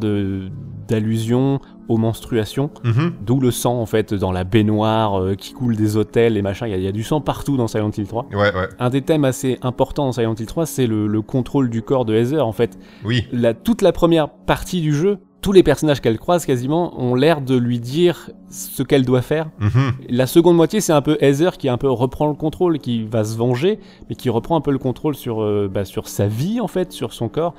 d'allusions 0.89 1.61
aux 1.89 1.97
menstruations. 1.97 2.71
Mhm. 2.85 3.13
D'où 3.25 3.41
le 3.41 3.51
sang 3.51 3.81
en 3.81 3.87
fait 3.87 4.15
dans 4.15 4.33
la 4.33 4.45
baignoire 4.45 5.21
euh, 5.21 5.35
qui 5.35 5.53
coule 5.53 5.77
des 5.77 5.97
hôtels 5.97 6.37
et 6.37 6.43
machin. 6.43 6.67
Il 6.67 6.71
y, 6.71 6.75
a- 6.75 6.77
il 6.79 6.83
y 6.85 6.89
a 6.89 6.93
du 6.93 7.03
sang 7.03 7.21
partout 7.21 7.57
dans 7.57 7.67
Silent 7.69 7.91
Hill 7.97 8.07
3. 8.07 8.27
Ouais, 8.33 8.37
ouais. 8.55 8.69
Un 8.79 8.91
des 8.91 9.03
thèmes 9.03 9.25
assez 9.25 9.59
importants 9.63 10.07
dans 10.07 10.13
Silent 10.13 10.35
Hill 10.39 10.47
3, 10.47 10.67
c'est 10.67 10.87
le, 10.87 11.07
le 11.07 11.23
contrôle 11.23 11.71
du 11.71 11.83
corps 11.83 12.05
de 12.05 12.15
Heather. 12.15 12.47
En 12.47 12.53
fait, 12.53 12.79
Oui. 13.05 13.27
la, 13.33 13.55
toute 13.55 13.83
la 13.83 13.93
première 13.93 14.29
partie 14.29 14.81
du 14.81 14.95
jeu, 14.95 15.19
tous 15.41 15.53
les 15.53 15.63
personnages 15.63 16.01
qu'elle 16.01 16.19
croise 16.19 16.45
quasiment 16.45 17.01
ont 17.01 17.15
l'air 17.15 17.41
de 17.41 17.57
lui 17.57 17.79
dire 17.79 18.29
ce 18.51 18.83
qu'elle 18.83 19.05
doit 19.05 19.23
faire. 19.23 19.49
Mhm. 19.61 19.93
La 20.11 20.27
seconde 20.27 20.57
moitié, 20.57 20.81
c'est 20.81 20.93
un 20.93 21.01
peu 21.01 21.17
Heather 21.21 21.57
qui 21.59 21.69
un 21.69 21.79
peu 21.79 21.89
reprend 21.89 22.27
le 22.27 22.35
contrôle, 22.35 22.79
qui 22.81 23.05
va 23.05 23.23
se 23.23 23.37
venger, 23.39 23.79
mais 24.11 24.17
qui 24.17 24.31
reprend 24.31 24.57
un 24.57 24.61
peu 24.61 24.73
le 24.73 24.79
contrôle 24.79 25.15
sur, 25.15 25.41
euh, 25.43 25.71
bah, 25.73 25.85
sur 25.85 26.09
sa 26.09 26.27
vie 26.27 26.61
en 26.61 26.67
fait, 26.67 26.91
sur 26.93 27.13
son 27.13 27.29
corps. 27.29 27.55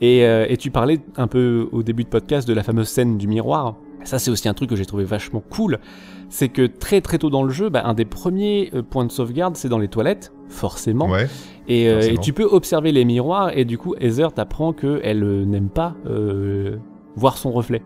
Et, 0.00 0.24
euh, 0.26 0.46
et 0.48 0.56
tu 0.56 0.70
parlais 0.70 1.00
un 1.16 1.26
peu 1.26 1.68
au 1.72 1.82
début 1.82 2.04
de 2.04 2.08
podcast 2.08 2.46
de 2.48 2.52
la 2.54 2.62
fameuse 2.62 2.88
scène 2.88 3.16
du 3.18 3.26
miroir. 3.28 3.76
Ça, 4.04 4.18
c'est 4.18 4.30
aussi 4.30 4.48
un 4.48 4.54
truc 4.54 4.68
que 4.68 4.76
j'ai 4.76 4.84
trouvé 4.84 5.04
vachement 5.04 5.42
cool. 5.50 5.78
C'est 6.28 6.48
que 6.50 6.66
très 6.66 7.00
très 7.00 7.16
tôt 7.18 7.30
dans 7.30 7.42
le 7.42 7.50
jeu, 7.50 7.70
bah, 7.70 7.82
un 7.86 7.94
des 7.94 8.04
premiers 8.04 8.70
euh, 8.74 8.82
points 8.82 9.06
de 9.06 9.12
sauvegarde, 9.12 9.56
c'est 9.56 9.68
dans 9.70 9.78
les 9.78 9.88
toilettes, 9.88 10.32
forcément. 10.48 11.08
Ouais. 11.08 11.26
Et, 11.68 11.88
euh, 11.88 12.00
et 12.00 12.18
tu 12.18 12.32
peux 12.34 12.44
observer 12.44 12.92
les 12.92 13.04
miroirs, 13.06 13.56
et 13.56 13.64
du 13.64 13.78
coup, 13.78 13.94
Heather 13.98 14.32
t'apprend 14.34 14.72
qu'elle 14.74 15.22
euh, 15.24 15.44
n'aime 15.46 15.70
pas 15.70 15.94
voir 17.16 17.38
son 17.38 17.52
reflet. 17.52 17.82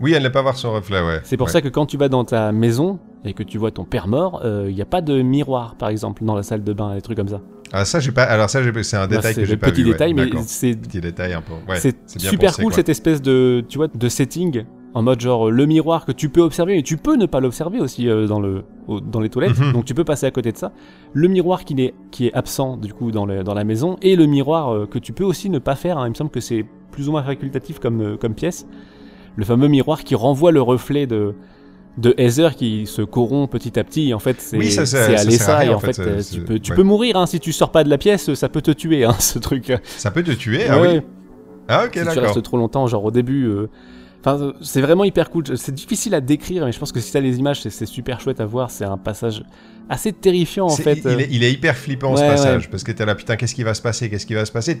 Oui, 0.00 0.12
elle 0.14 0.22
n'est 0.22 0.30
pas 0.30 0.42
voir 0.42 0.56
son 0.56 0.72
reflet, 0.72 1.00
ouais. 1.02 1.20
C'est 1.24 1.36
pour 1.36 1.48
Ouais. 1.48 1.52
ça 1.52 1.60
que 1.60 1.68
quand 1.68 1.84
tu 1.86 1.96
vas 1.96 2.08
dans 2.08 2.24
ta 2.24 2.52
maison 2.52 2.98
et 3.24 3.32
que 3.34 3.42
tu 3.42 3.58
vois 3.58 3.70
ton 3.70 3.84
père 3.84 4.08
mort, 4.08 4.42
il 4.44 4.74
n'y 4.74 4.82
a 4.82 4.86
pas 4.86 5.00
de 5.00 5.20
miroir, 5.22 5.74
par 5.76 5.88
exemple, 5.88 6.24
dans 6.24 6.34
la 6.34 6.42
salle 6.42 6.62
de 6.64 6.72
bain, 6.72 6.94
des 6.94 7.02
trucs 7.02 7.16
comme 7.16 7.28
ça. 7.28 7.40
Ah, 7.72 7.84
ça, 7.84 8.00
j'ai 8.00 8.12
pas. 8.12 8.22
Alors, 8.22 8.48
ça, 8.48 8.60
c'est 8.82 8.96
un 8.96 9.00
Bah, 9.00 9.16
détail 9.16 9.34
que 9.34 9.44
j'ai 9.44 9.56
pas 9.58 9.70
petit 9.70 9.82
vu. 9.82 9.88
ouais. 9.88 9.92
détail, 9.92 10.14
mais 10.14 10.30
c'est 10.46 10.74
Petit 10.74 11.00
détail 11.02 11.34
un 11.34 11.42
peu. 11.42 11.52
Ouais. 11.70 11.78
c'est 11.78 11.96
super 12.18 12.50
pensé, 12.50 12.62
cool 12.62 12.70
quoi. 12.72 12.76
cette 12.76 12.88
espèce 12.88 13.20
de, 13.20 13.62
tu 13.68 13.76
vois, 13.78 13.88
de 13.88 14.08
setting 14.08 14.64
en 14.94 15.02
mode 15.02 15.20
genre 15.20 15.50
le 15.50 15.66
miroir 15.66 16.06
que 16.06 16.12
tu 16.12 16.30
peux 16.30 16.40
observer, 16.40 16.74
mais 16.76 16.82
tu 16.82 16.96
peux 16.96 17.16
ne 17.16 17.26
pas 17.26 17.40
l'observer 17.40 17.78
aussi 17.78 18.08
euh, 18.08 18.26
dans, 18.26 18.40
le, 18.40 18.64
au- 18.86 19.00
dans 19.00 19.20
les 19.20 19.28
toilettes, 19.28 19.58
Mhm. 19.58 19.72
donc 19.74 19.84
tu 19.84 19.92
peux 19.92 20.02
passer 20.04 20.24
à 20.24 20.30
côté 20.30 20.50
de 20.50 20.56
ça. 20.56 20.72
Le 21.12 21.28
miroir 21.28 21.66
qui 21.66 21.74
est, 21.82 21.94
qui 22.10 22.26
est 22.28 22.32
absent 22.32 22.78
du 22.78 22.94
coup 22.94 23.10
dans, 23.10 23.26
le- 23.26 23.44
dans 23.44 23.52
la 23.52 23.64
maison, 23.64 23.96
et 24.00 24.16
le 24.16 24.24
miroir 24.24 24.70
euh, 24.74 24.86
que 24.86 24.98
tu 24.98 25.12
peux 25.12 25.24
aussi 25.24 25.50
ne 25.50 25.58
pas 25.58 25.74
faire, 25.76 25.98
hein. 25.98 26.06
il 26.06 26.10
me 26.10 26.14
semble 26.14 26.30
que 26.30 26.40
c'est 26.40 26.64
plus 26.90 27.06
ou 27.06 27.12
moins 27.12 27.22
facultatif 27.22 27.80
comme, 27.80 28.00
euh, 28.00 28.16
comme 28.16 28.32
pièce. 28.34 28.66
Le 29.36 29.44
fameux 29.44 29.68
miroir 29.68 30.04
qui 30.04 30.14
renvoie 30.14 30.52
le 30.52 30.62
reflet 30.62 31.06
de, 31.06 31.34
de 31.98 32.14
Heather 32.16 32.54
qui 32.56 32.86
se 32.86 33.02
corrompt 33.02 33.50
petit 33.50 33.78
à 33.78 33.84
petit, 33.84 34.08
et 34.10 34.14
en 34.14 34.18
fait 34.18 34.40
c'est 34.40 34.56
Oui, 34.56 34.70
ça, 34.70 34.86
ça- 34.86 35.06
c'est 35.06 35.12
ça 35.12 35.12
à 35.12 35.16
sert 35.16 35.20
à 35.20 35.24
l'essa, 35.30 35.56
rien, 35.58 35.70
et 35.72 35.74
en 35.74 35.80
fait, 35.80 35.98
euh, 35.98 36.22
tu, 36.22 36.40
peux, 36.40 36.58
tu 36.58 36.70
ouais. 36.70 36.76
peux 36.76 36.82
mourir 36.84 37.16
hein, 37.16 37.26
si 37.26 37.40
tu 37.40 37.52
sors 37.52 37.70
pas 37.72 37.84
de 37.84 37.90
la 37.90 37.98
pièce, 37.98 38.32
ça 38.34 38.48
peut 38.48 38.62
te 38.62 38.70
tuer 38.70 39.04
hein, 39.04 39.14
ce 39.18 39.38
truc. 39.38 39.72
Ça 39.84 40.10
peut 40.10 40.22
te 40.22 40.30
tuer 40.32 40.66
Ah 40.68 40.80
oui 40.80 41.00
Ah, 41.68 41.84
ok, 41.84 41.92
si 41.94 41.98
tu 42.00 42.04
d'accord. 42.06 42.22
restes 42.22 42.42
trop 42.42 42.56
longtemps, 42.56 42.86
genre 42.86 43.04
au 43.04 43.10
début. 43.10 43.44
euh, 43.46 43.68
Enfin, 44.20 44.40
euh, 44.42 44.52
c'est 44.62 44.80
vraiment 44.80 45.04
hyper 45.04 45.30
cool. 45.30 45.44
C'est 45.56 45.72
difficile 45.74 46.12
à 46.14 46.20
décrire, 46.20 46.64
mais 46.64 46.72
je 46.72 46.78
pense 46.80 46.90
que 46.90 46.98
si 46.98 47.12
t'as 47.12 47.20
les 47.20 47.38
images, 47.38 47.60
c'est 47.62 47.86
super 47.86 48.20
chouette 48.20 48.40
à 48.40 48.46
voir. 48.46 48.68
C'est 48.70 48.84
un 48.84 48.96
passage 48.98 49.44
assez 49.88 50.12
terrifiant 50.12 50.66
en 50.66 50.70
fait. 50.76 50.96
il, 50.96 51.06
euh. 51.06 51.12
il 51.14 51.20
est, 51.20 51.28
il 51.30 51.44
est 51.44 51.52
hyper 51.52 51.76
flippant 51.76 52.14
ce 52.16 52.22
Ouais, 52.22 52.28
passage 52.28 52.62
ouais. 52.64 52.68
parce 52.70 52.84
que 52.84 52.92
t'es 52.92 53.06
là 53.06 53.14
putain 53.14 53.36
qu'est-ce 53.36 53.54
qui 53.54 53.62
va 53.62 53.74
se 53.74 53.80
passer 53.82 54.10
qu'est-ce 54.10 54.26
qui 54.26 54.34
va 54.34 54.44
se 54.44 54.52
passer 54.52 54.78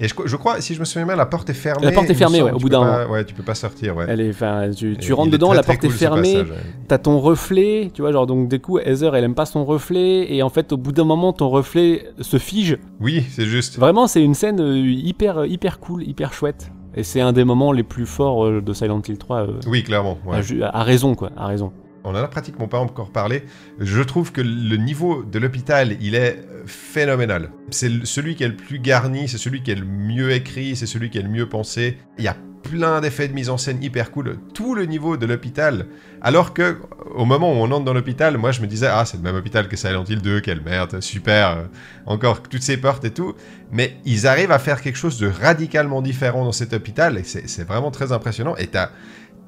et 0.00 0.08
je, 0.08 0.14
je 0.24 0.36
crois 0.36 0.60
si 0.60 0.74
je 0.74 0.80
me 0.80 0.84
souviens 0.84 1.06
bien 1.06 1.16
la 1.16 1.26
porte 1.26 1.48
est 1.50 1.54
fermée 1.54 1.86
La 1.86 1.92
porte 1.92 2.10
est 2.10 2.14
fermée, 2.14 2.42
ouais, 2.42 2.50
au 2.52 2.58
bout 2.58 2.68
d'un 2.68 2.80
pas- 2.82 3.06
ouais 3.08 3.24
tu 3.24 3.34
peux 3.34 3.42
pas 3.42 3.54
sortir 3.54 3.96
ouais 3.96 4.04
Elle 4.08 4.20
est, 4.20 4.74
tu, 4.76 4.96
tu 4.98 5.12
rentres 5.12 5.30
dedans, 5.30 5.48
très, 5.48 5.56
la 5.56 5.62
très 5.62 5.72
porte 5.74 5.84
est 5.84 5.88
cool, 5.88 5.94
ce 5.94 5.98
fermée, 5.98 6.34
passage, 6.44 6.58
t'as 6.88 6.98
ton 6.98 7.18
reflet, 7.20 7.90
tu 7.94 8.02
vois, 8.02 8.12
genre 8.12 8.26
donc 8.26 8.48
du 8.48 8.60
coup 8.60 8.78
Heather 8.78 9.14
elle 9.14 9.24
aime 9.24 9.34
pas 9.34 9.46
son 9.46 9.64
reflet 9.64 10.32
et 10.34 10.42
en 10.42 10.48
fait 10.50 10.72
au 10.72 10.76
bout 10.76 10.92
d'un 10.92 11.04
moment 11.04 11.32
ton 11.32 11.48
reflet 11.48 12.06
se 12.20 12.38
fige. 12.38 12.76
oui 13.00 13.24
c'est 13.30 13.46
juste 13.46 13.78
Vraiment 13.78 14.06
c'est 14.06 14.22
une 14.22 14.34
scène 14.34 14.60
euh, 14.60 14.76
hyper 14.86 15.46
hyper 15.46 15.80
cool, 15.80 16.02
hyper 16.02 16.32
chouette 16.32 16.70
et 16.94 17.02
c'est 17.04 17.20
un 17.20 17.32
des 17.32 17.44
moments 17.44 17.72
les 17.72 17.84
plus 17.84 18.04
forts 18.06 18.44
euh, 18.46 18.60
de 18.60 18.72
Silent 18.72 19.00
Hill 19.08 19.16
3 19.16 19.36
euh, 19.38 19.46
oui 19.66 19.82
clairement 19.84 20.18
ouais. 20.26 20.40
à 20.72 20.82
raison 20.82 21.14
quoi, 21.14 21.30
à 21.36 21.46
raison. 21.46 21.72
On 22.04 22.10
en 22.10 22.14
a 22.16 22.28
pratiquement 22.28 22.68
pas 22.68 22.78
encore 22.78 23.10
parlé. 23.10 23.44
Je 23.78 24.02
trouve 24.02 24.32
que 24.32 24.40
le 24.40 24.76
niveau 24.76 25.22
de 25.22 25.38
l'hôpital, 25.38 25.96
il 26.00 26.14
est 26.14 26.42
phénoménal. 26.66 27.50
C'est 27.70 28.04
celui 28.04 28.34
qui 28.36 28.44
est 28.44 28.48
le 28.48 28.56
plus 28.56 28.78
garni, 28.78 29.28
c'est 29.28 29.38
celui 29.38 29.62
qui 29.62 29.70
est 29.70 29.76
le 29.76 29.84
mieux 29.84 30.30
écrit, 30.32 30.76
c'est 30.76 30.86
celui 30.86 31.10
qui 31.10 31.18
est 31.18 31.22
le 31.22 31.28
mieux 31.28 31.48
pensé. 31.48 31.98
Il 32.18 32.24
y 32.24 32.28
a 32.28 32.36
plein 32.62 33.00
d'effets 33.00 33.28
de 33.28 33.32
mise 33.32 33.50
en 33.50 33.58
scène 33.58 33.82
hyper 33.82 34.10
cool. 34.10 34.38
Tout 34.54 34.74
le 34.74 34.84
niveau 34.84 35.16
de 35.16 35.26
l'hôpital. 35.26 35.86
Alors 36.20 36.52
que, 36.54 36.78
au 37.14 37.24
moment 37.24 37.50
où 37.52 37.56
on 37.56 37.70
entre 37.70 37.84
dans 37.84 37.94
l'hôpital, 37.94 38.36
moi 38.36 38.52
je 38.52 38.60
me 38.60 38.66
disais, 38.66 38.86
ah, 38.86 39.04
c'est 39.04 39.16
le 39.16 39.22
même 39.22 39.34
hôpital 39.34 39.68
que 39.68 39.76
Silent 39.76 40.04
Hill 40.04 40.20
2, 40.20 40.40
quelle 40.40 40.60
merde, 40.60 41.00
super, 41.00 41.50
euh, 41.50 41.64
encore 42.06 42.42
toutes 42.42 42.62
ces 42.62 42.76
portes 42.76 43.04
et 43.04 43.10
tout. 43.10 43.34
Mais 43.72 43.96
ils 44.04 44.26
arrivent 44.26 44.52
à 44.52 44.58
faire 44.58 44.82
quelque 44.82 44.98
chose 44.98 45.18
de 45.18 45.28
radicalement 45.28 46.02
différent 46.02 46.44
dans 46.44 46.52
cet 46.52 46.72
hôpital 46.72 47.16
et 47.18 47.24
c'est 47.24 47.64
vraiment 47.64 47.90
très 47.90 48.12
impressionnant. 48.12 48.56
Et 48.56 48.66
t'as. 48.66 48.90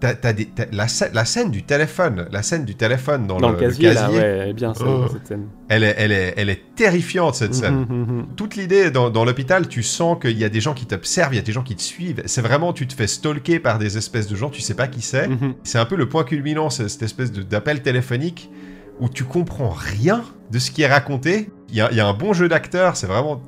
T'as, 0.03 0.14
t'as 0.14 0.32
des- 0.32 0.46
t'as- 0.46 0.66
la, 0.72 0.86
scè- 0.86 1.14
la 1.14 1.24
scène 1.24 1.53
du 1.53 1.62
téléphone, 1.62 2.26
la 2.32 2.42
scène 2.42 2.64
du 2.64 2.74
téléphone 2.74 3.28
dans, 3.28 3.38
Dans 3.38 3.50
le, 3.50 3.55
le 3.55 3.61
le 3.61 3.66
casier, 3.68 3.88
là, 3.94 4.00
casier, 4.03 4.18
ouais, 4.18 4.24
elle 4.42 4.48
est 4.48 4.53
bien 4.53 4.72
Oh. 4.84 5.05
cette 5.12 5.28
scène. 5.28 5.46
elle, 5.68 5.84
est, 5.84 5.94
elle, 5.96 6.11
est, 6.11 6.34
elle 6.36 6.50
est 6.50 6.74
terrifiante 6.74 7.36
cette 7.36 7.55
scène. 7.55 7.86
Mhm, 7.88 7.98
mhm. 8.16 8.26
Toute 8.34 8.57
l'idée 8.57 8.90
dans, 8.90 9.11
dans 9.11 9.24
l'hôpital, 9.24 9.68
tu 9.68 9.84
sens 9.84 10.18
qu'il 10.20 10.36
y 10.36 10.42
a 10.42 10.48
des 10.48 10.61
gens 10.61 10.74
qui 10.74 10.86
t'observent, 10.86 11.32
il 11.34 11.36
y 11.36 11.38
a 11.40 11.42
des 11.44 11.53
gens 11.53 11.62
qui 11.62 11.76
te 11.76 11.82
suivent. 11.82 12.20
C'est 12.26 12.40
vraiment, 12.42 12.72
tu 12.72 12.88
te 12.88 12.94
fais 12.94 13.07
stalker 13.07 13.61
par 13.61 13.78
des 13.78 13.96
espèces 13.96 14.26
de 14.26 14.34
gens, 14.34 14.50
tu 14.50 14.61
sais 14.61 14.74
pas 14.74 14.88
qui 14.88 15.03
c'est. 15.03 15.28
C'est 15.62 15.78
un 15.78 15.84
peu 15.86 15.94
le 15.94 16.09
point 16.09 16.24
culminant, 16.24 16.68
cette 16.68 17.00
espèce 17.03 17.30
de- 17.30 17.42
d'appel 17.42 17.80
téléphonique 17.82 18.50
où 18.98 19.09
tu 19.09 19.22
comprends 19.22 19.70
rien 19.70 20.24
de 20.50 20.59
ce 20.59 20.72
qui 20.72 20.82
est 20.82 20.88
raconté. 20.88 21.48
Il 21.68 21.76
y 21.76 21.80
a, 21.80 21.88
il 21.92 21.96
y 21.96 22.00
a 22.00 22.09
un 22.09 22.12
bon 22.12 22.32
jeu 22.32 22.48
d'acteur, 22.48 22.96
c'est 22.96 23.07
vraiment 23.07 23.40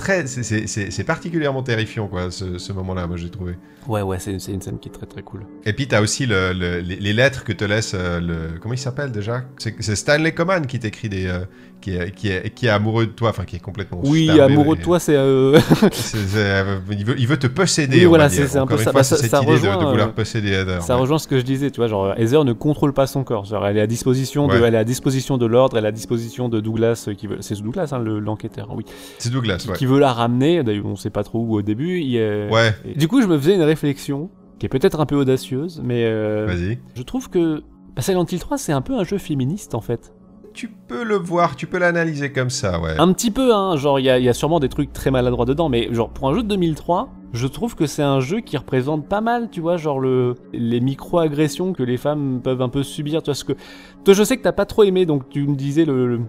très. 0.00 0.26
c'est- 0.26 1.04
particulièrement 1.04 1.62
terrifiant, 1.62 2.08
quoi, 2.08 2.30
ce, 2.30 2.58
ce 2.58 2.72
moment-là, 2.72 3.06
moi 3.06 3.16
j'ai 3.16 3.30
trouvé. 3.30 3.54
Ouais, 3.86 4.02
ouais, 4.02 4.18
c'est 4.18 4.32
une 4.32 4.40
scène 4.40 4.78
qui 4.78 4.88
est 4.88 4.92
très 4.92 5.06
très 5.06 5.22
cool. 5.22 5.42
Et 5.64 5.72
puis 5.72 5.86
t'as 5.86 6.00
aussi 6.00 6.26
le, 6.26 6.52
le- 6.52 6.80
les, 6.80 6.96
les 6.96 7.12
lettres 7.12 7.44
que 7.44 7.52
te 7.52 7.64
laisse 7.64 7.92
euh, 7.94 8.20
le. 8.20 8.58
Comment 8.60 8.74
il 8.74 8.78
s'appelle 8.78 9.12
déjà? 9.12 9.44
C'est 9.58 9.74
c'est 9.80 9.96
Stanley 9.96 10.32
Coman 10.32 10.66
qui 10.66 10.78
t'écrit 10.78 11.08
des. 11.08 11.26
euh, 11.26 11.44
qui, 11.80 11.96
est, 11.96 12.10
qui, 12.14 12.28
est, 12.28 12.54
qui 12.54 12.66
est 12.66 12.70
amoureux 12.70 13.06
de 13.06 13.10
toi, 13.12 13.30
enfin 13.30 13.44
qui 13.44 13.56
est 13.56 13.60
complètement. 13.60 14.00
Oui, 14.04 14.28
amoureux 14.38 14.76
de 14.76 14.82
toi, 14.82 14.98
c'est. 14.98 15.14
euh, 15.16 15.58
euh, 16.36 16.78
il, 16.90 17.04
veut, 17.04 17.14
il 17.18 17.26
veut 17.26 17.38
te 17.38 17.46
posséder. 17.46 17.98
Oui, 18.00 18.06
on 18.06 18.08
voilà, 18.10 18.28
c'est- 18.28 18.56
un 18.56 18.66
peu 18.66 18.76
ça. 18.76 18.84
fois, 18.84 18.92
Bah, 18.92 19.02
ça- 19.02 19.16
cette 19.16 19.30
ça 19.30 19.42
idée 19.42 19.46
de- 19.54 19.58
de, 19.60 19.66
rejoint, 19.68 19.90
vouloir 19.90 20.08
euh, 20.08 20.12
posséder 20.12 20.50
Heather. 20.52 20.82
Ça 20.82 20.94
ouais. 20.96 21.00
rejoint 21.02 21.18
ce 21.18 21.28
que 21.28 21.38
je 21.38 21.42
disais, 21.44 21.70
tu 21.70 21.76
vois, 21.80 21.88
genre 21.88 22.14
Heather 22.18 22.44
ne 22.44 22.52
contrôle 22.52 22.92
pas 22.92 23.06
son 23.06 23.24
corps, 23.24 23.44
genre 23.44 23.66
elle 23.66 23.76
est 23.78 23.80
à 23.82 23.86
disposition 23.86 24.46
de, 24.46 24.52
Ouais. 24.54 24.60
elle 24.68 24.74
est 24.74 24.78
à 24.78 24.84
disposition 24.84 25.38
de 25.38 25.46
l'ordre, 25.46 25.78
elle 25.78 25.84
est 25.84 25.88
à 25.88 25.92
disposition 25.92 26.48
de 26.48 26.60
Douglas 26.60 27.08
qui 27.16 27.26
veut, 27.26 27.38
c'est 27.40 27.60
Douglas 27.60 27.90
hein, 27.92 27.98
le- 27.98 28.18
l'enquêteur, 28.18 28.68
oui, 28.76 28.84
C'est 29.18 29.30
Douglas, 29.32 29.64
ouais. 29.68 29.76
qui 29.76 29.86
veut 29.86 29.98
la 29.98 30.12
ramener. 30.12 30.62
D'ailleurs, 30.62 30.86
on 30.86 30.96
sait 30.96 31.10
pas 31.10 31.24
trop 31.24 31.40
où 31.40 31.54
au 31.54 31.62
début. 31.62 32.00
il 32.00 32.16
Ouais, 32.50 32.74
et 32.84 32.94
Du 32.98 33.08
coup, 33.08 33.22
je 33.22 33.26
me 33.26 33.38
faisais 33.38 33.54
une 33.54 33.62
réflexion 33.62 34.30
qui 34.58 34.66
est 34.66 34.68
peut-être 34.68 35.00
un 35.00 35.06
peu 35.06 35.16
audacieuse, 35.16 35.80
mais 35.82 36.04
euh, 36.04 36.44
vas-y. 36.46 36.78
je 36.94 37.02
trouve 37.02 37.30
que 37.30 37.62
bah, 37.96 38.02
Silent 38.02 38.26
Hill 38.30 38.38
3 38.38 38.58
c'est 38.58 38.72
un 38.72 38.82
peu 38.82 38.94
un 38.94 39.04
jeu 39.04 39.16
féministe 39.18 39.74
en 39.74 39.80
fait. 39.80 40.12
Tu 40.60 40.68
peux 40.68 41.04
le 41.04 41.16
voir, 41.16 41.56
tu 41.56 41.66
peux 41.66 41.78
l'analyser 41.78 42.32
comme 42.32 42.50
ça, 42.50 42.78
ouais. 42.82 42.94
Un 42.98 43.14
petit 43.14 43.30
peu, 43.30 43.54
hein, 43.54 43.78
genre 43.78 43.98
il 43.98 44.04
y, 44.04 44.10
a- 44.10 44.32
sûrement 44.34 44.60
des 44.60 44.68
trucs 44.68 44.92
très 44.92 45.10
maladroits 45.10 45.46
dedans, 45.46 45.70
mais 45.70 45.88
genre 45.90 46.10
pour 46.10 46.28
un 46.28 46.34
jeu 46.34 46.42
de 46.42 46.48
2003, 46.48 47.08
je 47.32 47.46
trouve 47.46 47.74
que 47.74 47.86
c'est 47.86 48.02
un 48.02 48.20
jeu 48.20 48.40
qui 48.40 48.58
représente 48.58 49.08
pas 49.08 49.22
mal, 49.22 49.48
tu 49.50 49.62
vois, 49.62 49.78
genre 49.78 50.00
le, 50.00 50.34
les 50.52 50.80
micro-agressions 50.80 51.72
que 51.72 51.82
les 51.82 51.96
femmes 51.96 52.42
peuvent 52.44 52.60
un 52.60 52.68
peu 52.68 52.82
subir, 52.82 53.22
tu 53.22 53.32
vois, 53.32 53.42
que... 53.42 53.58
Toi 54.04 54.12
je 54.12 54.22
sais 54.22 54.36
que 54.36 54.42
t'as 54.42 54.52
pas 54.52 54.66
trop 54.66 54.82
aimé, 54.82 55.06
donc 55.06 55.30
tu 55.30 55.46
me 55.46 55.54
disais 55.54 55.86
le... 55.86 56.20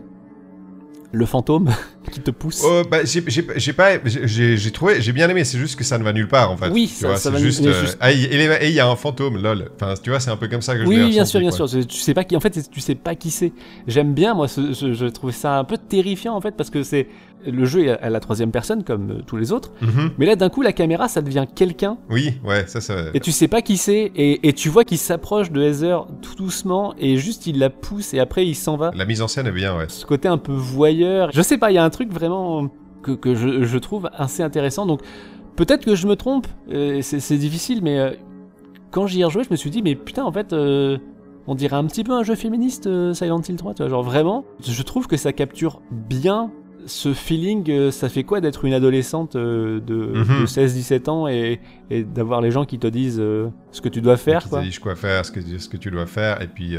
le 1.11 1.25
fantôme 1.25 1.67
qui 2.11 2.19
te 2.21 2.31
pousse. 2.31 2.63
Oh, 2.65 2.81
bah, 2.89 2.99
j'ai 3.03 3.73
pas, 3.73 3.93
j'ai 4.05 4.71
trouvé, 4.71 5.01
j'ai 5.01 5.11
bien 5.11 5.29
aimé. 5.29 5.43
C'est 5.43 5.57
juste 5.57 5.75
que 5.77 5.83
ça 5.83 5.97
ne 5.97 6.03
va 6.03 6.13
nulle 6.13 6.27
part 6.27 6.51
en 6.51 6.57
fait. 6.57 6.69
Oui, 6.69 6.87
tu 6.87 6.95
ça- 6.95 7.07
vois, 7.07 7.17
ça 7.17 7.29
va 7.29 7.37
juste. 7.39 7.65
euh, 7.65 7.81
juste- 7.81 7.97
ah, 7.99 8.11
et 8.11 8.67
il 8.69 8.73
y 8.73 8.79
a 8.79 8.87
un 8.87 8.95
fantôme, 8.95 9.41
lol. 9.41 9.69
Enfin, 9.75 9.93
tu 10.01 10.09
vois, 10.09 10.19
c'est 10.19 10.31
un 10.31 10.37
peu 10.37 10.47
comme 10.47 10.61
ça 10.61 10.73
que 10.75 10.81
je 10.83 10.87
oui, 10.87 10.95
l'ai 10.97 11.03
oui, 11.03 11.09
bien 11.11 11.25
sûr, 11.25 11.39
bien 11.39 11.49
quoi. 11.51 11.67
sûr. 11.67 11.85
Tu 11.87 11.97
sais 11.97 12.13
pas 12.13 12.23
qui, 12.23 12.35
en 12.35 12.39
fait, 12.39 12.69
tu 12.71 12.79
sais 12.79 12.95
pas 12.95 13.15
qui 13.15 13.29
c'est. 13.31 13.53
J'aime 13.87 14.13
bien, 14.13 14.33
moi, 14.33 14.47
ce, 14.47 14.73
ce- 14.73 14.93
je 14.93 15.05
trouve 15.05 15.31
ça 15.31 15.57
un 15.59 15.63
peu 15.63 15.77
terrifiant, 15.77 16.35
en 16.35 16.41
fait, 16.41 16.55
parce 16.55 16.69
que 16.69 16.83
c'est 16.83 17.07
le 17.43 17.65
jeu 17.65 17.85
est 17.85 17.89
à 17.99 18.11
la 18.11 18.19
troisième 18.19 18.51
personne 18.51 18.83
comme 18.83 19.09
euh, 19.09 19.21
tous 19.25 19.35
les 19.35 19.51
autres, 19.51 19.71
Mhm. 19.81 20.11
mais 20.19 20.27
là, 20.27 20.35
d'un 20.35 20.49
coup, 20.49 20.61
la 20.61 20.73
caméra, 20.73 21.07
ça 21.07 21.23
devient 21.23 21.45
quelqu'un 21.55 21.97
Oui, 22.07 22.33
ouais, 22.45 22.65
ça, 22.67 22.81
ça. 22.81 22.95
Et 23.15 23.19
tu 23.19 23.31
sais 23.31 23.47
pas 23.47 23.63
qui 23.63 23.77
c'est, 23.77 24.11
et, 24.15 24.47
et 24.47 24.53
tu 24.53 24.69
vois 24.69 24.83
qu'il 24.83 24.99
s'approche 24.99 25.51
de 25.51 25.59
Heather 25.59 26.05
tout 26.21 26.35
doucement, 26.35 26.93
et 26.99 27.17
juste 27.17 27.47
il 27.47 27.57
la 27.57 27.71
pousse, 27.71 28.13
et 28.13 28.19
après 28.19 28.45
il 28.45 28.53
s'en 28.53 28.77
va. 28.77 28.91
La 28.95 29.05
mise 29.05 29.23
en 29.23 29.27
scène 29.27 29.47
est 29.47 29.51
bien, 29.51 29.75
ouais. 29.75 29.85
Ce 29.87 30.05
côté 30.05 30.27
un 30.27 30.37
peu 30.37 30.51
voyeur. 30.53 31.31
Je 31.33 31.41
sais 31.41 31.57
pas, 31.57 31.71
il 31.71 31.75
y 31.75 31.77
a 31.79 31.83
un 31.83 31.89
truc 31.91 32.11
vraiment 32.11 32.69
que, 33.03 33.11
que 33.11 33.35
je, 33.35 33.63
je 33.63 33.77
trouve 33.77 34.09
assez 34.13 34.41
intéressant. 34.43 34.85
Donc 34.87 35.01
peut-être 35.55 35.85
que 35.85 35.93
je 35.95 36.07
me 36.07 36.15
trompe, 36.15 36.47
euh, 36.71 37.01
c'est 37.01 37.37
difficile, 37.37 37.81
mais 37.83 37.99
euh, 37.99 38.11
quand 38.89 39.05
j'y 39.07 39.21
ai 39.21 39.25
rejoué, 39.25 39.43
je 39.43 39.49
me 39.51 39.55
suis 39.55 39.69
dit, 39.69 39.81
mais 39.83 39.95
putain, 39.95 40.23
en 40.23 40.31
fait. 40.31 40.53
euh, 40.53 40.97
on 41.47 41.55
dirait 41.55 41.75
un 41.75 41.85
petit 41.85 42.03
peu 42.03 42.13
un 42.13 42.21
jeu 42.23 42.35
féministe, 42.35 42.87
Silent 43.13 43.41
Hill 43.41 43.55
3, 43.55 43.73
tu 43.73 43.81
vois, 43.81 43.89
genre 43.89 44.03
vraiment, 44.03 44.45
je 44.63 44.83
trouve 44.83 45.07
que 45.07 45.17
ça 45.17 45.33
capture 45.33 45.81
bien 45.91 46.51
ce 46.85 47.13
feeling, 47.13 47.89
ça 47.89 48.09
fait 48.09 48.23
quoi 48.23 48.41
d'être 48.41 48.63
une 48.63 48.73
adolescente 48.73 49.35
de, 49.35 49.81
Mhm. 49.87 50.41
de 50.41 50.45
16-17 50.45 51.09
ans 51.09 51.27
et, 51.27 51.59
et 51.89 52.03
d'avoir 52.03 52.41
les 52.41 52.51
gens 52.51 52.65
qui 52.65 52.77
te 52.77 52.85
disent 52.85 53.17
ce 53.17 53.81
que 53.81 53.89
tu 53.89 54.01
dois 54.01 54.17
faire, 54.17 54.47
quoi. 54.49 54.59
te 54.61 54.65
dit 54.67 54.77
quoi 54.77 54.95
faire, 54.95 55.25
ce 55.25 55.31
que, 55.31 55.41
ce 55.41 55.67
que 55.67 55.77
tu 55.77 55.89
dois 55.89 56.05
faire, 56.05 56.41
et 56.43 56.47
puis. 56.47 56.77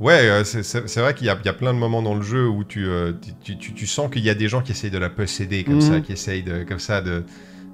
Euh, 0.00 0.04
Ouais, 0.04 0.28
euh, 0.30 0.44
c'est- 0.44 1.00
vrai 1.00 1.14
qu'il 1.14 1.26
y, 1.26 1.30
a- 1.30 1.38
il 1.40 1.46
y 1.46 1.48
a 1.48 1.52
plein 1.54 1.74
de 1.74 1.78
moments 1.78 2.02
dans 2.02 2.14
le 2.14 2.22
jeu 2.22 2.48
où 2.48 2.64
tu, 2.64 2.86
euh, 2.88 3.12
tu, 3.42 3.58
tu- 3.58 3.74
tu 3.74 3.86
sens 3.86 4.10
qu'il 4.10 4.22
y 4.22 4.30
a 4.30 4.34
des 4.34 4.48
gens 4.48 4.62
qui 4.62 4.72
essayent 4.72 4.90
de 4.90 4.98
la 4.98 5.10
posséder 5.10 5.64
comme 5.64 5.74
Mhm. 5.74 5.80
ça, 5.80 6.00
qui 6.00 6.12
essayent 6.12 6.42
de, 6.44 6.62
comme 6.64 6.78
ça 6.78 7.00
de, 7.02 7.24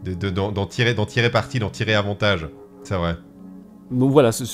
de- 0.05 0.15
de- 0.15 0.31
d'en 0.31 0.53
d'en 0.53 0.67
tirer, 0.67 0.95
d'en 0.95 1.07
tirer 1.07 1.31
parti, 1.31 1.59
d'en 1.59 1.71
tirer 1.71 1.95
avantage. 1.95 2.49
C'est 2.83 2.97
vrai. 2.97 3.17
Donc 3.91 4.11
voilà, 4.13 4.33
c'est. 4.33 4.45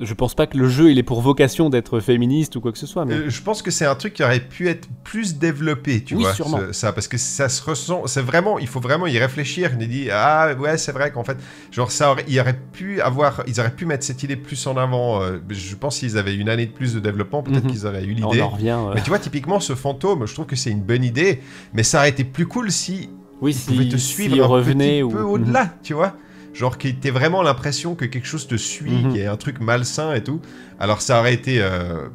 Je 0.00 0.14
pense 0.14 0.34
pas 0.34 0.46
que 0.46 0.56
le 0.56 0.68
jeu 0.68 0.90
il 0.90 0.98
est 0.98 1.02
pour 1.02 1.20
vocation 1.20 1.70
d'être 1.70 2.00
féministe 2.00 2.56
ou 2.56 2.60
quoi 2.60 2.72
que 2.72 2.78
ce 2.78 2.86
soit, 2.86 3.04
mais. 3.04 3.14
Euh, 3.14 3.30
je 3.30 3.42
pense 3.42 3.62
que 3.62 3.70
c'est 3.70 3.86
un 3.86 3.94
truc 3.94 4.14
qui 4.14 4.22
aurait 4.24 4.40
pu 4.40 4.68
être 4.68 4.88
plus 5.04 5.36
développé, 5.38 6.02
tu 6.02 6.14
Oui, 6.16 6.22
vois, 6.22 6.34
sûrement. 6.34 6.58
ce- 6.68 6.72
ça, 6.72 6.92
parce 6.92 7.08
que 7.08 7.18
ça 7.18 7.48
se 7.48 7.62
ressent, 7.62 8.06
c'est 8.06 8.22
vraiment, 8.22 8.58
il 8.58 8.66
faut 8.66 8.80
vraiment 8.80 9.06
y 9.06 9.18
réfléchir, 9.18 9.72
il 9.80 9.88
dit, 9.88 10.08
ah 10.12 10.52
ouais, 10.58 10.78
c'est 10.78 10.92
vrai 10.92 11.10
qu'en 11.10 11.24
fait, 11.24 11.36
genre 11.70 11.90
ça, 11.90 12.12
aurait, 12.12 12.24
il 12.28 12.38
aurait 12.40 12.58
pu 12.72 13.00
avoir, 13.00 13.42
ils 13.46 13.60
auraient 13.60 13.74
pu 13.74 13.86
mettre 13.86 14.04
cette 14.04 14.22
idée 14.22 14.36
plus 14.36 14.66
en 14.66 14.76
avant, 14.76 15.22
euh, 15.22 15.38
je 15.48 15.74
pense 15.76 15.98
qu'ils 15.98 16.16
avaient 16.18 16.34
une 16.34 16.48
année 16.48 16.66
de 16.66 16.72
plus 16.72 16.94
de 16.94 17.00
développement, 17.00 17.42
peut-être 17.42 17.64
Mhm. 17.64 17.70
qu'ils 17.70 17.86
auraient 17.86 18.04
eu 18.04 18.16
on 18.22 18.30
l'idée. 18.30 18.42
en 18.42 18.48
revient. 18.48 18.68
euh, 18.78 18.92
Mais 18.94 19.02
tu 19.02 19.10
vois, 19.10 19.18
typiquement, 19.18 19.60
ce 19.60 19.74
fantôme, 19.74 20.26
je 20.26 20.34
trouve 20.34 20.46
que 20.46 20.56
c'est 20.56 20.70
une 20.70 20.82
bonne 20.82 21.04
idée, 21.04 21.40
mais 21.74 21.82
ça 21.82 21.98
aurait 21.98 22.10
été 22.10 22.24
plus 22.24 22.46
cool 22.46 22.70
si 22.70 23.10
oui, 23.42 23.52
il 23.52 23.54
si, 23.54 23.66
pouvait 23.70 23.88
te 23.88 23.96
suivre 23.96 24.44
un 24.44 24.48
revenait 24.48 24.98
petit 24.98 25.02
ou. 25.02 25.08
peu 25.10 25.22
au-delà, 25.22 25.74
tu 25.82 25.94
vois 25.94 26.14
Genre 26.52 26.76
que 26.78 26.88
t'aies 26.88 27.10
vraiment 27.10 27.42
l'impression 27.42 27.94
que 27.94 28.04
quelque 28.04 28.26
chose 28.26 28.46
te 28.46 28.56
suit, 28.56 28.90
Mhm. 29.04 29.12
qu'il 29.12 29.20
y 29.22 29.24
a 29.24 29.32
un 29.32 29.36
truc 29.36 29.60
malsain 29.60 30.12
et 30.14 30.22
tout. 30.22 30.40
Alors 30.78 31.00
ça 31.00 31.20
aurait 31.20 31.34
été... 31.34 31.60
euh, 31.62 32.08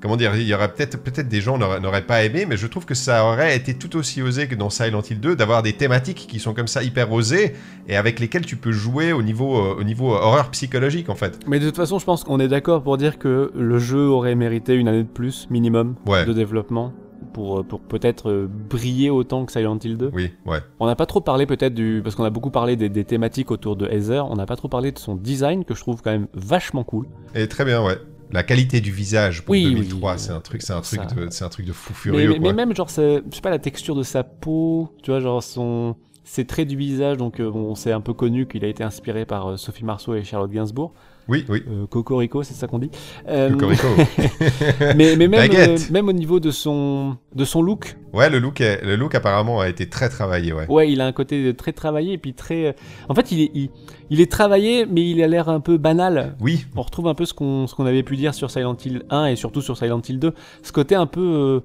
Comment 0.00 0.16
dire 0.16 0.36
Il 0.36 0.46
y 0.46 0.54
aurait 0.54 0.72
peut-être 0.72 0.96
peut-être 1.02 1.28
des 1.28 1.40
gens 1.40 1.58
n'auraient 1.58 1.80
n'auraient 1.80 2.06
pas 2.06 2.22
aimé, 2.22 2.46
mais 2.48 2.56
je 2.56 2.68
trouve 2.68 2.84
que 2.86 2.94
ça 2.94 3.24
aurait 3.24 3.56
été 3.56 3.74
tout 3.74 3.96
aussi 3.96 4.22
osé 4.22 4.46
que 4.46 4.54
dans 4.54 4.70
Silent 4.70 5.02
Hill 5.10 5.18
2 5.18 5.34
d'avoir 5.34 5.64
des 5.64 5.72
thématiques 5.72 6.28
qui 6.30 6.38
sont 6.38 6.54
comme 6.54 6.68
ça 6.68 6.84
hyper 6.84 7.10
osées 7.12 7.54
et 7.88 7.96
avec 7.96 8.20
lesquelles 8.20 8.46
tu 8.46 8.54
peux 8.54 8.70
jouer 8.70 9.12
au 9.12 9.22
niveau, 9.24 9.56
euh, 9.58 9.74
au 9.76 9.82
niveau 9.82 10.12
horreur 10.12 10.50
psychologique 10.52 11.08
en 11.08 11.16
fait. 11.16 11.40
Mais 11.48 11.58
de 11.58 11.66
toute 11.66 11.74
façon, 11.74 11.98
je 11.98 12.04
pense 12.04 12.22
qu'on 12.22 12.38
est 12.38 12.46
d'accord 12.46 12.84
pour 12.84 12.96
dire 12.96 13.18
que 13.18 13.50
le 13.56 13.78
jeu 13.80 14.06
aurait 14.06 14.36
mérité 14.36 14.74
une 14.74 14.86
année 14.86 15.02
de 15.02 15.08
plus, 15.08 15.48
minimum, 15.50 15.96
Ouais. 16.06 16.24
de 16.24 16.32
développement. 16.32 16.92
Pour, 17.32 17.64
pour 17.64 17.80
peut-être 17.80 18.30
euh, 18.30 18.48
briller 18.48 19.10
autant 19.10 19.44
que 19.44 19.52
Silent 19.52 19.78
Hill 19.82 19.96
2. 19.96 20.10
Oui, 20.14 20.32
ouais. 20.46 20.58
On 20.80 20.86
n'a 20.86 20.96
pas 20.96 21.06
trop 21.06 21.20
parlé 21.20 21.46
peut-être 21.46 21.74
du... 21.74 22.00
Parce 22.02 22.14
qu'on 22.16 22.24
a 22.24 22.30
beaucoup 22.30 22.50
parlé 22.50 22.76
des, 22.76 22.88
des 22.88 23.04
thématiques 23.04 23.50
autour 23.50 23.76
de 23.76 23.86
Heather, 23.86 24.26
on 24.30 24.34
n'a 24.36 24.46
pas 24.46 24.56
trop 24.56 24.68
parlé 24.68 24.92
de 24.92 24.98
son 24.98 25.14
design 25.14 25.64
que 25.64 25.74
je 25.74 25.80
trouve 25.80 26.00
quand 26.02 26.10
même 26.10 26.28
vachement 26.34 26.84
cool. 26.84 27.06
Et 27.34 27.46
très 27.48 27.64
bien, 27.64 27.84
ouais. 27.84 27.98
La 28.32 28.42
qualité 28.42 28.80
du 28.80 28.90
visage 28.92 29.44
pour 29.44 29.52
Oui, 29.52 29.64
2003, 29.64 30.12
oui, 30.12 30.18
c'est 30.18 30.32
un 30.32 30.40
truc, 30.40 30.62
c'est 30.62 30.72
un 30.72 30.80
truc 30.80 31.00
ça- 31.08 31.14
de, 31.14 31.28
c'est 31.30 31.44
un 31.44 31.48
truc 31.48 31.66
de 31.66 31.72
fou 31.72 31.92
furieux. 31.94 32.28
mais- 32.28 32.34
mais 32.34 32.40
quoi. 32.40 32.52
même 32.52 32.74
genre, 32.74 32.90
c'est- 32.90 33.22
je 33.30 33.34
sais 33.36 33.40
pas, 33.40 33.50
la 33.50 33.58
texture 33.58 33.94
de 33.94 34.02
sa 34.02 34.22
peau, 34.24 34.90
tu 35.02 35.10
vois, 35.10 35.20
genre 35.20 35.42
son... 35.42 35.96
ses 36.24 36.44
traits 36.46 36.68
du 36.68 36.76
visage, 36.76 37.16
donc 37.16 37.40
euh, 37.40 37.50
bon, 37.50 37.74
c'est 37.74 37.90
un 37.92 38.00
peu 38.02 38.12
connu 38.14 38.46
qu'il 38.46 38.64
a 38.64 38.68
été 38.68 38.84
inspiré 38.84 39.24
par 39.24 39.50
euh, 39.50 39.56
Sophie 39.56 39.84
Marceau 39.84 40.14
et 40.14 40.22
Charlotte 40.24 40.50
Gainsbourg. 40.50 40.92
Oui, 41.28 41.44
oui. 41.48 41.62
Euh, 41.68 41.86
Cocorico, 41.86 42.42
c'est 42.42 42.54
ça 42.54 42.66
qu'on 42.66 42.78
dit. 42.78 42.90
Euh, 43.28 43.50
Cocorico. 43.50 43.86
mais, 44.96 45.14
mais 45.16 45.28
même, 45.28 45.50
euh, 45.54 45.76
même 45.90 46.08
au 46.08 46.12
niveau 46.12 46.40
de 46.40 46.50
son, 46.50 47.16
de 47.34 47.44
son 47.44 47.62
look, 47.62 47.96
Ouais, 48.14 48.30
le 48.30 48.38
look, 48.38 48.60
est- 48.62 48.82
le 48.84 48.96
look 48.96 49.14
apparemment 49.14 49.60
a 49.60 49.68
été 49.68 49.88
très 49.88 50.08
travaillé, 50.08 50.52
ouais. 50.54 50.66
ouais, 50.68 50.90
il 50.90 51.00
a 51.02 51.06
un 51.06 51.12
côté 51.12 51.54
très 51.54 51.72
travaillé 51.72 52.14
et 52.14 52.18
puis 52.18 52.32
très. 52.32 52.74
En 53.10 53.14
fait, 53.14 53.30
il 53.32 53.42
est, 53.42 53.50
il, 53.54 53.68
il 54.08 54.20
est 54.22 54.30
travaillé, 54.32 54.86
mais 54.86 55.08
il 55.10 55.22
a 55.22 55.26
l'air 55.28 55.50
un 55.50 55.60
peu 55.60 55.76
banal. 55.76 56.34
Oui, 56.40 56.64
On 56.76 56.80
retrouve 56.82 57.06
un 57.08 57.14
peu 57.14 57.26
ce 57.26 57.34
qu'on 57.34 57.66
ce 57.66 57.74
qu'on 57.74 57.84
avait 57.84 58.02
pu 58.02 58.16
dire 58.16 58.32
sur 58.32 58.50
Silent 58.50 58.76
Hill 58.82 59.02
1 59.10 59.26
et 59.26 59.36
surtout 59.36 59.60
sur 59.60 59.76
Silent 59.76 60.00
Hill 60.08 60.18
2. 60.18 60.32
Ce 60.62 60.72
côté 60.72 60.94
un 60.94 61.06
peu 61.06 61.20
euh, 61.20 61.60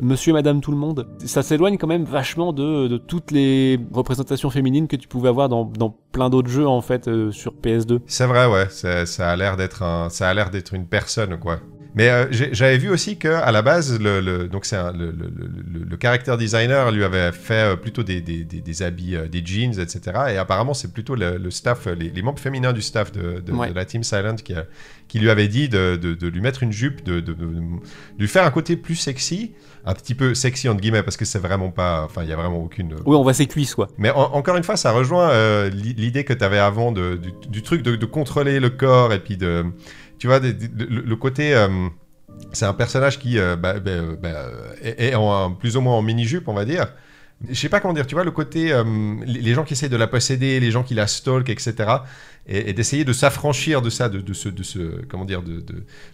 Monsieur 0.00 0.30
et 0.30 0.32
Madame 0.32 0.60
tout 0.60 0.72
le 0.72 0.76
monde. 0.76 1.06
Ça 1.24 1.42
s'éloigne 1.42 1.78
quand 1.78 1.86
même 1.86 2.04
vachement 2.04 2.52
de, 2.52 2.96
toutes 2.96 3.30
les 3.30 3.78
représentations 3.92 4.50
féminines 4.50 4.88
que 4.88 4.96
tu 4.96 5.08
pouvais 5.08 5.28
avoir 5.28 5.48
dans, 5.48 5.64
plein 6.12 6.30
d'autres 6.30 6.48
jeux 6.48 6.66
en 6.66 6.80
fait 6.80 7.08
euh, 7.08 7.32
sur 7.32 7.54
PS2. 7.54 8.00
c'est 8.06 8.26
vrai, 8.26 8.46
ouais. 8.46 8.68
a 9.18 9.36
l'air 9.36 9.56
d'être 9.56 9.82
un, 9.82 10.08
ça 10.10 10.28
a 10.28 10.34
l'air 10.34 10.50
d'être 10.50 10.74
une 10.74 10.86
personne, 10.86 11.38
quoi. 11.38 11.58
Mais 11.96 12.08
euh, 12.10 12.26
j'avais 12.30 12.76
vu 12.78 12.90
aussi 12.90 13.18
que 13.18 13.28
à 13.28 13.52
la 13.52 13.62
base, 13.62 14.00
le, 14.00 14.20
le- 14.20 14.48
donc 14.48 14.66
un- 14.72 14.90
le, 14.92 15.12
le, 15.12 15.30
le, 15.72 15.84
le 15.88 15.98
character 16.00 16.36
designer 16.36 16.90
lui 16.90 17.04
avait 17.04 17.30
fait 17.30 17.72
euh, 17.72 17.76
plutôt 17.76 18.02
des, 18.02 18.20
des, 18.20 18.42
des, 18.44 18.60
des 18.60 18.82
habits, 18.82 19.14
euh, 19.14 19.28
des 19.28 19.42
jeans, 19.46 19.78
etc. 19.78 20.00
Et 20.32 20.36
apparemment, 20.36 20.74
c'est 20.74 20.92
plutôt 20.92 21.14
le, 21.14 21.36
le 21.38 21.50
staff, 21.52 21.86
euh, 21.86 21.94
les, 21.94 22.10
les 22.10 22.22
membres 22.22 22.40
féminins 22.40 22.72
du 22.72 22.82
staff 22.82 23.12
de, 23.12 23.40
de, 23.40 23.52
Ouais. 23.52 23.68
de 23.70 23.74
la 23.74 23.84
team 23.84 24.02
Silent 24.02 24.34
qui, 24.36 24.54
a- 24.54 24.66
qui 25.06 25.20
lui 25.20 25.30
avait 25.30 25.46
dit 25.46 25.68
de, 25.68 25.94
de, 25.94 26.26
lui 26.28 26.40
mettre 26.40 26.62
une 26.64 26.72
jupe, 26.72 27.04
de, 27.04 27.22
lui 28.18 28.26
faire 28.28 28.44
un 28.44 28.50
côté 28.50 28.76
plus 28.76 28.96
sexy, 28.96 29.52
un 29.86 29.94
petit 29.94 30.14
peu 30.14 30.34
sexy 30.34 30.68
entre 30.68 30.80
guillemets, 30.80 31.02
parce 31.04 31.16
que 31.16 31.24
c'est 31.24 31.38
vraiment 31.38 31.70
pas, 31.70 32.02
enfin, 32.04 32.22
il 32.24 32.28
y 32.28 32.32
a 32.32 32.36
vraiment 32.36 32.62
aucune 32.64 32.94
Oui, 33.06 33.14
on 33.16 33.22
voit 33.22 33.34
ses 33.34 33.46
cuisses 33.46 33.74
quoi. 33.74 33.88
Mais 33.98 34.10
en- 34.10 34.32
encore 34.32 34.56
une 34.56 34.64
fois, 34.64 34.76
ça 34.76 34.90
rejoint 34.92 35.30
euh, 35.30 35.70
l'i- 35.70 35.94
l'idée 35.94 36.24
que 36.24 36.32
tu 36.32 36.42
avais 36.44 36.58
avant 36.58 36.90
du, 36.90 37.02
du 37.48 37.62
truc 37.62 37.82
de 37.82 38.06
contrôler 38.06 38.58
le 38.58 38.70
corps 38.70 39.12
et 39.12 39.20
puis 39.20 39.36
de. 39.36 39.64
Tu 40.18 40.26
vois, 40.26 40.38
le, 40.40 41.16
côté. 41.16 41.54
euh, 41.54 41.68
c'est 42.52 42.66
un 42.66 42.74
personnage 42.74 43.18
qui 43.18 43.38
euh, 43.38 43.56
bah, 43.56 43.80
bah, 43.80 43.92
bah, 44.20 44.46
est, 44.82 45.14
plus 45.58 45.76
ou 45.76 45.80
moins 45.80 45.94
en 45.94 46.02
mini-jupe, 46.02 46.48
on 46.48 46.54
va 46.54 46.64
dire. 46.64 46.86
Je 47.48 47.54
sais 47.54 47.68
pas 47.68 47.80
comment 47.80 47.92
dire, 47.92 48.06
tu 48.06 48.14
vois, 48.14 48.24
le 48.24 48.30
côté. 48.30 48.72
euh, 48.72 48.84
les 49.26 49.54
gens 49.54 49.64
qui 49.64 49.74
essayent 49.74 49.88
de 49.88 49.96
la 49.96 50.06
posséder, 50.06 50.60
les 50.60 50.70
gens 50.70 50.82
qui 50.82 50.94
la 50.94 51.06
stalk, 51.06 51.50
etc. 51.50 51.74
Et, 52.46 52.72
d'essayer 52.72 53.04
de 53.04 53.12
s'affranchir 53.12 53.82
de 53.82 53.90
ça, 53.90 54.08
de, 54.08 54.32
ce. 54.32 54.48
Comment 55.08 55.24
dire 55.24 55.42
de, 55.42 55.62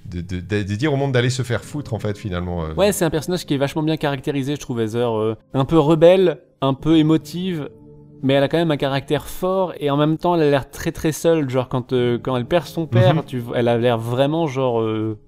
de, 0.06 0.40
de, 0.40 0.62
dire 0.62 0.92
au 0.92 0.96
monde 0.96 1.12
d'aller 1.12 1.30
se 1.30 1.42
faire 1.42 1.62
foutre, 1.62 1.94
en 1.94 1.98
fait, 1.98 2.16
finalement. 2.16 2.64
Ouais, 2.76 2.92
c'est 2.92 3.04
un 3.04 3.10
personnage 3.10 3.44
qui 3.44 3.54
est 3.54 3.58
vachement 3.58 3.82
bien 3.82 3.96
caractérisé, 3.96 4.56
je 4.56 4.60
trouve, 4.60 4.80
Heather. 4.80 5.36
un 5.54 5.64
peu 5.64 5.78
rebelle, 5.78 6.38
un 6.62 6.74
peu 6.74 6.96
émotive, 6.96 7.68
mais 8.22 8.34
elle 8.34 8.42
a 8.42 8.48
quand 8.48 8.58
même 8.58 8.70
un 8.70 8.76
caractère 8.76 9.26
fort 9.26 9.72
et 9.78 9.90
en 9.90 9.96
même 9.96 10.16
temps, 10.18 10.34
elle 10.34 10.42
a 10.42 10.50
l'air 10.50 10.70
très 10.70 10.92
très 10.92 11.12
seule. 11.12 11.48
Genre, 11.50 11.68
quand, 11.68 11.92
euh, 11.92 12.18
quand 12.22 12.36
elle 12.36 12.46
perd 12.46 12.66
son 12.66 12.86
père, 12.86 13.14
Mhm. 13.16 13.24
tu, 13.26 13.42
elle 13.54 13.68
a 13.68 13.78
l'air 13.78 13.98
vraiment, 13.98 14.46
genre, 14.46 14.80
euh, 14.80 15.18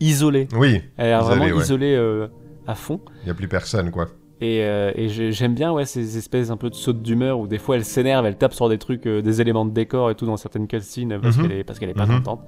isolée. 0.00 0.48
Oui, 0.56 0.80
Elle 0.96 1.06
a 1.06 1.08
l'air 1.08 1.24
vraiment 1.24 1.44
ouais. 1.44 1.56
isolée 1.62 1.94
euh, 1.94 2.28
à 2.66 2.74
fond. 2.74 3.00
il 3.22 3.26
n'y 3.26 3.30
a 3.30 3.34
plus 3.34 3.48
personne, 3.48 3.90
quoi. 3.90 4.06
Et, 4.40 4.56
et 4.58 5.08
j'ai- 5.08 5.30
j'aime 5.30 5.54
bien 5.54 5.70
ouais, 5.72 5.84
ces 5.84 6.18
espèces 6.18 6.50
un 6.50 6.56
peu 6.56 6.68
de 6.68 6.74
sautes 6.74 7.00
d'humeur 7.00 7.38
où 7.38 7.46
des 7.46 7.58
fois 7.58 7.76
elle 7.76 7.84
s'énerve, 7.84 8.26
elle 8.26 8.36
tape 8.36 8.54
sur 8.54 8.68
des 8.68 8.76
trucs, 8.78 9.06
des 9.06 9.40
éléments 9.40 9.64
de 9.64 9.70
décor 9.70 10.10
et 10.10 10.16
tout 10.16 10.26
dans 10.26 10.36
certaines 10.36 10.66
cutscenes 10.66 11.16
parce 11.22 11.36
Mhm. 11.36 11.42
qu'elle 11.48 11.58
est, 11.58 11.62
parce 11.64 11.78
qu'elle 11.78 11.90
est 11.90 11.94
pas 11.94 12.06
Mhm. 12.06 12.16
contente. 12.16 12.40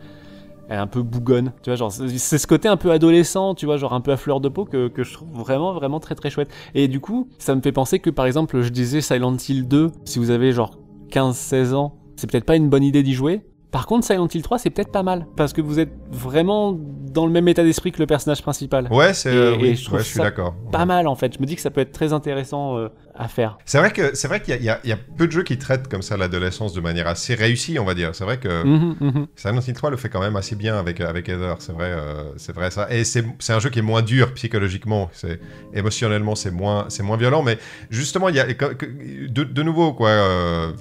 Elle 0.69 0.77
est 0.77 0.81
un 0.81 0.87
peu 0.87 1.03
bougonne, 1.03 1.53
tu 1.63 1.71
vois, 1.71 1.77
genre 1.77 1.93
c'est 1.93 2.39
ce 2.39 2.47
côté 2.47 2.69
un 2.69 2.77
peu 2.77 2.91
adolescent, 2.91 3.55
tu 3.55 3.67
vois, 3.67 3.77
genre 3.77 3.93
un 3.93 4.01
peu 4.01 4.13
à 4.13 4.17
fleur 4.17 4.41
de 4.41 4.49
peau 4.49 4.65
que, 4.65 4.89
que 4.89 5.03
je 5.03 5.13
trouve 5.13 5.29
vraiment 5.33 5.75
vraiment 5.75 6.01
très 6.01 6.15
très 6.15 6.31
chouette. 6.31 6.49
Et 6.75 6.89
du 6.89 7.01
coup, 7.01 7.29
ça 7.39 7.55
me 7.55 7.61
fait 7.61 7.73
penser 7.73 7.99
que 7.99 8.11
par 8.11 8.27
exemple, 8.27 8.61
je 8.63 8.71
disais 8.71 9.01
Silent 9.01 9.37
Hill 9.37 9.69
2, 9.69 9.91
si 10.05 10.19
vous 10.19 10.31
avez 10.31 10.53
genre 10.53 10.79
15-16 11.11 11.75
ans, 11.75 11.95
c'est 12.17 12.31
peut-être 12.31 12.47
pas 12.47 12.57
une 12.57 12.69
bonne 12.69 12.83
idée 12.83 13.03
d'y 13.03 13.15
jouer. 13.15 13.43
Par 13.71 13.87
contre, 13.87 14.07
Silent 14.07 14.29
Hill 14.33 14.43
3, 14.43 14.59
c'est 14.59 14.71
peut-être 14.71 14.93
pas 14.93 15.03
mal 15.03 15.27
parce 15.37 15.53
que 15.53 15.61
vous 15.61 15.81
êtes 15.81 15.93
vraiment 16.11 16.79
dans 16.79 17.27
le 17.27 17.33
même 17.33 17.49
état 17.49 17.65
d'esprit 17.65 17.91
que 17.91 17.99
le 17.99 18.07
personnage 18.07 18.41
principal. 18.41 18.87
Ouais, 18.93 19.13
c'est. 19.13 19.31
Euh, 19.31 19.55
et 19.55 19.63
oui, 19.63 19.75
je 19.75 19.85
trouve 19.85 19.99
ouais, 19.99 20.05
je 20.05 20.11
suis 20.11 20.21
d'accord. 20.21 20.55
Pas 20.71 20.85
mal 20.85 21.09
en 21.09 21.17
fait. 21.17 21.35
Je 21.35 21.41
me 21.41 21.47
dis 21.47 21.57
que 21.57 21.61
ça 21.61 21.71
peut 21.71 21.81
être 21.81 21.91
très 21.91 22.13
intéressant 22.13 22.79
euh, 22.79 22.89
à 23.17 23.29
faire. 23.29 23.59
C'est 23.65 23.79
vrai 23.79 23.91
que 23.93 24.15
c'est 24.15 24.29
vrai 24.29 24.41
qu'il 24.43 24.61
y, 24.63 24.69
a- 24.69 24.79
y 24.85 24.91
y 24.91 24.97
peu 25.17 25.27
de 25.27 25.33
jeux 25.33 25.43
qui 25.45 25.57
traitent 25.59 25.89
comme 25.89 26.03
ça 26.03 26.17
l'adolescence 26.17 26.73
de 26.73 26.81
manière 26.81 27.07
assez 27.07 27.35
réussie, 27.35 27.79
on 27.79 27.85
va 27.85 27.95
dire. 27.95 28.15
C'est 28.15 28.25
vrai 28.25 28.39
que 28.39 28.65
Mhm, 28.65 28.97
mhm. 29.01 29.27
Silent 29.37 29.61
Hill 29.67 29.75
3 29.75 29.91
le 29.91 29.97
fait 29.97 30.09
quand 30.09 30.21
même 30.21 30.37
assez 30.37 30.57
bien 30.57 30.79
avec 30.79 31.01
avec 31.01 31.29
Heather. 31.29 31.57
C'est 31.61 31.73
vrai, 31.73 31.91
euh, 31.93 32.25
c'est 32.37 32.55
vrai 32.55 32.71
ça. 32.71 32.89
Et 32.91 33.05
c'est 33.05 33.25
un 33.51 33.61
jeu 33.61 33.71
qui 33.71 33.79
est 33.79 33.83
moins 33.83 34.03
dur 34.03 34.33
psychologiquement. 34.35 35.11
C'est 35.13 35.41
émotionnellement 35.75 36.35
c'est 36.35 36.51
moins 36.51 36.87
c'est 36.89 37.03
moins 37.03 37.17
violent, 37.17 37.43
mais 37.43 37.59
justement 37.91 38.29
il 38.29 38.35
y 38.37 38.41
a 38.41 38.47
de, 38.47 39.45
de 39.45 39.63
nouveau 39.63 39.93
quoi. 39.93 40.09
euh, 40.11 40.73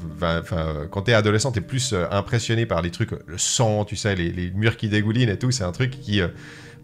quand 0.92 1.02
t'es 1.04 1.14
adolescent, 1.14 1.52
t'es 1.52 1.62
plus 1.62 1.94
euh, 1.94 2.06
impressionné 2.12 2.66
par 2.66 2.82
les 2.82 2.92
trucs, 2.92 3.12
le 3.26 3.38
sang, 3.38 3.86
tu 3.86 3.96
sais, 3.96 4.16
les, 4.16 4.32
les 4.32 4.52
murs 4.52 4.78
qui 4.78 4.90
dégoulinent 4.90 5.30
et 5.30 5.38
tout. 5.38 5.52
C'est 5.52 5.64
un 5.64 5.72
truc 5.72 5.92
qui 5.92 6.22
euh, 6.22 6.28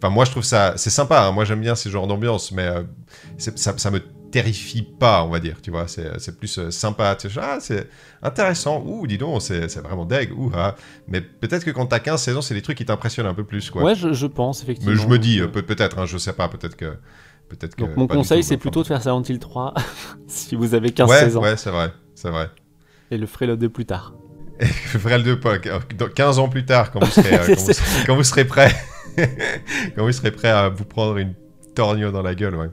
Enfin, 0.02 0.10
moi, 0.14 0.24
je 0.24 0.32
trouve 0.32 0.44
ça, 0.44 0.76
c'est 0.78 0.90
sympa. 0.90 1.24
hein. 1.24 1.32
Moi, 1.34 1.44
j'aime 1.44 1.60
bien 1.60 1.76
ces 1.76 1.90
genres 1.90 2.08
d'ambiance, 2.08 2.54
mais 2.54 2.64
euh, 2.64 2.84
ça 3.38 3.92
me 3.92 4.00
terrifie 4.30 4.82
pas, 4.84 5.24
on 5.24 5.30
va 5.30 5.40
dire. 5.40 5.58
Tu 5.62 5.72
vois, 5.72 5.88
c'est 5.88 6.38
plus 6.38 6.58
euh, 6.60 6.72
sympa. 6.72 7.16
Tu 7.16 7.30
sais, 7.30 7.40
ah, 7.42 7.58
c'est 7.60 7.88
intéressant. 8.22 8.84
Ouh, 8.86 9.08
dis 9.08 9.18
donc, 9.18 9.42
c'est 9.42 9.66
vraiment 9.80 10.06
deg. 10.06 10.32
Ouh, 10.38 10.52
ah. 10.56 10.76
Mais 11.08 11.22
peut-être 11.22 11.64
que 11.66 11.72
quand 11.72 11.86
t'as 11.88 12.00
15, 12.00 12.22
16 12.22 12.38
ans, 12.38 12.42
c'est 12.42 12.54
des 12.54 12.62
trucs 12.62 12.78
qui 12.78 12.86
t'impressionnent 12.86 13.26
un 13.28 13.34
peu 13.34 13.44
plus, 13.44 13.70
quoi. 13.70 13.84
Ouais, 13.84 13.96
je, 13.96 14.14
je 14.14 14.28
pense 14.28 14.64
effectivement. 14.64 14.94
mais 14.94 15.00
je 15.02 15.08
me 15.08 15.18
dis, 15.20 15.40
euh, 15.40 15.48
peut- 15.48 15.62
peut-être, 15.64 16.00
hein, 16.00 16.06
je 16.06 16.18
sais 16.18 16.34
pas, 16.34 16.48
peut-être 16.50 16.76
que. 16.76 16.98
Peut-être 17.50 17.76
que 17.76 17.82
Donc 17.84 17.98
mon 17.98 18.06
conseil, 18.08 18.44
c'est 18.44 18.58
plutôt 18.58 18.84
de 18.84 18.88
faire 18.88 19.02
Silent 19.02 19.24
Hill 19.24 19.40
3 19.40 19.74
si 20.28 20.56
vous 20.56 20.76
avez 20.76 20.90
15-16 20.92 21.08
Ouais, 21.08 21.36
ans 21.36 21.42
ouais, 21.42 21.58
c'est 21.58 21.72
vrai, 21.72 21.92
c'est 22.14 22.30
vrai. 22.30 22.50
et 23.10 23.18
le 23.18 23.26
ferez 23.26 23.48
le 23.48 23.58
2 23.58 23.70
plus 23.70 23.86
tard. 23.88 24.14
Vrel 24.94 25.24
2, 25.24 25.40
pas- 25.40 25.58
dans 25.98 26.10
15 26.10 26.38
ans 26.38 26.48
plus 26.50 26.66
tard, 26.66 26.92
quand 26.92 27.00
vous 27.04 27.10
serez, 27.10 27.34
euh, 27.34 27.46
quand 27.56 27.56
vous 27.56 27.74
serez, 27.74 28.06
quand 28.06 28.16
vous 28.18 28.24
serez 28.24 28.46
prêt, 28.46 28.72
quand 29.96 30.04
vous 30.04 30.12
serez 30.12 30.30
prêt 30.32 30.50
à 30.50 30.70
vous 30.70 30.86
prendre 30.86 31.18
une 31.18 31.34
torgnole 31.76 32.12
dans 32.12 32.22
la 32.22 32.36
gueule, 32.36 32.56
ouais. 32.56 32.70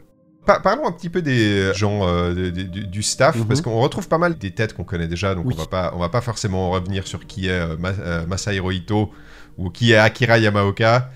Pa- 0.46 0.60
parlons 0.60 0.86
un 0.86 0.92
petit 0.92 1.10
peu 1.10 1.20
des 1.22 1.74
gens 1.74 2.06
euh, 2.06 2.32
de- 2.34 2.50
de- 2.50 2.62
du, 2.86 3.02
staff, 3.02 3.36
Mhm. 3.36 3.46
parce 3.46 3.60
qu'on 3.60 3.80
retrouve 3.80 4.08
pas 4.08 4.18
mal 4.18 4.38
des 4.38 4.52
têtes 4.52 4.72
qu'on 4.74 4.84
connaît 4.84 5.08
déjà, 5.08 5.34
donc 5.34 5.44
Oui. 5.46 5.54
on 5.56 5.60
va 5.60 5.66
pas, 5.66 5.92
on 5.94 5.98
va 5.98 6.08
pas 6.08 6.20
forcément 6.20 6.70
revenir 6.70 7.06
sur 7.06 7.26
qui 7.26 7.48
est 7.48 7.50
euh, 7.50 7.76
Ma- 7.78 7.90
euh, 7.90 8.26
Masahiro 8.26 8.70
Ito 8.70 9.10
ou 9.58 9.70
qui 9.70 9.92
est 9.92 9.96
Akira 9.96 10.38
Yamaoka. 10.38 11.10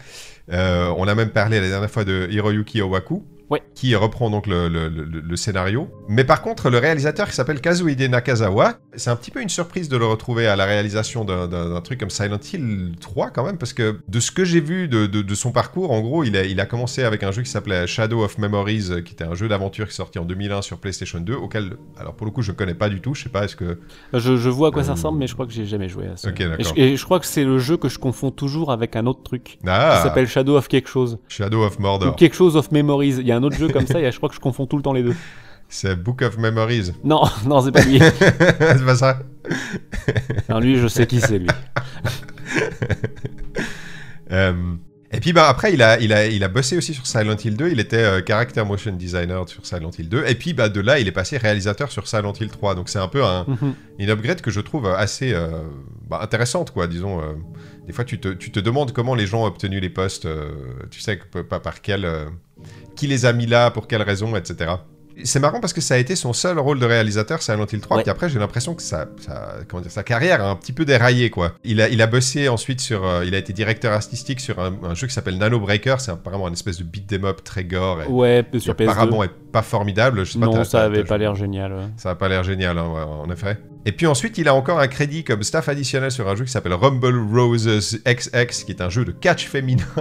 Euh, 0.52 0.92
on 0.96 1.06
a 1.06 1.14
même 1.14 1.30
parlé 1.30 1.60
la 1.60 1.68
dernière 1.68 1.90
fois 1.90 2.04
de 2.04 2.28
Hiroyuki 2.30 2.82
Owaku. 2.82 3.24
Ouais. 3.50 3.62
Qui 3.74 3.94
reprend 3.96 4.30
donc 4.30 4.46
le, 4.46 4.68
le- 4.68 4.88
le- 4.88 5.04
le 5.04 5.36
scénario. 5.36 5.88
Mais 6.08 6.22
par 6.24 6.40
contre, 6.42 6.70
le 6.70 6.78
réalisateur 6.78 7.28
qui 7.28 7.34
s'appelle 7.34 7.60
Kazuhide 7.60 8.00
Nakazawa, 8.08 8.74
C'est 8.96 9.10
un 9.10 9.16
petit 9.16 9.30
peu 9.30 9.42
une 9.42 9.48
surprise 9.48 9.88
de 9.88 9.96
le 9.96 10.04
retrouver 10.06 10.46
à 10.46 10.54
la 10.56 10.64
réalisation 10.66 11.24
d'un- 11.24 11.80
truc 11.80 11.98
comme 12.00 12.10
Silent 12.10 12.38
Hill 12.52 12.92
3 13.00 13.30
quand 13.30 13.44
même, 13.44 13.58
parce 13.58 13.72
que 13.72 13.98
de 14.08 14.20
ce 14.20 14.30
que 14.30 14.44
j'ai 14.44 14.60
vu 14.60 14.86
de, 14.88 15.06
de- 15.06 15.22
de 15.22 15.34
son 15.34 15.50
parcours, 15.52 15.90
en 15.92 16.00
gros, 16.00 16.22
il 16.24 16.36
a, 16.36 16.44
il 16.44 16.60
a 16.60 16.66
commencé 16.66 17.02
avec 17.02 17.22
un 17.22 17.32
jeu 17.32 17.42
qui 17.42 17.50
s'appelait 17.50 17.86
Shadow 17.86 18.22
of 18.22 18.38
Memories, 18.38 19.02
qui 19.04 19.12
était 19.14 19.24
un 19.24 19.34
jeu 19.34 19.48
d'aventure 19.48 19.86
qui 19.86 19.92
est 19.92 19.96
sorti 19.96 20.18
en 20.18 20.24
2001 20.24 20.62
sur 20.62 20.78
PlayStation 20.78 21.18
2, 21.20 21.34
auquel, 21.34 21.72
alors 21.98 22.14
pour 22.14 22.26
le 22.26 22.32
coup, 22.32 22.42
je 22.42 22.52
connais 22.52 22.74
pas 22.74 22.88
du 22.88 23.00
tout, 23.00 23.14
je 23.14 23.24
sais 23.24 23.28
pas, 23.30 23.44
est-ce 23.44 23.56
que... 23.56 23.78
Je, 24.12 24.36
je 24.36 24.48
vois 24.48 24.68
à 24.68 24.70
quoi 24.70 24.82
ça 24.84 24.90
Euh, 24.90 24.94
ressemble, 24.94 25.18
mais 25.18 25.26
je 25.26 25.34
crois 25.34 25.46
que 25.46 25.52
j'ai 25.52 25.66
jamais 25.66 25.88
joué 25.88 26.06
à 26.06 26.16
ça. 26.16 26.28
Et, 26.30 26.62
je, 26.64 26.70
et 26.76 26.96
je 26.96 27.04
crois 27.04 27.18
que 27.20 27.26
c'est 27.26 27.44
le 27.44 27.58
jeu 27.58 27.76
que 27.76 27.88
je 27.88 27.98
confonds 27.98 28.30
toujours 28.30 28.70
avec 28.72 28.94
un 28.96 29.06
autre 29.06 29.22
truc. 29.22 29.42
Qui 29.44 29.58
Ah, 29.66 30.00
s'appelle 30.02 30.28
Shadow 30.28 30.56
of 30.56 30.68
quelque 30.68 30.88
chose. 30.88 31.18
Shadow 31.28 31.64
of 31.64 31.78
Ou 31.78 31.82
Mordor. 31.82 32.16
quelque 32.16 32.34
chose 32.36 32.56
of 32.56 32.70
Memories. 32.72 33.16
Il 33.20 33.26
y 33.26 33.32
a 33.32 33.36
un 33.36 33.39
autre 33.42 33.56
jeu 33.56 33.68
comme 33.68 33.86
ça 33.86 34.00
et 34.00 34.10
je 34.10 34.16
crois 34.16 34.28
que 34.28 34.34
je 34.34 34.40
confonds 34.40 34.66
tout 34.66 34.76
le 34.76 34.82
temps 34.82 34.92
les 34.92 35.02
deux. 35.02 35.16
C'est 35.68 35.94
Book 35.94 36.22
of 36.22 36.36
Memories. 36.38 36.92
Non, 37.04 37.22
non, 37.46 37.60
c'est 37.60 37.70
pas 37.72 37.82
lui. 37.82 37.98
c'est 38.18 38.84
pas 38.84 38.96
ça 38.96 39.20
Non, 40.48 40.58
lui, 40.58 40.76
je 40.78 40.88
sais 40.88 41.06
qui 41.06 41.20
c'est 41.20 41.38
lui. 41.38 41.48
Euh, 44.32 44.52
et 45.12 45.18
puis 45.18 45.32
bah, 45.32 45.48
après, 45.48 45.72
il 45.72 45.82
a, 45.82 45.98
il, 45.98 46.12
a, 46.12 46.26
il 46.26 46.44
a 46.44 46.48
bossé 46.48 46.76
aussi 46.76 46.94
sur 46.94 47.04
Silent 47.06 47.36
Hill 47.36 47.56
2. 47.56 47.70
Il 47.70 47.80
était 47.80 47.96
euh, 47.96 48.20
character 48.26 48.64
motion 48.64 48.92
designer 48.92 49.48
sur 49.48 49.66
Silent 49.66 49.90
Hill 49.98 50.08
2. 50.08 50.24
Et 50.28 50.34
puis 50.36 50.54
bah, 50.54 50.68
de 50.68 50.80
là, 50.80 51.00
il 51.00 51.08
est 51.08 51.12
passé 51.12 51.36
réalisateur 51.36 51.90
sur 51.90 52.06
Silent 52.06 52.32
Hill 52.40 52.48
3. 52.48 52.76
Donc 52.76 52.88
c'est 52.88 53.00
un 53.00 53.08
peu 53.08 53.24
un, 53.24 53.44
Mhm. 53.48 53.74
une 53.98 54.10
upgrade 54.10 54.40
que 54.40 54.50
je 54.52 54.60
trouve 54.60 54.86
assez 54.86 55.32
euh, 55.32 55.48
bah, 56.08 56.20
intéressante, 56.22 56.70
quoi. 56.70 56.86
Disons, 56.86 57.20
des 57.86 57.92
fois, 57.92 58.04
tu 58.04 58.20
te, 58.20 58.28
tu 58.28 58.52
te 58.52 58.60
demandes 58.60 58.92
comment 58.92 59.16
les 59.16 59.26
gens 59.26 59.42
ont 59.42 59.46
obtenu 59.46 59.80
les 59.80 59.90
postes. 59.90 60.28
tu 60.90 61.00
sais, 61.00 61.18
pas 61.48 61.58
par 61.58 61.80
quel, 61.80 62.06
qui 62.96 63.06
les 63.06 63.24
a 63.26 63.32
mis 63.32 63.46
là, 63.46 63.70
pour 63.70 63.86
quelles 63.86 64.02
raisons, 64.02 64.34
etc. 64.36 64.72
C'est 65.22 65.40
marrant 65.40 65.60
parce 65.60 65.74
que 65.74 65.82
ça 65.82 65.94
a 65.94 65.96
été 65.98 66.16
son 66.16 66.32
seul 66.32 66.58
rôle 66.58 66.78
de 66.78 66.86
réalisateur, 66.86 67.42
Silent 67.42 67.66
Hill 67.70 67.80
3. 67.80 67.96
Ouais. 67.98 68.02
Puis 68.04 68.10
après, 68.10 68.30
j'ai 68.30 68.38
l'impression 68.38 68.74
que 68.74 68.80
sa, 68.80 69.06
sa- 69.20 69.56
comment 69.68 69.82
dire, 69.82 69.90
sa 69.90 70.02
carrière 70.02 70.42
a 70.42 70.48
un 70.48 70.56
petit 70.56 70.72
peu 70.72 70.86
déraillé, 70.86 71.28
quoi. 71.28 71.52
Il 71.62 71.82
a, 71.82 71.90
il 71.90 72.00
a 72.00 72.06
bossé 72.06 72.48
ensuite 72.48 72.80
sur. 72.80 73.04
euh, 73.04 73.22
il 73.26 73.34
a 73.34 73.38
été 73.38 73.52
directeur 73.52 73.92
artistique 73.92 74.40
sur 74.40 74.58
un, 74.60 74.72
un 74.82 74.94
jeu 74.94 75.06
qui 75.08 75.12
s'appelle 75.12 75.36
Nano 75.36 75.60
Breaker. 75.60 75.96
C'est 75.98 76.10
apparemment 76.12 76.46
un 76.46 76.52
espèce 76.52 76.78
de 76.78 76.84
beat 76.84 77.12
'em 77.12 77.26
up 77.26 77.44
très 77.44 77.64
gore. 77.64 78.00
Et, 78.02 78.06
Ouais, 78.08 78.46
sur 78.60 78.72
PS2. 78.74 78.84
apparemment 78.88 79.22
est 79.22 79.30
pas 79.52 79.60
formidable. 79.60 80.24
Je 80.24 80.32
sais 80.32 80.38
Non, 80.38 80.64
ça 80.64 80.84
avait 80.84 81.04
pas 81.04 81.18
l'air 81.18 81.34
génial. 81.34 81.72
ouais. 81.74 81.88
ça 81.98 82.10
a 82.10 82.14
pas 82.14 82.28
l'air 82.30 82.42
génial, 82.42 82.78
hein, 82.78 82.88
ouais, 82.88 83.02
en 83.02 83.30
effet. 83.30 83.58
Et 83.84 83.92
puis 83.92 84.06
ensuite, 84.06 84.38
il 84.38 84.48
a 84.48 84.54
encore 84.54 84.80
un 84.80 84.88
crédit 84.88 85.22
comme 85.24 85.42
staff 85.42 85.68
additionnel 85.68 86.10
sur 86.12 86.26
un 86.30 86.34
jeu 86.36 86.44
qui 86.46 86.50
s'appelle 86.50 86.72
Rumble 86.74 87.18
Roses 87.30 88.00
XX, 88.06 88.64
qui 88.64 88.72
est 88.72 88.80
un 88.80 88.88
jeu 88.88 89.04
de 89.04 89.12
catch 89.12 89.46
féminin. 89.48 89.84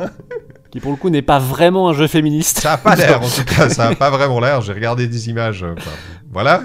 Qui 0.71 0.79
pour 0.79 0.91
le 0.91 0.97
coup 0.97 1.09
n'est 1.09 1.23
pas 1.23 1.39
vraiment 1.39 1.89
un 1.89 1.93
jeu 1.93 2.05
féministe. 2.07 2.59
Ça 2.59 2.73
a 2.73 2.77
pas 2.77 2.95
l'air, 2.95 3.21
en 3.23 3.27
tout 3.29 3.43
cas, 3.43 3.69
ça 3.69 3.87
a 3.87 3.95
pas 3.95 4.11
vraiment 4.11 4.39
l'air. 4.39 4.61
J'ai 4.61 4.73
regardé 4.73 5.07
des 5.07 5.29
images. 5.29 5.63
euh, 5.63 5.73
enfin, 5.75 5.89
voilà. 6.31 6.61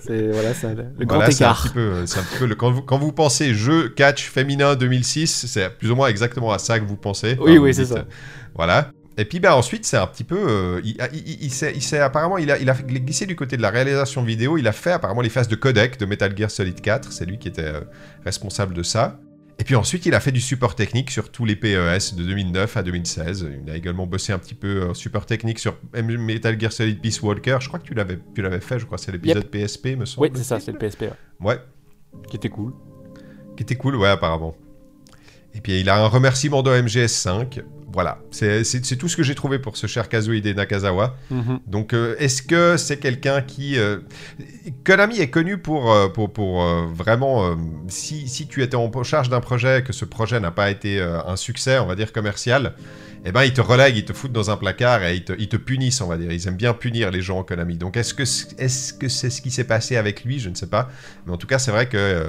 C'est 0.00 0.30
voilà, 0.32 0.50
le 0.50 1.06
Voilà, 1.06 1.24
grand 1.24 1.26
écart. 1.26 1.62
petit 1.62 1.70
peu, 1.72 1.80
euh, 1.80 2.06
c'est 2.06 2.18
un 2.18 2.22
petit 2.24 2.38
peu 2.38 2.44
le, 2.46 2.54
quand, 2.54 2.70
vous, 2.70 2.82
quand 2.82 2.98
vous 2.98 3.12
pensez 3.12 3.54
jeu 3.54 3.88
catch 3.88 4.28
féminin 4.28 4.74
2006, 4.76 5.46
c'est 5.46 5.70
plus 5.78 5.90
ou 5.90 5.96
moins 5.96 6.08
exactement 6.08 6.52
à 6.52 6.58
ça 6.58 6.78
que 6.78 6.84
vous 6.84 6.96
pensez. 6.96 7.38
Oui, 7.40 7.52
Enfin, 7.52 7.60
oui, 7.62 7.74
c'est 7.74 7.86
ça. 7.86 7.94
euh, 8.00 8.02
Voilà. 8.54 8.90
Et 9.18 9.24
puis 9.24 9.40
bah 9.40 9.56
ensuite 9.56 9.86
c'est 9.86 9.96
un 9.96 10.06
petit 10.06 10.24
peu, 10.24 10.36
euh, 10.36 10.80
il, 10.84 10.98
il, 11.14 11.22
il- 11.26 11.44
il 11.44 11.50
s'est, 11.50 11.72
il 11.74 11.80
s'est- 11.82 12.00
apparemment 12.00 12.36
il 12.36 12.50
a, 12.50 12.58
il 12.58 12.68
a 12.68 12.74
glissé 12.74 13.24
du 13.24 13.34
côté 13.34 13.56
de 13.56 13.62
la 13.62 13.70
réalisation 13.70 14.22
vidéo, 14.22 14.58
il 14.58 14.68
a 14.68 14.72
fait 14.72 14.92
apparemment 14.92 15.22
les 15.22 15.30
phases 15.30 15.48
de 15.48 15.56
codec 15.56 15.98
de 15.98 16.04
Metal 16.04 16.36
Gear 16.36 16.50
Solid 16.50 16.78
4, 16.78 17.10
c'est 17.12 17.24
lui 17.24 17.38
qui 17.38 17.48
était 17.48 17.62
euh, 17.62 17.80
responsable 18.26 18.74
de 18.74 18.82
ça. 18.82 19.18
Et 19.58 19.64
puis 19.64 19.74
ensuite 19.74 20.04
il 20.06 20.14
a 20.14 20.20
fait 20.20 20.32
du 20.32 20.40
support 20.40 20.74
technique 20.74 21.10
sur 21.10 21.30
tous 21.32 21.44
les 21.46 21.56
PES 21.56 22.14
de 22.14 22.22
2009 22.24 22.76
à 22.76 22.82
2016. 22.82 23.48
Il 23.64 23.70
a 23.70 23.76
également 23.76 24.06
bossé 24.06 24.32
un 24.32 24.38
petit 24.38 24.54
peu 24.54 24.88
en 24.90 24.94
support 24.94 25.24
technique 25.26 25.58
sur 25.58 25.76
Metal 25.94 26.60
Gear 26.60 26.72
Solid 26.72 27.00
Peace 27.00 27.20
Walker. 27.22 27.56
Je 27.60 27.68
crois 27.68 27.78
que 27.80 27.86
tu 27.86 27.94
l'avais, 27.94 28.18
tu 28.34 28.42
l'avais 28.42 28.60
fait, 28.60 28.78
je 28.78 28.84
crois, 28.84 28.98
c'est 28.98 29.12
l'épisode 29.12 29.44
PSP 29.50 29.96
me 29.96 30.04
semble. 30.04 30.26
Oui, 30.28 30.32
c'est 30.36 30.44
ça, 30.44 30.60
c'est 30.60 30.72
le 30.72 30.78
PSP. 30.78 31.02
ouais. 31.02 31.10
Ouais, 31.40 31.58
Qui 32.28 32.36
était 32.36 32.50
cool. 32.50 32.72
qui 33.56 33.62
était 33.62 33.76
cool, 33.76 33.96
ouais, 33.96 34.08
apparemment. 34.08 34.54
Et 35.54 35.60
puis 35.62 35.80
il 35.80 35.88
a 35.88 36.04
un 36.04 36.06
remerciement 36.08 36.62
de 36.62 36.70
MGS5. 36.70 37.62
Voilà, 37.92 38.18
c'est 38.30 38.62
tout 38.98 39.08
ce 39.08 39.16
que 39.16 39.22
j'ai 39.22 39.34
trouvé 39.34 39.58
pour 39.58 39.76
ce 39.76 39.86
cher 39.86 40.08
Kazuhide 40.08 40.46
Nakazawa. 40.56 41.16
Mhm. 41.30 41.60
Donc, 41.66 41.94
euh, 41.94 42.16
est-ce 42.18 42.42
que 42.42 42.76
c'est 42.76 42.98
quelqu'un 42.98 43.42
qui. 43.42 43.78
euh, 43.78 43.98
Konami 44.84 45.20
est 45.20 45.30
connu 45.30 45.58
pour, 45.58 45.92
euh, 45.92 46.08
pour, 46.08 46.32
pour 46.32 46.64
euh, 46.64 46.86
vraiment. 46.92 47.56
si, 47.88 48.28
si 48.28 48.48
tu 48.48 48.62
étais 48.62 48.76
en 48.76 48.90
charge 49.02 49.28
d'un 49.28 49.40
projet, 49.40 49.82
que 49.82 49.92
ce 49.92 50.04
projet 50.04 50.40
n'a 50.40 50.50
pas 50.50 50.70
été 50.70 51.00
un 51.00 51.36
succès, 51.36 51.78
on 51.78 51.86
va 51.86 51.94
dire 51.94 52.12
commercial, 52.12 52.74
eh 53.24 53.32
ben, 53.32 53.44
ils 53.44 53.52
te 53.52 53.60
relèguent, 53.60 53.96
ils 53.96 54.04
te 54.04 54.12
foutent 54.12 54.32
dans 54.32 54.50
un 54.50 54.56
placard 54.56 55.04
et 55.04 55.14
ils 55.16 55.24
te, 55.24 55.32
ils 55.38 55.48
te 55.48 55.56
punissent, 55.56 56.00
on 56.00 56.08
va 56.08 56.16
dire. 56.16 56.32
Ils 56.32 56.48
aiment 56.48 56.56
bien 56.56 56.74
punir 56.74 57.10
les 57.10 57.22
gens 57.22 57.38
en 57.38 57.44
Konami. 57.44 57.76
Donc, 57.76 57.96
est-ce 57.96 58.14
que 58.14 58.24
c'est 58.24 58.56
-ce 58.66 58.92
que 58.92 59.08
c'est 59.08 59.30
ce 59.30 59.40
qui 59.40 59.50
s'est 59.50 59.64
passé 59.66 59.96
avec 59.96 60.24
lui? 60.24 60.38
Je 60.40 60.50
ne 60.50 60.54
sais 60.54 60.68
pas. 60.68 60.90
Mais 61.24 61.32
en 61.32 61.36
tout 61.36 61.46
cas, 61.46 61.58
c'est 61.58 61.70
vrai 61.70 61.88
que. 61.88 62.26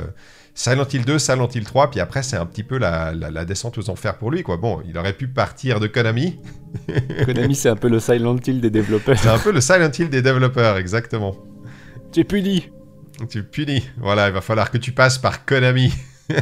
Silent 0.59 0.87
Hill 0.91 1.05
2, 1.05 1.19
Silent 1.19 1.49
Hill 1.53 1.65
3, 1.65 1.91
puis 1.91 1.99
après 1.99 2.23
c'est 2.23 2.35
un 2.35 2.45
petit 2.47 2.63
peu 2.63 2.79
la, 2.79 3.13
la- 3.13 3.29
la 3.29 3.45
descente 3.45 3.77
aux 3.77 3.91
enfers 3.91 4.17
pour 4.17 4.31
lui 4.31 4.41
quoi. 4.41 4.57
Bon, 4.57 4.81
il 4.87 4.97
aurait 4.97 5.13
pu 5.13 5.27
partir 5.27 5.79
de 5.79 5.85
Konami, 5.85 6.39
Konami, 7.25 7.53
c'est 7.55 7.69
un 7.69 7.75
peu 7.75 7.89
le 7.89 7.99
Silent 7.99 8.37
Hill 8.45 8.59
des 8.59 8.71
développeurs. 8.71 9.19
c'est 9.19 9.29
un 9.29 9.37
peu 9.37 9.51
le 9.51 9.61
Silent 9.61 9.91
Hill 9.97 10.09
des 10.09 10.23
développeurs, 10.23 10.77
exactement. 10.77 11.35
Tu 12.11 12.21
es 12.21 12.23
puni. 12.23 12.69
Tu 13.29 13.43
punis. 13.43 13.83
Voilà, 13.97 14.27
il 14.29 14.33
va 14.33 14.41
falloir 14.41 14.71
que 14.71 14.77
tu 14.79 14.91
passes 14.93 15.17
par 15.19 15.45
Konami. 15.45 15.93
Tu 16.29 16.35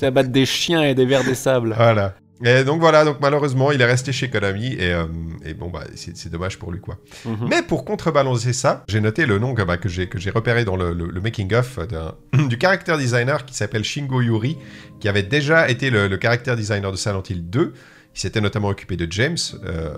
vas 0.00 0.10
battre 0.10 0.30
des 0.30 0.46
chiens 0.46 0.82
et 0.82 0.94
des 0.94 1.04
vers 1.06 1.22
des 1.24 1.34
sables. 1.34 1.74
Voilà. 1.76 2.14
Et 2.44 2.64
donc 2.64 2.80
voilà, 2.80 3.04
donc 3.04 3.18
malheureusement, 3.20 3.70
il 3.72 3.80
est 3.80 3.84
resté 3.86 4.12
chez 4.12 4.28
Konami 4.30 4.74
et, 4.74 4.92
euh, 4.92 5.04
et 5.44 5.54
bon 5.54 5.68
bah 5.70 5.84
c'est 5.94 6.28
dommage 6.30 6.58
pour 6.58 6.72
lui 6.72 6.80
quoi. 6.80 6.98
Mhm. 7.24 7.46
Mais 7.48 7.62
pour 7.62 7.84
contrebalancer 7.84 8.52
ça, 8.52 8.84
j'ai 8.88 9.00
noté 9.00 9.26
le 9.26 9.38
nom 9.38 9.54
que, 9.54 9.62
bah, 9.62 9.76
que 9.76 9.88
j'ai 9.88 10.08
que 10.08 10.18
j'ai 10.18 10.30
repéré 10.30 10.64
dans 10.64 10.76
le, 10.76 10.92
le- 10.92 11.06
le 11.10 11.20
making 11.20 11.54
of 11.54 11.78
du 12.48 12.58
character 12.60 12.96
designer 12.98 13.44
qui 13.44 13.54
s'appelle 13.54 13.84
Shingo 13.84 14.20
Yuri, 14.20 14.58
qui 15.00 15.08
avait 15.08 15.22
déjà 15.22 15.68
été 15.68 15.90
le, 15.90 16.08
le 16.08 16.18
character 16.20 16.56
designer 16.56 16.90
de 16.90 16.96
Silent 16.96 17.22
Hill 17.28 17.48
2. 17.48 17.72
Il 18.14 18.20
s'était 18.20 18.40
notamment 18.42 18.68
occupé 18.68 18.96
de 18.98 19.10
James, 19.10 19.38
euh, 19.64 19.94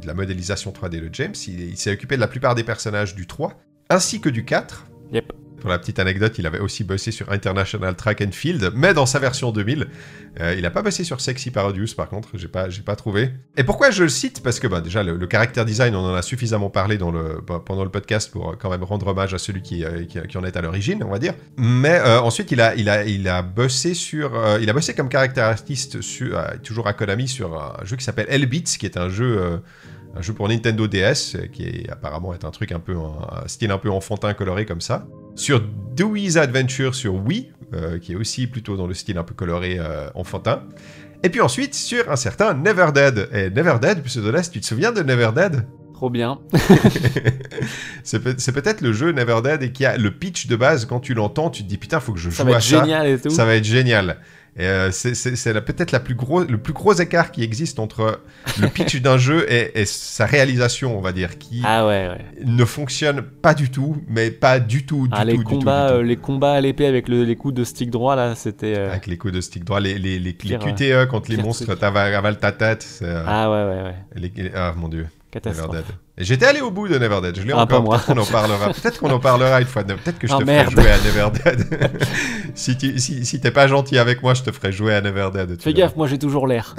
de 0.00 0.06
la 0.06 0.14
modélisation 0.14 0.70
3D 0.72 1.00
de 1.00 1.08
James. 1.12 1.34
Il, 1.48 1.60
il 1.60 1.76
s'est 1.76 1.92
occupé 1.92 2.14
de 2.14 2.20
la 2.20 2.28
plupart 2.28 2.54
des 2.54 2.62
personnages 2.62 3.14
du 3.16 3.26
3, 3.26 3.54
ainsi 3.88 4.20
que 4.20 4.28
du 4.28 4.44
4. 4.44 4.86
Yep. 5.12 5.32
Pour 5.60 5.70
la 5.70 5.78
petite 5.78 5.98
anecdote, 5.98 6.38
il 6.38 6.46
avait 6.46 6.58
aussi 6.58 6.84
bossé 6.84 7.10
sur 7.10 7.30
International 7.30 7.94
Track 7.94 8.22
and 8.22 8.32
Field, 8.32 8.72
mais 8.74 8.94
dans 8.94 9.06
sa 9.06 9.18
version 9.18 9.52
2000. 9.52 9.86
Euh, 10.40 10.54
il 10.56 10.62
n'a 10.62 10.70
pas 10.70 10.82
bossé 10.82 11.04
sur 11.04 11.20
Sexy 11.20 11.50
Parodius, 11.50 11.94
par 11.94 12.08
contre, 12.08 12.30
j'ai 12.34 12.48
pas, 12.48 12.70
j'ai 12.70 12.82
pas 12.82 12.96
trouvé. 12.96 13.30
Et 13.56 13.64
pourquoi 13.64 13.90
je 13.90 14.04
le 14.04 14.08
cite? 14.08 14.42
Parce 14.42 14.60
que 14.60 14.66
bah, 14.66 14.80
déjà, 14.80 15.02
le, 15.02 15.16
le 15.16 15.28
character 15.30 15.64
design, 15.64 15.94
on 15.94 16.04
en 16.04 16.14
a 16.14 16.22
suffisamment 16.22 16.70
parlé 16.70 16.98
dans 16.98 17.10
le, 17.10 17.40
bah, 17.46 17.62
pendant 17.64 17.84
le 17.84 17.90
podcast 17.90 18.30
pour 18.30 18.50
euh, 18.50 18.56
quand 18.58 18.70
même 18.70 18.84
rendre 18.84 19.08
hommage 19.08 19.34
à 19.34 19.38
celui 19.38 19.62
qui, 19.62 19.84
euh, 19.84 20.04
qui, 20.04 20.38
en 20.38 20.44
est 20.44 20.56
à 20.56 20.60
l'origine, 20.60 21.02
on 21.02 21.10
va 21.10 21.18
dire. 21.18 21.34
Mais 21.56 22.00
ensuite, 22.00 22.50
il 22.52 22.60
a, 22.60 22.74
il, 22.74 22.88
a, 22.88 23.04
il 23.04 23.28
a 23.28 23.42
bossé 23.42 23.94
sur, 23.94 24.32
il 24.60 24.70
a 24.70 24.72
bossé 24.72 24.94
comme 24.94 25.10
character 25.10 25.40
artiste 25.40 26.00
sur, 26.00 26.40
toujours 26.62 26.86
à 26.86 26.92
Konami 26.92 27.28
sur 27.28 27.60
un 27.60 27.84
jeu 27.84 27.96
qui 27.96 28.04
s'appelle 28.04 28.26
L-Beats, 28.28 28.76
qui 28.78 28.86
est 28.86 28.96
un 28.96 29.08
jeu. 29.08 29.60
Un 30.16 30.22
jeu 30.22 30.32
pour 30.32 30.48
Nintendo 30.48 30.86
DS, 30.86 31.34
euh, 31.36 31.46
qui 31.52 31.62
est 31.64 31.90
apparemment 31.90 32.34
est 32.34 32.44
un 32.44 32.50
truc 32.50 32.72
un 32.72 32.80
peu 32.80 32.96
un, 32.96 33.42
un 33.44 33.48
style 33.48 33.70
un 33.70 33.78
peu 33.78 33.90
enfantin 33.90 34.34
coloré 34.34 34.66
comme 34.66 34.80
ça. 34.80 35.06
Sur 35.36 35.62
Dewey's 35.96 36.36
Adventure 36.36 36.94
sur 36.94 37.14
Wii, 37.14 37.50
euh, 37.74 37.98
qui 37.98 38.12
est 38.12 38.16
aussi 38.16 38.46
plutôt 38.46 38.76
dans 38.76 38.86
le 38.86 38.94
style 38.94 39.16
un 39.18 39.22
peu 39.24 39.34
coloré 39.34 39.76
euh, 39.78 40.08
enfantin. 40.14 40.64
Et 41.22 41.28
puis 41.28 41.40
ensuite 41.40 41.74
sur 41.74 42.10
un 42.10 42.16
certain 42.16 42.54
Never 42.54 42.88
Dead. 42.94 43.28
Et 43.32 43.50
Never 43.50 43.76
Dead, 43.80 44.02
Pseudoless, 44.02 44.50
tu 44.50 44.60
te 44.60 44.66
souviens 44.66 44.90
de 44.92 45.02
Never 45.02 45.30
Dead? 45.34 45.66
Trop 45.94 46.08
bien. 46.10 46.38
C'est 48.02 48.20
peut- 48.20 48.34
c'est 48.38 48.52
peut-être 48.52 48.80
le 48.80 48.92
jeu 48.92 49.12
Never 49.12 49.40
Dead 49.44 49.62
et 49.62 49.72
qui 49.72 49.84
a 49.84 49.96
le 49.96 50.10
pitch 50.10 50.46
de 50.46 50.56
base, 50.56 50.86
quand 50.86 51.00
tu 51.00 51.12
l'entends, 51.14 51.50
tu 51.50 51.62
te 51.62 51.68
dis 51.68 51.76
putain, 51.76 52.00
faut 52.00 52.12
que 52.12 52.18
je 52.18 52.30
Ça 52.30 52.42
joue 52.42 52.48
va 52.50 52.54
à 52.56 52.58
être 52.58 52.64
ça. 52.64 52.80
génial 52.80 53.06
et 53.06 53.18
tout. 53.20 53.30
Ça 53.30 53.44
va 53.44 53.54
être 53.56 53.64
génial. 53.64 54.16
Euh, 54.58 54.90
c'est- 54.90 55.14
peut-être 55.60 55.92
le 55.92 56.58
plus 56.58 56.72
gros 56.72 56.92
écart 56.94 57.30
qui 57.30 57.42
existe 57.42 57.78
entre 57.78 58.20
le 58.60 58.68
pitch 58.68 58.96
d'un 59.00 59.16
jeu 59.16 59.46
et, 59.50 59.80
et 59.80 59.86
sa 59.86 60.26
réalisation, 60.26 60.98
on 60.98 61.00
va 61.00 61.12
dire, 61.12 61.38
qui 61.38 61.62
Ah 61.64 61.86
ouais, 61.86 62.08
ouais. 62.08 62.44
ne 62.44 62.64
fonctionne 62.64 63.22
pas 63.22 63.54
du 63.54 63.70
tout, 63.70 63.96
mais 64.08 64.30
pas 64.30 64.58
du 64.58 64.84
tout, 64.84 65.06
du 65.06 65.14
Ah, 65.16 65.20
tout, 65.22 65.26
les 65.28 65.36
du 65.38 65.44
tout, 65.44 65.48
combats, 65.50 65.86
du 65.86 65.92
tout. 65.92 65.98
euh, 66.00 66.02
les 66.02 66.16
combats 66.16 66.52
à 66.54 66.60
l'épée 66.60 66.86
avec 66.86 67.08
le- 67.08 67.24
les 67.24 67.36
coups 67.36 67.54
de 67.54 67.64
stick 67.64 67.90
droit 67.90 68.16
là, 68.16 68.34
c'était. 68.34 68.76
euh, 68.76 68.90
Avec 68.90 69.06
les 69.06 69.16
coups 69.16 69.32
de 69.32 69.40
stick 69.40 69.64
droit, 69.64 69.78
les, 69.80 69.98
les, 69.98 70.18
les, 70.18 70.34
QTE 70.34 71.06
quand 71.08 71.28
les 71.28 71.36
pire 71.36 71.44
monstres 71.44 71.64
truc. 71.66 71.78
t'avalent 71.78 72.18
avalent 72.18 72.36
ta 72.38 72.52
tête. 72.52 72.86
Ah 73.26 73.50
ouais, 73.50 73.64
ouais, 73.64 73.82
ouais. 73.84 74.32
les- 74.42 74.50
ah 74.54 74.74
mon 74.76 74.88
dieu, 74.88 75.06
Catastrophe. 75.30 75.84
J'étais 76.20 76.44
allé 76.44 76.60
au 76.60 76.70
bout 76.70 76.86
de 76.86 76.98
Never 76.98 77.20
Dead, 77.22 77.34
je 77.40 77.46
l'ai 77.46 77.52
Ah, 77.54 77.62
encore, 77.62 77.82
peut-être 77.82 78.04
qu'on 78.06 78.18
en 78.18 78.26
parlera, 78.26 78.66
peut-être 78.68 78.98
qu'on 79.00 79.10
en 79.10 79.18
parlera 79.20 79.60
une 79.60 79.66
fois, 79.66 79.82
peut-être 79.84 80.18
que 80.18 80.26
je 80.26 80.34
Ah, 80.34 80.38
te 80.38 80.44
merde. 80.44 80.70
ferai 80.70 80.82
jouer 80.82 80.92
à 80.92 80.98
Never 80.98 81.28
Dead. 81.32 82.02
si 82.54 82.76
tu 82.76 82.98
si, 82.98 83.24
si 83.24 83.40
t'es 83.40 83.50
pas 83.50 83.66
gentil 83.68 83.96
avec 83.98 84.22
moi, 84.22 84.34
je 84.34 84.42
te 84.42 84.52
ferai 84.52 84.70
jouer 84.70 84.94
à 84.94 85.00
Never 85.00 85.30
Dead. 85.32 85.60
Fais 85.62 85.72
gaffe, 85.72 85.96
moi 85.96 86.06
j'ai 86.06 86.18
toujours 86.18 86.46
l'air. 86.46 86.76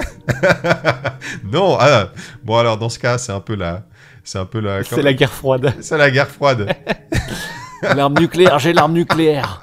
non, 1.52 1.76
ah, 1.80 2.10
bon 2.44 2.56
alors 2.56 2.78
dans 2.78 2.88
ce 2.88 3.00
cas, 3.00 3.18
c'est 3.18 3.32
un 3.32 3.40
peu 3.40 3.56
la... 3.56 3.82
C'est 4.22 4.38
un 4.38 4.46
peu 4.46 4.60
la... 4.60 4.84
C'est 4.84 5.02
la 5.02 5.12
guerre 5.12 5.32
froide. 5.32 5.74
C'est 5.80 5.98
la 5.98 6.08
guerre 6.10 6.28
froide. 6.28 6.72
L'arme 7.82 8.14
nucléaire, 8.16 8.60
j'ai 8.60 8.72
l'arme 8.72 8.92
nucléaire. 8.92 9.60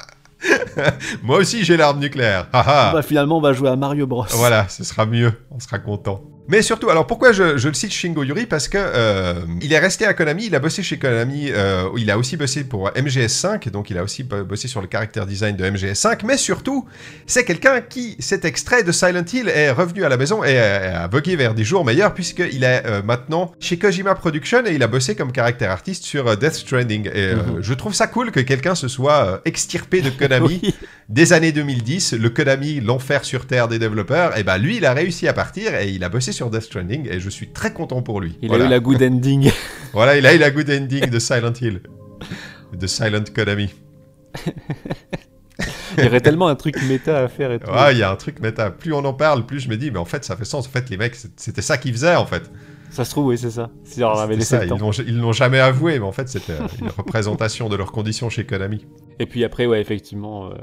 Moi 1.23 1.38
aussi 1.38 1.63
j'ai 1.63 1.77
l'arme 1.77 1.99
nucléaire. 1.99 2.47
Bah 2.51 3.01
finalement 3.01 3.38
on 3.38 3.41
va 3.41 3.53
jouer 3.53 3.69
à 3.69 3.77
Mario 3.77 4.07
Bros. 4.07 4.25
Voilà, 4.32 4.67
ce 4.67 4.84
sera 4.84 5.05
mieux, 5.05 5.32
on 5.51 5.59
sera 5.59 5.80
content. 5.80 6.21
Mais 6.50 6.62
surtout, 6.64 6.89
alors 6.89 7.06
pourquoi 7.08 7.32
je, 7.32 7.58
je 7.58 7.68
le 7.68 7.74
cite 7.76 7.91
Shingo 7.93 8.24
Yuri? 8.24 8.45
Parce 8.47 8.68
que 8.68 8.78
euh, 8.80 9.36
il 9.62 9.72
est 9.72 9.78
resté 9.80 10.06
à 10.06 10.14
Konami, 10.14 10.47
il 10.47 10.56
a 10.56 10.60
bossé 10.60 10.82
chez 10.84 10.97
Konami, 10.97 11.50
euh, 11.52 11.84
il 11.97 12.10
a 12.10 12.18
aussi 12.18 12.38
bossé 12.38 12.64
pour 12.64 12.89
MGS5, 12.89 13.70
donc 13.70 13.89
il 13.91 13.97
a 14.00 14.04
aussi 14.04 14.24
bo- 14.24 14.43
bossé 14.43 14.68
sur 14.68 14.82
le 14.82 14.88
character 14.91 15.22
design 15.28 15.56
de 15.56 15.64
MGS5, 15.64 16.22
mais 16.26 16.38
surtout, 16.38 16.88
c'est 17.28 17.45
quelqu'un 17.45 17.82
qui, 17.82 18.16
cet 18.20 18.45
extrait 18.45 18.82
de 18.84 18.91
Silent 18.91 19.24
Hill, 19.32 19.47
est 19.47 19.70
revenu 19.72 20.04
à 20.04 20.10
la 20.10 20.18
maison 20.18 20.43
et 20.43 20.58
a, 20.58 21.04
a 21.04 21.08
vogué 21.08 21.36
vers 21.36 21.54
des 21.54 21.64
jours 21.64 21.86
meilleurs, 21.86 22.14
puisqu'il 22.16 22.64
est 22.64 22.84
euh, 22.86 23.02
maintenant 23.04 23.54
chez 23.60 23.78
Kojima 23.78 24.16
Production 24.16 24.66
et 24.66 24.74
il 24.74 24.82
a 24.82 24.88
bossé 24.88 25.14
comme 25.16 25.32
caractère 25.32 25.70
artiste 25.70 26.04
sur 26.04 26.36
Death 26.36 26.54
Stranding. 26.56 27.10
Et 27.14 27.36
Mhm. 27.36 27.60
je 27.62 27.74
trouve 27.76 27.93
ça 27.93 28.08
cool 28.08 28.32
que 28.32 28.39
quelqu'un 28.39 28.74
se 28.74 28.88
soit 28.88 29.41
extirpé 29.45 30.02
de 30.02 30.10
Konami 30.10 30.60
Oui. 30.64 30.74
des 31.10 31.32
années 31.32 31.52
2010, 31.52 32.14
le 32.14 32.30
Konami, 32.32 32.80
l'enfer 32.82 33.24
sur 33.24 33.45
terre 33.45 33.68
des 33.68 33.78
développeurs, 33.78 34.36
et 34.38 34.43
ben 34.43 34.58
lui, 34.58 34.78
il 34.78 34.86
a 34.86 34.93
réussi 34.93 35.28
à 35.28 35.34
partir 35.34 35.76
et 35.76 35.89
il 35.89 36.04
a 36.04 36.10
bossé 36.10 36.32
sur 36.32 36.38
Death 36.47 36.63
Stranding 36.63 37.07
et 37.09 37.19
je 37.19 37.29
suis 37.29 37.49
très 37.49 37.73
content 37.73 38.01
pour 38.01 38.21
lui. 38.21 38.37
Il 38.41 38.47
voilà. 38.47 38.65
a 38.65 38.67
eu 38.67 38.69
la 38.71 38.79
good 38.79 39.03
ending. 39.03 39.51
voilà, 39.93 40.17
il 40.17 40.25
a 40.25 40.33
eu 40.33 40.37
la 40.37 40.51
good 40.51 40.69
ending 40.69 41.09
de 41.09 41.19
Silent 41.19 41.53
Hill. 41.61 41.81
De 42.73 42.87
Silent 42.87 43.23
Konami. 43.35 43.73
Il 45.97 46.03
y 46.05 46.07
aurait 46.07 46.21
tellement 46.21 46.47
un 46.47 46.55
truc 46.55 46.81
méta 46.83 47.19
à 47.19 47.27
faire 47.27 47.51
et 47.51 47.59
tout. 47.59 47.69
Ah, 47.71 47.91
il 47.91 47.97
y 47.97 48.03
a 48.03 48.11
un 48.11 48.15
truc 48.15 48.39
méta. 48.39 48.71
Plus 48.71 48.93
on 48.93 49.03
en 49.03 49.13
parle, 49.13 49.45
plus 49.45 49.59
je 49.59 49.69
me 49.69 49.77
dis, 49.77 49.91
mais 49.91 49.99
en 49.99 50.05
fait, 50.05 50.23
ça 50.23 50.35
fait 50.37 50.45
sens. 50.45 50.67
En 50.67 50.69
fait, 50.69 50.89
les 50.89 50.97
mecs, 50.97 51.15
c'était 51.35 51.61
ça 51.61 51.77
qu'ils 51.77 51.91
faisaient, 51.93 52.15
en 52.15 52.25
fait. 52.25 52.49
Ça 52.89 53.05
se 53.05 53.11
trouve, 53.11 53.27
oui, 53.27 53.37
c'est 53.37 53.51
ça. 53.51 53.69
Si 53.83 54.03
on 54.03 54.09
avait 54.11 54.39
ça. 54.41 54.65
Ils 54.65 55.17
l'ont- 55.19 55.31
jamais 55.31 55.59
avoué, 55.59 55.99
mais 55.99 56.05
en 56.05 56.11
fait, 56.11 56.27
c'était 56.27 56.57
une 56.81 56.87
représentation 56.97 57.69
de 57.69 57.75
leurs 57.75 57.91
conditions 57.91 58.29
chez 58.29 58.45
Konami. 58.45 58.85
Et 59.19 59.25
puis 59.25 59.43
après, 59.43 59.65
ouais, 59.67 59.79
effectivement, 59.79 60.47
euh, 60.47 60.55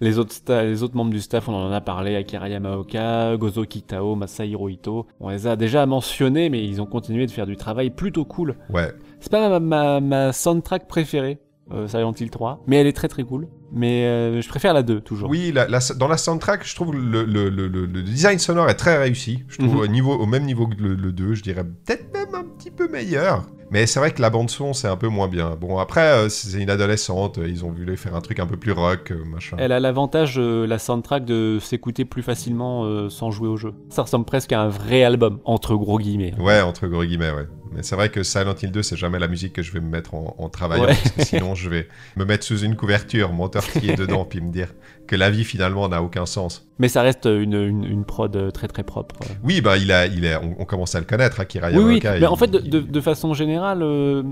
les, 0.00 0.18
autres 0.18 0.34
les 0.62 0.82
autres 0.82 0.96
membres 0.96 1.10
du 1.12 1.20
staff, 1.20 1.48
on 1.48 1.54
en 1.54 1.72
a 1.72 1.80
parlé, 1.80 2.14
Akira 2.16 2.48
Yamaoka, 2.48 3.36
Gozo 3.36 3.64
Kitao, 3.64 4.14
Masahiro 4.16 4.68
Ito. 4.68 5.06
On 5.20 5.30
les 5.30 5.46
a 5.46 5.56
déjà 5.56 5.86
mentionnés, 5.86 6.50
mais 6.50 6.64
ils 6.64 6.80
ont 6.82 6.86
continué 6.86 7.26
de 7.26 7.30
faire 7.30 7.46
du 7.46 7.56
travail 7.56 7.90
plutôt 7.90 8.24
cool. 8.24 8.56
Ouais. 8.70 8.92
C'est 9.20 9.30
pas 9.30 9.48
ma, 9.48 9.60
ma, 9.60 10.00
ma 10.00 10.32
soundtrack 10.32 10.86
préférée, 10.88 11.38
euh, 11.72 11.88
Silent 11.88 12.12
Hill 12.18 12.30
3, 12.30 12.62
mais 12.66 12.76
elle 12.76 12.86
est 12.86 12.92
très 12.92 13.08
très 13.08 13.24
cool. 13.24 13.48
Mais 13.74 14.04
euh, 14.06 14.40
je 14.42 14.48
préfère 14.48 14.74
la 14.74 14.82
2, 14.82 15.00
toujours. 15.00 15.30
Oui, 15.30 15.50
la- 15.54 15.66
la- 15.66 15.78
dans 15.96 16.08
la 16.08 16.18
soundtrack, 16.18 16.66
je 16.66 16.74
trouve 16.74 16.94
le, 16.94 17.24
le- 17.24 17.48
le- 17.48 17.68
le- 17.68 17.86
le 17.86 18.02
design 18.02 18.38
sonore 18.38 18.68
est 18.68 18.74
très 18.74 18.98
réussi. 18.98 19.44
Je 19.48 19.56
trouve 19.58 19.74
Mhm. 19.76 19.80
au, 19.80 19.86
niveau, 19.86 20.12
au 20.14 20.26
même 20.26 20.44
niveau 20.44 20.66
que 20.66 20.74
le, 20.80 20.94
le 20.94 21.12
2, 21.12 21.34
je 21.34 21.42
dirais 21.42 21.64
peut-être 21.64 22.12
même 22.12 22.34
un 22.34 22.44
petit 22.44 22.70
peu 22.70 22.86
meilleur. 22.88 23.46
Mais 23.70 23.86
c'est 23.86 23.98
vrai 24.00 24.10
que 24.10 24.20
la 24.20 24.28
bande-son, 24.28 24.74
c'est 24.74 24.88
un 24.88 24.98
peu 24.98 25.08
moins 25.08 25.28
bien. 25.28 25.56
Bon, 25.58 25.78
après, 25.78 26.02
euh, 26.12 26.28
c'est 26.28 26.60
une 26.62 26.68
adolescente, 26.68 27.38
ils 27.42 27.64
ont 27.64 27.70
voulu 27.72 27.96
faire 27.96 28.14
un 28.14 28.20
truc 28.20 28.38
un 28.38 28.46
peu 28.46 28.58
plus 28.58 28.72
rock, 28.72 29.10
euh, 29.12 29.24
machin. 29.24 29.56
Elle 29.58 29.72
a 29.72 29.80
l'avantage, 29.80 30.34
euh, 30.36 30.66
la 30.66 30.78
soundtrack, 30.78 31.24
de 31.24 31.56
s'écouter 31.58 32.04
plus 32.04 32.22
facilement 32.22 32.84
euh, 32.84 33.08
sans 33.08 33.30
jouer 33.30 33.48
au 33.48 33.56
jeu. 33.56 33.72
Ça 33.88 34.02
ressemble 34.02 34.26
presque 34.26 34.52
à 34.52 34.60
un 34.60 34.68
vrai 34.68 35.04
album, 35.04 35.38
entre 35.46 35.74
gros 35.76 35.98
guillemets. 35.98 36.34
Ouais, 36.38 36.60
entre 36.60 36.86
gros 36.86 37.02
guillemets, 37.04 37.30
ouais. 37.30 37.46
Mais 37.74 37.82
c'est 37.82 37.96
vrai 37.96 38.08
que 38.10 38.22
Silent 38.22 38.54
Hill 38.62 38.70
2, 38.72 38.82
c'est 38.82 38.96
jamais 38.96 39.18
la 39.18 39.28
musique 39.28 39.52
que 39.52 39.62
je 39.62 39.72
vais 39.72 39.80
me 39.80 39.88
mettre 39.88 40.14
en, 40.14 40.34
en 40.38 40.48
travaillant, 40.48 40.84
Ouais. 40.84 40.94
parce 40.94 41.10
que 41.10 41.24
sinon 41.24 41.54
je 41.54 41.68
vais 41.68 41.88
me 42.16 42.24
mettre 42.24 42.44
sous 42.44 42.58
une 42.58 42.76
couverture, 42.76 43.32
m'entortiller 43.32 43.94
dedans, 43.96 44.24
puis 44.24 44.40
me 44.40 44.50
dire 44.52 44.68
que 45.06 45.16
la 45.16 45.30
vie 45.30 45.44
finalement 45.44 45.88
n'a 45.88 46.02
aucun 46.02 46.26
sens. 46.26 46.66
Mais 46.78 46.88
ça 46.88 47.02
reste 47.02 47.26
une, 47.26 47.54
une, 47.54 47.84
une 47.84 48.04
prod 48.04 48.52
très 48.52 48.68
très 48.68 48.82
propre. 48.82 49.16
Oui, 49.42 49.60
bah 49.60 49.76
il 49.78 49.90
a, 49.92 50.06
il 50.06 50.24
est, 50.24 50.36
on, 50.36 50.56
on 50.58 50.64
commence 50.64 50.94
à 50.94 51.00
le 51.00 51.06
connaître, 51.06 51.40
Oui, 51.40 51.46
oui, 51.54 51.70
Yamaoka. 51.72 52.12
mais 52.12 52.18
il- 52.20 52.26
en 52.26 52.36
fait, 52.36 52.48
de, 52.50 52.58
de, 52.58 52.80
de 52.80 53.00
façon 53.00 53.34
générale, 53.34 53.82
euh, 53.82 54.22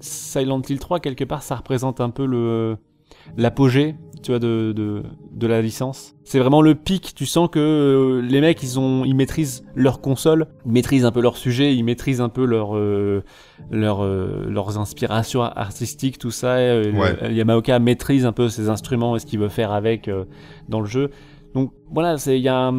Silent 0.00 0.62
Hill 0.68 0.78
3, 0.78 1.00
quelque 1.00 1.24
part, 1.24 1.42
ça 1.42 1.56
représente 1.56 2.00
un 2.00 2.10
peu 2.10 2.26
le 2.26 2.76
l'apogée, 3.36 3.96
tu 4.22 4.32
vois, 4.32 4.38
de, 4.38 4.72
de, 4.74 5.02
de 5.32 5.46
la 5.46 5.62
licence. 5.62 6.14
C'est 6.24 6.38
vraiment 6.38 6.60
le 6.62 6.74
pic, 6.74 7.14
tu 7.14 7.26
sens 7.26 7.48
que 7.50 7.58
euh, 7.60 8.20
les 8.22 8.40
mecs, 8.40 8.62
ils 8.62 8.78
ont, 8.80 9.04
ils 9.04 9.14
maîtrisent 9.14 9.64
leur 9.74 10.00
console, 10.00 10.46
ils 10.64 10.72
maîtrisent 10.72 11.04
un 11.04 11.12
peu 11.12 11.20
leur 11.20 11.36
sujet, 11.36 11.74
ils 11.74 11.84
maîtrisent 11.84 12.20
un 12.20 12.28
peu 12.28 12.44
leur, 12.44 12.76
euh, 12.76 13.22
leur, 13.70 14.02
euh, 14.04 14.46
leurs 14.48 14.78
inspirations 14.78 15.42
artistiques, 15.42 16.18
tout 16.18 16.30
ça. 16.30 16.60
et, 16.60 16.64
euh, 16.64 16.92
Ouais. 16.92 17.16
le- 17.22 17.32
Yamaoka 17.32 17.78
maîtrise 17.78 18.26
un 18.26 18.32
peu 18.32 18.48
ses 18.48 18.68
instruments 18.68 19.14
et 19.16 19.18
ce 19.20 19.26
qu'il 19.26 19.38
veut 19.38 19.48
faire 19.48 19.70
avec 19.72 20.08
euh, 20.08 20.24
dans 20.68 20.80
le 20.80 20.86
jeu. 20.86 21.10
Donc 21.54 21.72
voilà, 21.92 22.16
il 22.26 22.38
y 22.38 22.48
a 22.48 22.72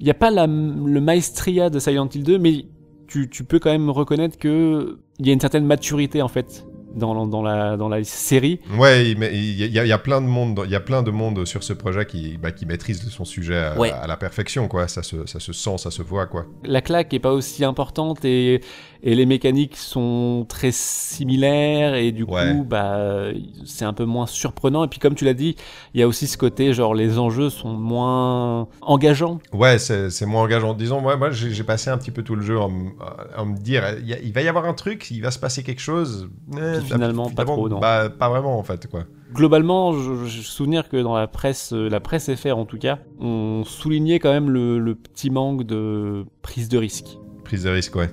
n'y 0.00 0.10
a 0.10 0.14
pas 0.14 0.30
la, 0.32 0.46
le 0.48 1.00
maestria 1.00 1.70
de 1.70 1.78
Silent 1.78 2.08
Hill 2.12 2.24
2, 2.24 2.38
mais 2.38 2.64
tu, 3.06 3.28
tu 3.30 3.44
peux 3.44 3.58
quand 3.60 3.70
même 3.70 3.88
reconnaître 3.90 4.36
que 4.38 4.98
il 5.20 5.26
y 5.26 5.30
a 5.30 5.32
une 5.32 5.40
certaine 5.40 5.64
maturité 5.66 6.22
en 6.22 6.28
fait 6.28 6.66
dans, 6.94 7.26
dans, 7.26 7.42
la, 7.42 7.76
dans 7.76 7.88
la 7.88 8.02
série. 8.04 8.60
Ouais, 8.76 9.14
mais 9.16 9.30
il 9.34 9.54
y, 9.56 9.78
a- 9.78 9.84
il 9.84 9.88
y 9.88 9.92
a 9.92 9.98
plein 9.98 10.20
de 10.20 10.26
monde, 10.26 10.62
il 10.64 10.70
y 10.70 10.76
a 10.76 10.80
plein 10.80 11.02
de 11.02 11.10
monde 11.10 11.44
sur 11.46 11.62
ce 11.62 11.72
projet 11.72 12.06
qui, 12.06 12.36
bah, 12.38 12.52
qui 12.52 12.66
maîtrise 12.66 13.08
son 13.10 13.24
sujet 13.24 13.56
à, 13.58 13.78
Ouais. 13.78 13.90
à 13.90 14.06
la 14.06 14.16
perfection, 14.16 14.68
quoi. 14.68 14.88
Ça 14.88 15.02
se, 15.02 15.26
ça 15.26 15.40
se 15.40 15.52
sent, 15.52 15.78
ça 15.78 15.90
se 15.90 16.02
voit, 16.02 16.26
quoi. 16.26 16.46
La 16.64 16.80
claque 16.80 17.12
est 17.14 17.18
pas 17.20 17.32
aussi 17.32 17.64
importante 17.64 18.24
et, 18.24 18.60
et 19.02 19.14
les 19.14 19.26
mécaniques 19.26 19.76
sont 19.76 20.46
très 20.48 20.70
similaires 20.72 21.94
et 21.94 22.12
du 22.12 22.22
Ouais. 22.22 22.52
coup 22.54 22.64
bah 22.64 23.28
c'est 23.64 23.84
un 23.84 23.92
peu 23.92 24.04
moins 24.04 24.26
surprenant 24.26 24.84
et 24.84 24.88
puis 24.88 24.98
comme 25.00 25.14
tu 25.14 25.24
l'as 25.24 25.34
dit 25.34 25.56
il 25.94 26.00
y 26.00 26.02
a 26.02 26.08
aussi 26.08 26.26
ce 26.26 26.38
côté 26.38 26.72
genre 26.72 26.94
les 26.94 27.18
enjeux 27.18 27.50
sont 27.50 27.72
moins 27.72 28.68
engageants 28.80 29.38
Ouais, 29.52 29.78
c'est 29.78 30.26
moins 30.26 30.42
engageant. 30.42 30.74
Disons, 30.74 31.00
moi, 31.00 31.16
moi 31.16 31.30
j'ai 31.30 31.64
passé 31.64 31.90
un 31.90 31.98
petit 31.98 32.10
peu 32.10 32.22
tout 32.22 32.34
le 32.36 32.42
jeu 32.42 32.58
en, 32.58 32.68
me 32.70 33.56
dire, 33.58 33.84
il, 34.00 34.06
y 34.08 34.14
a- 34.14 34.20
il 34.20 34.32
va 34.32 34.42
y 34.42 34.48
avoir 34.48 34.64
un 34.66 34.74
truc, 34.74 35.10
il 35.10 35.20
va 35.22 35.30
se 35.30 35.38
passer 35.38 35.62
quelque 35.62 35.80
chose. 35.80 36.28
Eh, 36.52 36.78
Puis 36.80 36.92
finalement, 36.92 37.28
pas 37.30 37.44
trop, 37.44 37.68
non. 37.68 37.78
Bah, 37.80 38.08
pas 38.08 38.28
vraiment, 38.28 38.58
en 38.58 38.62
fait, 38.62 38.86
quoi. 38.88 39.04
globalement 39.34 39.92
je, 39.94 40.26
je 40.26 40.42
souvenir 40.42 40.88
que 40.88 40.96
dans 40.96 41.16
la 41.16 41.26
presse 41.26 41.72
euh, 41.72 41.88
la 41.88 42.00
presse 42.00 42.30
FR 42.34 42.56
en 42.58 42.66
tout 42.66 42.76
cas 42.78 42.98
on 43.18 43.62
soulignait 43.64 44.18
quand 44.18 44.30
même 44.30 44.50
le, 44.50 44.78
le 44.78 44.94
petit 44.94 45.30
manque 45.30 45.64
de 45.64 46.24
prise 46.42 46.68
de 46.68 46.76
risque 46.78 47.18
Prise 47.44 47.64
de 47.64 47.70
risque, 47.70 47.96
ouais. 47.96 48.10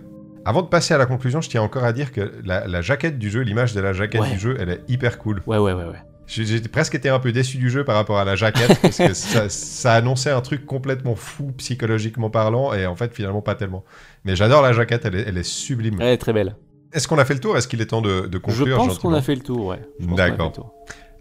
Avant 0.50 0.64
de 0.64 0.68
passer 0.68 0.96
à 0.96 0.98
la 0.98 1.06
conclusion, 1.06 1.42
je 1.42 1.50
tiens 1.50 1.62
encore 1.62 1.84
à 1.84 1.94
dire 1.94 2.12
que 2.12 2.34
la, 2.44 2.68
la 2.68 2.82
jaquette 2.82 3.20
du 3.20 3.30
jeu, 3.30 3.42
l'image 3.42 3.74
de 3.76 3.82
la 3.82 3.94
jaquette 3.94 4.22
Ouais. 4.22 4.32
du 4.32 4.40
jeu, 4.40 4.58
elle 4.60 4.70
est 4.70 4.82
hyper 4.88 5.20
cool. 5.20 5.44
ouais 5.46 5.60
ouais 5.60 5.74
ouais 5.74 5.84
ouais 5.84 6.02
J'ai 6.26 6.60
presque 6.62 6.96
été 6.96 7.08
un 7.08 7.20
peu 7.20 7.32
déçu 7.32 7.58
du 7.58 7.70
jeu 7.70 7.84
par 7.84 7.94
rapport 7.96 8.18
à 8.18 8.26
la 8.26 8.36
jaquette, 8.36 8.82
parce 8.82 8.98
que 8.98 9.14
ça, 9.14 9.48
ça 9.48 9.94
annonçait 9.94 10.32
un 10.32 10.42
truc 10.42 10.66
complètement 10.66 11.14
fou, 11.16 11.52
psychologiquement 11.58 12.32
parlant, 12.32 12.74
et 12.74 12.88
en 12.88 12.96
fait, 12.96 13.14
finalement, 13.14 13.42
pas 13.44 13.54
tellement. 13.54 13.84
Mais 14.26 14.36
j'adore 14.36 14.64
la 14.64 14.74
jaquette, 14.74 15.06
elle 15.06 15.16
est, 15.16 15.26
elle 15.28 15.38
est 15.38 15.44
sublime. 15.44 16.02
elle 16.02 16.08
est 16.14 16.18
très 16.18 16.34
belle 16.34 16.56
Est-ce 16.94 17.08
qu'on 17.08 17.20
a 17.20 17.26
fait 17.26 17.36
le 17.36 17.40
tour? 17.42 17.56
Est-ce 17.56 17.68
qu'il 17.68 17.80
est 17.82 17.86
temps 17.86 18.02
de, 18.02 18.22
de 18.22 18.34
je 18.34 18.38
conclure 18.40 18.76
pense 18.78 18.98
qu'on 18.98 19.14
a 19.14 19.22
fait 19.22 19.36
le 19.36 19.42
tour 19.42 19.68
ouais 19.68 19.80
D'accord. 20.00 20.74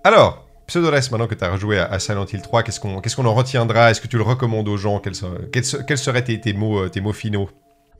Alors, 0.04 0.46
Pseudoless, 0.66 1.10
maintenant 1.10 1.26
que 1.26 1.34
tu 1.34 1.44
as 1.44 1.50
rejoué 1.52 1.78
à, 1.78 1.98
Silent 1.98 2.24
Hill 2.32 2.40
3, 2.40 2.62
qu'est-ce 2.62 2.80
qu'on 2.80 3.00
qu'est-ce 3.02 3.16
qu'on 3.16 3.26
en 3.26 3.34
retiendra? 3.34 3.90
Est-ce 3.90 4.00
que 4.00 4.06
tu 4.08 4.16
le 4.16 4.22
recommandes 4.22 4.68
aux 4.68 4.76
gens? 4.78 5.00
Quels, 5.00 5.14
ser- 5.14 5.26
quels, 5.52 5.64
se- 5.64 5.76
quels 5.78 5.98
seraient 5.98 6.24
tes, 6.24 6.40
tes 6.40 6.52
mots, 6.54 6.80
euh, 6.80 6.88
tes 6.88 7.00
mots 7.02 7.12
finaux? 7.14 7.48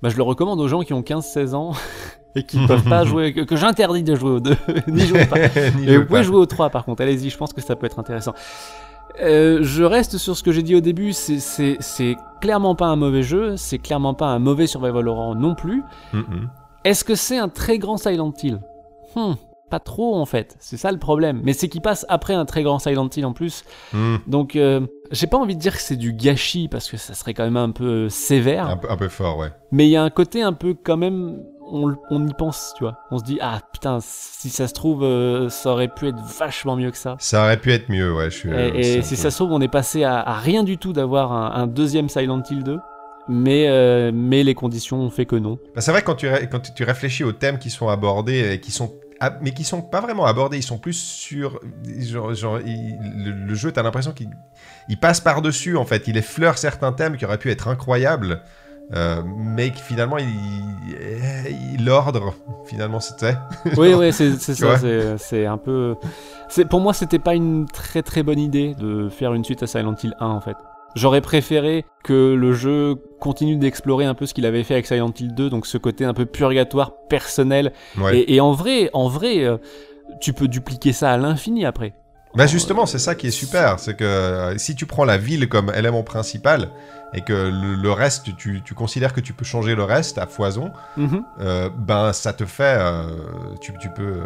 Bah, 0.03 0.09
je 0.11 0.16
le 0.16 0.22
recommande 0.22 0.61
aux 0.61 0.68
gens 0.68 0.82
qui 0.82 0.92
ont 0.92 1.01
15-16 1.03 1.55
ans 1.55 1.72
et 2.36 2.44
qui 2.44 2.64
peuvent 2.66 2.84
pas 2.88 3.05
jouer, 3.05 3.32
que, 3.32 3.40
que 3.40 3.57
j'interdis 3.57 4.03
de 4.05 4.14
jouer 4.14 4.30
aux 4.30 4.40
deux, 4.40 4.57
n'y 4.86 5.01
jouez 5.07 5.26
pas. 5.26 5.38
N'y 5.38 5.44
Et 5.44 5.86
jouez 5.86 5.96
vous 5.99 6.05
pouvez 6.07 6.20
pas. 6.20 6.22
jouer 6.22 6.36
aux 6.36 6.46
3 6.46 6.70
par 6.70 6.84
contre, 6.84 7.03
allez-y, 7.03 7.30
je 7.30 7.36
pense 7.36 7.53
que 7.53 7.61
ça 7.61 7.74
peut 7.76 7.86
être 7.86 7.99
intéressant. 7.99 8.32
Euh, 9.20 9.59
je 9.62 9.82
reste 9.82 10.18
sur 10.18 10.36
ce 10.36 10.42
que 10.42 10.53
j'ai 10.53 10.62
dit 10.62 10.76
au 10.76 10.80
début, 10.80 11.12
c'est- 11.12 11.40
c'est 11.40 11.76
c'est 11.80 12.16
clairement 12.40 12.74
pas 12.76 12.86
un 12.86 12.94
mauvais 12.96 13.22
jeu, 13.22 13.57
c'est 13.57 13.78
clairement 13.78 14.14
pas 14.14 14.26
un 14.26 14.38
mauvais 14.38 14.66
survival 14.68 15.09
horror 15.09 15.34
non 15.34 15.55
plus. 15.57 15.82
Est-ce 16.84 17.03
que 17.05 17.14
c'est 17.16 17.38
un 17.38 17.49
très 17.49 17.78
grand 17.78 17.96
Silent 17.96 18.32
Hill? 18.42 18.61
Hmm, 19.16 19.32
Pas 19.70 19.80
trop 19.80 20.14
en 20.16 20.26
fait, 20.26 20.57
c'est 20.61 20.76
ça 20.76 20.92
le 20.92 20.99
problème. 20.99 21.40
Mais 21.42 21.53
c'est 21.53 21.68
qu'il 21.68 21.80
passe 21.80 22.07
après 22.09 22.34
un 22.34 22.44
très 22.44 22.62
grand 22.62 22.78
Silent 22.78 23.09
Hill 23.16 23.26
en 23.26 23.32
plus. 23.32 23.64
Mm. 23.92 24.16
Donc 24.26 24.55
euh, 24.57 24.86
j'ai 25.11 25.26
pas 25.26 25.36
envie 25.38 25.56
de 25.56 25.61
dire 25.61 25.74
que 25.76 25.82
c'est 25.82 25.96
du 25.96 26.12
gâchis 26.12 26.68
parce 26.68 26.90
que 26.90 26.96
ça 26.96 27.14
serait 27.14 27.34
quand 27.34 27.44
même 27.44 27.56
un 27.56 27.70
peu 27.70 28.09
sévère. 28.09 28.68
Un, 28.68 28.76
peu, 28.76 28.90
un 28.90 28.96
peu 28.96 29.09
fort, 29.09 29.38
ouais. 29.38 29.48
Mais 29.72 29.86
il 29.86 29.90
y 29.90 29.96
a 29.96 30.02
un 30.02 30.11
côté 30.11 30.42
un 30.42 30.52
peu 30.52 30.74
quand 30.74 30.96
même, 30.96 31.40
on, 31.70 31.94
on 32.11 32.26
y 32.26 32.32
pense, 32.34 32.72
tu 32.76 32.84
vois. 32.84 32.98
On 33.11 33.18
se 33.18 33.24
dit, 33.24 33.38
ah 33.40 33.61
putain, 33.72 33.98
si 34.00 34.48
ça 34.50 34.68
se 34.68 34.74
trouve, 34.74 35.02
euh, 35.04 35.48
ça 35.48 35.70
aurait 35.72 35.88
pu 35.88 36.09
être 36.09 36.18
vachement 36.38 36.76
mieux 36.76 36.90
que 36.90 36.96
ça. 36.98 37.16
Ça 37.18 37.42
aurait 37.44 37.59
pu 37.59 37.72
être 37.72 37.88
mieux, 37.88 38.14
ouais. 38.14 38.30
Je 38.30 38.36
suis, 38.36 38.50
et 38.50 39.02
si 39.02 39.11
peu- 39.14 39.16
ça 39.22 39.30
se 39.30 39.36
trouve, 39.36 39.52
on 39.52 39.61
est 39.61 39.68
passé 39.68 40.04
à, 40.04 40.20
à 40.20 40.34
rien 40.38 40.62
du 40.64 40.78
tout 40.78 40.92
d'avoir 40.92 41.32
un, 41.32 41.52
un 41.62 41.66
deuxième 41.66 42.09
Silent 42.09 42.42
Hill 42.50 42.62
2. 42.64 42.78
Mais, 43.30 43.66
euh, 43.68 44.11
mais 44.14 44.42
les 44.42 44.54
conditions 44.54 44.98
ont 45.02 45.11
fait 45.11 45.26
que 45.26 45.36
non. 45.36 45.59
Bah, 45.74 45.82
c'est 45.82 45.90
vrai 45.90 46.00
que 46.00 46.06
quand 46.06 46.14
tu, 46.14 46.28
quand 46.50 46.61
tu- 46.74 46.84
réfléchis 46.84 47.24
aux 47.24 47.32
thèmes 47.32 47.59
qui 47.59 47.68
sont 47.68 47.88
abordés 47.88 48.54
et 48.54 48.59
qui 48.61 48.70
sont 48.72 48.94
mais 49.41 49.51
qui 49.53 49.64
sont 49.64 49.83
pas 49.83 50.01
vraiment 50.01 50.27
abordés, 50.27 50.59
ils 50.59 50.62
sont 50.62 50.79
plus 50.79 50.93
sur 50.99 51.61
genre, 51.99 52.35
genre, 52.35 52.61
il- 52.61 52.99
le, 53.25 53.33
le 53.33 53.55
jeu, 53.55 53.73
t'as 53.73 53.83
l'impression 53.83 54.12
qu'il 54.12 54.31
il 54.89 54.99
passe 54.99 55.21
par 55.21 55.43
dessus 55.43 55.77
en 55.77 55.85
fait, 55.85 56.07
il 56.09 56.16
effleure 56.16 56.57
certains 56.59 56.93
thèmes 56.93 57.16
qui 57.16 57.25
auraient 57.25 57.39
pu 57.39 57.51
être 57.51 57.69
incroyables, 57.69 58.43
euh, 58.95 59.23
mais 59.37 59.71
que 59.71 59.79
finalement 59.79 60.19
il, 60.19 60.29
il 61.75 61.85
l'ordre 61.85 62.35
finalement 62.66 63.01
c'était. 63.01 63.35
Oui, 63.77 63.95
oui, 63.95 64.12
c'est 64.12 64.37
ça. 64.39 64.79
c'est- 65.19 65.47
un 65.47 65.59
peu. 65.59 65.97
Pour 66.71 66.81
moi, 66.81 66.93
c'était 66.95 67.19
pas 67.19 67.35
une 67.35 67.66
très 67.66 68.03
très 68.03 68.23
bonne 68.23 68.39
idée 68.39 68.75
de 68.75 69.09
faire 69.09 69.35
une 69.35 69.45
suite 69.45 69.62
à 69.62 69.66
Silent 69.66 69.95
Hill 70.03 70.14
1 70.21 70.27
en 70.27 70.41
fait. 70.41 70.57
J'aurais 70.95 71.20
préféré 71.20 71.84
que 72.03 72.34
le 72.34 72.53
jeu 72.53 72.97
continue 73.20 73.57
d'explorer 73.57 74.05
un 74.05 74.14
peu 74.14 74.26
ce 74.26 74.34
qu'il 74.34 74.47
avait 74.47 74.64
fait 74.64 74.74
avec 74.74 74.86
Silent 74.86 75.12
Hill 75.18 75.34
2, 75.34 75.51
donc 75.51 75.66
ce 75.66 75.78
côté 75.78 76.05
un 76.05 76.14
peu 76.14 76.26
purgatoire 76.26 76.93
personnel. 77.09 77.72
Ouais. 77.99 78.18
Et, 78.18 78.34
et 78.36 78.41
en 78.41 78.53
vrai, 78.53 78.91
en 78.93 79.09
vrai, 79.09 79.45
euh, 79.45 79.59
tu 80.20 80.32
peux 80.32 80.49
dupliquer 80.49 80.93
ça 80.93 81.12
à 81.12 81.16
l'infini 81.16 81.64
après. 81.64 81.95
Bah 82.34 82.47
justement, 82.47 82.86
c'est 82.86 82.99
ça 82.99 83.14
qui 83.14 83.28
est 83.28 83.32
super, 83.32 83.78
c'est 83.80 83.95
que 83.95 84.05
euh, 84.05 84.59
si 84.59 84.74
tu 84.74 84.86
prends 84.86 85.05
la 85.05 85.18
ville 85.18 85.49
comme 85.49 85.72
élément 85.74 86.03
principal, 86.03 86.68
et 87.14 87.22
que 87.22 87.32
le, 87.32 87.74
le 87.74 87.92
reste, 87.92 88.36
tu, 88.36 88.62
tu 88.64 88.74
considères 88.74 89.12
que 89.12 89.20
tu 89.20 89.32
peux 89.32 89.44
changer 89.44 89.74
le 89.74 89.84
reste 89.84 90.18
à 90.18 90.26
foison, 90.26 90.72
Mhm. 90.96 91.22
euh, 91.40 91.70
ben 91.76 92.12
ça 92.12 92.32
te 92.32 92.44
fait, 92.44 92.76
euh, 92.78 93.02
tu, 93.61 93.72
tu 93.80 93.88
peux. 93.90 94.02
euh, 94.02 94.20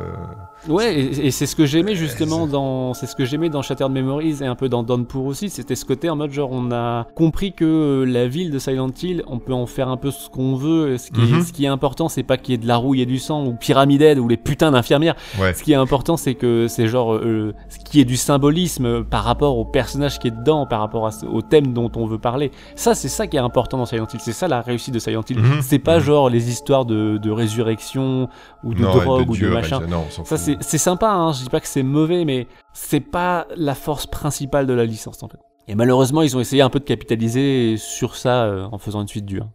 Ouais, 0.69 0.95
et, 0.97 1.27
et 1.27 1.31
c'est 1.33 1.47
ce 1.47 1.57
que 1.57 1.67
j'aimais 1.67 1.95
justement 1.97 2.47
dans, 2.47 2.95
c'est 2.95 3.07
ce 3.07 3.17
que 3.17 3.25
j'aimais 3.25 3.49
dans 3.49 3.63
Shattered 3.63 3.91
Memories 3.91 4.39
et 4.43 4.47
un 4.47 4.55
peu 4.55 4.69
dans 4.69 4.83
Downpour 4.85 5.27
aussi, 5.27 5.51
c'était 5.51 5.75
ce 5.75 5.85
côté 5.85 6.09
en 6.11 6.15
mode 6.17 6.31
genre 6.33 6.51
on 6.53 6.71
a 6.73 7.07
compris 7.17 7.53
que 7.53 8.05
la 8.07 8.29
ville 8.29 8.51
de 8.53 8.59
Silent 8.61 8.91
Hill, 9.03 9.25
on 9.27 9.39
peut 9.41 9.53
en 9.55 9.67
faire 9.67 9.89
un 9.89 9.97
peu 9.97 10.11
ce 10.13 10.29
qu'on 10.31 10.55
veut. 10.55 10.99
Ce 10.99 11.11
qui, 11.11 11.21
Mhm. 11.21 11.39
est, 11.39 11.43
ce 11.43 11.53
qui 11.53 11.65
est 11.65 11.69
important, 11.69 12.09
c'est 12.09 12.23
pas 12.23 12.37
qu'il 12.37 12.53
y 12.53 12.55
ait 12.55 12.59
de 12.61 12.67
la 12.69 12.77
rouille 12.77 13.01
et 13.01 13.07
du 13.07 13.19
sang 13.19 13.45
ou 13.45 13.55
Pyramided 13.55 14.19
ou 14.19 14.29
les 14.29 14.37
putains 14.37 14.71
d'infirmières. 14.71 15.17
Ouais. 15.41 15.53
Ce 15.55 15.63
qui 15.65 15.73
est 15.73 15.77
important, 15.77 16.17
c'est 16.17 16.35
que 16.35 16.67
c'est 16.69 16.87
genre 16.87 17.19
ce 17.21 17.79
qui 17.85 18.01
est 18.01 18.05
du 18.05 18.17
symbolisme 18.17 19.05
par 19.05 19.25
rapport 19.25 19.59
au 19.59 19.65
personnage 19.65 20.19
qui 20.19 20.29
est 20.29 20.33
dedans, 20.33 20.67
par 20.67 20.81
rapport 20.81 21.07
à 21.07 21.11
au 21.33 21.43
thème 21.43 21.73
dont 21.73 21.91
on 21.97 22.07
veut 22.07 22.19
parler. 22.19 22.51
Ça, 22.75 22.95
c'est 22.95 23.09
ça 23.09 23.27
qui 23.27 23.37
est 23.37 23.41
important 23.41 23.79
dans 23.79 23.87
Silent 23.87 24.07
Hill. 24.13 24.21
C'est 24.21 24.33
ça 24.33 24.49
la 24.49 24.61
réussite 24.61 24.95
de 24.95 24.99
Silent 24.99 25.23
Hill. 25.29 25.39
Mhm. 25.39 25.63
C'est 25.63 25.79
pas 25.79 25.99
Mhm. 25.99 26.05
genre 26.05 26.31
les 26.31 26.49
histoires 26.51 26.85
de, 26.85 27.19
de 27.19 27.31
résurrection 27.31 28.29
ou 28.65 28.75
de 28.75 28.83
non, 28.83 28.97
drogue 28.97 29.31
ou 29.31 29.35
Dieu, 29.35 29.49
de 29.49 29.55
machin. 29.55 29.81
non, 29.87 30.05
Ça, 30.25 30.37
c'est 30.37 30.79
sympa, 30.79 31.11
hein, 31.11 31.33
je 31.33 31.43
dis 31.43 31.51
pas 31.51 31.61
que 31.61 31.69
c'est 31.69 31.83
mauvais, 31.83 32.25
mais 32.25 32.47
c'est 32.73 33.01
pas 33.01 33.47
la 33.57 33.75
force 33.75 34.07
principale 34.07 34.67
de 34.67 34.73
la 34.73 34.85
licence 34.85 35.23
en 35.23 35.29
fait. 35.29 35.39
Et 35.69 35.75
malheureusement, 35.75 36.23
ils 36.23 36.37
ont 36.37 36.41
essayé 36.41 36.61
un 36.63 36.71
peu 36.71 36.81
de 36.81 36.85
capitaliser 36.85 37.77
sur 37.77 38.17
ça 38.17 38.45
euh, 38.45 38.67
en 38.73 38.79
faisant 38.79 39.01
une 39.01 39.09
suite 39.09 39.27
dure. 39.27 39.49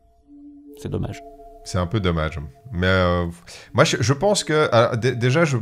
C'est 0.77 0.89
dommage. 0.89 1.21
C'est 1.67 1.79
un 1.79 1.85
peu 1.85 1.99
dommage. 1.99 2.39
Mais 2.71 2.87
euh, 2.87 3.25
moi, 3.73 3.83
je, 3.83 3.97
je 3.99 4.13
pense 4.13 4.45
que 4.45 4.69
alors, 4.71 4.95
déjà, 4.95 5.43
je, 5.43 5.57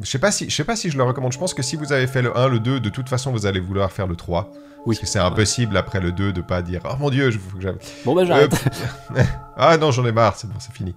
je 0.00 0.08
sais 0.08 0.20
pas 0.20 0.30
si, 0.30 0.48
je 0.48 0.54
sais 0.54 0.62
pas 0.62 0.76
si 0.76 0.90
je 0.90 0.96
le 0.96 1.02
recommande. 1.02 1.32
Je 1.32 1.38
pense 1.38 1.54
que 1.54 1.62
si 1.62 1.74
vous 1.74 1.92
avez 1.92 2.06
fait 2.06 2.22
le 2.22 2.38
1, 2.38 2.46
le 2.46 2.60
2, 2.60 2.78
de 2.78 2.88
toute 2.88 3.08
façon, 3.08 3.32
vous 3.32 3.46
allez 3.46 3.58
vouloir 3.58 3.90
faire 3.90 4.06
le 4.06 4.14
3. 4.14 4.48
Oui. 4.86 4.94
Parce 4.94 5.00
que 5.00 5.06
c'est 5.06 5.18
impossible 5.18 5.76
après 5.76 5.98
le 5.98 6.12
2 6.12 6.32
de 6.32 6.40
pas 6.40 6.62
dire 6.62 6.82
oh 6.84 6.94
mon 7.00 7.10
dieu, 7.10 7.32
je 7.32 7.38
faut 7.38 7.56
que 7.56 7.62
j'aille. 7.64 7.74
Bon 8.04 8.14
bah 8.14 8.24
j'arrête. 8.24 8.54
Euh, 9.16 9.22
ah 9.56 9.76
non, 9.76 9.90
j'en 9.90 10.06
ai 10.06 10.12
marre, 10.12 10.36
c'est 10.36 10.46
bon, 10.46 10.54
c'est 10.60 10.72
fini. 10.72 10.94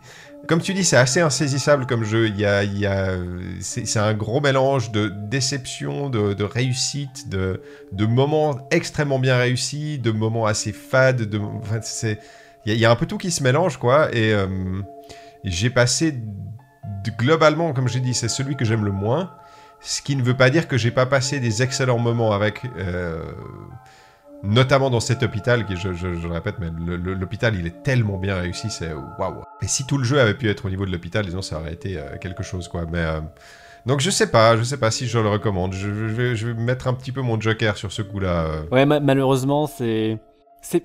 Comme 0.47 0.61
tu 0.61 0.75
dis, 0.75 0.83
c'est 0.83 0.97
assez 0.97 1.19
insaisissable 1.19 1.87
comme 1.87 2.03
jeu. 2.03 2.27
Il 2.27 2.39
y 2.39 2.45
a, 2.45 2.63
il 2.63 2.77
y 2.77 2.85
a, 2.85 3.15
c'est 3.59 3.87
c'est 3.87 3.99
un 3.99 4.13
gros 4.13 4.39
mélange 4.39 4.91
de 4.91 5.09
déception, 5.09 6.09
de, 6.09 6.33
de 6.33 6.43
réussite, 6.43 7.27
de, 7.27 7.59
de 7.91 8.05
moments 8.05 8.67
extrêmement 8.69 9.17
bien 9.17 9.35
réussis, 9.35 9.97
de 9.97 10.11
moments 10.11 10.45
assez 10.45 10.73
fades. 10.73 11.23
De, 11.23 11.39
enfin, 11.39 11.79
c'est, 11.81 12.19
il 12.65 12.75
y, 12.77 12.85
a- 12.85 12.91
un 12.91 12.95
peu 12.95 13.05
tout 13.05 13.17
qui 13.17 13.31
se 13.31 13.43
mélange, 13.43 13.77
quoi. 13.77 14.13
Et 14.15 14.33
euh, 14.33 14.47
j'ai 15.43 15.69
passé, 15.69 16.15
globalement, 17.17 17.73
comme 17.73 17.87
j'ai 17.87 17.99
dit, 17.99 18.13
c'est 18.13 18.29
celui 18.29 18.55
que 18.55 18.65
j'aime 18.65 18.85
le 18.85 18.91
moins. 18.91 19.31
Ce 19.81 20.01
qui 20.01 20.15
ne 20.15 20.23
veut 20.23 20.37
pas 20.37 20.49
dire 20.49 20.67
que 20.67 20.77
j'ai 20.77 20.91
pas 20.91 21.05
passé 21.05 21.39
des 21.39 21.61
excellents 21.61 21.99
moments 21.99 22.31
avec. 22.31 22.61
euh, 22.77 23.21
notamment 24.45 24.89
dans 24.89 24.99
cet 24.99 25.23
hôpital, 25.23 25.65
qui, 25.65 25.77
je, 25.77 25.93
je- 25.93 26.27
répète, 26.27 26.55
mais 26.59 26.69
l'hôpital, 26.77 27.55
il 27.55 27.65
est 27.65 27.81
tellement 27.83 28.17
bien 28.17 28.35
réussi, 28.35 28.69
c'est 28.69 28.91
waouh. 29.17 29.41
Et 29.61 29.67
si 29.67 29.85
tout 29.85 29.97
le 29.97 30.03
jeu 30.03 30.19
avait 30.19 30.33
pu 30.33 30.49
être 30.49 30.65
au 30.65 30.69
niveau 30.69 30.85
de 30.85 30.91
l'hôpital, 30.91 31.25
disons, 31.25 31.41
ça 31.41 31.59
aurait 31.59 31.71
été 31.73 31.97
euh, 31.97 32.17
quelque 32.19 32.43
chose, 32.43 32.67
quoi. 32.67 32.85
Mais 32.91 33.05
donc 33.85 33.99
je 34.01 34.09
sais 34.09 34.27
pas, 34.27 34.57
je 34.57 34.63
sais 34.63 34.77
pas 34.77 34.91
si 34.91 35.07
je 35.07 35.17
le 35.19 35.29
recommande. 35.29 35.73
Je, 35.73 36.33
je 36.35 36.47
vais, 36.47 36.53
mettre 36.55 36.87
un 36.87 36.93
petit 36.93 37.11
peu 37.13 37.21
mon 37.21 37.39
joker 37.39 37.77
sur 37.77 37.91
ce 37.93 38.01
coup-là. 38.01 38.63
Ouais, 38.71 38.85
ma- 38.85 38.99
malheureusement, 38.99 39.65
c'est. 39.67 40.17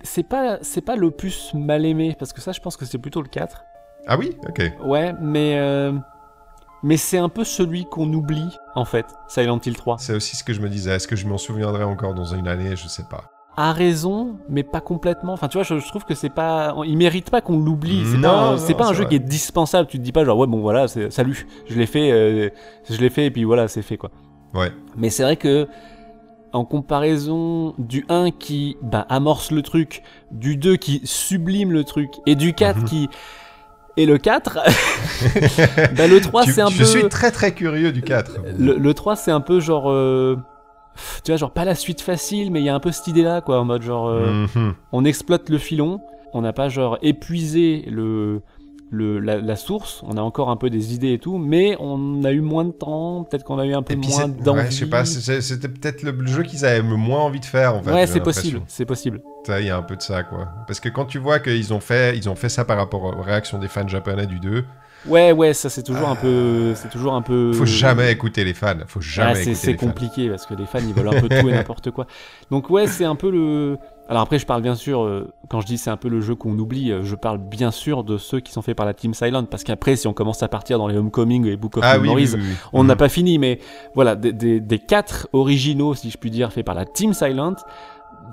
C'est 0.02 0.22
pas, 0.28 0.58
c'est 0.60 0.80
pas 0.80 0.96
l'opus 0.96 1.54
mal 1.54 1.86
aimé, 1.86 2.14
parce 2.18 2.32
que 2.32 2.40
ça, 2.40 2.52
je 2.52 2.60
pense 2.60 2.76
que 2.76 2.84
c'est 2.84 2.98
plutôt 2.98 3.22
le 3.22 3.28
4. 3.28 3.64
Ah 4.06 4.16
oui, 4.18 4.36
ok. 4.48 4.72
Ouais, 4.84 5.14
mais. 5.20 5.56
euh, 5.58 5.92
Mais 6.82 6.96
c'est 6.96 7.18
un 7.18 7.28
peu 7.28 7.44
celui 7.44 7.84
qu'on 7.86 8.12
oublie, 8.12 8.48
en 8.74 8.84
fait, 8.84 9.06
Silent 9.28 9.60
Hill 9.64 9.76
3. 9.76 9.96
C'est 9.98 10.14
aussi 10.14 10.36
ce 10.36 10.44
que 10.44 10.52
je 10.52 10.60
me 10.60 10.68
disais. 10.68 10.94
Est-ce 10.96 11.08
que 11.08 11.16
je 11.16 11.26
m'en 11.26 11.38
souviendrai 11.38 11.84
encore 11.84 12.14
dans 12.14 12.24
une 12.24 12.48
année? 12.48 12.76
Je 12.76 12.86
sais 12.88 13.04
pas. 13.08 13.24
A 13.56 13.72
raison, 13.72 14.36
mais 14.48 14.62
pas 14.62 14.80
complètement. 14.80 15.32
Enfin, 15.32 15.48
tu 15.48 15.58
vois, 15.58 15.64
je, 15.64 15.78
je 15.80 15.88
trouve 15.88 16.04
que 16.04 16.14
c'est 16.14 16.28
pas. 16.30 16.74
Il 16.86 16.96
mérite 16.96 17.30
pas 17.30 17.40
qu'on 17.40 17.58
l'oublie. 17.58 18.04
C'est 18.06 18.20
pas, 18.20 18.56
c'est 18.58 18.74
pas 18.74 18.86
un 18.86 18.92
jeu 18.92 19.02
vrai. 19.02 19.08
qui 19.08 19.14
est 19.16 19.18
dispensable. 19.20 19.88
Tu 19.88 19.98
te 19.98 20.02
dis 20.04 20.12
pas, 20.12 20.24
genre, 20.24 20.38
ouais, 20.38 20.46
bon, 20.46 20.60
voilà, 20.60 20.86
salut, 20.86 21.46
je 21.66 21.74
l'ai 21.76 21.86
fait, 21.86 22.10
euh, 22.12 22.50
je 22.88 22.96
l'ai 23.00 23.10
fait, 23.10 23.26
et 23.26 23.30
puis 23.32 23.42
voilà, 23.44 23.66
c'est 23.68 23.82
fait, 23.82 23.96
quoi. 23.96 24.10
Ouais. 24.54 24.70
Mais 24.96 25.10
c'est 25.10 25.24
vrai 25.24 25.36
que, 25.36 25.66
en 26.52 26.64
comparaison 26.64 27.74
du 27.78 28.04
1 28.08 28.30
qui 28.30 28.76
bah, 28.82 29.06
amorce 29.08 29.50
le 29.50 29.62
truc, 29.62 30.02
du 30.30 30.56
2 30.56 30.76
qui 30.76 31.00
sublime 31.04 31.72
le 31.72 31.84
truc, 31.84 32.10
et 32.26 32.34
du 32.34 32.52
4 32.54 32.78
Mhm. 32.80 32.84
qui. 32.84 33.08
Et 33.96 34.06
le 34.06 34.16
4, 34.18 34.58
bah, 35.96 36.06
le 36.06 36.20
3 36.20 36.44
Tu- 36.44 36.52
c'est 36.52 36.60
un 36.60 36.68
je 36.68 36.78
peu. 36.78 36.84
suis 36.84 37.08
très 37.08 37.30
très 37.30 37.52
curieux 37.52 37.92
du 37.92 38.02
4. 38.02 38.38
Le, 38.58 38.76
le 38.76 38.94
3 38.94 39.16
c'est 39.16 39.30
un 39.32 39.40
peu 39.40 39.60
genre. 39.60 39.90
euh, 39.90 40.36
Tu 41.24 41.30
vois, 41.30 41.36
genre 41.36 41.50
pas 41.52 41.64
la 41.64 41.74
suite 41.74 42.00
facile, 42.00 42.50
mais 42.50 42.60
il 42.60 42.64
y 42.64 42.68
a 42.68 42.74
un 42.74 42.80
peu 42.80 42.90
cette 42.92 43.06
idée 43.08 43.22
là, 43.22 43.40
quoi, 43.40 43.60
en 43.60 43.64
mode 43.64 43.82
genre. 43.82 44.08
euh, 44.08 44.46
Mhm. 44.54 44.74
on 44.92 45.04
exploite 45.04 45.48
le 45.48 45.58
filon, 45.58 46.00
on 46.32 46.42
n'a 46.42 46.52
pas 46.52 46.68
genre 46.68 46.98
épuisé 47.02 47.84
le, 47.90 48.42
le, 48.90 49.18
la, 49.20 49.36
la 49.40 49.56
source, 49.56 50.02
on 50.06 50.16
a 50.16 50.20
encore 50.22 50.48
un 50.50 50.56
peu 50.56 50.70
des 50.70 50.94
idées 50.94 51.12
et 51.12 51.18
tout, 51.18 51.36
mais 51.38 51.76
on 51.78 52.24
a 52.24 52.32
eu 52.32 52.40
moins 52.40 52.64
de 52.64 52.70
temps, 52.72 53.24
peut-être 53.24 53.44
qu'on 53.44 53.58
a 53.58 53.66
eu 53.66 53.74
un 53.74 53.82
peu 53.82 53.94
moins 53.96 54.28
d'envie. 54.28 54.60
ouais, 54.60 54.70
je 54.70 54.76
sais 54.76 54.86
pas, 54.86 55.04
c'était 55.04 55.68
peut-être 55.68 56.02
le 56.02 56.26
jeu 56.26 56.42
qu'ils 56.42 56.64
avaient 56.64 56.82
moins 56.82 57.20
envie 57.20 57.40
de 57.40 57.44
faire 57.44 57.74
en 57.74 57.82
fait. 57.82 57.92
ouais, 57.92 58.06
c'est 58.06 58.20
possible, 58.20 58.62
c'est 58.66 58.86
possible. 58.86 59.20
Ça, 59.46 59.60
Il 59.60 59.66
y 59.66 59.70
a 59.70 59.76
un 59.76 59.82
peu 59.82 59.96
de 59.96 60.02
ça 60.02 60.22
quoi. 60.22 60.48
Parce 60.66 60.80
que 60.80 60.88
quand 60.88 61.04
tu 61.06 61.18
vois 61.18 61.38
qu'ils 61.38 61.72
ont 61.74 61.80
fait, 61.80 62.16
ils 62.16 62.28
ont 62.28 62.34
fait 62.34 62.48
ça 62.48 62.64
par 62.64 62.76
rapport 62.78 63.04
aux 63.04 63.22
réactions 63.22 63.58
des 63.58 63.68
fans 63.68 63.86
japonais 63.88 64.26
du 64.26 64.38
2, 64.40 64.64
Ouais, 65.06 65.30
ouais, 65.30 65.54
ça 65.54 65.70
c'est 65.70 65.84
toujours 65.84 66.08
un 66.08 66.16
peu, 66.16 66.74
c'est 66.74 66.90
toujours 66.90 67.14
un 67.14 67.22
peu. 67.22 67.52
faut 67.52 67.64
jamais 67.66 68.10
écouter 68.10 68.44
les 68.44 68.52
fans. 68.52 68.74
Faut 68.88 69.00
jamais 69.00 69.28
Ouais, 69.30 69.34
c'est 69.36 69.50
écouter 69.52 69.54
c'est 69.54 69.72
les 69.72 69.78
fans. 69.78 69.86
compliqué 69.86 70.28
parce 70.28 70.44
que 70.44 70.54
les 70.54 70.66
fans 70.66 70.80
ils 70.80 70.92
veulent 70.92 71.08
un 71.08 71.20
peu 71.20 71.28
tout 71.28 71.48
et 71.48 71.52
n'importe 71.52 71.92
quoi. 71.92 72.06
Donc 72.50 72.68
ouais, 72.68 72.88
c'est 72.88 73.04
un 73.04 73.14
peu 73.14 73.30
le. 73.30 73.78
Alors 74.10 74.22
après, 74.22 74.38
je 74.38 74.46
parle 74.46 74.62
bien 74.62 74.74
sûr 74.74 75.02
euh, 75.02 75.32
quand 75.50 75.60
je 75.60 75.66
dis 75.66 75.76
c'est 75.76 75.90
un 75.90 75.98
peu 75.98 76.08
le 76.08 76.20
jeu 76.22 76.34
qu'on 76.34 76.58
oublie, 76.58 76.92
euh, 76.92 77.02
je 77.02 77.14
parle 77.14 77.36
bien 77.38 77.70
sûr 77.70 78.04
de 78.04 78.16
ceux 78.16 78.40
qui 78.40 78.52
sont 78.52 78.62
faits 78.62 78.76
par 78.76 78.86
la 78.86 78.94
Team 78.94 79.12
Silent 79.12 79.44
parce 79.44 79.64
qu'après, 79.64 79.96
si 79.96 80.06
on 80.08 80.14
commence 80.14 80.42
à 80.42 80.48
partir 80.48 80.78
dans 80.78 80.88
les 80.88 80.96
Homecoming 80.96 81.46
et 81.46 81.56
Book 81.56 81.76
of 81.76 81.84
Ah 81.86 81.96
oui, 81.98 82.04
Memories, 82.08 82.30
oui, 82.34 82.40
oui. 82.40 82.54
on 82.72 82.84
n'a 82.84 82.94
Mhm. 82.94 82.98
pas 82.98 83.08
fini, 83.10 83.38
mais 83.38 83.58
voilà, 83.94 84.16
des, 84.16 84.32
des- 84.32 84.60
des 84.60 84.78
quatre 84.78 85.28
originaux, 85.34 85.94
si 85.94 86.10
je 86.10 86.16
puis 86.16 86.30
dire, 86.30 86.52
faits 86.52 86.64
par 86.64 86.74
la 86.74 86.86
Team 86.86 87.12
Silent, 87.12 87.56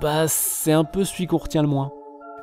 bah 0.00 0.28
c'est 0.28 0.72
un 0.72 0.84
peu 0.84 1.04
celui 1.04 1.26
qu'on 1.26 1.36
retient 1.38 1.62
le 1.62 1.68
moins. 1.68 1.90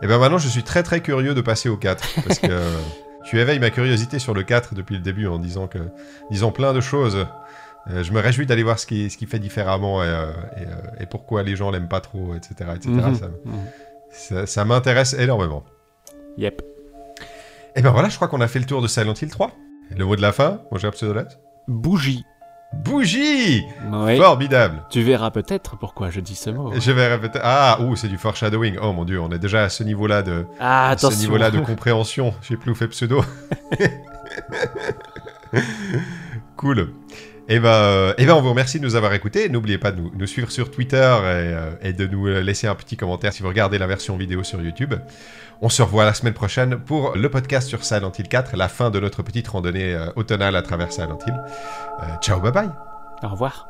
Et 0.03 0.07
ben 0.07 0.19
maintenant, 0.19 0.37
je 0.37 0.47
suis 0.47 0.63
très 0.63 0.83
très 0.83 1.01
curieux 1.01 1.33
de 1.33 1.41
passer 1.41 1.69
au 1.69 1.77
4 1.77 2.03
parce 2.25 2.37
que 2.39 2.47
tu 3.25 3.39
éveilles 3.39 3.59
ma 3.59 3.69
curiosité 3.71 4.19
sur 4.19 4.33
le 4.33 4.43
4 4.43 4.75
depuis 4.75 4.95
le 4.95 5.01
début 5.01 5.27
en 5.27 5.39
disant 5.39 5.67
que, 5.67 5.79
disant 6.29 6.51
plein 6.51 6.73
de 6.73 6.81
choses. 6.81 7.25
Euh, 7.89 8.03
je 8.03 8.11
me 8.13 8.19
réjouis 8.21 8.45
d'aller 8.45 8.63
voir 8.63 8.79
ce 8.79 8.85
qui, 8.85 9.09
ce 9.09 9.17
qui 9.17 9.25
fait 9.25 9.39
différemment 9.39 10.03
et, 10.03 10.07
euh, 10.07 10.31
et, 10.57 10.61
euh, 10.61 11.01
et 11.01 11.05
pourquoi 11.05 11.43
les 11.43 11.55
gens 11.55 11.69
l'aiment 11.69 11.89
pas 11.89 11.99
trop, 12.01 12.33
etc. 12.33 12.53
etc. 12.75 12.89
Mhm. 12.89 13.15
Ça, 13.15 13.27
Mhm. 13.27 13.53
ça- 14.11 14.45
ça 14.45 14.65
m'intéresse 14.65 15.13
énormément. 15.13 15.63
Yep. 16.37 16.61
Et 17.75 17.81
ben 17.81 17.91
voilà, 17.91 18.09
je 18.09 18.15
crois 18.15 18.27
qu'on 18.27 18.41
a 18.41 18.47
fait 18.47 18.59
le 18.59 18.65
tour 18.65 18.81
de 18.81 18.87
Silent 18.87 19.13
Hill 19.21 19.29
3. 19.29 19.51
Et 19.91 19.95
le 19.95 20.05
mot 20.05 20.15
de 20.15 20.21
la 20.21 20.31
fin, 20.31 20.61
mon 20.71 20.77
cher 20.77 20.91
Pseudolette 20.91 21.39
Bougie. 21.67 22.23
Bougie 22.85 23.63
Oui. 23.91 24.17
Formidable 24.17 24.81
Tu 24.89 25.01
verras 25.03 25.29
peut-être 25.29 25.77
pourquoi 25.77 26.09
je 26.09 26.19
dis 26.21 26.35
ce 26.35 26.49
mot. 26.49 26.71
Je 26.79 26.91
vais 26.91 27.07
répéter. 27.07 27.39
Ah, 27.43 27.77
ouh, 27.81 27.95
c'est 27.95 28.07
du 28.07 28.17
foreshadowing. 28.17 28.77
Oh 28.81 28.93
mon 28.93 29.05
dieu, 29.05 29.19
on 29.19 29.29
est 29.31 29.37
déjà 29.39 29.63
à 29.63 29.69
ce 29.69 29.83
niveau-là 29.83 30.23
de, 30.23 30.45
Ah, 30.59 30.91
à 30.91 30.97
ce 30.97 31.07
niveau-là 31.19 31.51
de 31.51 31.59
compréhension 31.59 32.33
chez 32.41 32.55
Plouf 32.57 32.81
et 32.81 32.87
Pseudo. 32.87 33.23
cool. 36.57 36.93
Et 37.49 37.59
ben, 37.59 37.69
euh, 37.69 38.13
eh 38.17 38.25
ben, 38.25 38.33
on 38.35 38.41
vous 38.41 38.49
remercie 38.49 38.79
de 38.79 38.85
nous 38.85 38.95
avoir 38.95 39.13
écoutés. 39.13 39.49
N'oubliez 39.49 39.77
pas 39.77 39.91
de 39.91 40.01
nous, 40.01 40.27
suivre 40.27 40.49
sur 40.49 40.71
Twitter 40.71 40.97
et, 40.97 41.25
euh, 41.25 41.71
et 41.81 41.93
de 41.93 42.07
nous 42.07 42.25
laisser 42.25 42.67
un 42.67 42.75
petit 42.75 42.95
commentaire 42.95 43.33
si 43.33 43.41
vous 43.41 43.49
regardez 43.49 43.77
la 43.77 43.87
version 43.87 44.15
vidéo 44.15 44.43
sur 44.43 44.61
YouTube. 44.61 44.93
On 45.65 45.69
se 45.69 45.81
revoit 45.81 46.03
la 46.03 46.13
semaine 46.13 46.33
prochaine 46.33 46.77
pour 46.77 47.15
le 47.15 47.29
podcast 47.29 47.69
sur 47.69 47.85
Silent 47.85 48.11
Hill 48.19 48.27
4, 48.27 48.57
la 48.57 48.67
fin 48.67 48.89
de 48.89 48.99
notre 48.99 49.23
petite 49.23 49.47
randonnée 49.47 49.93
euh, 49.93 50.09
automnale 50.17 50.57
à 50.57 50.61
travers 50.61 50.91
Silent 50.91 51.17
Hill. 51.25 51.41
Euh, 52.01 52.17
ciao, 52.21 52.41
bye 52.41 52.51
bye. 52.51 52.69
Au 53.23 53.29
revoir. 53.29 53.69